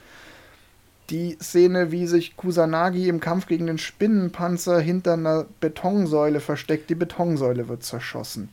Die 1.11 1.37
Szene, 1.41 1.91
wie 1.91 2.07
sich 2.07 2.37
Kusanagi 2.37 3.09
im 3.09 3.21
Kampf 3.21 3.47
gegen 3.47 3.67
den 3.67 3.79
Spinnenpanzer 3.79 4.81
hinter 4.81 5.15
einer 5.15 5.47
Betonsäule 5.61 6.41
versteckt, 6.41 6.91
die 6.91 6.95
Betonsäule 6.95 7.69
wird 7.69 7.83
zerschossen. 7.83 8.49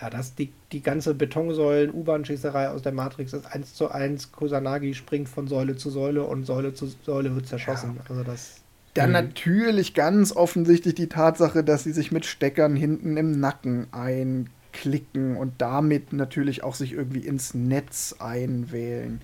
Ja, 0.00 0.10
das, 0.10 0.34
die, 0.34 0.52
die 0.72 0.82
ganze 0.82 1.14
Betonsäulen-U-Bahn-Schießerei 1.14 2.70
aus 2.70 2.82
der 2.82 2.92
Matrix 2.92 3.32
ist 3.32 3.46
eins 3.46 3.74
zu 3.74 3.90
eins. 3.90 4.32
Kusanagi 4.32 4.94
springt 4.94 5.28
von 5.28 5.46
Säule 5.46 5.76
zu 5.76 5.90
Säule 5.90 6.24
und 6.24 6.44
Säule 6.44 6.74
zu 6.74 6.86
Säule 7.04 7.34
wird 7.34 7.46
zerschossen. 7.46 7.96
Ja. 7.96 8.02
Also 8.08 8.24
das. 8.24 8.60
Dann 8.96 9.10
mhm. 9.10 9.14
natürlich 9.14 9.94
ganz 9.94 10.34
offensichtlich 10.34 10.94
die 10.94 11.08
Tatsache, 11.08 11.62
dass 11.62 11.84
sie 11.84 11.92
sich 11.92 12.12
mit 12.12 12.24
Steckern 12.24 12.76
hinten 12.76 13.16
im 13.16 13.38
Nacken 13.38 13.86
einklicken 13.92 15.36
und 15.36 15.54
damit 15.58 16.12
natürlich 16.12 16.64
auch 16.64 16.74
sich 16.74 16.92
irgendwie 16.92 17.20
ins 17.20 17.54
Netz 17.54 18.16
einwählen. 18.18 19.20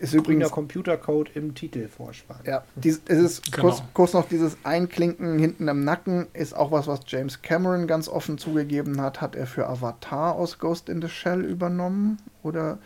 Ist 0.00 0.14
übrigens 0.14 0.50
Computercode 0.50 1.30
im 1.36 1.54
Titelvorspann. 1.54 2.40
Ja, 2.44 2.64
dies, 2.74 3.00
es 3.06 3.18
ist 3.18 3.52
genau. 3.52 3.68
kurz, 3.68 3.82
kurz, 3.94 4.12
noch 4.14 4.28
dieses 4.28 4.56
Einklinken 4.64 5.38
hinten 5.38 5.68
im 5.68 5.84
Nacken 5.84 6.26
ist 6.32 6.56
auch 6.56 6.72
was, 6.72 6.88
was 6.88 7.00
James 7.06 7.40
Cameron 7.42 7.86
ganz 7.86 8.08
offen 8.08 8.36
zugegeben 8.36 9.00
hat. 9.00 9.20
Hat 9.20 9.36
er 9.36 9.46
für 9.46 9.68
Avatar 9.68 10.34
aus 10.34 10.58
Ghost 10.58 10.88
in 10.88 11.00
the 11.00 11.08
Shell 11.08 11.44
übernommen 11.44 12.18
oder 12.42 12.78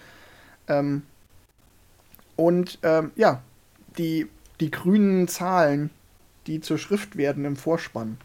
ähm, 0.69 1.05
und 2.35 2.79
ähm, 2.83 3.13
ja, 3.17 3.41
die 3.97 4.27
die 4.61 4.71
grünen 4.71 5.27
Zahlen, 5.29 5.89
die 6.47 6.61
zur 6.61 6.79
Schrift 6.79 7.17
werden 7.17 7.45
im 7.45 7.57
Vorspann. 7.57 8.19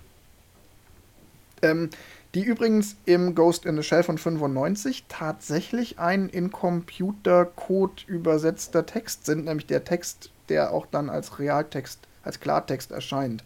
Ähm, 1.61 1.89
die 2.33 2.43
übrigens 2.43 2.95
im 3.05 3.35
Ghost 3.35 3.65
in 3.65 3.75
the 3.75 3.83
Shell 3.83 4.03
von 4.03 4.17
95 4.17 5.05
tatsächlich 5.09 5.99
ein 5.99 6.29
in 6.29 6.51
Computercode 6.51 8.05
übersetzter 8.07 8.85
Text 8.85 9.25
sind, 9.25 9.45
nämlich 9.45 9.65
der 9.67 9.83
Text, 9.83 10.31
der 10.47 10.71
auch 10.71 10.85
dann 10.85 11.09
als 11.09 11.39
Realtext, 11.39 11.99
als 12.23 12.39
Klartext 12.39 12.91
erscheint. 12.91 13.43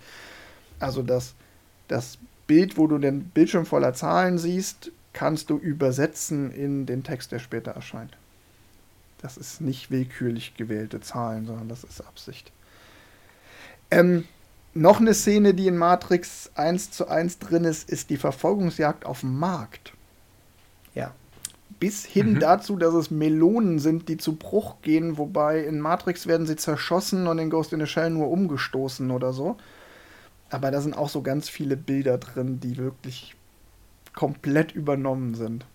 Also 0.80 1.02
das, 1.02 1.34
das 1.88 2.19
Bild, 2.45 2.77
wo 2.77 2.85
du 2.85 2.99
den 2.99 3.26
Bildschirm 3.30 3.65
voller 3.65 3.93
Zahlen 3.93 4.38
siehst, 4.38 4.91
kannst 5.14 5.49
du 5.49 5.57
übersetzen 5.57 6.52
in 6.52 6.85
den 6.85 7.03
Text, 7.03 7.31
der 7.31 7.39
später 7.39 7.72
erscheint. 7.72 8.15
Das 9.22 9.38
ist 9.38 9.61
nicht 9.61 9.89
willkürlich 9.89 10.56
gewählte 10.56 11.02
Zahlen, 11.02 11.47
sondern 11.47 11.69
das 11.69 11.84
ist 11.84 12.02
Absicht. 12.02 12.52
Ähm, 13.89 14.26
noch 14.76 14.99
eine 14.99 15.14
Szene, 15.14 15.53
die 15.53 15.68
in 15.68 15.77
Matrix 15.77 16.52
1 16.56 16.91
zu 16.91 17.07
1 17.07 17.39
drin 17.39 17.64
ist, 17.64 17.89
ist 17.89 18.10
die 18.10 18.18
Verfolgungsjagd 18.18 19.06
auf 19.06 19.22
dem 19.22 19.39
Markt. 19.39 19.93
Ja. 20.93 21.14
Bis 21.80 22.06
hin 22.06 22.34
mhm. 22.34 22.39
dazu, 22.39 22.76
dass 22.76 22.93
es 22.93 23.10
Melonen 23.10 23.80
sind, 23.80 24.10
die 24.10 24.18
zu 24.18 24.35
Bruch 24.35 24.81
gehen, 24.81 25.18
wobei 25.18 25.61
in 25.61 25.80
Matrix 25.80 26.27
werden 26.27 26.45
sie 26.45 26.57
zerschossen 26.57 27.27
und 27.27 27.39
in 27.39 27.49
Ghost 27.49 27.73
in 27.73 27.80
the 27.80 27.88
Shell 27.88 28.10
nur 28.10 28.30
umgestoßen 28.30 29.11
oder 29.11 29.34
so. 29.34 29.56
Aber 30.49 30.72
da 30.72 30.81
sind 30.81 30.95
auch 30.95 31.10
so 31.10 31.22
ganz 31.22 31.49
viele 31.49 31.77
Bilder 31.77 32.18
drin, 32.18 32.60
die 32.60 32.77
wirklich 32.77 33.35
komplett 34.14 34.73
übernommen 34.73 35.35
sind. 35.35 35.65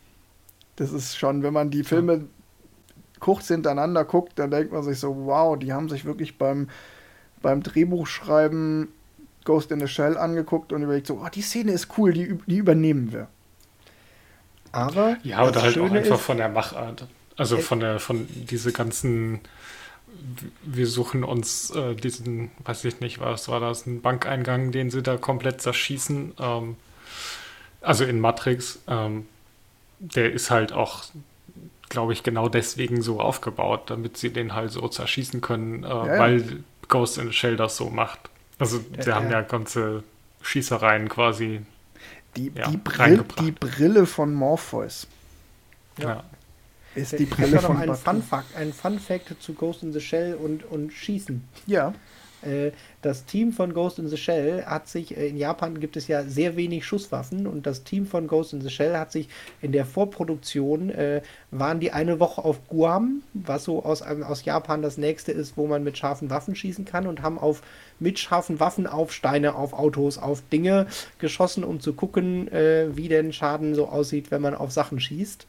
Das 0.77 0.93
ist 0.93 1.16
schon, 1.16 1.43
wenn 1.43 1.52
man 1.52 1.70
die 1.70 1.85
Filme 1.85 2.14
ja. 2.14 2.20
kurz 3.18 3.48
hintereinander 3.48 4.05
guckt, 4.05 4.39
dann 4.39 4.51
denkt 4.51 4.72
man 4.72 4.82
sich 4.82 4.98
so, 4.98 5.27
wow, 5.27 5.59
die 5.59 5.72
haben 5.72 5.89
sich 5.89 6.05
wirklich 6.05 6.36
beim 6.36 6.68
beim 7.42 7.62
Drehbuchschreiben 7.62 8.88
Ghost 9.44 9.70
in 9.72 9.80
the 9.80 9.88
Shell 9.88 10.16
angeguckt 10.18 10.72
und 10.72 10.82
überlegt 10.82 11.06
so, 11.06 11.20
oh, 11.24 11.28
die 11.28 11.42
Szene 11.42 11.72
ist 11.72 11.88
cool, 11.96 12.12
die, 12.12 12.38
die 12.46 12.58
übernehmen 12.58 13.12
wir. 13.12 13.28
Aber 14.72 15.16
ja, 15.22 15.46
oder 15.46 15.62
halt 15.62 15.74
Schöne 15.74 15.90
auch 15.90 15.94
einfach 15.94 16.20
von 16.20 16.36
der 16.36 16.48
Machart. 16.48 17.06
Also 17.36 17.58
von 17.58 17.80
der, 17.80 17.98
von 18.00 18.28
diese 18.30 18.72
ganzen, 18.72 19.40
wir 20.62 20.86
suchen 20.86 21.24
uns 21.24 21.70
äh, 21.70 21.94
diesen, 21.94 22.50
weiß 22.64 22.84
ich 22.84 23.00
nicht, 23.00 23.20
was 23.20 23.48
war 23.48 23.60
das, 23.60 23.86
ein 23.86 24.02
Bankeingang, 24.02 24.72
den 24.72 24.90
sie 24.90 25.02
da 25.02 25.16
komplett 25.16 25.60
zerschießen. 25.60 26.34
Ähm, 26.38 26.76
also 27.80 28.04
in 28.04 28.20
Matrix, 28.20 28.80
ähm, 28.86 29.26
der 29.98 30.32
ist 30.32 30.50
halt 30.50 30.72
auch, 30.72 31.04
glaube 31.88 32.12
ich, 32.12 32.22
genau 32.22 32.48
deswegen 32.48 33.00
so 33.02 33.20
aufgebaut, 33.20 33.84
damit 33.90 34.18
sie 34.18 34.30
den 34.30 34.54
halt 34.54 34.70
so 34.70 34.86
zerschießen 34.86 35.40
können, 35.40 35.82
äh, 35.82 35.88
ja, 35.88 36.18
weil 36.18 36.62
Ghost 36.90 37.16
in 37.16 37.28
the 37.28 37.32
Shell 37.32 37.56
das 37.56 37.76
so 37.76 37.88
macht. 37.88 38.28
Also 38.58 38.78
sie 38.78 39.08
ja, 39.08 39.14
haben 39.14 39.30
ja 39.30 39.40
ganze 39.40 40.04
Schießereien 40.42 41.08
quasi. 41.08 41.62
Die, 42.36 42.52
ja, 42.54 42.68
die, 42.68 42.76
Brill, 42.76 43.24
die 43.40 43.52
Brille 43.52 44.06
von 44.06 44.34
Morpheus. 44.34 45.06
Ja. 45.96 46.22
Ist 46.94 47.18
die 47.18 47.24
Brille 47.24 47.58
von 47.60 47.76
noch 47.76 47.80
ein 47.80 47.94
Fun, 47.94 48.22
Fact, 48.22 48.54
ein 48.56 48.72
Fun 48.72 48.98
Fact 48.98 49.34
zu 49.40 49.54
Ghost 49.54 49.82
in 49.82 49.92
the 49.92 50.00
Shell 50.00 50.34
und, 50.34 50.64
und 50.64 50.92
Schießen. 50.92 51.42
Ja. 51.66 51.94
Äh, 52.42 52.72
das 53.02 53.24
Team 53.24 53.52
von 53.52 53.72
Ghost 53.72 53.98
in 53.98 54.08
the 54.08 54.16
Shell 54.16 54.64
hat 54.64 54.88
sich, 54.88 55.16
äh, 55.16 55.28
in 55.28 55.36
Japan 55.36 55.80
gibt 55.80 55.96
es 55.96 56.08
ja 56.08 56.22
sehr 56.24 56.56
wenig 56.56 56.84
Schusswaffen 56.84 57.46
und 57.46 57.66
das 57.66 57.84
Team 57.84 58.06
von 58.06 58.26
Ghost 58.26 58.52
in 58.52 58.60
the 58.60 58.70
Shell 58.70 58.96
hat 58.96 59.12
sich 59.12 59.28
in 59.62 59.72
der 59.72 59.86
Vorproduktion, 59.86 60.90
äh, 60.90 61.22
waren 61.50 61.80
die 61.80 61.92
eine 61.92 62.20
Woche 62.20 62.44
auf 62.44 62.66
Guam, 62.68 63.22
was 63.34 63.64
so 63.64 63.84
aus, 63.84 64.02
aus 64.02 64.44
Japan 64.44 64.82
das 64.82 64.98
nächste 64.98 65.32
ist, 65.32 65.56
wo 65.56 65.66
man 65.66 65.84
mit 65.84 65.98
scharfen 65.98 66.30
Waffen 66.30 66.54
schießen 66.54 66.84
kann 66.84 67.06
und 67.06 67.22
haben 67.22 67.38
auf 67.38 67.62
mit 67.98 68.18
scharfen 68.18 68.60
Waffen 68.60 68.86
auf 68.86 69.12
Steine, 69.12 69.54
auf 69.54 69.72
Autos, 69.72 70.18
auf 70.18 70.42
Dinge 70.50 70.86
geschossen, 71.18 71.64
um 71.64 71.80
zu 71.80 71.92
gucken, 71.92 72.50
äh, 72.52 72.96
wie 72.96 73.08
denn 73.08 73.32
Schaden 73.32 73.74
so 73.74 73.88
aussieht, 73.88 74.30
wenn 74.30 74.42
man 74.42 74.54
auf 74.54 74.72
Sachen 74.72 75.00
schießt. 75.00 75.46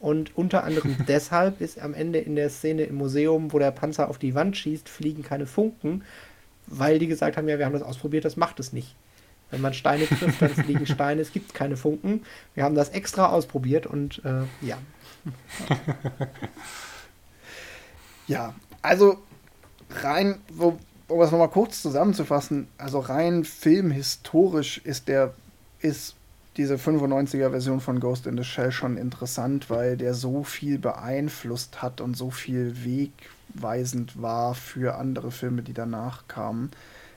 Und 0.00 0.36
unter 0.36 0.64
anderem 0.64 0.96
deshalb 1.08 1.60
ist 1.60 1.80
am 1.80 1.94
Ende 1.94 2.18
in 2.18 2.36
der 2.36 2.50
Szene 2.50 2.82
im 2.84 2.96
Museum, 2.96 3.52
wo 3.52 3.58
der 3.58 3.70
Panzer 3.70 4.08
auf 4.10 4.18
die 4.18 4.34
Wand 4.34 4.56
schießt, 4.56 4.88
fliegen 4.88 5.22
keine 5.22 5.46
Funken, 5.46 6.04
weil 6.66 6.98
die 6.98 7.06
gesagt 7.06 7.36
haben, 7.36 7.48
ja, 7.48 7.58
wir 7.58 7.66
haben 7.66 7.72
das 7.72 7.82
ausprobiert, 7.82 8.24
das 8.24 8.36
macht 8.36 8.60
es 8.60 8.72
nicht. 8.72 8.94
Wenn 9.50 9.60
man 9.60 9.74
Steine 9.74 10.06
trifft, 10.06 10.42
dann 10.42 10.50
fliegen 10.50 10.86
Steine, 10.86 11.20
es 11.20 11.32
gibt 11.32 11.54
keine 11.54 11.76
Funken. 11.76 12.24
Wir 12.54 12.64
haben 12.64 12.74
das 12.74 12.90
extra 12.90 13.28
ausprobiert 13.28 13.86
und 13.86 14.22
äh, 14.24 14.42
ja. 14.66 14.78
ja, 18.26 18.54
also 18.82 19.18
rein, 19.90 20.40
um 20.58 21.20
es 21.20 21.30
nochmal 21.30 21.50
kurz 21.50 21.82
zusammenzufassen, 21.82 22.68
also 22.78 22.98
rein 22.98 23.44
filmhistorisch 23.44 24.78
ist 24.78 25.08
der, 25.08 25.34
ist 25.80 26.16
diese 26.56 26.76
95er 26.76 27.50
Version 27.50 27.80
von 27.80 28.00
Ghost 28.00 28.26
in 28.26 28.36
the 28.36 28.44
Shell 28.44 28.72
schon 28.72 28.96
interessant, 28.96 29.70
weil 29.70 29.96
der 29.96 30.14
so 30.14 30.44
viel 30.44 30.78
beeinflusst 30.78 31.82
hat 31.82 32.00
und 32.00 32.16
so 32.16 32.30
viel 32.30 32.84
Weg 32.84 33.12
wegweisend 33.54 34.20
war 34.20 34.54
für 34.54 34.96
andere 34.96 35.30
Filme, 35.30 35.62
die 35.62 35.72
danach 35.72 36.26
kamen. 36.28 36.70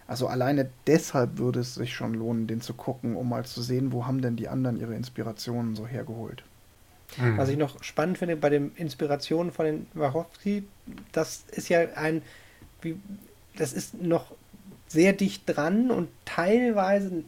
Also 0.07 0.27
alleine 0.27 0.69
deshalb 0.85 1.37
würde 1.37 1.59
es 1.59 1.75
sich 1.75 1.93
schon 1.93 2.13
lohnen, 2.13 2.47
den 2.47 2.61
zu 2.61 2.73
gucken, 2.73 3.15
um 3.15 3.27
mal 3.27 3.45
zu 3.45 3.61
sehen, 3.61 3.91
wo 3.91 4.05
haben 4.05 4.21
denn 4.21 4.37
die 4.37 4.47
anderen 4.47 4.79
ihre 4.79 4.95
Inspirationen 4.95 5.75
so 5.75 5.85
hergeholt. 5.85 6.43
Mhm. 7.17 7.37
Was 7.37 7.49
ich 7.49 7.57
noch 7.57 7.83
spannend 7.83 8.17
finde 8.17 8.37
bei 8.37 8.49
den 8.49 8.71
Inspirationen 8.75 9.51
von 9.51 9.65
den 9.65 9.87
Wachowski, 9.93 10.63
das 11.11 11.43
ist 11.51 11.69
ja 11.69 11.79
ein, 11.95 12.21
wie, 12.81 12.97
das 13.57 13.73
ist 13.73 14.01
noch 14.01 14.33
sehr 14.87 15.11
dicht 15.11 15.43
dran 15.45 15.91
und 15.91 16.07
teilweise 16.23 17.23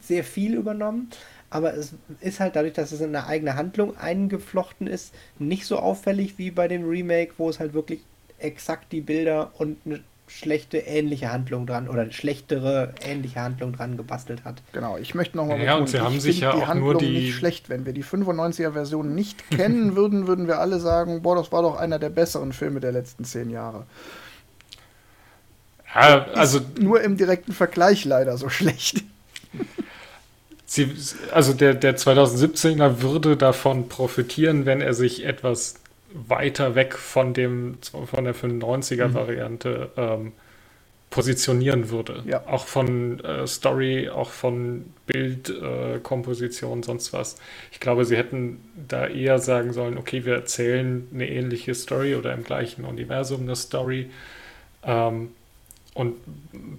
sehr 0.00 0.22
viel 0.22 0.54
übernommen, 0.54 1.10
aber 1.50 1.74
es 1.74 1.92
ist 2.20 2.40
halt 2.40 2.56
dadurch, 2.56 2.74
dass 2.74 2.92
es 2.92 3.00
in 3.00 3.08
eine 3.14 3.26
eigene 3.26 3.56
Handlung 3.56 3.96
eingeflochten 3.96 4.86
ist, 4.86 5.12
nicht 5.38 5.66
so 5.66 5.78
auffällig 5.78 6.38
wie 6.38 6.50
bei 6.50 6.68
dem 6.68 6.88
Remake, 6.88 7.32
wo 7.38 7.50
es 7.50 7.58
halt 7.60 7.74
wirklich 7.74 8.00
exakt 8.38 8.92
die 8.92 9.00
Bilder 9.00 9.50
und 9.58 9.76
eine 9.84 10.00
schlechte 10.28 10.78
ähnliche 10.78 11.32
Handlung 11.32 11.66
dran 11.66 11.88
oder 11.88 12.02
eine 12.02 12.12
schlechtere 12.12 12.94
ähnliche 13.04 13.40
Handlung 13.40 13.72
dran 13.72 13.96
gebastelt 13.96 14.44
hat. 14.44 14.62
Genau, 14.72 14.96
ich 14.96 15.16
möchte 15.16 15.36
nochmal 15.36 15.60
Ja, 15.60 15.74
und 15.74 15.88
sie 15.88 16.00
haben 16.00 16.20
sich 16.20 16.38
ja 16.38 16.52
die 16.54 16.62
auch 16.62 16.68
Handlung 16.68 16.92
nur 16.92 17.00
die- 17.00 17.08
nicht 17.08 17.34
schlecht. 17.34 17.68
Wenn 17.68 17.84
wir 17.84 17.92
die 17.92 18.04
95er-Version 18.04 19.12
nicht 19.12 19.50
kennen 19.50 19.96
würden, 19.96 20.28
würden 20.28 20.46
wir 20.46 20.60
alle 20.60 20.78
sagen, 20.78 21.20
boah, 21.22 21.34
das 21.34 21.50
war 21.50 21.62
doch 21.62 21.76
einer 21.76 21.98
der 21.98 22.10
besseren 22.10 22.52
Filme 22.52 22.78
der 22.78 22.92
letzten 22.92 23.24
zehn 23.24 23.50
Jahre. 23.50 23.86
Ja, 25.92 26.26
also 26.34 26.58
Ist 26.58 26.78
nur 26.78 27.00
im 27.02 27.16
direkten 27.16 27.52
Vergleich 27.52 28.04
leider 28.04 28.38
so 28.38 28.48
schlecht. 28.48 29.02
Sie, 30.72 30.94
also 31.32 31.52
der, 31.52 31.74
der 31.74 31.96
2017er 31.96 33.02
würde 33.02 33.36
davon 33.36 33.88
profitieren, 33.88 34.66
wenn 34.66 34.80
er 34.80 34.94
sich 34.94 35.24
etwas 35.24 35.74
weiter 36.12 36.76
weg 36.76 36.94
von 36.94 37.34
dem 37.34 37.78
von 37.82 38.22
der 38.22 38.36
95er 38.36 39.12
Variante 39.12 39.90
ähm, 39.96 40.30
positionieren 41.10 41.90
würde. 41.90 42.22
Ja. 42.24 42.46
Auch 42.46 42.66
von 42.66 43.18
äh, 43.18 43.48
Story, 43.48 44.10
auch 44.10 44.30
von 44.30 44.84
Bildkomposition, 45.06 46.78
äh, 46.78 46.84
sonst 46.84 47.12
was. 47.12 47.34
Ich 47.72 47.80
glaube, 47.80 48.04
sie 48.04 48.16
hätten 48.16 48.60
da 48.86 49.08
eher 49.08 49.40
sagen 49.40 49.72
sollen, 49.72 49.98
okay, 49.98 50.24
wir 50.24 50.34
erzählen 50.34 51.08
eine 51.12 51.28
ähnliche 51.28 51.74
Story 51.74 52.14
oder 52.14 52.32
im 52.32 52.44
gleichen 52.44 52.84
Universum 52.84 53.40
eine 53.40 53.56
Story. 53.56 54.08
Ähm, 54.84 55.30
und 55.94 56.14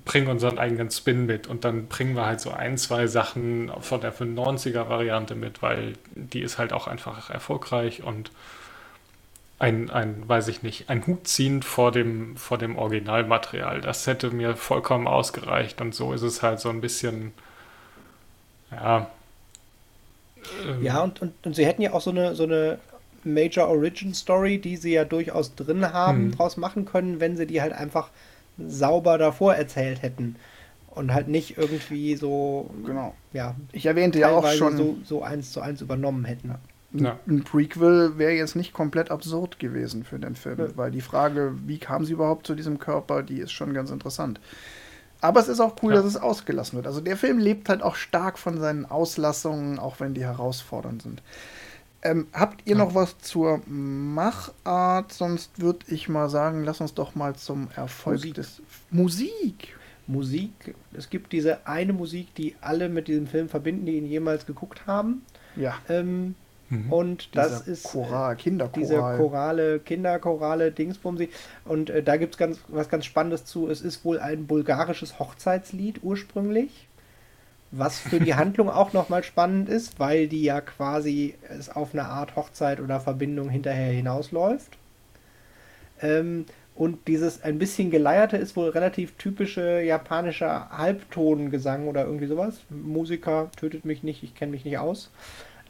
bringen 0.06 0.28
unseren 0.28 0.58
eigenen 0.58 0.90
Spin 0.92 1.26
mit. 1.26 1.48
Und 1.48 1.66
dann 1.66 1.88
bringen 1.88 2.16
wir 2.16 2.26
halt 2.26 2.42
so 2.42 2.52
ein, 2.52 2.78
zwei 2.78 3.08
Sachen 3.08 3.72
von 3.82 4.02
der 4.02 4.14
95er-Variante 4.14 5.36
mit, 5.36 5.62
weil 5.62 5.94
die 6.16 6.42
ist 6.42 6.58
halt 6.58 6.74
auch 6.74 6.88
einfach 6.88 7.30
erfolgreich 7.30 8.04
und 8.04 8.32
ein, 9.60 9.90
ein, 9.92 10.28
weiß 10.28 10.48
ich 10.48 10.64
nicht, 10.64 10.90
ein 10.90 11.06
Hut 11.06 11.28
ziehen 11.28 11.62
vor 11.62 11.92
dem, 11.92 12.36
vor 12.36 12.58
dem 12.58 12.78
Originalmaterial. 12.78 13.82
Das 13.82 14.08
hätte 14.08 14.32
mir 14.32 14.56
vollkommen 14.58 15.08
ausgereicht. 15.08 15.80
Und 15.82 15.94
so 15.94 16.14
ist 16.14 16.24
es 16.24 16.42
halt 16.42 16.60
so 16.60 16.70
ein 16.70 16.82
bisschen, 16.82 17.34
ja. 18.72 19.12
ähm, 20.66 20.80
Ja, 20.80 21.04
und, 21.04 21.22
und, 21.22 21.46
und 21.46 21.56
sie 21.56 21.66
hätten 21.66 21.82
ja 21.82 21.94
auch 21.94 22.02
so 22.02 22.10
eine, 22.12 22.36
so 22.36 22.44
eine 22.44 22.82
Major 23.24 23.68
Origin 23.68 24.14
Story, 24.14 24.60
die 24.60 24.78
sie 24.78 24.94
ja 24.94 25.06
durchaus 25.06 25.56
drin 25.56 25.94
haben, 25.94 26.30
Hm. 26.30 26.32
draus 26.32 26.58
machen 26.58 26.86
können, 26.86 27.20
wenn 27.20 27.38
sie 27.38 27.46
die 27.48 27.62
halt 27.62 27.74
einfach 27.74 28.12
sauber 28.57 29.18
davor 29.18 29.56
erzählt 29.56 30.02
hätten. 30.02 30.36
Und 30.94 31.14
halt 31.14 31.30
nicht 31.30 31.57
irgendwie 31.57 32.15
so, 32.15 32.69
Genau. 32.86 33.15
ja, 33.32 33.56
Ich 33.72 33.86
erwähnte 33.86 34.19
ja 34.19 34.30
auch 34.32 34.45
schon, 34.52 34.76
so, 34.76 34.98
so 35.06 35.23
eins 35.23 35.52
zu 35.53 35.61
eins 35.61 35.82
übernommen 35.82 36.26
hätten. 36.26 36.56
Ja. 36.94 37.18
ein 37.26 37.45
Prequel 37.45 38.18
wäre 38.18 38.34
jetzt 38.34 38.57
nicht 38.57 38.73
komplett 38.73 39.11
absurd 39.11 39.60
gewesen 39.60 40.03
für 40.03 40.19
den 40.19 40.36
Film, 40.36 40.57
Nö. 40.57 40.72
weil 40.76 40.91
die 40.91 40.99
Frage, 40.99 41.53
wie 41.65 41.78
kam 41.78 42.03
sie 42.03 42.11
überhaupt 42.11 42.45
zu 42.45 42.53
diesem 42.53 42.80
Körper, 42.80 43.23
die 43.23 43.38
ist 43.40 43.53
schon 43.53 43.73
ganz 43.73 43.90
interessant. 43.91 44.41
Aber 45.22 45.40
es 45.40 45.48
ist 45.48 45.61
auch 45.61 45.76
cool, 45.84 45.94
Ja. 45.94 45.98
dass 46.02 46.06
es 46.06 46.18
ausgelassen 46.18 46.76
wird. 46.76 46.88
Also 46.88 46.99
der 46.99 47.15
Film 47.15 47.38
lebt 47.40 47.69
halt 47.69 47.82
auch 47.82 47.95
stark 47.95 48.38
von 48.38 48.60
seinen 48.60 48.86
Auslassungen, 48.86 49.80
auch 49.80 50.02
wenn 50.02 50.14
die 50.14 50.26
herausfordernd 50.26 51.02
sind. 51.03 51.22
Ähm, 52.03 52.28
habt 52.34 52.61
ihr 52.65 52.76
Ja. 52.78 52.84
noch 52.84 52.95
was 52.95 53.18
zur 53.19 53.61
Machart? 53.68 55.14
Sonst 55.14 55.61
würde 55.61 55.86
ich 55.88 56.10
mal 56.10 56.30
sagen, 56.30 56.64
lass 56.64 56.82
uns 56.82 56.94
doch 56.94 57.15
mal 57.15 57.36
zum 57.36 57.69
Erfolg 57.76 58.15
Musik. 58.18 58.34
des 58.36 58.61
Musik. 58.90 59.76
Musik, 60.07 60.76
es 60.94 61.10
gibt 61.10 61.32
diese 61.32 61.65
eine 61.68 61.94
Musik, 61.94 62.34
die 62.36 62.56
alle 62.60 62.90
mit 62.90 63.07
diesem 63.07 63.28
Film 63.28 63.48
verbinden, 63.49 63.86
die 63.86 63.98
ihn 63.98 64.06
jemals 64.06 64.45
geguckt 64.45 64.88
haben. 64.88 65.22
Ja, 65.56 65.76
Ähm, 65.88 66.36
Mhm. 66.69 66.91
und 66.91 67.36
das 67.36 67.64
dieser 67.65 67.72
ist 67.72 67.86
äh, 67.86 67.90
Choral, 67.90 68.36
diese 68.36 68.44
Kinderchoral. 68.44 69.18
Chorale, 69.18 69.80
Kinderchorale, 69.80 70.72
Dingsbumsi. 70.72 71.30
Und 71.65 71.90
äh, 71.90 72.02
da 72.02 72.15
gibt 72.18 72.34
es 72.34 72.38
ganz, 72.38 72.60
was 72.69 72.88
ganz 72.90 73.06
Spannendes 73.06 73.44
zu. 73.45 73.69
Es 73.69 73.82
ist 73.82 74.03
wohl 74.06 74.19
ein 74.19 74.48
bulgarisches 74.48 75.19
Hochzeitslied 75.19 75.99
ursprünglich. 76.02 76.88
Was 77.72 77.99
für 77.99 78.19
die 78.19 78.35
Handlung 78.35 78.69
auch 78.69 78.93
nochmal 78.93 79.23
spannend 79.23 79.69
ist, 79.69 79.99
weil 79.99 80.27
die 80.27 80.43
ja 80.43 80.61
quasi 80.61 81.35
es 81.49 81.69
auf 81.69 81.93
eine 81.93 82.06
Art 82.06 82.35
Hochzeit 82.35 82.80
oder 82.80 82.99
Verbindung 82.99 83.49
hinterher 83.49 83.93
hinausläuft. 83.93 84.77
Ähm, 86.02 86.45
und 86.76 87.07
dieses 87.07 87.43
ein 87.43 87.60
bisschen 87.60 87.91
geleierte 87.91 88.38
ist 88.38 88.56
wohl 88.56 88.69
relativ 88.69 89.14
typische 89.18 89.81
japanischer 89.81 90.69
Halbtongesang 90.72 91.88
oder 91.88 92.06
irgendwie 92.06 92.27
sowas. 92.27 92.61
Musiker 92.69 93.52
tötet 93.56 93.85
mich 93.85 94.03
nicht, 94.03 94.23
ich 94.23 94.35
kenne 94.35 94.52
mich 94.52 94.65
nicht 94.65 94.77
aus. 94.77 95.11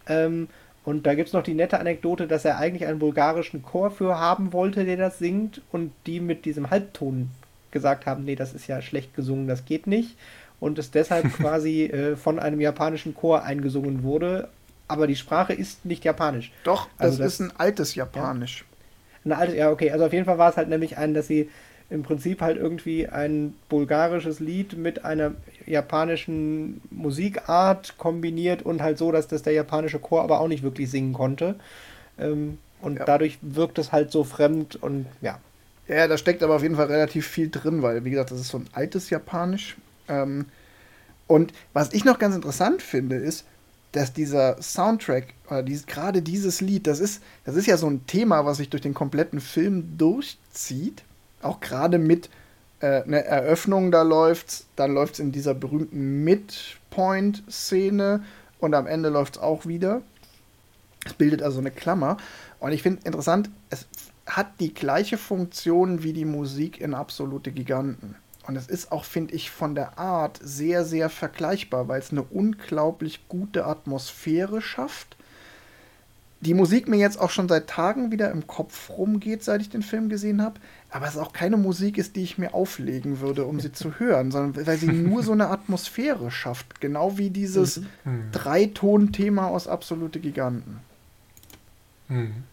Ähm, 0.07 0.47
und 0.83 1.05
da 1.05 1.13
gibt 1.13 1.27
es 1.27 1.33
noch 1.33 1.43
die 1.43 1.53
nette 1.53 1.79
Anekdote, 1.79 2.27
dass 2.27 2.45
er 2.45 2.57
eigentlich 2.57 2.87
einen 2.87 2.99
bulgarischen 2.99 3.61
Chor 3.61 3.91
für 3.91 4.17
haben 4.19 4.53
wollte, 4.53 4.85
der 4.85 4.97
das 4.97 5.19
singt, 5.19 5.61
und 5.71 5.91
die 6.07 6.19
mit 6.19 6.45
diesem 6.45 6.69
Halbton 6.69 7.29
gesagt 7.69 8.05
haben, 8.05 8.25
nee, 8.25 8.35
das 8.35 8.53
ist 8.53 8.67
ja 8.67 8.81
schlecht 8.81 9.15
gesungen, 9.15 9.47
das 9.47 9.65
geht 9.65 9.87
nicht. 9.87 10.17
Und 10.61 10.79
es 10.79 10.91
deshalb 10.91 11.25
quasi 11.33 11.83
äh, 11.87 12.15
von 12.15 12.39
einem 12.39 12.61
japanischen 12.61 13.13
Chor 13.13 13.43
eingesungen 13.43 14.03
wurde. 14.03 14.47
Aber 14.87 15.07
die 15.07 15.15
Sprache 15.17 15.51
ist 15.53 15.85
nicht 15.85 16.05
japanisch. 16.05 16.51
Doch, 16.63 16.85
das, 16.85 16.97
Also 16.99 17.17
das- 17.23 17.33
ist 17.33 17.39
ein 17.41 17.51
altes 17.57 17.95
Japanisch. 17.95 18.63
Eine 19.25 19.37
alte, 19.37 19.55
ja, 19.57 19.69
okay, 19.71 19.91
also 19.91 20.05
auf 20.05 20.13
jeden 20.13 20.25
Fall 20.25 20.37
war 20.37 20.49
es 20.49 20.57
halt 20.57 20.69
nämlich 20.69 20.97
ein, 20.97 21.13
dass 21.13 21.27
sie 21.27 21.49
im 21.89 22.03
Prinzip 22.03 22.41
halt 22.41 22.57
irgendwie 22.57 23.07
ein 23.07 23.53
bulgarisches 23.69 24.39
Lied 24.39 24.77
mit 24.77 25.03
einer 25.05 25.33
japanischen 25.65 26.81
Musikart 26.89 27.97
kombiniert 27.97 28.63
und 28.63 28.81
halt 28.81 28.97
so, 28.97 29.11
dass 29.11 29.27
das 29.27 29.43
der 29.43 29.53
japanische 29.53 29.99
Chor 29.99 30.23
aber 30.23 30.39
auch 30.39 30.47
nicht 30.47 30.63
wirklich 30.63 30.89
singen 30.89 31.13
konnte. 31.13 31.55
Ähm, 32.19 32.57
und 32.81 32.97
Ja. 32.99 33.05
dadurch 33.05 33.37
wirkt 33.41 33.77
es 33.77 33.91
halt 33.91 34.11
so 34.11 34.23
fremd 34.23 34.75
und 34.81 35.05
ja. 35.21 35.39
Ja, 35.87 36.07
da 36.07 36.17
steckt 36.17 36.41
aber 36.43 36.55
auf 36.55 36.63
jeden 36.63 36.75
Fall 36.77 36.87
relativ 36.87 37.27
viel 37.27 37.49
drin, 37.49 37.81
weil, 37.83 38.03
wie 38.05 38.11
gesagt, 38.11 38.31
das 38.31 38.39
ist 38.39 38.47
so 38.49 38.57
ein 38.57 38.67
altes 38.73 39.09
Japanisch. 39.09 39.75
Ähm, 40.11 40.45
und 41.27 41.53
was 41.73 41.93
ich 41.93 42.03
noch 42.03 42.19
ganz 42.19 42.35
interessant 42.35 42.81
finde, 42.81 43.15
ist, 43.15 43.45
dass 43.93 44.13
dieser 44.13 44.61
Soundtrack, 44.61 45.33
oder 45.47 45.63
dies, 45.63 45.85
gerade 45.85 46.21
dieses 46.21 46.61
Lied, 46.61 46.87
das 46.87 46.99
ist, 46.99 47.21
das 47.45 47.55
ist 47.55 47.67
ja 47.67 47.77
so 47.77 47.89
ein 47.89 48.05
Thema, 48.07 48.45
was 48.45 48.57
sich 48.57 48.69
durch 48.69 48.81
den 48.81 48.93
kompletten 48.93 49.39
Film 49.39 49.97
durchzieht. 49.97 51.03
Auch 51.41 51.59
gerade 51.59 51.97
mit 51.97 52.29
äh, 52.79 53.03
einer 53.03 53.19
Eröffnung, 53.19 53.91
da 53.91 54.03
läuft's, 54.03 54.65
dann 54.75 54.93
läuft's 54.93 55.19
in 55.19 55.31
dieser 55.31 55.53
berühmten 55.53 56.23
Midpoint-Szene 56.23 58.23
und 58.59 58.73
am 58.73 58.87
Ende 58.87 59.09
läuft's 59.09 59.37
auch 59.37 59.65
wieder. 59.65 60.01
Es 61.05 61.13
bildet 61.13 61.41
also 61.41 61.59
eine 61.59 61.71
Klammer. 61.71 62.17
Und 62.59 62.73
ich 62.73 62.83
finde 62.83 63.01
interessant, 63.05 63.49
es 63.69 63.87
hat 64.25 64.59
die 64.59 64.73
gleiche 64.73 65.17
Funktion 65.17 66.03
wie 66.03 66.13
die 66.13 66.25
Musik 66.25 66.79
in 66.79 66.93
Absolute 66.93 67.51
Giganten. 67.51 68.15
Und 68.51 68.57
es 68.57 68.67
ist 68.67 68.91
auch, 68.91 69.05
finde 69.05 69.33
ich, 69.33 69.49
von 69.49 69.75
der 69.75 69.97
Art 69.97 70.37
sehr, 70.43 70.83
sehr 70.83 71.09
vergleichbar, 71.09 71.87
weil 71.87 72.01
es 72.01 72.11
eine 72.11 72.21
unglaublich 72.21 73.29
gute 73.29 73.65
Atmosphäre 73.65 74.61
schafft. 74.61 75.15
Die 76.41 76.53
Musik 76.53 76.89
mir 76.89 76.97
jetzt 76.97 77.17
auch 77.17 77.29
schon 77.29 77.47
seit 77.47 77.67
Tagen 77.67 78.11
wieder 78.11 78.29
im 78.29 78.47
Kopf 78.47 78.89
rumgeht, 78.89 79.41
seit 79.41 79.61
ich 79.61 79.69
den 79.69 79.83
Film 79.83 80.09
gesehen 80.09 80.41
habe. 80.41 80.59
Aber 80.89 81.07
es 81.07 81.15
auch 81.15 81.31
keine 81.31 81.55
Musik 81.55 81.97
ist, 81.97 82.17
die 82.17 82.23
ich 82.23 82.37
mir 82.37 82.53
auflegen 82.53 83.21
würde, 83.21 83.45
um 83.45 83.61
sie 83.61 83.71
zu 83.71 83.93
hören, 83.99 84.31
sondern 84.31 84.67
weil 84.67 84.77
sie 84.77 84.87
nur 84.87 85.23
so 85.23 85.31
eine 85.31 85.47
Atmosphäre 85.47 86.29
schafft. 86.29 86.81
Genau 86.81 87.17
wie 87.17 87.29
dieses 87.29 87.77
Mhm. 88.03 88.31
Dreiton-Thema 88.33 89.47
aus 89.47 89.69
Absolute 89.69 90.19
Giganten. 90.19 90.81
Mhm. 92.09 92.43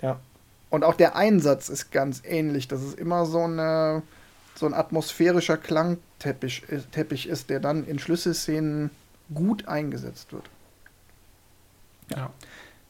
Ja. 0.00 0.18
Und 0.70 0.82
auch 0.82 0.94
der 0.94 1.14
Einsatz 1.14 1.68
ist 1.68 1.92
ganz 1.92 2.22
ähnlich. 2.24 2.68
Das 2.68 2.82
ist 2.82 2.98
immer 2.98 3.26
so, 3.26 3.42
eine, 3.42 4.02
so 4.58 4.66
ein 4.66 4.74
atmosphärischer 4.74 5.56
Klangteppich 5.56 6.64
ist, 6.68 6.92
Teppich 6.92 7.28
ist, 7.28 7.50
der 7.50 7.60
dann 7.60 7.86
in 7.86 7.98
Schlüsselszenen 7.98 8.90
gut 9.34 9.66
eingesetzt 9.68 10.32
wird. 10.32 10.44
Ja. 12.10 12.30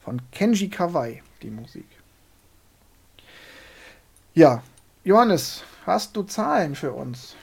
Von 0.03 0.21
Kenji 0.31 0.69
Kawai, 0.69 1.21
die 1.41 1.49
Musik. 1.49 1.87
Ja, 4.33 4.61
Johannes, 5.03 5.63
hast 5.85 6.15
du 6.15 6.23
Zahlen 6.23 6.75
für 6.75 6.91
uns? 6.91 7.35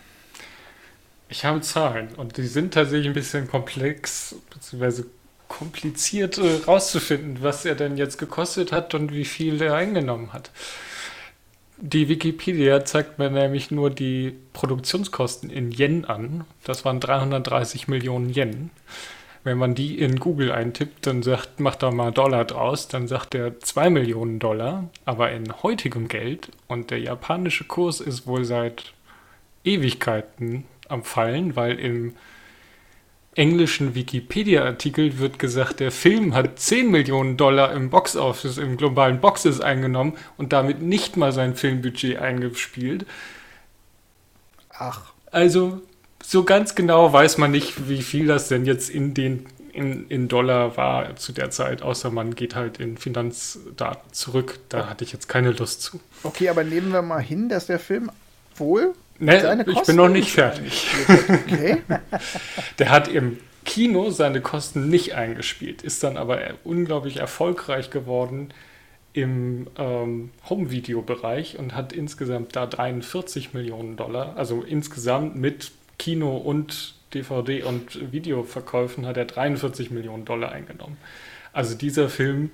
Ich 1.28 1.44
habe 1.44 1.60
Zahlen 1.62 2.14
und 2.14 2.36
die 2.36 2.46
sind 2.46 2.74
tatsächlich 2.74 3.08
ein 3.08 3.14
bisschen 3.14 3.48
komplex 3.48 4.36
bzw. 4.50 5.04
kompliziert 5.48 6.38
äh, 6.38 6.60
rauszufinden, 6.66 7.42
was 7.42 7.64
er 7.64 7.74
denn 7.74 7.96
jetzt 7.96 8.18
gekostet 8.18 8.70
hat 8.70 8.94
und 8.94 9.12
wie 9.12 9.24
viel 9.24 9.60
er 9.60 9.74
eingenommen 9.74 10.32
hat. 10.32 10.50
Die 11.86 12.08
Wikipedia 12.08 12.82
zeigt 12.86 13.18
mir 13.18 13.28
nämlich 13.28 13.70
nur 13.70 13.90
die 13.90 14.34
Produktionskosten 14.54 15.50
in 15.50 15.70
Yen 15.70 16.06
an. 16.06 16.44
Das 16.64 16.86
waren 16.86 16.98
330 16.98 17.88
Millionen 17.88 18.30
Yen. 18.30 18.70
Wenn 19.42 19.58
man 19.58 19.74
die 19.74 19.98
in 19.98 20.18
Google 20.18 20.50
eintippt, 20.50 21.06
dann 21.06 21.22
sagt, 21.22 21.60
macht 21.60 21.82
da 21.82 21.90
mal 21.90 22.10
Dollar 22.10 22.46
draus, 22.46 22.88
dann 22.88 23.06
sagt 23.06 23.34
er 23.34 23.60
2 23.60 23.90
Millionen 23.90 24.38
Dollar, 24.38 24.88
aber 25.04 25.30
in 25.32 25.62
heutigem 25.62 26.08
Geld. 26.08 26.48
Und 26.68 26.90
der 26.90 27.00
japanische 27.00 27.64
Kurs 27.64 28.00
ist 28.00 28.26
wohl 28.26 28.46
seit 28.46 28.94
Ewigkeiten 29.62 30.64
am 30.88 31.02
Fallen, 31.02 31.54
weil 31.54 31.78
im 31.78 32.14
englischen 33.34 33.94
Wikipedia-Artikel 33.94 35.18
wird 35.18 35.38
gesagt, 35.38 35.80
der 35.80 35.90
Film 35.90 36.34
hat 36.34 36.58
10 36.58 36.90
Millionen 36.90 37.36
Dollar 37.36 37.72
im 37.72 37.90
Boxoffice, 37.90 38.58
im 38.58 38.76
globalen 38.76 39.20
Boxes 39.20 39.60
eingenommen 39.60 40.14
und 40.36 40.52
damit 40.52 40.82
nicht 40.82 41.16
mal 41.16 41.32
sein 41.32 41.54
Filmbudget 41.56 42.18
eingespielt. 42.18 43.06
Ach. 44.70 45.12
Also 45.30 45.80
so 46.22 46.44
ganz 46.44 46.74
genau 46.74 47.12
weiß 47.12 47.38
man 47.38 47.50
nicht, 47.50 47.88
wie 47.88 48.02
viel 48.02 48.26
das 48.26 48.48
denn 48.48 48.66
jetzt 48.66 48.88
in 48.88 49.14
den 49.14 49.46
in, 49.72 50.06
in 50.08 50.28
Dollar 50.28 50.76
war 50.76 51.16
zu 51.16 51.32
der 51.32 51.50
Zeit, 51.50 51.82
außer 51.82 52.10
man 52.10 52.36
geht 52.36 52.54
halt 52.54 52.78
in 52.78 52.96
Finanzdaten 52.96 54.12
zurück. 54.12 54.60
Da 54.68 54.88
hatte 54.88 55.02
ich 55.02 55.12
jetzt 55.12 55.28
keine 55.28 55.50
Lust 55.50 55.82
zu. 55.82 56.00
Okay, 56.22 56.48
aber 56.48 56.62
nehmen 56.62 56.92
wir 56.92 57.02
mal 57.02 57.20
hin, 57.20 57.48
dass 57.48 57.66
der 57.66 57.80
Film 57.80 58.08
wohl 58.56 58.94
Ne, 59.18 59.64
ich 59.68 59.82
bin 59.82 59.96
noch 59.96 60.08
nicht 60.08 60.30
fertig. 60.30 60.86
Okay. 61.08 61.82
Der 62.78 62.90
hat 62.90 63.08
im 63.08 63.38
Kino 63.64 64.10
seine 64.10 64.40
Kosten 64.40 64.88
nicht 64.88 65.14
eingespielt, 65.14 65.82
ist 65.82 66.02
dann 66.02 66.16
aber 66.16 66.40
unglaublich 66.64 67.18
erfolgreich 67.18 67.90
geworden 67.90 68.52
im 69.12 69.68
ähm, 69.78 70.30
Home-Video-Bereich 70.48 71.58
und 71.58 71.74
hat 71.74 71.92
insgesamt 71.92 72.56
da 72.56 72.66
43 72.66 73.54
Millionen 73.54 73.96
Dollar, 73.96 74.36
also 74.36 74.62
insgesamt 74.62 75.36
mit 75.36 75.70
Kino 75.98 76.36
und 76.36 76.94
DVD 77.14 77.62
und 77.62 78.12
Videoverkäufen 78.12 79.06
hat 79.06 79.16
er 79.16 79.24
43 79.24 79.92
Millionen 79.92 80.24
Dollar 80.24 80.50
eingenommen. 80.50 80.96
Also 81.52 81.76
dieser 81.76 82.08
Film 82.08 82.50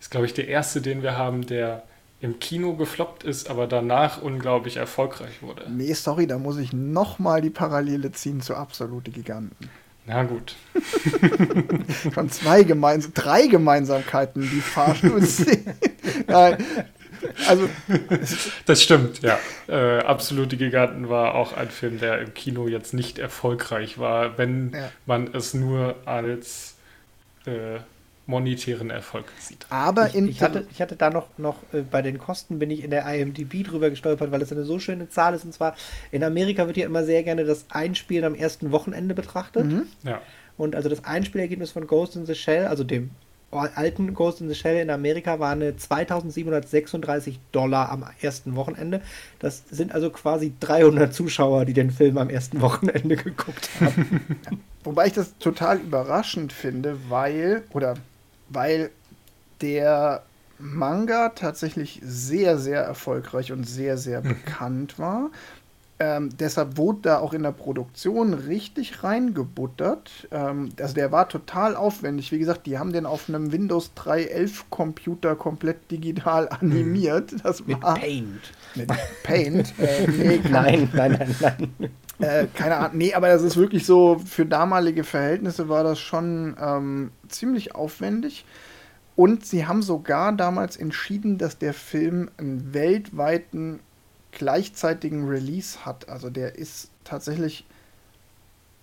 ist, 0.00 0.12
glaube 0.12 0.26
ich, 0.26 0.34
der 0.34 0.46
erste, 0.46 0.80
den 0.80 1.02
wir 1.02 1.18
haben, 1.18 1.46
der 1.46 1.82
im 2.24 2.38
Kino 2.38 2.72
gefloppt 2.74 3.22
ist, 3.22 3.50
aber 3.50 3.66
danach 3.66 4.22
unglaublich 4.22 4.78
erfolgreich 4.78 5.42
wurde. 5.42 5.66
Nee, 5.70 5.92
sorry, 5.92 6.26
da 6.26 6.38
muss 6.38 6.56
ich 6.56 6.72
nochmal 6.72 7.42
die 7.42 7.50
Parallele 7.50 8.12
ziehen 8.12 8.40
zu 8.40 8.54
Absolute 8.54 9.10
Giganten. 9.10 9.68
Na 10.06 10.22
gut. 10.22 10.56
Schon 12.14 12.30
zwei 12.30 12.62
gemeinsam, 12.62 13.12
drei 13.12 13.46
Gemeinsamkeiten, 13.46 14.40
die 14.40 14.60
Fahrstuhl 14.62 15.20
sehen. 15.26 15.74
Nein. 16.26 16.64
Also, 17.46 17.68
Das 18.64 18.82
stimmt, 18.82 19.20
ja. 19.20 19.38
Äh, 19.68 19.98
Absolute 19.98 20.56
Giganten 20.56 21.10
war 21.10 21.34
auch 21.34 21.54
ein 21.54 21.68
Film, 21.68 21.98
der 22.00 22.22
im 22.22 22.32
Kino 22.32 22.68
jetzt 22.68 22.94
nicht 22.94 23.18
erfolgreich 23.18 23.98
war, 23.98 24.38
wenn 24.38 24.72
Ja. 24.72 24.90
man 25.04 25.28
es 25.34 25.52
nur 25.52 25.96
als 26.06 26.76
äh, 27.44 27.80
monetären 28.26 28.90
Erfolg 28.90 29.26
sieht. 29.38 29.66
aber 29.70 30.08
Ich, 30.08 30.14
in 30.14 30.28
ich, 30.28 30.42
hatte, 30.42 30.66
ich 30.70 30.80
hatte 30.80 30.96
da 30.96 31.10
noch, 31.10 31.26
noch 31.36 31.56
äh, 31.72 31.82
bei 31.82 32.02
den 32.02 32.18
Kosten 32.18 32.58
bin 32.58 32.70
ich 32.70 32.82
in 32.82 32.90
der 32.90 33.06
IMDb 33.06 33.64
drüber 33.64 33.90
gestolpert, 33.90 34.30
weil 34.30 34.40
es 34.42 34.52
eine 34.52 34.64
so 34.64 34.78
schöne 34.78 35.08
Zahl 35.08 35.34
ist. 35.34 35.44
Und 35.44 35.52
zwar 35.52 35.76
in 36.10 36.24
Amerika 36.24 36.66
wird 36.66 36.76
ja 36.76 36.86
immer 36.86 37.04
sehr 37.04 37.22
gerne 37.22 37.44
das 37.44 37.66
Einspielen 37.68 38.24
am 38.24 38.34
ersten 38.34 38.72
Wochenende 38.72 39.14
betrachtet. 39.14 39.66
Ja. 40.04 40.20
Und 40.56 40.76
also 40.76 40.88
das 40.88 41.04
Einspielergebnis 41.04 41.72
von 41.72 41.86
Ghost 41.86 42.16
in 42.16 42.26
the 42.26 42.34
Shell, 42.34 42.66
also 42.66 42.84
dem 42.84 43.10
alten 43.50 44.14
Ghost 44.14 44.40
in 44.40 44.48
the 44.48 44.54
Shell 44.54 44.80
in 44.80 44.90
Amerika, 44.90 45.38
war 45.38 45.52
eine 45.52 45.76
2736 45.76 47.38
Dollar 47.52 47.90
am 47.90 48.04
ersten 48.20 48.56
Wochenende. 48.56 49.00
Das 49.38 49.64
sind 49.70 49.92
also 49.92 50.10
quasi 50.10 50.52
300 50.60 51.12
Zuschauer, 51.14 51.64
die 51.64 51.72
den 51.72 51.90
Film 51.90 52.18
am 52.18 52.30
ersten 52.30 52.60
Wochenende 52.60 53.16
geguckt 53.16 53.68
haben. 53.80 54.22
Wobei 54.82 55.06
ich 55.06 55.12
das 55.12 55.36
total 55.38 55.78
überraschend 55.78 56.52
finde, 56.52 56.98
weil, 57.08 57.62
oder 57.72 57.94
weil 58.54 58.90
der 59.60 60.22
Manga 60.58 61.30
tatsächlich 61.30 62.00
sehr, 62.04 62.58
sehr 62.58 62.82
erfolgreich 62.82 63.52
und 63.52 63.64
sehr, 63.64 63.98
sehr 63.98 64.20
bekannt 64.22 64.98
war. 64.98 65.30
Ähm, 66.00 66.30
deshalb 66.38 66.76
wurde 66.76 66.98
da 67.02 67.18
auch 67.18 67.32
in 67.34 67.44
der 67.44 67.52
Produktion 67.52 68.34
richtig 68.34 69.04
reingebuttert. 69.04 70.28
Ähm, 70.32 70.70
also 70.80 70.92
der 70.94 71.12
war 71.12 71.28
total 71.28 71.76
aufwendig. 71.76 72.32
Wie 72.32 72.38
gesagt, 72.38 72.66
die 72.66 72.78
haben 72.78 72.92
den 72.92 73.06
auf 73.06 73.28
einem 73.28 73.52
Windows 73.52 73.92
3.11 73.96 74.62
Computer 74.70 75.36
komplett 75.36 75.90
digital 75.92 76.48
animiert. 76.48 77.34
Das 77.44 77.64
Mit 77.66 77.80
war 77.82 77.94
Paint. 77.94 78.52
mit 78.74 78.90
Paint. 79.22 79.74
äh, 79.78 80.08
nee, 80.08 80.40
Nein, 80.50 80.88
nein, 80.92 81.12
nein, 81.12 81.36
nein. 81.78 81.90
Äh, 82.18 82.46
keine 82.54 82.76
Ahnung. 82.76 82.98
Nee, 82.98 83.14
aber 83.14 83.28
das 83.28 83.42
ist 83.42 83.56
wirklich 83.56 83.86
so, 83.86 84.20
für 84.24 84.46
damalige 84.46 85.04
Verhältnisse 85.04 85.68
war 85.68 85.84
das 85.84 86.00
schon 86.00 86.56
ähm, 86.60 87.10
ziemlich 87.28 87.74
aufwendig. 87.74 88.44
Und 89.16 89.46
sie 89.46 89.66
haben 89.66 89.82
sogar 89.82 90.32
damals 90.32 90.76
entschieden, 90.76 91.38
dass 91.38 91.58
der 91.58 91.72
Film 91.72 92.30
einen 92.36 92.74
weltweiten 92.74 93.80
gleichzeitigen 94.32 95.28
Release 95.28 95.84
hat. 95.84 96.08
Also 96.08 96.30
der 96.30 96.56
ist 96.56 96.90
tatsächlich 97.04 97.64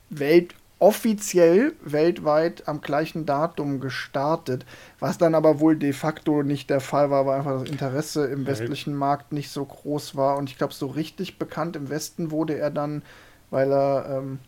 welt 0.09 0.55
offiziell 0.81 1.73
weltweit 1.83 2.67
am 2.67 2.81
gleichen 2.81 3.27
Datum 3.27 3.79
gestartet, 3.79 4.65
was 4.99 5.19
dann 5.19 5.35
aber 5.35 5.59
wohl 5.59 5.75
de 5.75 5.93
facto 5.93 6.41
nicht 6.41 6.71
der 6.71 6.81
Fall 6.81 7.11
war, 7.11 7.27
weil 7.27 7.37
einfach 7.37 7.59
das 7.61 7.69
Interesse 7.69 8.25
im 8.25 8.47
westlichen 8.47 8.95
Markt 8.95 9.31
nicht 9.31 9.51
so 9.51 9.63
groß 9.63 10.15
war. 10.15 10.37
Und 10.37 10.49
ich 10.49 10.57
glaube, 10.57 10.73
so 10.73 10.87
richtig 10.87 11.37
bekannt 11.37 11.75
im 11.75 11.89
Westen 11.89 12.31
wurde 12.31 12.57
er 12.57 12.71
dann, 12.71 13.03
weil 13.51 13.71
er 13.71 14.17
ähm, 14.17 14.39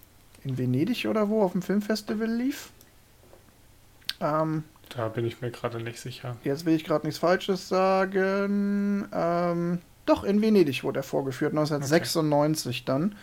in 0.44 0.58
Venedig 0.58 1.06
oder 1.08 1.30
wo 1.30 1.44
auf 1.44 1.52
dem 1.52 1.62
Filmfestival 1.62 2.28
lief. 2.28 2.72
Ähm, 4.20 4.64
Da 4.90 5.10
bin 5.10 5.26
ich 5.26 5.40
mir 5.42 5.52
gerade 5.52 5.80
nicht 5.80 6.00
sicher. 6.00 6.36
Jetzt 6.44 6.66
will 6.66 6.74
ich 6.76 6.84
gerade 6.84 7.06
nichts 7.06 7.20
Falsches 7.20 7.70
sagen. 7.70 9.08
Ähm, 9.14 9.80
doch, 10.08 10.24
in 10.24 10.42
Venedig 10.42 10.84
wurde 10.84 11.02
er 11.02 11.04
vorgeführt, 11.04 11.52
1996 11.54 12.86
dann. 12.86 13.16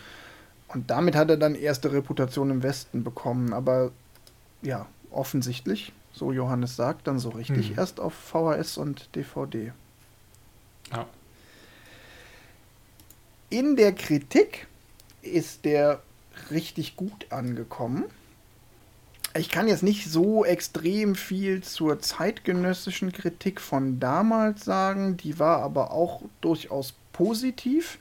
Und 0.73 0.89
damit 0.89 1.15
hat 1.15 1.29
er 1.29 1.37
dann 1.37 1.55
erste 1.55 1.91
Reputation 1.91 2.49
im 2.49 2.63
Westen 2.63 3.03
bekommen. 3.03 3.53
Aber 3.53 3.91
ja, 4.61 4.85
offensichtlich, 5.09 5.91
so 6.13 6.31
Johannes 6.31 6.75
sagt, 6.75 7.07
dann 7.07 7.19
so 7.19 7.29
richtig 7.29 7.69
Hm. 7.69 7.77
erst 7.77 7.99
auf 7.99 8.13
VHS 8.13 8.77
und 8.77 9.09
DVD. 9.15 9.73
Ja. 10.91 11.05
In 13.49 13.75
der 13.75 13.93
Kritik 13.93 14.67
ist 15.21 15.65
der 15.65 16.01
richtig 16.51 16.95
gut 16.95 17.27
angekommen. 17.31 18.05
Ich 19.37 19.49
kann 19.49 19.67
jetzt 19.67 19.83
nicht 19.83 20.09
so 20.09 20.43
extrem 20.43 21.15
viel 21.15 21.61
zur 21.63 21.99
zeitgenössischen 21.99 23.13
Kritik 23.13 23.61
von 23.61 23.99
damals 23.99 24.65
sagen, 24.65 25.15
die 25.17 25.39
war 25.39 25.61
aber 25.61 25.91
auch 25.91 26.21
durchaus 26.41 26.93
positiv. 27.13 27.97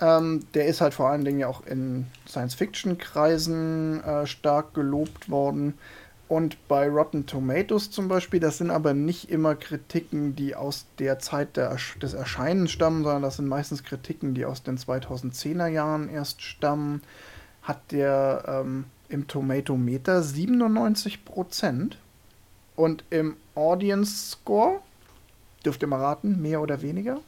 Ähm, 0.00 0.46
der 0.54 0.66
ist 0.66 0.80
halt 0.80 0.94
vor 0.94 1.10
allen 1.10 1.24
Dingen 1.24 1.40
ja 1.40 1.48
auch 1.48 1.64
in 1.66 2.06
Science-Fiction-Kreisen 2.28 4.02
äh, 4.02 4.26
stark 4.26 4.74
gelobt 4.74 5.30
worden. 5.30 5.74
Und 6.28 6.56
bei 6.66 6.88
Rotten 6.88 7.26
Tomatoes 7.26 7.90
zum 7.90 8.08
Beispiel, 8.08 8.40
das 8.40 8.56
sind 8.56 8.70
aber 8.70 8.94
nicht 8.94 9.30
immer 9.30 9.54
Kritiken, 9.54 10.34
die 10.34 10.54
aus 10.54 10.86
der 10.98 11.18
Zeit 11.18 11.58
der, 11.58 11.76
des 12.00 12.14
Erscheinens 12.14 12.70
stammen, 12.70 13.04
sondern 13.04 13.20
das 13.20 13.36
sind 13.36 13.48
meistens 13.48 13.84
Kritiken, 13.84 14.32
die 14.32 14.46
aus 14.46 14.62
den 14.62 14.78
2010er 14.78 15.66
Jahren 15.66 16.08
erst 16.08 16.40
stammen, 16.40 17.02
hat 17.62 17.92
der 17.92 18.44
ähm, 18.46 18.86
im 19.10 19.28
Tomatometer 19.28 20.22
97 20.22 21.26
Prozent 21.26 21.98
und 22.76 23.04
im 23.10 23.36
Audience 23.54 24.30
Score, 24.30 24.80
dürft 25.66 25.82
ihr 25.82 25.88
mal 25.88 26.00
raten, 26.00 26.40
mehr 26.40 26.62
oder 26.62 26.80
weniger? 26.80 27.20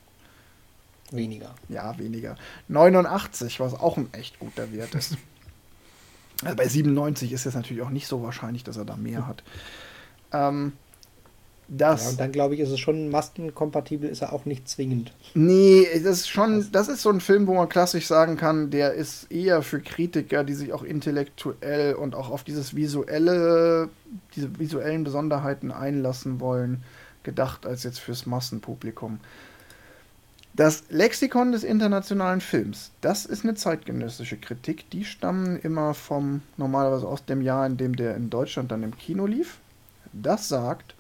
Weniger. 1.15 1.55
Ja, 1.69 1.99
weniger. 1.99 2.37
89, 2.69 3.61
was 3.61 3.75
auch 3.75 3.97
ein 3.97 4.09
echt 4.13 4.39
guter 4.39 4.73
Wert 4.73 4.95
ist. 4.95 5.17
Also 6.43 6.57
bei 6.57 6.67
97 6.67 7.33
ist 7.33 7.47
es 7.47 7.55
natürlich 7.55 7.83
auch 7.83 7.91
nicht 7.91 8.09
so 8.09 8.21
wahrscheinlich, 8.23 8.65
dass 8.65 8.77
er 8.77 8.85
da 8.85 8.97
mehr 8.97 9.27
hat. 9.27 9.45
Ähm, 10.33 10.73
Ja, 11.71 11.77
das, 11.93 12.11
und 12.11 12.21
dann 12.21 12.33
glaube 12.33 12.55
ich, 12.55 12.61
ist 12.61 12.71
es 12.71 12.81
schon 12.81 13.09
mastenkompatibel, 13.09 14.11
ist 14.11 14.21
er 14.21 14.33
auch 14.33 14.45
nicht 14.45 14.69
zwingend. 14.69 15.13
nee, 15.35 15.87
das 15.95 16.19
ist 16.19 16.29
schon, 16.29 16.71
das 16.73 16.89
ist 16.89 17.03
so 17.03 17.09
ein 17.11 17.21
Film, 17.21 17.47
wo 17.47 17.55
man 17.55 17.69
klassisch 17.69 18.07
sagen 18.07 18.37
kann, 18.37 18.71
der 18.71 18.93
ist 18.95 19.31
eher 19.31 19.63
für 19.63 19.81
Kritiker, 19.81 20.45
die 20.45 20.55
sich 20.55 20.73
auch 20.75 20.83
intellektuell 20.83 21.95
und 21.95 22.15
auch 22.15 22.31
auf 22.31 22.43
dieses 22.45 22.75
visuelle, 22.77 23.89
diese 24.35 24.59
visuellen 24.59 25.05
Besonderheiten 25.05 25.71
einlassen 25.71 26.41
wollen, 26.41 26.83
gedacht 27.23 27.65
als 27.65 27.85
jetzt 27.85 28.01
fürs 28.01 28.27
Massenpublikum. 28.27 29.21
Das 30.57 30.85
Lexikon 30.89 31.51
des 31.51 31.65
internationalen 31.65 32.41
Films, 32.41 32.93
das 33.01 33.27
ist 33.27 33.43
eine 33.43 33.57
zeitgenössische 33.57 34.37
Kritik. 34.37 34.89
Die 34.91 35.05
stammen 35.05 35.59
immer 35.59 35.95
vom, 35.95 36.43
normalerweise 36.57 37.09
aus 37.09 37.25
dem 37.25 37.43
Jahr, 37.43 37.67
in 37.67 37.77
dem 37.77 37.97
der 37.97 38.15
in 38.15 38.31
Deutschland 38.31 38.71
dann 38.71 38.85
im 38.85 38.97
Kino 38.97 39.27
lief. 39.27 39.59
Das 40.13 40.49
sagt, 40.49 40.95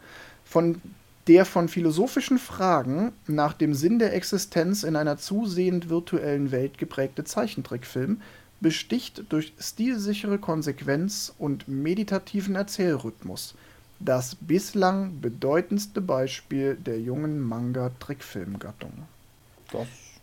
von 0.44 0.80
der 1.28 1.44
von 1.44 1.68
philosophischen 1.68 2.38
Fragen 2.38 3.12
nach 3.28 3.52
dem 3.52 3.74
Sinn 3.74 4.00
der 4.00 4.12
Existenz 4.12 4.82
in 4.82 4.96
einer 4.96 5.18
zusehend 5.18 5.88
virtuellen 5.88 6.50
Welt 6.50 6.76
geprägte 6.76 7.22
Zeichentrickfilm 7.22 8.22
besticht 8.60 9.22
durch 9.28 9.52
stilsichere 9.60 10.38
Konsequenz 10.38 11.32
und 11.38 11.68
meditativen 11.68 12.56
Erzählrhythmus. 12.56 13.54
Das 14.00 14.34
bislang 14.34 15.20
bedeutendste 15.20 16.00
Beispiel 16.00 16.74
der 16.74 17.00
jungen 17.00 17.40
Manga-Trickfilmgattung. 17.40 19.13
Das 19.80 20.14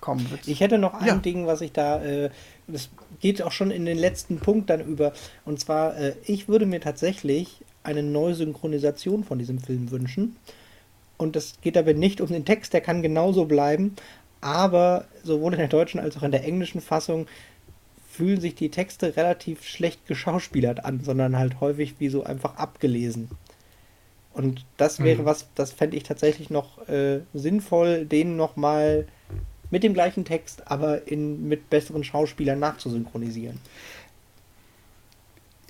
Komm, 0.01 0.25
ich 0.47 0.61
hätte 0.61 0.79
noch 0.79 0.95
ein 0.95 1.07
ja. 1.07 1.17
Ding, 1.17 1.47
was 1.47 1.61
ich 1.61 1.73
da, 1.73 2.03
äh, 2.03 2.31
das 2.67 2.91
geht 3.21 3.43
auch 3.43 3.53
schon 3.53 3.71
in 3.71 3.85
den 3.85 3.99
letzten 3.99 4.39
Punkt 4.39 4.71
dann 4.71 4.81
über. 4.81 5.13
Und 5.45 5.59
zwar, 5.61 5.97
äh, 5.97 6.15
ich 6.25 6.49
würde 6.49 6.67
mir 6.67 6.81
tatsächlich 6.81 7.65
eine 7.83 8.03
neue 8.03 8.35
Synchronisation 8.35 9.25
von 9.25 9.39
diesem 9.39 9.59
Film 9.59 9.91
wünschen. 9.91 10.37
Und 11.17 11.35
das 11.35 11.55
geht 11.63 11.77
dabei 11.77 11.95
nicht 11.95 12.21
um 12.21 12.29
den 12.29 12.45
Text, 12.45 12.73
der 12.73 12.81
kann 12.81 13.03
genauso 13.03 13.47
bleiben. 13.47 13.97
Aber 14.41 15.07
sowohl 15.25 15.53
in 15.55 15.59
der 15.59 15.69
deutschen 15.69 15.99
als 15.99 16.17
auch 16.17 16.23
in 16.23 16.31
der 16.31 16.45
englischen 16.45 16.81
Fassung 16.81 17.27
fühlen 18.09 18.41
sich 18.41 18.55
die 18.55 18.71
Texte 18.71 19.17
relativ 19.17 19.65
schlecht 19.65 20.07
geschauspielert 20.07 20.85
an, 20.85 21.01
sondern 21.03 21.37
halt 21.37 21.61
häufig 21.61 21.97
wie 21.99 22.09
so 22.09 22.23
einfach 22.23 22.57
abgelesen. 22.57 23.31
Und 24.33 24.65
das 24.77 25.01
wäre 25.03 25.23
mhm. 25.23 25.27
was, 25.27 25.49
das 25.57 25.73
fände 25.73 25.97
ich 25.97 26.05
tatsächlich 26.05 26.51
noch 26.51 26.87
äh, 26.89 27.21
sinnvoll, 27.35 28.05
den 28.07 28.37
nochmal 28.37 29.07
mit 29.71 29.83
dem 29.83 29.95
gleichen 29.95 30.25
Text, 30.25 30.71
aber 30.71 31.09
in, 31.09 31.49
mit 31.49 31.71
besseren 31.71 32.05
Schauspielern 32.05 32.59
nachzusynchronisieren. 32.59 33.59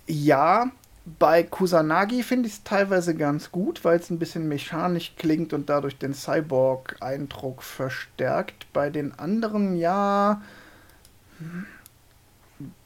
Ja, 0.07 0.71
bei 1.19 1.43
Kusanagi 1.43 2.23
finde 2.23 2.49
ich 2.49 2.55
es 2.55 2.65
teilweise 2.65 3.15
ganz 3.15 3.51
gut, 3.51 3.85
weil 3.85 3.99
es 3.99 4.11
ein 4.11 4.19
bisschen 4.19 4.49
mechanisch 4.49 5.15
klingt 5.17 5.53
und 5.53 5.69
dadurch 5.69 5.97
den 5.97 6.15
Cyborg-Eindruck 6.15 7.63
verstärkt. 7.63 8.67
Bei 8.73 8.91
den 8.91 9.19
anderen, 9.19 9.77
ja. 9.77 10.43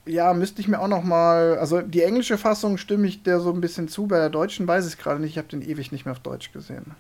Ja, 0.05 0.35
müsste 0.35 0.61
ich 0.61 0.69
mir 0.69 0.81
auch 0.81 0.89
noch 0.89 1.03
mal. 1.03 1.59
Also 1.59 1.81
die 1.81 2.03
englische 2.03 2.39
Fassung 2.39 2.77
stimme 2.77 3.07
ich 3.07 3.23
der 3.23 3.41
so 3.41 3.53
ein 3.53 3.61
bisschen 3.61 3.89
zu. 3.89 4.07
Bei 4.07 4.19
der 4.19 4.31
deutschen 4.31 4.69
weiß 4.69 4.87
ich 4.87 4.93
es 4.95 4.99
gerade 4.99 5.21
nicht. 5.21 5.33
Ich 5.33 5.39
habe 5.39 5.49
den 5.49 5.63
ewig 5.63 5.91
nicht 5.91 6.05
mehr 6.05 6.13
auf 6.13 6.21
Deutsch 6.21 6.53
gesehen. 6.53 6.95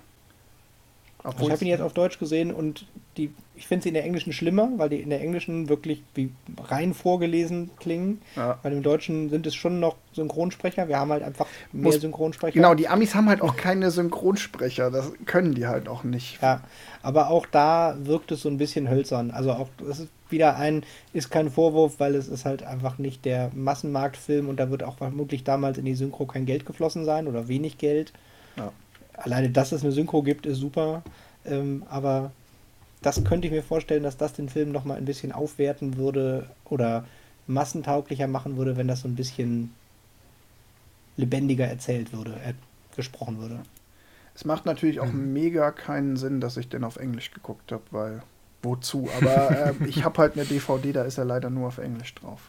Obwohl 1.25 1.49
ich 1.49 1.53
habe 1.53 1.65
ihn 1.65 1.71
jetzt 1.71 1.83
auf 1.83 1.93
Deutsch 1.93 2.19
gesehen 2.19 2.53
und 2.53 2.85
die, 3.17 3.33
ich 3.55 3.69
finde 3.69 3.85
sie 3.85 3.91
in 3.91 3.95
der 3.95 4.05
Englischen 4.05 4.33
schlimmer, 4.33 4.71
weil 4.77 4.89
die 4.89 5.01
in 5.01 5.11
der 5.11 5.21
Englischen 5.21 5.69
wirklich 5.69 6.03
wie 6.15 6.31
rein 6.69 6.95
vorgelesen 6.95 7.71
klingen. 7.79 8.21
Ja. 8.35 8.59
Weil 8.63 8.73
im 8.73 8.83
Deutschen 8.83 9.31
sind 9.31 9.47
es 9.47 9.55
schon 9.55 9.79
noch 9.79 9.97
Synchronsprecher. 10.15 10.89
Wir 10.89 10.99
haben 10.99 11.13
halt 11.13 11.23
einfach 11.23 11.47
mehr 11.71 11.93
Muss, 11.93 12.01
Synchronsprecher. 12.01 12.55
Genau, 12.55 12.75
die 12.75 12.89
Amis 12.89 13.15
haben 13.15 13.29
halt 13.29 13.41
auch 13.41 13.57
keine 13.57 13.91
Synchronsprecher. 13.91 14.91
Das 14.91 15.13
können 15.27 15.55
die 15.55 15.67
halt 15.67 15.89
auch 15.89 16.03
nicht. 16.03 16.43
Ja, 16.43 16.63
aber 17.03 17.31
auch 17.31 17.47
da 17.47 17.97
wirkt 18.01 18.33
es 18.33 18.43
so 18.43 18.49
ein 18.49 18.59
bisschen 18.59 18.91
hölzern. 18.91 19.31
Also 19.31 19.53
auch, 19.53 19.69
das 19.79 20.01
ist 20.01 20.09
wieder 20.29 20.57
ein, 20.57 20.83
ist 21.13 21.31
kein 21.31 21.51
Vorwurf, 21.51 22.01
weil 22.01 22.17
es 22.17 22.27
ist 22.27 22.45
halt 22.45 22.65
einfach 22.65 22.99
nicht 22.99 23.25
der 23.25 23.51
Massenmarktfilm 23.55 24.49
und 24.49 24.59
da 24.59 24.71
wird 24.71 24.83
auch 24.83 24.97
vermutlich 24.97 25.45
damals 25.45 25.79
in 25.79 25.85
die 25.85 25.95
Synchro 25.95 26.27
kein 26.27 26.47
Geld 26.47 26.67
geflossen 26.67 27.05
sein 27.05 27.29
oder 27.29 27.47
wenig 27.47 27.79
Geld. 27.79 28.13
Ja 28.57 28.73
alleine, 29.25 29.51
dass 29.51 29.73
es 29.73 29.83
eine 29.83 29.93
Synchro 29.93 30.23
gibt, 30.23 30.47
ist 30.47 30.59
super. 30.59 31.03
Ähm, 31.45 31.85
aber 31.89 32.33
das 33.03 33.23
könnte 33.25 33.47
ich 33.49 33.53
mir 33.53 33.63
vorstellen, 33.63 34.03
dass 34.03 34.17
das 34.17 34.33
den 34.33 34.49
Film 34.49 34.71
nochmal 34.71 34.97
ein 34.97 35.05
bisschen 35.05 35.33
aufwerten 35.33 35.97
würde 35.97 36.49
oder 36.65 37.05
massentauglicher 37.47 38.29
machen 38.29 38.57
würde, 38.57 38.77
wenn 38.77 38.89
das 38.89 39.01
so 39.01 39.09
ein 39.09 39.17
bisschen 39.17 39.75
lebendiger 41.17 41.67
erzählt 41.67 42.13
würde, 42.13 42.33
äh, 42.45 42.55
gesprochen 42.97 43.39
würde. 43.39 43.61
Es 44.35 44.45
macht 44.45 44.65
natürlich 44.65 45.01
auch 45.01 45.13
mhm. 45.13 45.33
mega 45.33 45.71
keinen 45.73 46.17
Sinn, 46.17 46.41
dass 46.41 46.57
ich 46.57 46.69
den 46.69 46.85
auf 46.85 46.97
Englisch 46.97 47.33
geguckt 47.33 47.73
habe, 47.73 47.83
weil 47.91 48.23
wozu? 48.63 49.09
Aber 49.17 49.51
äh, 49.51 49.75
ich 49.87 50.05
habe 50.05 50.19
halt 50.19 50.35
eine 50.35 50.45
DVD, 50.45 50.93
da 50.93 51.03
ist 51.03 51.19
er 51.19 51.25
leider 51.25 51.51
nur 51.51 51.69
auf 51.69 51.79
Englisch 51.79 52.15
drauf. 52.15 52.41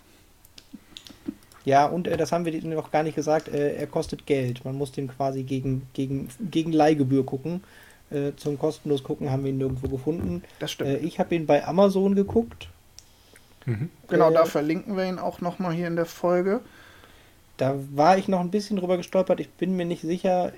Ja, 1.65 1.85
und 1.85 2.07
äh, 2.07 2.17
das 2.17 2.31
haben 2.31 2.45
wir 2.45 2.63
noch 2.65 2.91
gar 2.91 3.03
nicht 3.03 3.15
gesagt, 3.15 3.47
äh, 3.47 3.75
er 3.75 3.87
kostet 3.87 4.25
Geld. 4.25 4.65
Man 4.65 4.77
muss 4.77 4.91
den 4.91 5.07
quasi 5.07 5.43
gegen, 5.43 5.87
gegen, 5.93 6.29
gegen 6.51 6.71
Leihgebühr 6.71 7.25
gucken. 7.25 7.63
Äh, 8.11 8.33
zum 8.35 8.59
kostenlos 8.59 9.03
gucken 9.03 9.31
haben 9.31 9.43
wir 9.43 9.51
ihn 9.51 9.57
nirgendwo 9.57 9.87
gefunden. 9.87 10.43
Das 10.59 10.71
stimmt. 10.71 10.89
Äh, 10.89 10.97
ich 10.97 11.19
habe 11.19 11.33
ihn 11.35 11.45
bei 11.45 11.65
Amazon 11.65 12.15
geguckt. 12.15 12.67
Mhm. 13.65 13.89
Genau, 14.07 14.29
da 14.29 14.43
äh, 14.43 14.45
verlinken 14.45 14.97
wir 14.97 15.05
ihn 15.05 15.19
auch 15.19 15.41
nochmal 15.41 15.73
hier 15.73 15.87
in 15.87 15.95
der 15.95 16.05
Folge. 16.05 16.61
Da 17.57 17.75
war 17.93 18.17
ich 18.17 18.27
noch 18.27 18.39
ein 18.39 18.51
bisschen 18.51 18.77
drüber 18.77 18.97
gestolpert. 18.97 19.39
Ich 19.39 19.49
bin 19.49 19.75
mir 19.75 19.85
nicht 19.85 20.01
sicher 20.01 20.49
äh, 20.49 20.51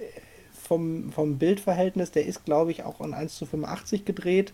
vom, 0.59 1.11
vom 1.11 1.37
Bildverhältnis. 1.37 2.11
Der 2.11 2.25
ist, 2.25 2.45
glaube 2.45 2.71
ich, 2.71 2.83
auch 2.83 2.99
an 2.99 3.13
1 3.13 3.37
zu 3.37 3.45
85 3.45 4.05
gedreht. 4.05 4.53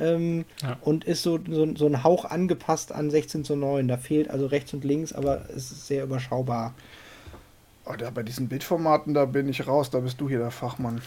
Ähm, 0.00 0.44
ja. 0.62 0.78
Und 0.80 1.04
ist 1.04 1.22
so, 1.22 1.38
so, 1.48 1.76
so 1.76 1.86
ein 1.86 2.02
Hauch 2.02 2.24
angepasst 2.24 2.92
an 2.92 3.10
16 3.10 3.44
zu 3.44 3.56
9. 3.56 3.88
Da 3.88 3.96
fehlt 3.96 4.30
also 4.30 4.46
rechts 4.46 4.72
und 4.72 4.84
links, 4.84 5.12
aber 5.12 5.42
es 5.50 5.70
ist 5.70 5.86
sehr 5.86 6.04
überschaubar. 6.04 6.74
Oh, 7.86 7.94
da, 7.96 8.10
bei 8.10 8.22
diesen 8.22 8.48
Bildformaten, 8.48 9.14
da 9.14 9.24
bin 9.24 9.48
ich 9.48 9.66
raus, 9.66 9.90
da 9.90 9.98
bist 10.00 10.20
du 10.20 10.28
hier 10.28 10.38
der 10.38 10.50
Fachmann. 10.50 11.00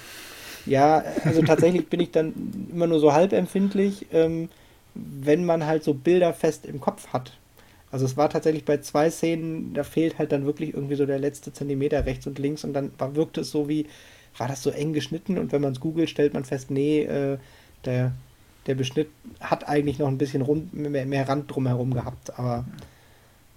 Ja, 0.65 1.03
also 1.25 1.41
tatsächlich 1.41 1.89
bin 1.89 1.99
ich 1.99 2.11
dann 2.11 2.33
immer 2.71 2.87
nur 2.87 2.99
so 2.99 3.13
halb 3.13 3.33
empfindlich, 3.33 4.07
ähm, 4.11 4.49
wenn 4.95 5.45
man 5.45 5.65
halt 5.65 5.83
so 5.83 5.93
Bilder 5.93 6.33
fest 6.33 6.65
im 6.65 6.79
Kopf 6.79 7.07
hat. 7.07 7.33
Also 7.91 8.05
es 8.05 8.17
war 8.17 8.29
tatsächlich 8.29 8.65
bei 8.65 8.77
zwei 8.77 9.09
Szenen, 9.11 9.73
da 9.73 9.83
fehlt 9.83 10.17
halt 10.17 10.31
dann 10.31 10.45
wirklich 10.45 10.73
irgendwie 10.73 10.95
so 10.95 11.05
der 11.05 11.19
letzte 11.19 11.53
Zentimeter 11.53 12.05
rechts 12.05 12.25
und 12.25 12.39
links 12.39 12.63
und 12.63 12.73
dann 12.73 12.91
war, 12.97 13.15
wirkte 13.15 13.41
es 13.41 13.51
so 13.51 13.69
wie, 13.69 13.87
war 14.37 14.47
das 14.47 14.63
so 14.63 14.71
eng 14.71 14.93
geschnitten 14.93 15.37
und 15.37 15.51
wenn 15.51 15.61
man 15.61 15.73
es 15.73 15.79
googelt, 15.79 16.09
stellt 16.09 16.33
man 16.33 16.43
fest, 16.43 16.71
nee, 16.71 17.03
äh, 17.03 17.37
der, 17.85 18.13
der 18.65 18.75
Beschnitt 18.75 19.09
hat 19.39 19.67
eigentlich 19.67 19.99
noch 19.99 20.07
ein 20.07 20.17
bisschen 20.17 20.41
rund, 20.41 20.73
mehr, 20.73 21.05
mehr 21.05 21.27
Rand 21.27 21.53
drumherum 21.53 21.93
gehabt, 21.93 22.37
aber 22.37 22.65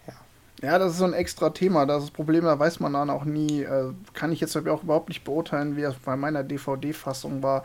ja. 0.07 0.15
Ja, 0.63 0.79
das 0.79 0.93
ist 0.93 0.99
so 0.99 1.05
ein 1.05 1.13
extra 1.13 1.51
Thema. 1.51 1.87
Das, 1.87 2.03
das 2.05 2.11
Problem, 2.11 2.45
da 2.45 2.59
weiß 2.59 2.81
man 2.81 2.93
dann 2.93 3.11
auch 3.11 3.25
nie, 3.25 3.63
äh, 3.63 3.93
kann 4.15 4.33
ich 4.33 4.41
jetzt 4.41 4.57
auch 4.57 4.83
überhaupt 4.83 5.09
nicht 5.09 5.25
beurteilen, 5.25 5.77
wie 5.77 5.83
es 5.83 5.95
bei 5.97 6.17
meiner 6.17 6.43
DVD-Fassung 6.43 7.43
war. 7.43 7.63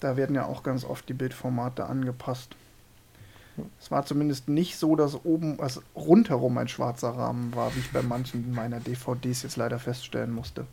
Da 0.00 0.16
werden 0.16 0.34
ja 0.34 0.46
auch 0.46 0.62
ganz 0.62 0.84
oft 0.84 1.08
die 1.08 1.14
Bildformate 1.14 1.84
angepasst. 1.84 2.56
Es 3.78 3.90
war 3.90 4.06
zumindest 4.06 4.48
nicht 4.48 4.78
so, 4.78 4.96
dass 4.96 5.24
oben, 5.24 5.60
also 5.60 5.82
rundherum 5.94 6.56
ein 6.56 6.68
schwarzer 6.68 7.10
Rahmen 7.10 7.54
war, 7.54 7.74
wie 7.74 7.80
ich 7.80 7.92
bei 7.92 8.02
manchen 8.02 8.54
meiner 8.54 8.80
DVDs 8.80 9.42
jetzt 9.42 9.56
leider 9.56 9.78
feststellen 9.78 10.32
musste. 10.32 10.66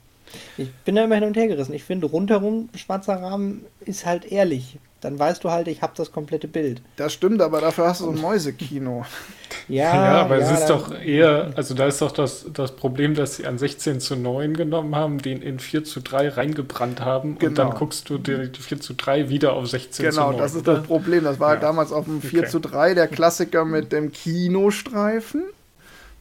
Ich 0.57 0.71
bin 0.85 0.95
da 0.95 1.03
immer 1.03 1.15
hin 1.15 1.23
und 1.23 1.37
her 1.37 1.47
gerissen. 1.47 1.73
Ich 1.73 1.83
finde, 1.83 2.07
rundherum 2.07 2.69
schwarzer 2.75 3.21
Rahmen 3.21 3.65
ist 3.85 4.05
halt 4.05 4.31
ehrlich. 4.31 4.77
Dann 5.01 5.19
weißt 5.19 5.43
du 5.43 5.51
halt, 5.51 5.67
ich 5.67 5.83
habe 5.83 5.93
das 5.95 6.11
komplette 6.11 6.47
Bild. 6.47 6.81
Das 6.95 7.13
stimmt, 7.13 7.39
aber 7.41 7.61
dafür 7.61 7.85
hast 7.85 8.01
du 8.01 8.05
so 8.05 8.11
ein 8.11 8.19
Mäusekino. 8.19 9.05
ja, 9.67 9.93
ja, 9.93 10.21
aber 10.21 10.39
ja, 10.39 10.45
es 10.45 10.59
ist 10.59 10.69
doch 10.69 10.91
eher, 10.91 11.51
also 11.55 11.75
da 11.75 11.85
ist 11.85 12.01
doch 12.01 12.11
das, 12.11 12.47
das 12.51 12.75
Problem, 12.75 13.13
dass 13.13 13.35
sie 13.35 13.45
an 13.45 13.59
16 13.59 13.99
zu 13.99 14.15
9 14.15 14.55
genommen 14.55 14.95
haben, 14.95 15.19
den 15.19 15.43
in 15.43 15.59
4 15.59 15.83
zu 15.83 16.01
3 16.01 16.29
reingebrannt 16.29 16.99
haben 16.99 17.37
genau. 17.37 17.49
und 17.49 17.57
dann 17.59 17.67
genau. 17.67 17.79
guckst 17.79 18.09
du 18.09 18.17
dir 18.17 18.47
die 18.47 18.59
4 18.59 18.81
zu 18.81 18.95
3 18.95 19.29
wieder 19.29 19.53
auf 19.53 19.67
16 19.67 20.03
genau, 20.03 20.15
zu 20.15 20.19
9. 20.21 20.31
Genau, 20.31 20.41
das 20.41 20.55
ist 20.55 20.67
das 20.67 20.83
Problem. 20.83 21.23
Das 21.23 21.39
war 21.39 21.53
ja. 21.53 21.59
damals 21.59 21.91
auf 21.91 22.05
dem 22.05 22.19
4 22.19 22.39
okay. 22.39 22.49
zu 22.49 22.59
3 22.59 22.95
der 22.95 23.07
Klassiker 23.07 23.65
mit 23.65 23.91
dem 23.91 24.11
Kinostreifen, 24.11 25.43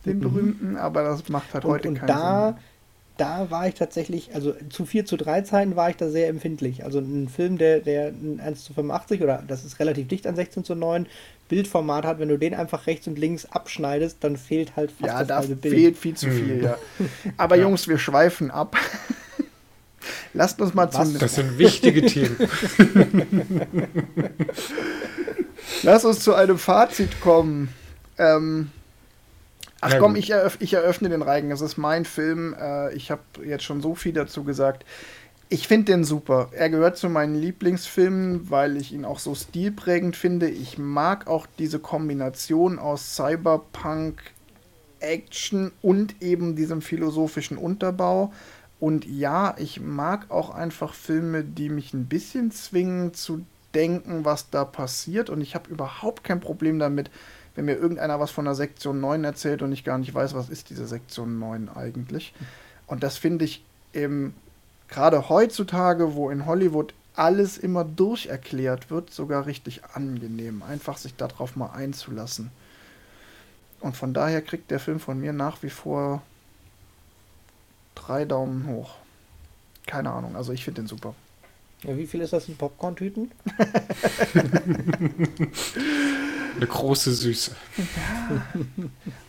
den 0.04 0.18
mhm. 0.18 0.20
berühmten, 0.20 0.76
aber 0.76 1.02
das 1.02 1.30
macht 1.30 1.54
halt 1.54 1.64
und, 1.64 1.70
heute 1.70 1.88
und 1.88 1.94
keinen 1.94 2.08
da, 2.08 2.46
Sinn 2.48 2.56
da 3.16 3.50
war 3.50 3.66
ich 3.66 3.74
tatsächlich, 3.74 4.34
also 4.34 4.54
zu 4.70 4.84
4 4.84 5.06
zu 5.06 5.16
3 5.16 5.42
Zeiten 5.42 5.76
war 5.76 5.90
ich 5.90 5.96
da 5.96 6.08
sehr 6.10 6.28
empfindlich. 6.28 6.84
Also 6.84 6.98
ein 6.98 7.28
Film, 7.28 7.58
der, 7.58 7.80
der 7.80 8.12
1 8.38 8.64
zu 8.64 8.74
85 8.74 9.22
oder 9.22 9.42
das 9.46 9.64
ist 9.64 9.78
relativ 9.80 10.08
dicht 10.08 10.26
an 10.26 10.36
16 10.36 10.64
zu 10.64 10.74
9 10.74 11.06
Bildformat 11.48 12.04
hat, 12.04 12.18
wenn 12.18 12.28
du 12.28 12.38
den 12.38 12.54
einfach 12.54 12.86
rechts 12.86 13.06
und 13.06 13.18
links 13.18 13.46
abschneidest, 13.46 14.18
dann 14.20 14.36
fehlt 14.36 14.76
halt 14.76 14.90
fast 14.90 15.06
ja, 15.06 15.18
das 15.20 15.28
da 15.28 15.36
halbe 15.38 15.56
Bild. 15.56 15.74
fehlt 15.74 15.98
viel 15.98 16.14
zu 16.14 16.30
viel, 16.30 16.64
ja. 16.64 16.76
Aber 17.36 17.56
ja. 17.56 17.62
Jungs, 17.62 17.88
wir 17.88 17.98
schweifen 17.98 18.50
ab. 18.50 18.76
Lasst 20.34 20.60
uns 20.60 20.74
mal 20.74 20.90
zum. 20.90 21.18
Das 21.18 21.34
sind 21.36 21.58
wichtige 21.58 22.02
Themen. 22.02 22.36
Lass 25.82 26.04
uns 26.04 26.20
zu 26.20 26.34
einem 26.34 26.58
Fazit 26.58 27.20
kommen. 27.20 27.70
Ähm, 28.18 28.70
Ach 29.86 29.92
ja, 29.92 29.98
komm, 29.98 30.16
ich, 30.16 30.30
eröff 30.30 30.56
ich, 30.60 30.74
eröffne 30.74 31.08
den 31.08 31.22
Reigen. 31.22 31.50
Es 31.50 31.60
ist 31.60 31.76
mein 31.76 32.04
Film. 32.04 32.54
Äh, 32.60 32.92
ich 32.94 33.10
habe 33.10 33.22
jetzt 33.44 33.64
schon 33.64 33.80
so 33.80 33.94
viel 33.94 34.12
dazu 34.12 34.42
gesagt. 34.42 34.84
Ich 35.48 35.68
finde 35.68 35.92
den 35.92 36.02
super. 36.02 36.48
Er 36.50 36.70
gehört 36.70 36.96
zu 36.96 37.08
meinen 37.08 37.36
Lieblingsfilmen, 37.36 38.50
weil 38.50 38.76
ich 38.76 38.92
ihn 38.92 39.04
auch 39.04 39.20
so 39.20 39.34
stilprägend 39.36 40.16
finde. 40.16 40.48
Ich 40.50 40.76
mag 40.76 41.28
auch 41.28 41.46
diese 41.58 41.78
Kombination 41.78 42.80
aus 42.80 43.14
Cyberpunk, 43.14 44.20
Action 44.98 45.70
und 45.82 46.20
eben 46.20 46.56
diesem 46.56 46.82
philosophischen 46.82 47.58
Unterbau. 47.58 48.32
Und 48.80 49.06
ja, 49.06 49.54
ich 49.56 49.80
mag 49.80 50.30
auch 50.30 50.50
einfach 50.50 50.94
Filme, 50.94 51.44
die 51.44 51.68
mich 51.68 51.94
ein 51.94 52.06
bisschen 52.06 52.50
zwingen 52.50 53.14
zu 53.14 53.46
denken, 53.72 54.24
was 54.24 54.50
da 54.50 54.64
passiert. 54.64 55.30
Und 55.30 55.40
ich 55.42 55.54
habe 55.54 55.70
überhaupt 55.70 56.24
kein 56.24 56.40
Problem 56.40 56.80
damit, 56.80 57.08
wenn 57.56 57.64
mir 57.64 57.76
irgendeiner 57.76 58.20
was 58.20 58.30
von 58.30 58.44
der 58.44 58.54
Sektion 58.54 59.00
9 59.00 59.24
erzählt 59.24 59.62
und 59.62 59.72
ich 59.72 59.82
gar 59.82 59.98
nicht 59.98 60.14
weiß, 60.14 60.34
was 60.34 60.48
ist 60.48 60.70
diese 60.70 60.86
Sektion 60.86 61.38
9 61.38 61.70
eigentlich. 61.74 62.32
Und 62.86 63.02
das 63.02 63.16
finde 63.16 63.44
ich 63.44 63.64
im 63.92 64.34
gerade 64.88 65.28
heutzutage, 65.28 66.14
wo 66.14 66.30
in 66.30 66.46
Hollywood 66.46 66.94
alles 67.14 67.58
immer 67.58 67.84
durcherklärt 67.84 68.90
wird, 68.90 69.10
sogar 69.10 69.46
richtig 69.46 69.82
angenehm, 69.94 70.62
einfach 70.62 70.98
sich 70.98 71.16
darauf 71.16 71.56
mal 71.56 71.70
einzulassen. 71.70 72.50
Und 73.80 73.96
von 73.96 74.14
daher 74.14 74.42
kriegt 74.42 74.70
der 74.70 74.80
Film 74.80 75.00
von 75.00 75.18
mir 75.18 75.32
nach 75.32 75.62
wie 75.62 75.70
vor 75.70 76.22
drei 77.94 78.24
Daumen 78.24 78.68
hoch. 78.68 78.94
Keine 79.86 80.10
Ahnung, 80.10 80.36
also 80.36 80.52
ich 80.52 80.64
finde 80.64 80.82
den 80.82 80.88
super. 80.88 81.14
Ja, 81.82 81.96
wie 81.96 82.06
viel 82.06 82.20
ist 82.20 82.32
das 82.32 82.48
in 82.48 82.56
Popcorn-Tüten? 82.56 83.30
Eine 86.56 86.66
große 86.66 87.12
Süße. 87.12 87.52
Ja. 87.76 87.84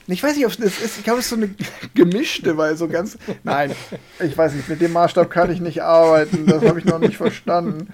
Ich 0.09 0.23
weiß 0.23 0.37
nicht, 0.37 0.45
ob 0.45 0.53
es 0.53 0.59
ist. 0.59 0.97
Ich 0.97 1.03
glaube, 1.03 1.19
es 1.19 1.25
ist 1.25 1.31
so 1.31 1.35
eine 1.35 1.53
gemischte, 1.93 2.55
weil 2.55 2.77
so 2.77 2.87
ganz. 2.87 3.17
Nein, 3.43 3.75
ich 4.19 4.37
weiß 4.37 4.53
nicht, 4.53 4.69
mit 4.69 4.79
dem 4.79 4.93
Maßstab 4.93 5.29
kann 5.29 5.51
ich 5.51 5.59
nicht 5.59 5.83
arbeiten. 5.83 6.45
Das 6.45 6.63
habe 6.63 6.79
ich 6.79 6.85
noch 6.85 6.99
nicht 6.99 7.17
verstanden. 7.17 7.93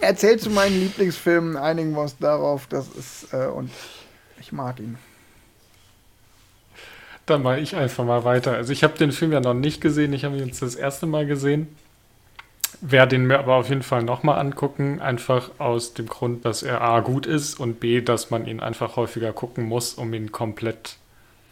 Erzähl 0.00 0.40
zu 0.40 0.50
meinen 0.50 0.80
Lieblingsfilmen, 0.80 1.56
einigen 1.56 1.92
wir 1.92 2.00
uns 2.00 2.18
darauf. 2.18 2.66
Das 2.66 2.88
ist. 2.88 3.32
Äh, 3.32 3.46
und 3.46 3.70
ich 4.40 4.50
mag 4.50 4.80
ihn. 4.80 4.98
Dann 7.26 7.44
mache 7.44 7.60
ich 7.60 7.76
einfach 7.76 8.04
mal 8.04 8.24
weiter. 8.24 8.52
Also, 8.52 8.72
ich 8.72 8.82
habe 8.82 8.98
den 8.98 9.12
Film 9.12 9.30
ja 9.30 9.40
noch 9.40 9.54
nicht 9.54 9.80
gesehen. 9.80 10.12
Ich 10.12 10.24
habe 10.24 10.36
ihn 10.36 10.46
jetzt 10.46 10.62
das 10.62 10.74
erste 10.74 11.06
Mal 11.06 11.26
gesehen 11.26 11.68
werde 12.82 13.14
ihn 13.14 13.26
mir 13.26 13.38
aber 13.38 13.54
auf 13.54 13.68
jeden 13.68 13.84
Fall 13.84 14.02
nochmal 14.02 14.40
angucken, 14.40 15.00
einfach 15.00 15.52
aus 15.58 15.94
dem 15.94 16.08
Grund, 16.08 16.44
dass 16.44 16.64
er 16.64 16.80
A 16.80 16.98
gut 16.98 17.26
ist 17.26 17.60
und 17.60 17.78
B, 17.78 18.00
dass 18.00 18.30
man 18.30 18.44
ihn 18.44 18.58
einfach 18.58 18.96
häufiger 18.96 19.32
gucken 19.32 19.64
muss, 19.64 19.94
um 19.94 20.12
ihn 20.12 20.32
komplett 20.32 20.96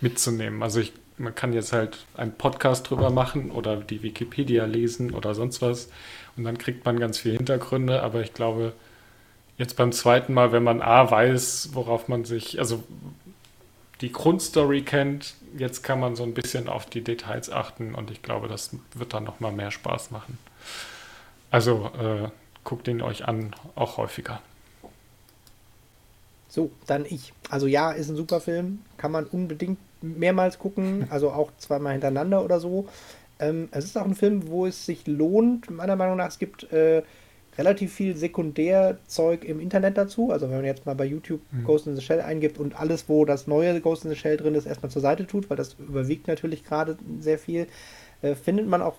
mitzunehmen. 0.01 0.61
Also 0.61 0.81
ich, 0.81 0.93
man 1.19 1.33
kann 1.35 1.53
jetzt 1.53 1.73
halt 1.73 1.99
einen 2.17 2.33
Podcast 2.33 2.91
drüber 2.91 3.11
machen 3.11 3.53
oder 3.53 3.77
die 3.77 4.03
Wikipedia 4.03 4.65
lesen 4.65 5.13
oder 5.13 5.37
sonst 5.37 5.63
was 5.63 5.89
und 6.37 6.43
dann 6.43 6.59
kriegt 6.59 6.85
man 6.85 6.99
ganz 6.99 7.19
viele 7.19 7.37
Hintergründe, 7.37 8.03
aber 8.03 8.23
ich 8.23 8.35
glaube, 8.35 8.73
jetzt 9.57 9.77
beim 9.77 9.93
zweiten 9.93 10.35
Mal, 10.35 10.51
wenn 10.51 10.65
man 10.65 10.83
A 10.83 11.09
weiß, 11.13 11.71
worauf 11.75 12.09
man 12.09 12.25
sich, 12.25 12.59
also 12.59 12.83
die 14.01 14.11
Grundstory 14.11 14.83
kennt, 14.83 15.35
jetzt 15.57 15.85
kann 15.85 16.01
man 16.01 16.17
so 16.17 16.25
ein 16.25 16.35
bisschen 16.35 16.69
auf 16.69 16.87
die 16.87 17.03
Details 17.03 17.53
achten 17.53 17.95
und 17.95 18.11
ich 18.11 18.23
glaube, 18.23 18.49
das 18.49 18.75
wird 18.95 19.15
dann 19.15 19.23
nochmal 19.23 19.53
mehr 19.53 19.71
Spaß 19.71 20.11
machen. 20.11 20.39
Also 21.51 21.91
äh, 22.01 22.29
guckt 22.65 22.89
ihn 22.89 23.03
euch 23.03 23.27
an, 23.27 23.55
auch 23.75 23.97
häufiger. 23.97 24.41
So, 26.49 26.71
dann 26.87 27.05
ich. 27.05 27.33
Also 27.49 27.67
ja, 27.67 27.93
ist 27.93 28.09
ein 28.11 28.17
super 28.17 28.41
Film. 28.41 28.81
Kann 28.97 29.13
man 29.13 29.25
unbedingt 29.25 29.79
mehrmals 30.03 30.59
gucken, 30.59 31.07
also 31.11 31.31
auch 31.31 31.51
zweimal 31.59 31.93
hintereinander 31.93 32.45
oder 32.45 32.59
so. 32.59 32.89
Ähm, 33.39 33.69
es 33.73 33.85
ist 33.85 33.97
auch 33.97 34.05
ein 34.05 34.15
Film, 34.15 34.49
wo 34.49 34.67
es 34.67 34.87
sich 34.87 35.07
lohnt, 35.07 35.71
meiner 35.71 35.97
Meinung 35.97 36.17
nach. 36.17 36.29
Es 36.29 36.39
gibt 36.39 36.73
äh, 36.73 37.03
relativ 37.57 37.93
viel 37.93 38.17
Sekundärzeug 38.17 39.45
im 39.45 39.61
Internet 39.61 39.97
dazu. 39.97 40.31
Also 40.31 40.49
wenn 40.49 40.57
man 40.57 40.65
jetzt 40.65 40.87
mal 40.87 40.95
bei 40.95 41.05
YouTube 41.05 41.41
mhm. 41.51 41.65
Ghost 41.65 41.87
in 41.87 41.97
the 41.97 42.03
Shell 42.03 42.21
eingibt 42.21 42.59
und 42.59 42.79
alles, 42.79 43.09
wo 43.09 43.25
das 43.25 43.47
neue 43.47 43.81
Ghost 43.81 44.05
in 44.05 44.11
the 44.11 44.17
Shell 44.17 44.37
drin 44.37 44.55
ist, 44.55 44.67
erstmal 44.67 44.91
zur 44.91 45.03
Seite 45.03 45.27
tut, 45.27 45.51
weil 45.51 45.57
das 45.57 45.75
überwiegt 45.75 46.27
natürlich 46.27 46.65
gerade 46.65 46.97
sehr 47.21 47.39
viel. 47.39 47.67
Äh, 48.23 48.35
findet 48.35 48.67
man 48.67 48.83
auch 48.83 48.97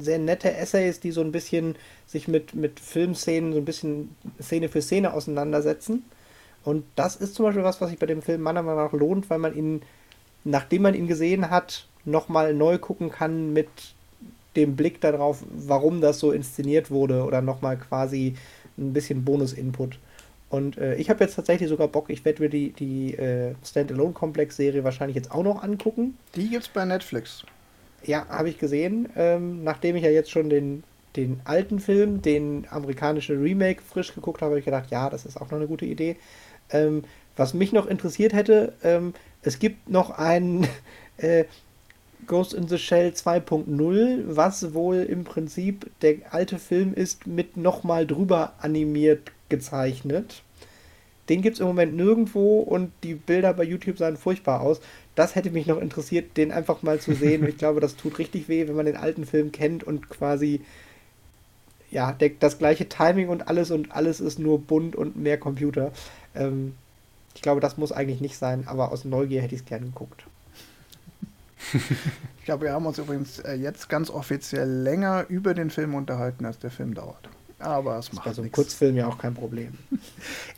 sehr 0.00 0.18
nette 0.18 0.52
Essays, 0.52 1.00
die 1.00 1.12
so 1.12 1.20
ein 1.20 1.32
bisschen 1.32 1.76
sich 2.06 2.28
mit, 2.28 2.54
mit 2.54 2.80
Filmszenen 2.80 3.52
so 3.52 3.58
ein 3.58 3.64
bisschen 3.64 4.14
Szene 4.40 4.68
für 4.68 4.82
Szene 4.82 5.12
auseinandersetzen. 5.12 6.04
Und 6.64 6.84
das 6.96 7.16
ist 7.16 7.34
zum 7.34 7.44
Beispiel 7.44 7.64
was, 7.64 7.80
was 7.80 7.90
sich 7.90 7.98
bei 7.98 8.06
dem 8.06 8.22
Film 8.22 8.40
meiner 8.40 8.62
Meinung 8.62 8.84
nach 8.84 8.92
lohnt, 8.92 9.30
weil 9.30 9.38
man 9.38 9.54
ihn, 9.54 9.82
nachdem 10.44 10.82
man 10.82 10.94
ihn 10.94 11.06
gesehen 11.06 11.50
hat, 11.50 11.86
nochmal 12.04 12.54
neu 12.54 12.78
gucken 12.78 13.10
kann 13.10 13.52
mit 13.52 13.68
dem 14.56 14.76
Blick 14.76 15.00
darauf, 15.00 15.44
warum 15.50 16.00
das 16.00 16.18
so 16.18 16.32
inszeniert 16.32 16.90
wurde 16.90 17.24
oder 17.24 17.42
nochmal 17.42 17.76
quasi 17.76 18.36
ein 18.78 18.92
bisschen 18.92 19.24
Bonus-Input. 19.24 19.98
Und 20.50 20.78
äh, 20.78 20.94
ich 20.96 21.10
habe 21.10 21.24
jetzt 21.24 21.34
tatsächlich 21.34 21.68
sogar 21.68 21.88
Bock, 21.88 22.10
ich 22.10 22.24
werde 22.24 22.42
mir 22.42 22.48
die, 22.48 22.72
die 22.72 23.14
äh, 23.14 23.54
Standalone-Komplex-Serie 23.64 24.84
wahrscheinlich 24.84 25.16
jetzt 25.16 25.32
auch 25.32 25.42
noch 25.42 25.62
angucken. 25.62 26.16
Die 26.36 26.48
gibt's 26.48 26.68
bei 26.68 26.84
Netflix. 26.84 27.44
Ja, 28.06 28.26
habe 28.28 28.48
ich 28.48 28.58
gesehen. 28.58 29.08
Ähm, 29.16 29.64
nachdem 29.64 29.96
ich 29.96 30.02
ja 30.02 30.10
jetzt 30.10 30.30
schon 30.30 30.50
den, 30.50 30.84
den 31.16 31.40
alten 31.44 31.80
Film, 31.80 32.22
den 32.22 32.66
amerikanischen 32.70 33.40
Remake 33.42 33.82
frisch 33.82 34.14
geguckt 34.14 34.42
habe, 34.42 34.52
habe 34.52 34.58
ich 34.58 34.64
gedacht, 34.64 34.90
ja, 34.90 35.10
das 35.10 35.24
ist 35.24 35.36
auch 35.36 35.50
noch 35.50 35.58
eine 35.58 35.66
gute 35.66 35.86
Idee. 35.86 36.16
Ähm, 36.70 37.04
was 37.36 37.54
mich 37.54 37.72
noch 37.72 37.86
interessiert 37.86 38.32
hätte, 38.32 38.72
ähm, 38.82 39.14
es 39.42 39.58
gibt 39.58 39.88
noch 39.88 40.10
ein 40.10 40.66
äh, 41.16 41.44
Ghost 42.26 42.54
in 42.54 42.68
the 42.68 42.78
Shell 42.78 43.10
2.0, 43.10 44.22
was 44.26 44.72
wohl 44.74 44.96
im 44.96 45.24
Prinzip 45.24 45.90
der 46.00 46.16
alte 46.30 46.58
Film 46.58 46.94
ist, 46.94 47.26
mit 47.26 47.56
nochmal 47.56 48.06
drüber 48.06 48.54
animiert 48.60 49.30
gezeichnet. 49.48 50.42
Den 51.28 51.42
gibt 51.42 51.54
es 51.54 51.60
im 51.60 51.66
Moment 51.66 51.96
nirgendwo 51.96 52.60
und 52.60 52.92
die 53.02 53.14
Bilder 53.14 53.54
bei 53.54 53.64
YouTube 53.64 53.98
sahen 53.98 54.16
furchtbar 54.16 54.60
aus 54.60 54.80
das 55.14 55.34
hätte 55.34 55.50
mich 55.50 55.66
noch 55.66 55.80
interessiert, 55.80 56.36
den 56.36 56.52
einfach 56.52 56.82
mal 56.82 57.00
zu 57.00 57.14
sehen. 57.14 57.46
Ich 57.48 57.58
glaube, 57.58 57.80
das 57.80 57.96
tut 57.96 58.18
richtig 58.18 58.48
weh, 58.48 58.66
wenn 58.66 58.76
man 58.76 58.86
den 58.86 58.96
alten 58.96 59.26
Film 59.26 59.52
kennt 59.52 59.84
und 59.84 60.08
quasi 60.08 60.60
ja, 61.90 62.10
der, 62.12 62.30
das 62.40 62.58
gleiche 62.58 62.88
Timing 62.88 63.28
und 63.28 63.46
alles 63.46 63.70
und 63.70 63.92
alles 63.92 64.20
ist 64.20 64.38
nur 64.38 64.60
bunt 64.60 64.96
und 64.96 65.16
mehr 65.16 65.38
Computer. 65.38 65.92
Ähm, 66.34 66.74
ich 67.36 67.42
glaube, 67.42 67.60
das 67.60 67.76
muss 67.76 67.92
eigentlich 67.92 68.20
nicht 68.20 68.36
sein, 68.36 68.64
aber 68.66 68.90
aus 68.90 69.04
Neugier 69.04 69.42
hätte 69.42 69.54
ich 69.54 69.60
es 69.60 69.66
gerne 69.66 69.86
geguckt. 69.86 70.24
ich 71.72 72.44
glaube, 72.44 72.64
wir 72.64 72.72
haben 72.72 72.86
uns 72.86 72.98
übrigens 72.98 73.38
äh, 73.38 73.54
jetzt 73.54 73.88
ganz 73.88 74.10
offiziell 74.10 74.68
länger 74.68 75.26
über 75.28 75.54
den 75.54 75.70
Film 75.70 75.94
unterhalten, 75.94 76.44
als 76.44 76.58
der 76.58 76.72
Film 76.72 76.94
dauert. 76.94 77.28
Aber 77.58 77.98
es 77.98 78.12
macht 78.12 78.24
bei 78.24 78.32
so 78.32 78.42
einem 78.42 78.50
Kurzfilm 78.50 78.96
ja 78.96 79.06
auch 79.06 79.18
kein 79.18 79.34
Problem. 79.34 79.72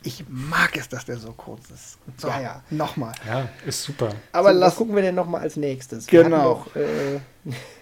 Ich 0.02 0.24
mag 0.28 0.76
es, 0.76 0.88
dass 0.88 1.04
der 1.04 1.16
so 1.16 1.32
kurz 1.32 1.68
ist. 1.70 1.98
So, 2.16 2.28
ja, 2.28 2.40
ja. 2.40 2.62
Nochmal. 2.70 3.12
Ja, 3.26 3.48
ist 3.66 3.82
super. 3.82 4.10
Aber 4.30 4.52
so, 4.52 4.60
lass, 4.60 4.70
was 4.70 4.76
gucken 4.76 4.94
wir 4.94 5.02
denn 5.02 5.16
nochmal 5.16 5.40
als 5.40 5.56
nächstes? 5.56 6.06
Genau. 6.06 6.64
Doch, 6.64 6.76
äh, 6.76 7.18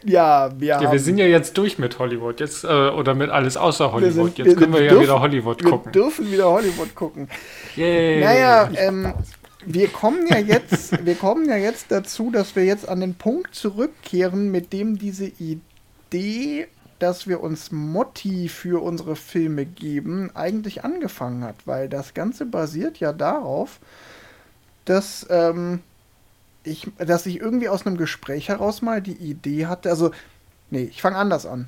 ja, 0.04 0.50
wir, 0.58 0.80
ja, 0.80 0.90
wir 0.90 0.98
sind 0.98 1.18
ja 1.18 1.26
jetzt 1.26 1.58
durch 1.58 1.78
mit 1.78 1.98
Hollywood. 1.98 2.40
Jetzt, 2.40 2.64
äh, 2.64 2.68
oder 2.68 3.14
mit 3.14 3.28
alles 3.28 3.58
außer 3.58 3.92
Hollywood. 3.92 4.36
Sind, 4.36 4.46
jetzt 4.46 4.56
können 4.56 4.72
wir, 4.72 4.80
wir 4.80 4.86
ja 4.86 4.90
dürfen, 4.92 5.02
wieder 5.02 5.20
Hollywood 5.20 5.62
gucken. 5.62 5.92
Wir 5.92 6.02
dürfen 6.02 6.32
wieder 6.32 6.50
Hollywood 6.50 6.94
gucken. 6.94 7.28
Yay. 7.76 8.20
Naja, 8.24 8.70
ähm, 8.74 9.12
wir 9.66 9.88
kommen 9.88 10.26
ja 10.26 10.38
jetzt, 10.38 11.04
wir 11.04 11.14
kommen 11.14 11.46
ja 11.46 11.56
jetzt 11.56 11.90
dazu, 11.90 12.30
dass 12.30 12.56
wir 12.56 12.64
jetzt 12.64 12.88
an 12.88 13.00
den 13.00 13.14
Punkt 13.14 13.54
zurückkehren, 13.54 14.50
mit 14.50 14.72
dem 14.72 14.98
diese 14.98 15.26
Idee 15.26 16.68
dass 17.04 17.26
wir 17.26 17.42
uns 17.42 17.70
Motti 17.70 18.48
für 18.48 18.82
unsere 18.82 19.14
Filme 19.14 19.66
geben, 19.66 20.30
eigentlich 20.32 20.84
angefangen 20.84 21.44
hat, 21.44 21.66
weil 21.66 21.86
das 21.90 22.14
Ganze 22.14 22.46
basiert 22.46 22.98
ja 22.98 23.12
darauf, 23.12 23.78
dass, 24.86 25.26
ähm, 25.28 25.80
ich, 26.62 26.90
dass 26.96 27.26
ich 27.26 27.40
irgendwie 27.40 27.68
aus 27.68 27.86
einem 27.86 27.98
Gespräch 27.98 28.48
heraus 28.48 28.80
mal 28.80 29.02
die 29.02 29.18
Idee 29.18 29.66
hatte, 29.66 29.90
also, 29.90 30.12
nee, 30.70 30.84
ich 30.84 31.02
fange 31.02 31.16
anders 31.16 31.44
an. 31.44 31.66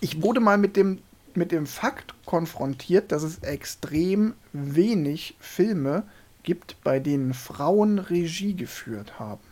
Ich 0.00 0.22
wurde 0.22 0.40
mal 0.40 0.56
mit 0.56 0.78
dem, 0.78 1.00
mit 1.34 1.52
dem 1.52 1.66
Fakt 1.66 2.14
konfrontiert, 2.24 3.12
dass 3.12 3.24
es 3.24 3.40
extrem 3.40 4.32
wenig 4.54 5.36
Filme 5.40 6.04
gibt, 6.42 6.82
bei 6.82 7.00
denen 7.00 7.34
Frauen 7.34 7.98
Regie 7.98 8.54
geführt 8.54 9.18
haben. 9.18 9.51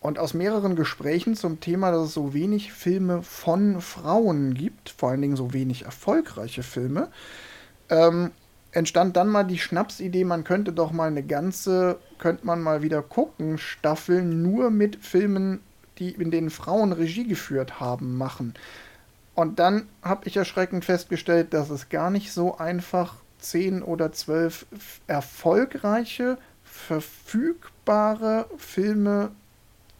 Und 0.00 0.18
aus 0.18 0.32
mehreren 0.32 0.76
Gesprächen 0.76 1.36
zum 1.36 1.60
Thema, 1.60 1.90
dass 1.90 2.06
es 2.06 2.14
so 2.14 2.32
wenig 2.32 2.72
Filme 2.72 3.22
von 3.22 3.82
Frauen 3.82 4.54
gibt, 4.54 4.88
vor 4.90 5.10
allen 5.10 5.20
Dingen 5.20 5.36
so 5.36 5.52
wenig 5.52 5.84
erfolgreiche 5.84 6.62
Filme, 6.62 7.08
ähm, 7.90 8.30
entstand 8.72 9.16
dann 9.16 9.28
mal 9.28 9.44
die 9.44 9.58
Schnapsidee, 9.58 10.24
man 10.24 10.44
könnte 10.44 10.72
doch 10.72 10.92
mal 10.92 11.08
eine 11.08 11.22
ganze, 11.22 11.98
könnte 12.18 12.46
man 12.46 12.62
mal 12.62 12.82
wieder 12.82 13.02
gucken, 13.02 13.58
Staffeln 13.58 14.42
nur 14.42 14.70
mit 14.70 14.96
Filmen, 15.04 15.60
die 15.98 16.12
in 16.12 16.30
denen 16.30 16.50
Frauen 16.50 16.92
Regie 16.92 17.26
geführt 17.26 17.78
haben, 17.78 18.16
machen. 18.16 18.54
Und 19.34 19.58
dann 19.58 19.86
habe 20.02 20.26
ich 20.26 20.36
erschreckend 20.36 20.84
festgestellt, 20.84 21.52
dass 21.52 21.68
es 21.68 21.88
gar 21.88 22.10
nicht 22.10 22.32
so 22.32 22.56
einfach 22.58 23.16
zehn 23.38 23.82
oder 23.82 24.12
zwölf 24.12 24.66
erfolgreiche, 25.06 26.38
verfügbare 26.64 28.46
Filme 28.56 29.30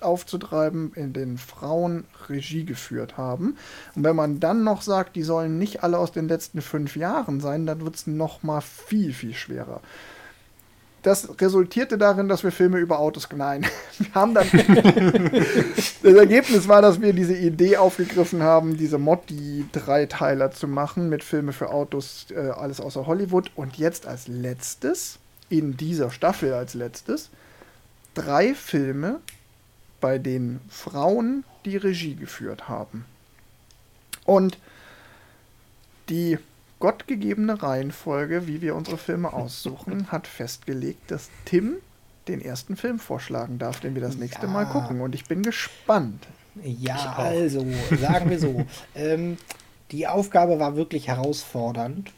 aufzutreiben, 0.03 0.93
in 0.95 1.13
denen 1.13 1.39
Frauen 1.39 2.05
Regie 2.29 2.65
geführt 2.65 3.17
haben. 3.17 3.57
Und 3.95 4.05
wenn 4.05 4.17
man 4.17 4.41
dann 4.41 4.65
noch 4.65 4.83
sagt, 4.83 5.17
die 5.17 5.23
sollen 5.23 5.59
nicht 5.59 5.83
alle 5.83 5.99
aus 5.99 6.13
den 6.13 6.29
letzten 6.29 6.63
fünf 6.63 6.97
Jahren 6.97 7.41
sein, 7.41 7.67
dann 7.67 7.83
wird 7.83 7.97
es 7.97 8.07
noch 8.07 8.43
mal 8.43 8.61
viel, 8.61 9.13
viel 9.13 9.35
schwerer. 9.35 9.81
Das 11.03 11.41
resultierte 11.41 11.97
darin, 11.97 12.29
dass 12.29 12.45
wir 12.45 12.53
Filme 12.53 12.79
über 12.79 12.99
Autos, 12.99 13.29
nein, 13.35 13.67
wir 13.99 14.15
haben 14.15 14.35
dann, 14.35 14.49
das 16.03 16.15
Ergebnis 16.15 16.69
war, 16.69 16.83
dass 16.83 17.01
wir 17.01 17.13
diese 17.13 17.35
Idee 17.35 17.79
aufgegriffen 17.79 18.43
haben, 18.43 18.77
diese 18.77 18.99
Mod-Dreiteiler 18.99 20.51
zu 20.51 20.69
machen 20.69 21.09
mit 21.09 21.25
Filme 21.25 21.53
für 21.53 21.71
Autos, 21.71 22.27
äh, 22.31 22.51
alles 22.51 22.81
außer 22.81 23.07
Hollywood. 23.07 23.51
Und 23.55 23.79
jetzt 23.79 24.07
als 24.07 24.29
letztes, 24.29 25.19
in 25.49 25.77
dieser 25.77 26.11
Staffel 26.11 26.53
als 26.53 26.75
letztes, 26.75 27.31
drei 28.15 28.55
Filme 28.55 29.21
bei 30.01 30.19
den 30.19 30.61
Frauen, 30.69 31.45
die 31.65 31.77
Regie 31.77 32.15
geführt 32.15 32.69
haben. 32.69 33.05
Und 34.25 34.59
die 36.09 36.39
gottgegebene 36.79 37.63
Reihenfolge, 37.63 38.47
wie 38.47 38.61
wir 38.61 38.75
unsere 38.75 38.99
Filme 38.99 39.33
aussuchen, 39.33 40.11
hat 40.11 40.27
festgelegt, 40.27 41.11
dass 41.11 41.31
Tim 41.45 41.77
den 42.29 42.41
ersten 42.41 42.77
Film 42.77 42.99
vorschlagen 42.99 43.59
darf, 43.59 43.81
den 43.81 43.95
wir 43.95 44.03
das 44.03 44.17
nächste 44.17 44.47
Ja. 44.47 44.53
Mal 44.53 44.67
gucken. 44.67 45.01
Und 45.01 45.15
ich 45.15 45.27
bin 45.27 45.43
gespannt. 45.43 46.27
Ja, 46.63 47.15
also, 47.17 47.67
sagen 48.01 48.31
wir 48.31 48.39
so. 48.39 48.65
ähm, 48.95 49.37
die 49.91 50.07
Aufgabe 50.07 50.59
war 50.59 50.77
wirklich 50.77 51.09
herausfordernd. 51.09 52.13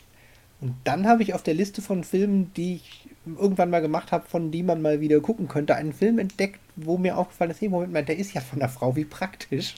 Und 0.62 0.74
dann 0.84 1.06
habe 1.06 1.22
ich 1.22 1.34
auf 1.34 1.42
der 1.42 1.54
Liste 1.54 1.82
von 1.82 2.04
Filmen, 2.04 2.52
die 2.54 2.76
ich 2.76 3.08
irgendwann 3.26 3.68
mal 3.70 3.82
gemacht 3.82 4.12
habe, 4.12 4.26
von 4.28 4.50
die 4.50 4.62
man 4.62 4.80
mal 4.80 5.00
wieder 5.00 5.20
gucken 5.20 5.48
könnte, 5.48 5.74
einen 5.74 5.92
Film 5.92 6.18
entdeckt, 6.18 6.60
wo 6.76 6.96
mir 6.98 7.18
aufgefallen 7.18 7.50
ist, 7.50 7.60
hey, 7.60 7.68
Moment 7.68 7.92
mal, 7.92 8.04
der 8.04 8.16
ist 8.16 8.32
ja 8.32 8.40
von 8.40 8.60
der 8.60 8.68
Frau, 8.68 8.96
wie 8.96 9.04
praktisch. 9.04 9.74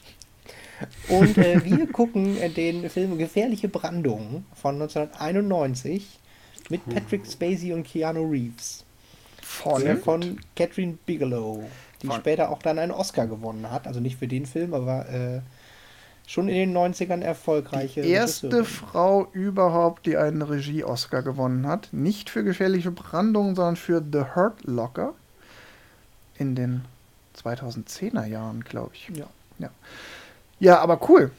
Und 1.09 1.37
äh, 1.39 1.65
wir 1.65 1.87
gucken 1.93 2.37
äh, 2.39 2.51
den 2.51 2.89
Film 2.91 3.17
Gefährliche 3.19 3.69
Brandung 3.69 4.45
von 4.55 4.75
1991 4.75 6.07
mit 6.71 6.87
Patrick 6.89 7.27
Spacey 7.27 7.73
und 7.73 7.85
Keanu 7.87 8.29
Reeves. 8.31 8.85
Von, 9.43 9.83
Der 9.83 9.97
von 9.99 10.41
Catherine 10.57 10.99
Bigelow, 11.07 11.65
die 12.03 12.07
Von- 12.07 12.17
später 12.17 12.51
auch 12.51 12.61
dann 12.61 12.79
einen 12.79 12.93
Oscar 12.93 13.27
gewonnen 13.27 13.71
hat. 13.71 13.87
Also 13.87 14.01
nicht 14.01 14.19
für 14.19 14.29
den 14.29 14.47
Film, 14.47 14.75
aber 14.75 15.09
äh, 15.09 15.41
schon 16.27 16.49
in 16.49 16.55
den 16.55 16.77
90ern 16.77 17.21
erfolgreiche. 17.21 18.03
die 18.03 18.11
erste 18.11 18.47
Regisseurin. 18.47 18.67
Frau 18.67 19.29
überhaupt, 19.33 20.07
die 20.07 20.17
einen 20.17 20.43
Regie-Oscar 20.43 21.23
gewonnen 21.23 21.67
hat. 21.67 21.89
Nicht 21.93 22.31
für 22.31 22.45
gefährliche 22.45 22.91
Brandung, 22.91 23.55
sondern 23.55 23.77
für 23.77 24.03
The 24.13 24.25
Hurt 24.35 24.65
Locker. 24.65 25.15
In 26.37 26.55
den 26.55 26.85
2010er 27.43 28.25
Jahren, 28.25 28.65
glaube 28.65 28.93
ich. 28.95 29.11
Ja. 29.15 29.27
Ja. 29.59 29.71
ja, 30.59 30.79
aber 30.81 31.09
cool. 31.09 31.31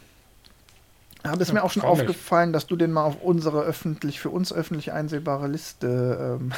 Aber 1.24 1.42
es 1.42 1.48
Ja, 1.48 1.56
mir 1.56 1.64
auch 1.64 1.72
schon 1.72 1.84
aufgefallen, 1.84 2.54
dass 2.54 2.68
du 2.68 2.76
den 2.76 2.92
mal 2.92 3.04
auf 3.04 3.22
unsere 3.22 3.64
öffentlich, 3.64 4.20
für 4.20 4.30
uns 4.30 4.54
öffentlich 4.54 4.92
einsehbare 4.92 5.48
Liste 5.48 6.38
ähm, 6.40 6.52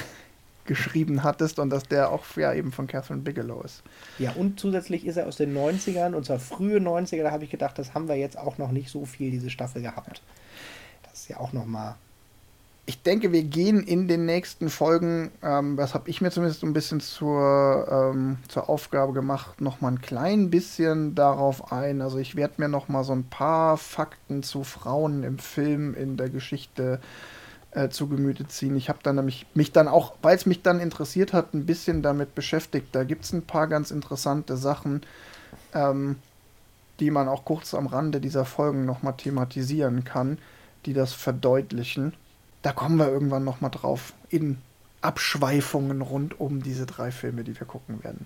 geschrieben 0.68 1.23
hattest 1.23 1.60
und 1.60 1.69
dass 1.69 1.84
der 1.84 2.11
auch 2.11 2.23
ja 2.35 2.53
eben 2.53 2.72
von 2.72 2.88
Catherine 2.88 3.22
Bigelow 3.22 3.61
ist. 3.61 3.84
ja, 4.19 4.31
und 4.34 4.60
zusätzlich 4.60 5.06
ist 5.06 5.18
er 5.18 5.27
aus 5.27 5.38
den 5.38 5.57
90ern, 5.57 6.14
und 6.14 6.26
zwar 6.26 6.39
frühe 6.39 6.80
90er, 6.80 7.23
da 7.23 7.31
habe 7.31 7.44
ich 7.44 7.49
gedacht, 7.49 7.80
das 7.80 7.94
haben 7.94 8.07
wir 8.07 8.15
jetzt 8.15 8.38
auch 8.38 8.57
noch 8.57 8.72
nicht 8.72 8.89
so 8.89 9.06
viel, 9.06 9.31
diese 9.31 9.49
Staffel 9.49 9.81
gehabt. 9.81 10.22
Das 11.03 11.22
ist 11.22 11.30
ja 11.30 11.39
auch 11.39 11.53
nochmal. 11.53 11.95
Ich 12.85 13.02
denke, 13.03 13.34
wir 13.34 13.44
gehen 13.44 13.84
in 13.84 14.07
den 14.07 14.26
nächsten 14.26 14.69
Folgen, 14.69 15.31
ähm, 15.44 15.76
das 15.76 15.94
habe 15.94 16.10
ich 16.10 16.22
mir 16.22 16.31
zumindest 16.31 16.61
so 16.61 16.68
ein 16.68 16.73
bisschen 16.73 17.02
zur, 17.02 17.85
ähm, 17.91 18.38
zur 18.48 18.69
Aufgabe 18.69 19.11
gemacht, 19.11 19.60
noch 19.60 19.81
mal 19.81 19.89
ein 19.89 20.02
klein 20.02 20.49
bisschen 20.49 21.14
darauf 21.14 21.73
ein. 21.73 22.02
Also 22.02 22.18
ich 22.18 22.38
werde 22.38 22.53
mir 22.57 22.69
noch 22.69 22.88
mal 22.88 23.03
so 23.03 23.11
ein 23.11 23.26
paar 23.26 23.76
Fakten 23.76 24.41
zu 24.41 24.64
Frauen 24.64 25.23
im 25.23 25.38
Film, 25.38 25.95
in 25.95 26.15
der 26.15 26.30
Geschichte 26.30 27.02
äh, 27.02 27.36
zu 27.89 28.07
Gemüte 28.07 28.47
ziehen. 28.47 28.75
Ich 28.75 28.89
habe 28.89 28.99
dann 29.03 29.15
nämlich 29.17 29.45
mich 29.53 29.71
dann 29.71 29.87
auch, 29.87 30.13
weil 30.21 30.35
es 30.35 30.45
mich 30.45 30.63
dann 30.63 30.79
interessiert 30.79 31.33
hat, 31.33 31.53
ein 31.53 31.65
bisschen 31.65 32.01
damit 32.01 32.35
beschäftigt. 32.35 32.87
Da 32.91 33.03
gibt 33.03 33.25
es 33.25 33.33
ein 33.33 33.43
paar 33.43 33.67
ganz 33.67 33.91
interessante 33.91 34.57
Sachen, 34.57 35.01
ähm, 35.73 36.17
die 36.99 37.11
man 37.11 37.27
auch 37.27 37.45
kurz 37.45 37.73
am 37.73 37.87
Rande 37.87 38.19
dieser 38.19 38.45
Folgen 38.45 38.85
noch 38.85 39.03
mal 39.03 39.11
thematisieren 39.11 40.03
kann, 40.03 40.39
die 40.85 40.93
das 40.93 41.13
verdeutlichen. 41.13 42.13
Da 42.63 42.71
kommen 42.71 42.97
wir 42.97 43.07
irgendwann 43.07 43.43
noch 43.43 43.61
mal 43.61 43.69
drauf 43.69 44.13
in 44.29 44.57
Abschweifungen 45.01 46.01
rund 46.01 46.39
um 46.39 46.63
diese 46.63 46.85
drei 46.85 47.11
Filme, 47.11 47.43
die 47.43 47.57
wir 47.59 47.67
gucken 47.67 48.03
werden. 48.03 48.25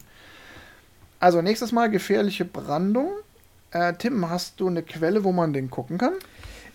Also 1.20 1.42
nächstes 1.42 1.72
Mal 1.72 1.90
gefährliche 1.90 2.46
Brandung. 2.46 3.12
Äh, 3.72 3.94
Tim, 3.94 4.30
hast 4.30 4.60
du 4.60 4.68
eine 4.68 4.82
Quelle, 4.82 5.24
wo 5.24 5.32
man 5.32 5.54
den 5.54 5.70
gucken 5.70 5.98
kann? 5.98 6.14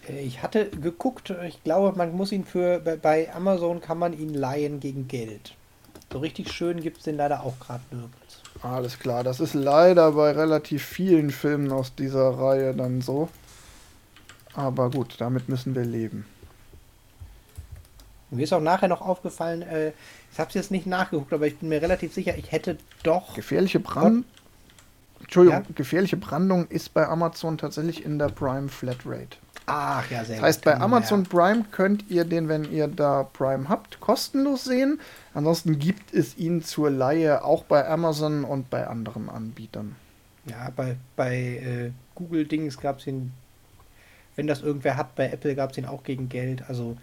Ich 0.08 0.42
hatte 0.42 0.70
geguckt, 0.70 1.30
ich 1.46 1.62
glaube, 1.64 1.96
man 1.96 2.14
muss 2.14 2.30
ihn 2.32 2.44
für, 2.44 2.78
bei- 2.78 3.32
Amazon 3.34 3.80
kann 3.80 3.98
man 3.98 4.12
ihn 4.12 4.34
leihen 4.34 4.78
gegen 4.80 5.08
Geld. 5.08 5.54
So 6.12 6.18
richtig 6.20 6.52
schön 6.52 6.80
gibt 6.80 6.98
es 6.98 7.04
den 7.04 7.16
leider 7.16 7.42
auch 7.42 7.58
gerade 7.58 7.82
nirgends. 7.90 8.40
Alles 8.62 8.98
klar, 8.98 9.24
das 9.24 9.40
ist 9.40 9.54
leider 9.54 10.12
bei 10.12 10.30
relativ 10.32 10.84
vielen 10.84 11.30
Filmen 11.30 11.72
aus 11.72 11.94
dieser 11.94 12.30
Reihe 12.38 12.74
dann 12.74 13.00
so. 13.02 13.28
Aber 14.54 14.90
gut, 14.90 15.16
damit 15.18 15.48
müssen 15.48 15.74
wir 15.74 15.84
leben. 15.84 16.24
Mir 18.30 18.44
ist 18.44 18.52
auch 18.52 18.60
nachher 18.60 18.88
noch 18.88 19.02
aufgefallen, 19.02 19.62
äh, 19.62 19.92
ich 20.32 20.38
habe 20.38 20.48
es 20.48 20.54
jetzt 20.54 20.70
nicht 20.70 20.86
nachgeguckt, 20.86 21.32
aber 21.32 21.46
ich 21.46 21.56
bin 21.58 21.68
mir 21.68 21.80
relativ 21.80 22.12
sicher, 22.12 22.36
ich 22.36 22.50
hätte 22.52 22.76
doch. 23.02 23.34
Gefährliche 23.34 23.80
Brandung. 23.80 24.24
Entschuldigung, 25.20 25.60
Ja? 25.62 25.74
gefährliche 25.74 26.16
Brandung 26.16 26.66
ist 26.68 26.92
bei 26.92 27.06
Amazon 27.08 27.56
tatsächlich 27.58 28.04
in 28.04 28.18
der 28.18 28.28
Prime 28.28 28.68
Flatrate. 28.68 29.36
Ach 29.66 30.08
ja, 30.10 30.24
sehr 30.24 30.36
Das 30.36 30.42
heißt, 30.42 30.58
gut. 30.58 30.64
bei 30.64 30.80
Amazon 30.80 31.24
ja. 31.24 31.28
Prime 31.28 31.64
könnt 31.70 32.08
ihr 32.10 32.24
den, 32.24 32.48
wenn 32.48 32.64
ihr 32.70 32.88
da 32.88 33.24
Prime 33.24 33.68
habt, 33.68 34.00
kostenlos 34.00 34.64
sehen. 34.64 35.00
Ansonsten 35.34 35.78
gibt 35.78 36.12
es 36.14 36.36
ihn 36.38 36.62
zur 36.62 36.90
Leihe 36.90 37.44
auch 37.44 37.64
bei 37.64 37.86
Amazon 37.88 38.44
und 38.44 38.70
bei 38.70 38.86
anderen 38.86 39.28
Anbietern. 39.28 39.96
Ja, 40.44 40.70
bei, 40.74 40.96
bei 41.16 41.36
äh, 41.36 41.92
Google 42.14 42.46
Dings 42.46 42.78
gab 42.78 42.98
es 43.00 43.06
ihn, 43.06 43.32
wenn 44.36 44.46
das 44.46 44.62
irgendwer 44.62 44.96
hat, 44.96 45.14
bei 45.16 45.30
Apple 45.30 45.54
gab 45.54 45.72
es 45.72 45.78
ihn 45.78 45.86
auch 45.86 46.04
gegen 46.04 46.28
Geld. 46.28 46.68
Also 46.68 46.96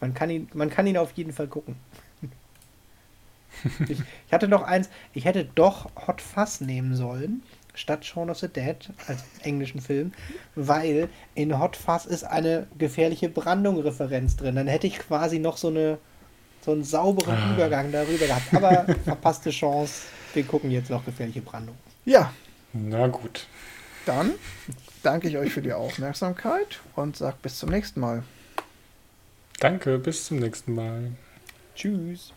man 0.00 0.14
kann 0.14 0.30
ihn, 0.30 0.48
man 0.54 0.70
kann 0.70 0.86
ihn 0.86 0.96
auf 0.98 1.12
jeden 1.12 1.32
Fall 1.32 1.48
gucken. 1.48 1.76
ich, 3.88 4.00
ich 4.26 4.32
hatte 4.32 4.48
noch 4.48 4.62
eins, 4.62 4.88
ich 5.12 5.24
hätte 5.24 5.44
doch 5.44 5.90
Hot 6.06 6.20
Fuzz 6.20 6.60
nehmen 6.60 6.94
sollen, 6.96 7.42
statt 7.80 8.04
Shaun 8.04 8.30
of 8.30 8.38
the 8.38 8.48
Dead 8.48 8.76
als 9.08 9.22
englischen 9.42 9.80
Film, 9.80 10.12
weil 10.54 11.08
in 11.34 11.58
Hot 11.58 11.76
Fuzz 11.76 12.04
ist 12.04 12.24
eine 12.24 12.66
gefährliche 12.78 13.28
Brandung-Referenz 13.28 14.36
drin. 14.36 14.54
Dann 14.56 14.68
hätte 14.68 14.86
ich 14.86 14.98
quasi 14.98 15.38
noch 15.38 15.56
so 15.56 15.68
eine 15.68 15.98
so 16.62 16.72
einen 16.72 16.84
sauberen 16.84 17.34
Ah. 17.36 17.54
Übergang 17.54 17.90
darüber 17.90 18.26
gehabt. 18.26 18.52
Aber 18.54 18.84
verpasste 19.04 19.48
Chance. 19.50 20.02
Wir 20.34 20.44
gucken 20.44 20.70
jetzt 20.70 20.90
noch 20.90 21.04
gefährliche 21.06 21.40
Brandung. 21.40 21.74
Ja, 22.04 22.32
Na 22.74 23.06
gut. 23.06 23.46
dann 24.04 24.32
danke 25.02 25.28
ich 25.28 25.38
euch 25.38 25.52
für 25.52 25.62
die 25.62 25.72
Aufmerksamkeit 25.72 26.80
und 26.96 27.16
sage 27.16 27.36
bis 27.42 27.58
zum 27.58 27.70
nächsten 27.70 28.00
Mal. 28.00 28.22
Danke, 29.58 29.98
bis 29.98 30.26
zum 30.26 30.38
nächsten 30.38 30.74
Mal. 30.74 31.12
Tschüss. 31.74 32.32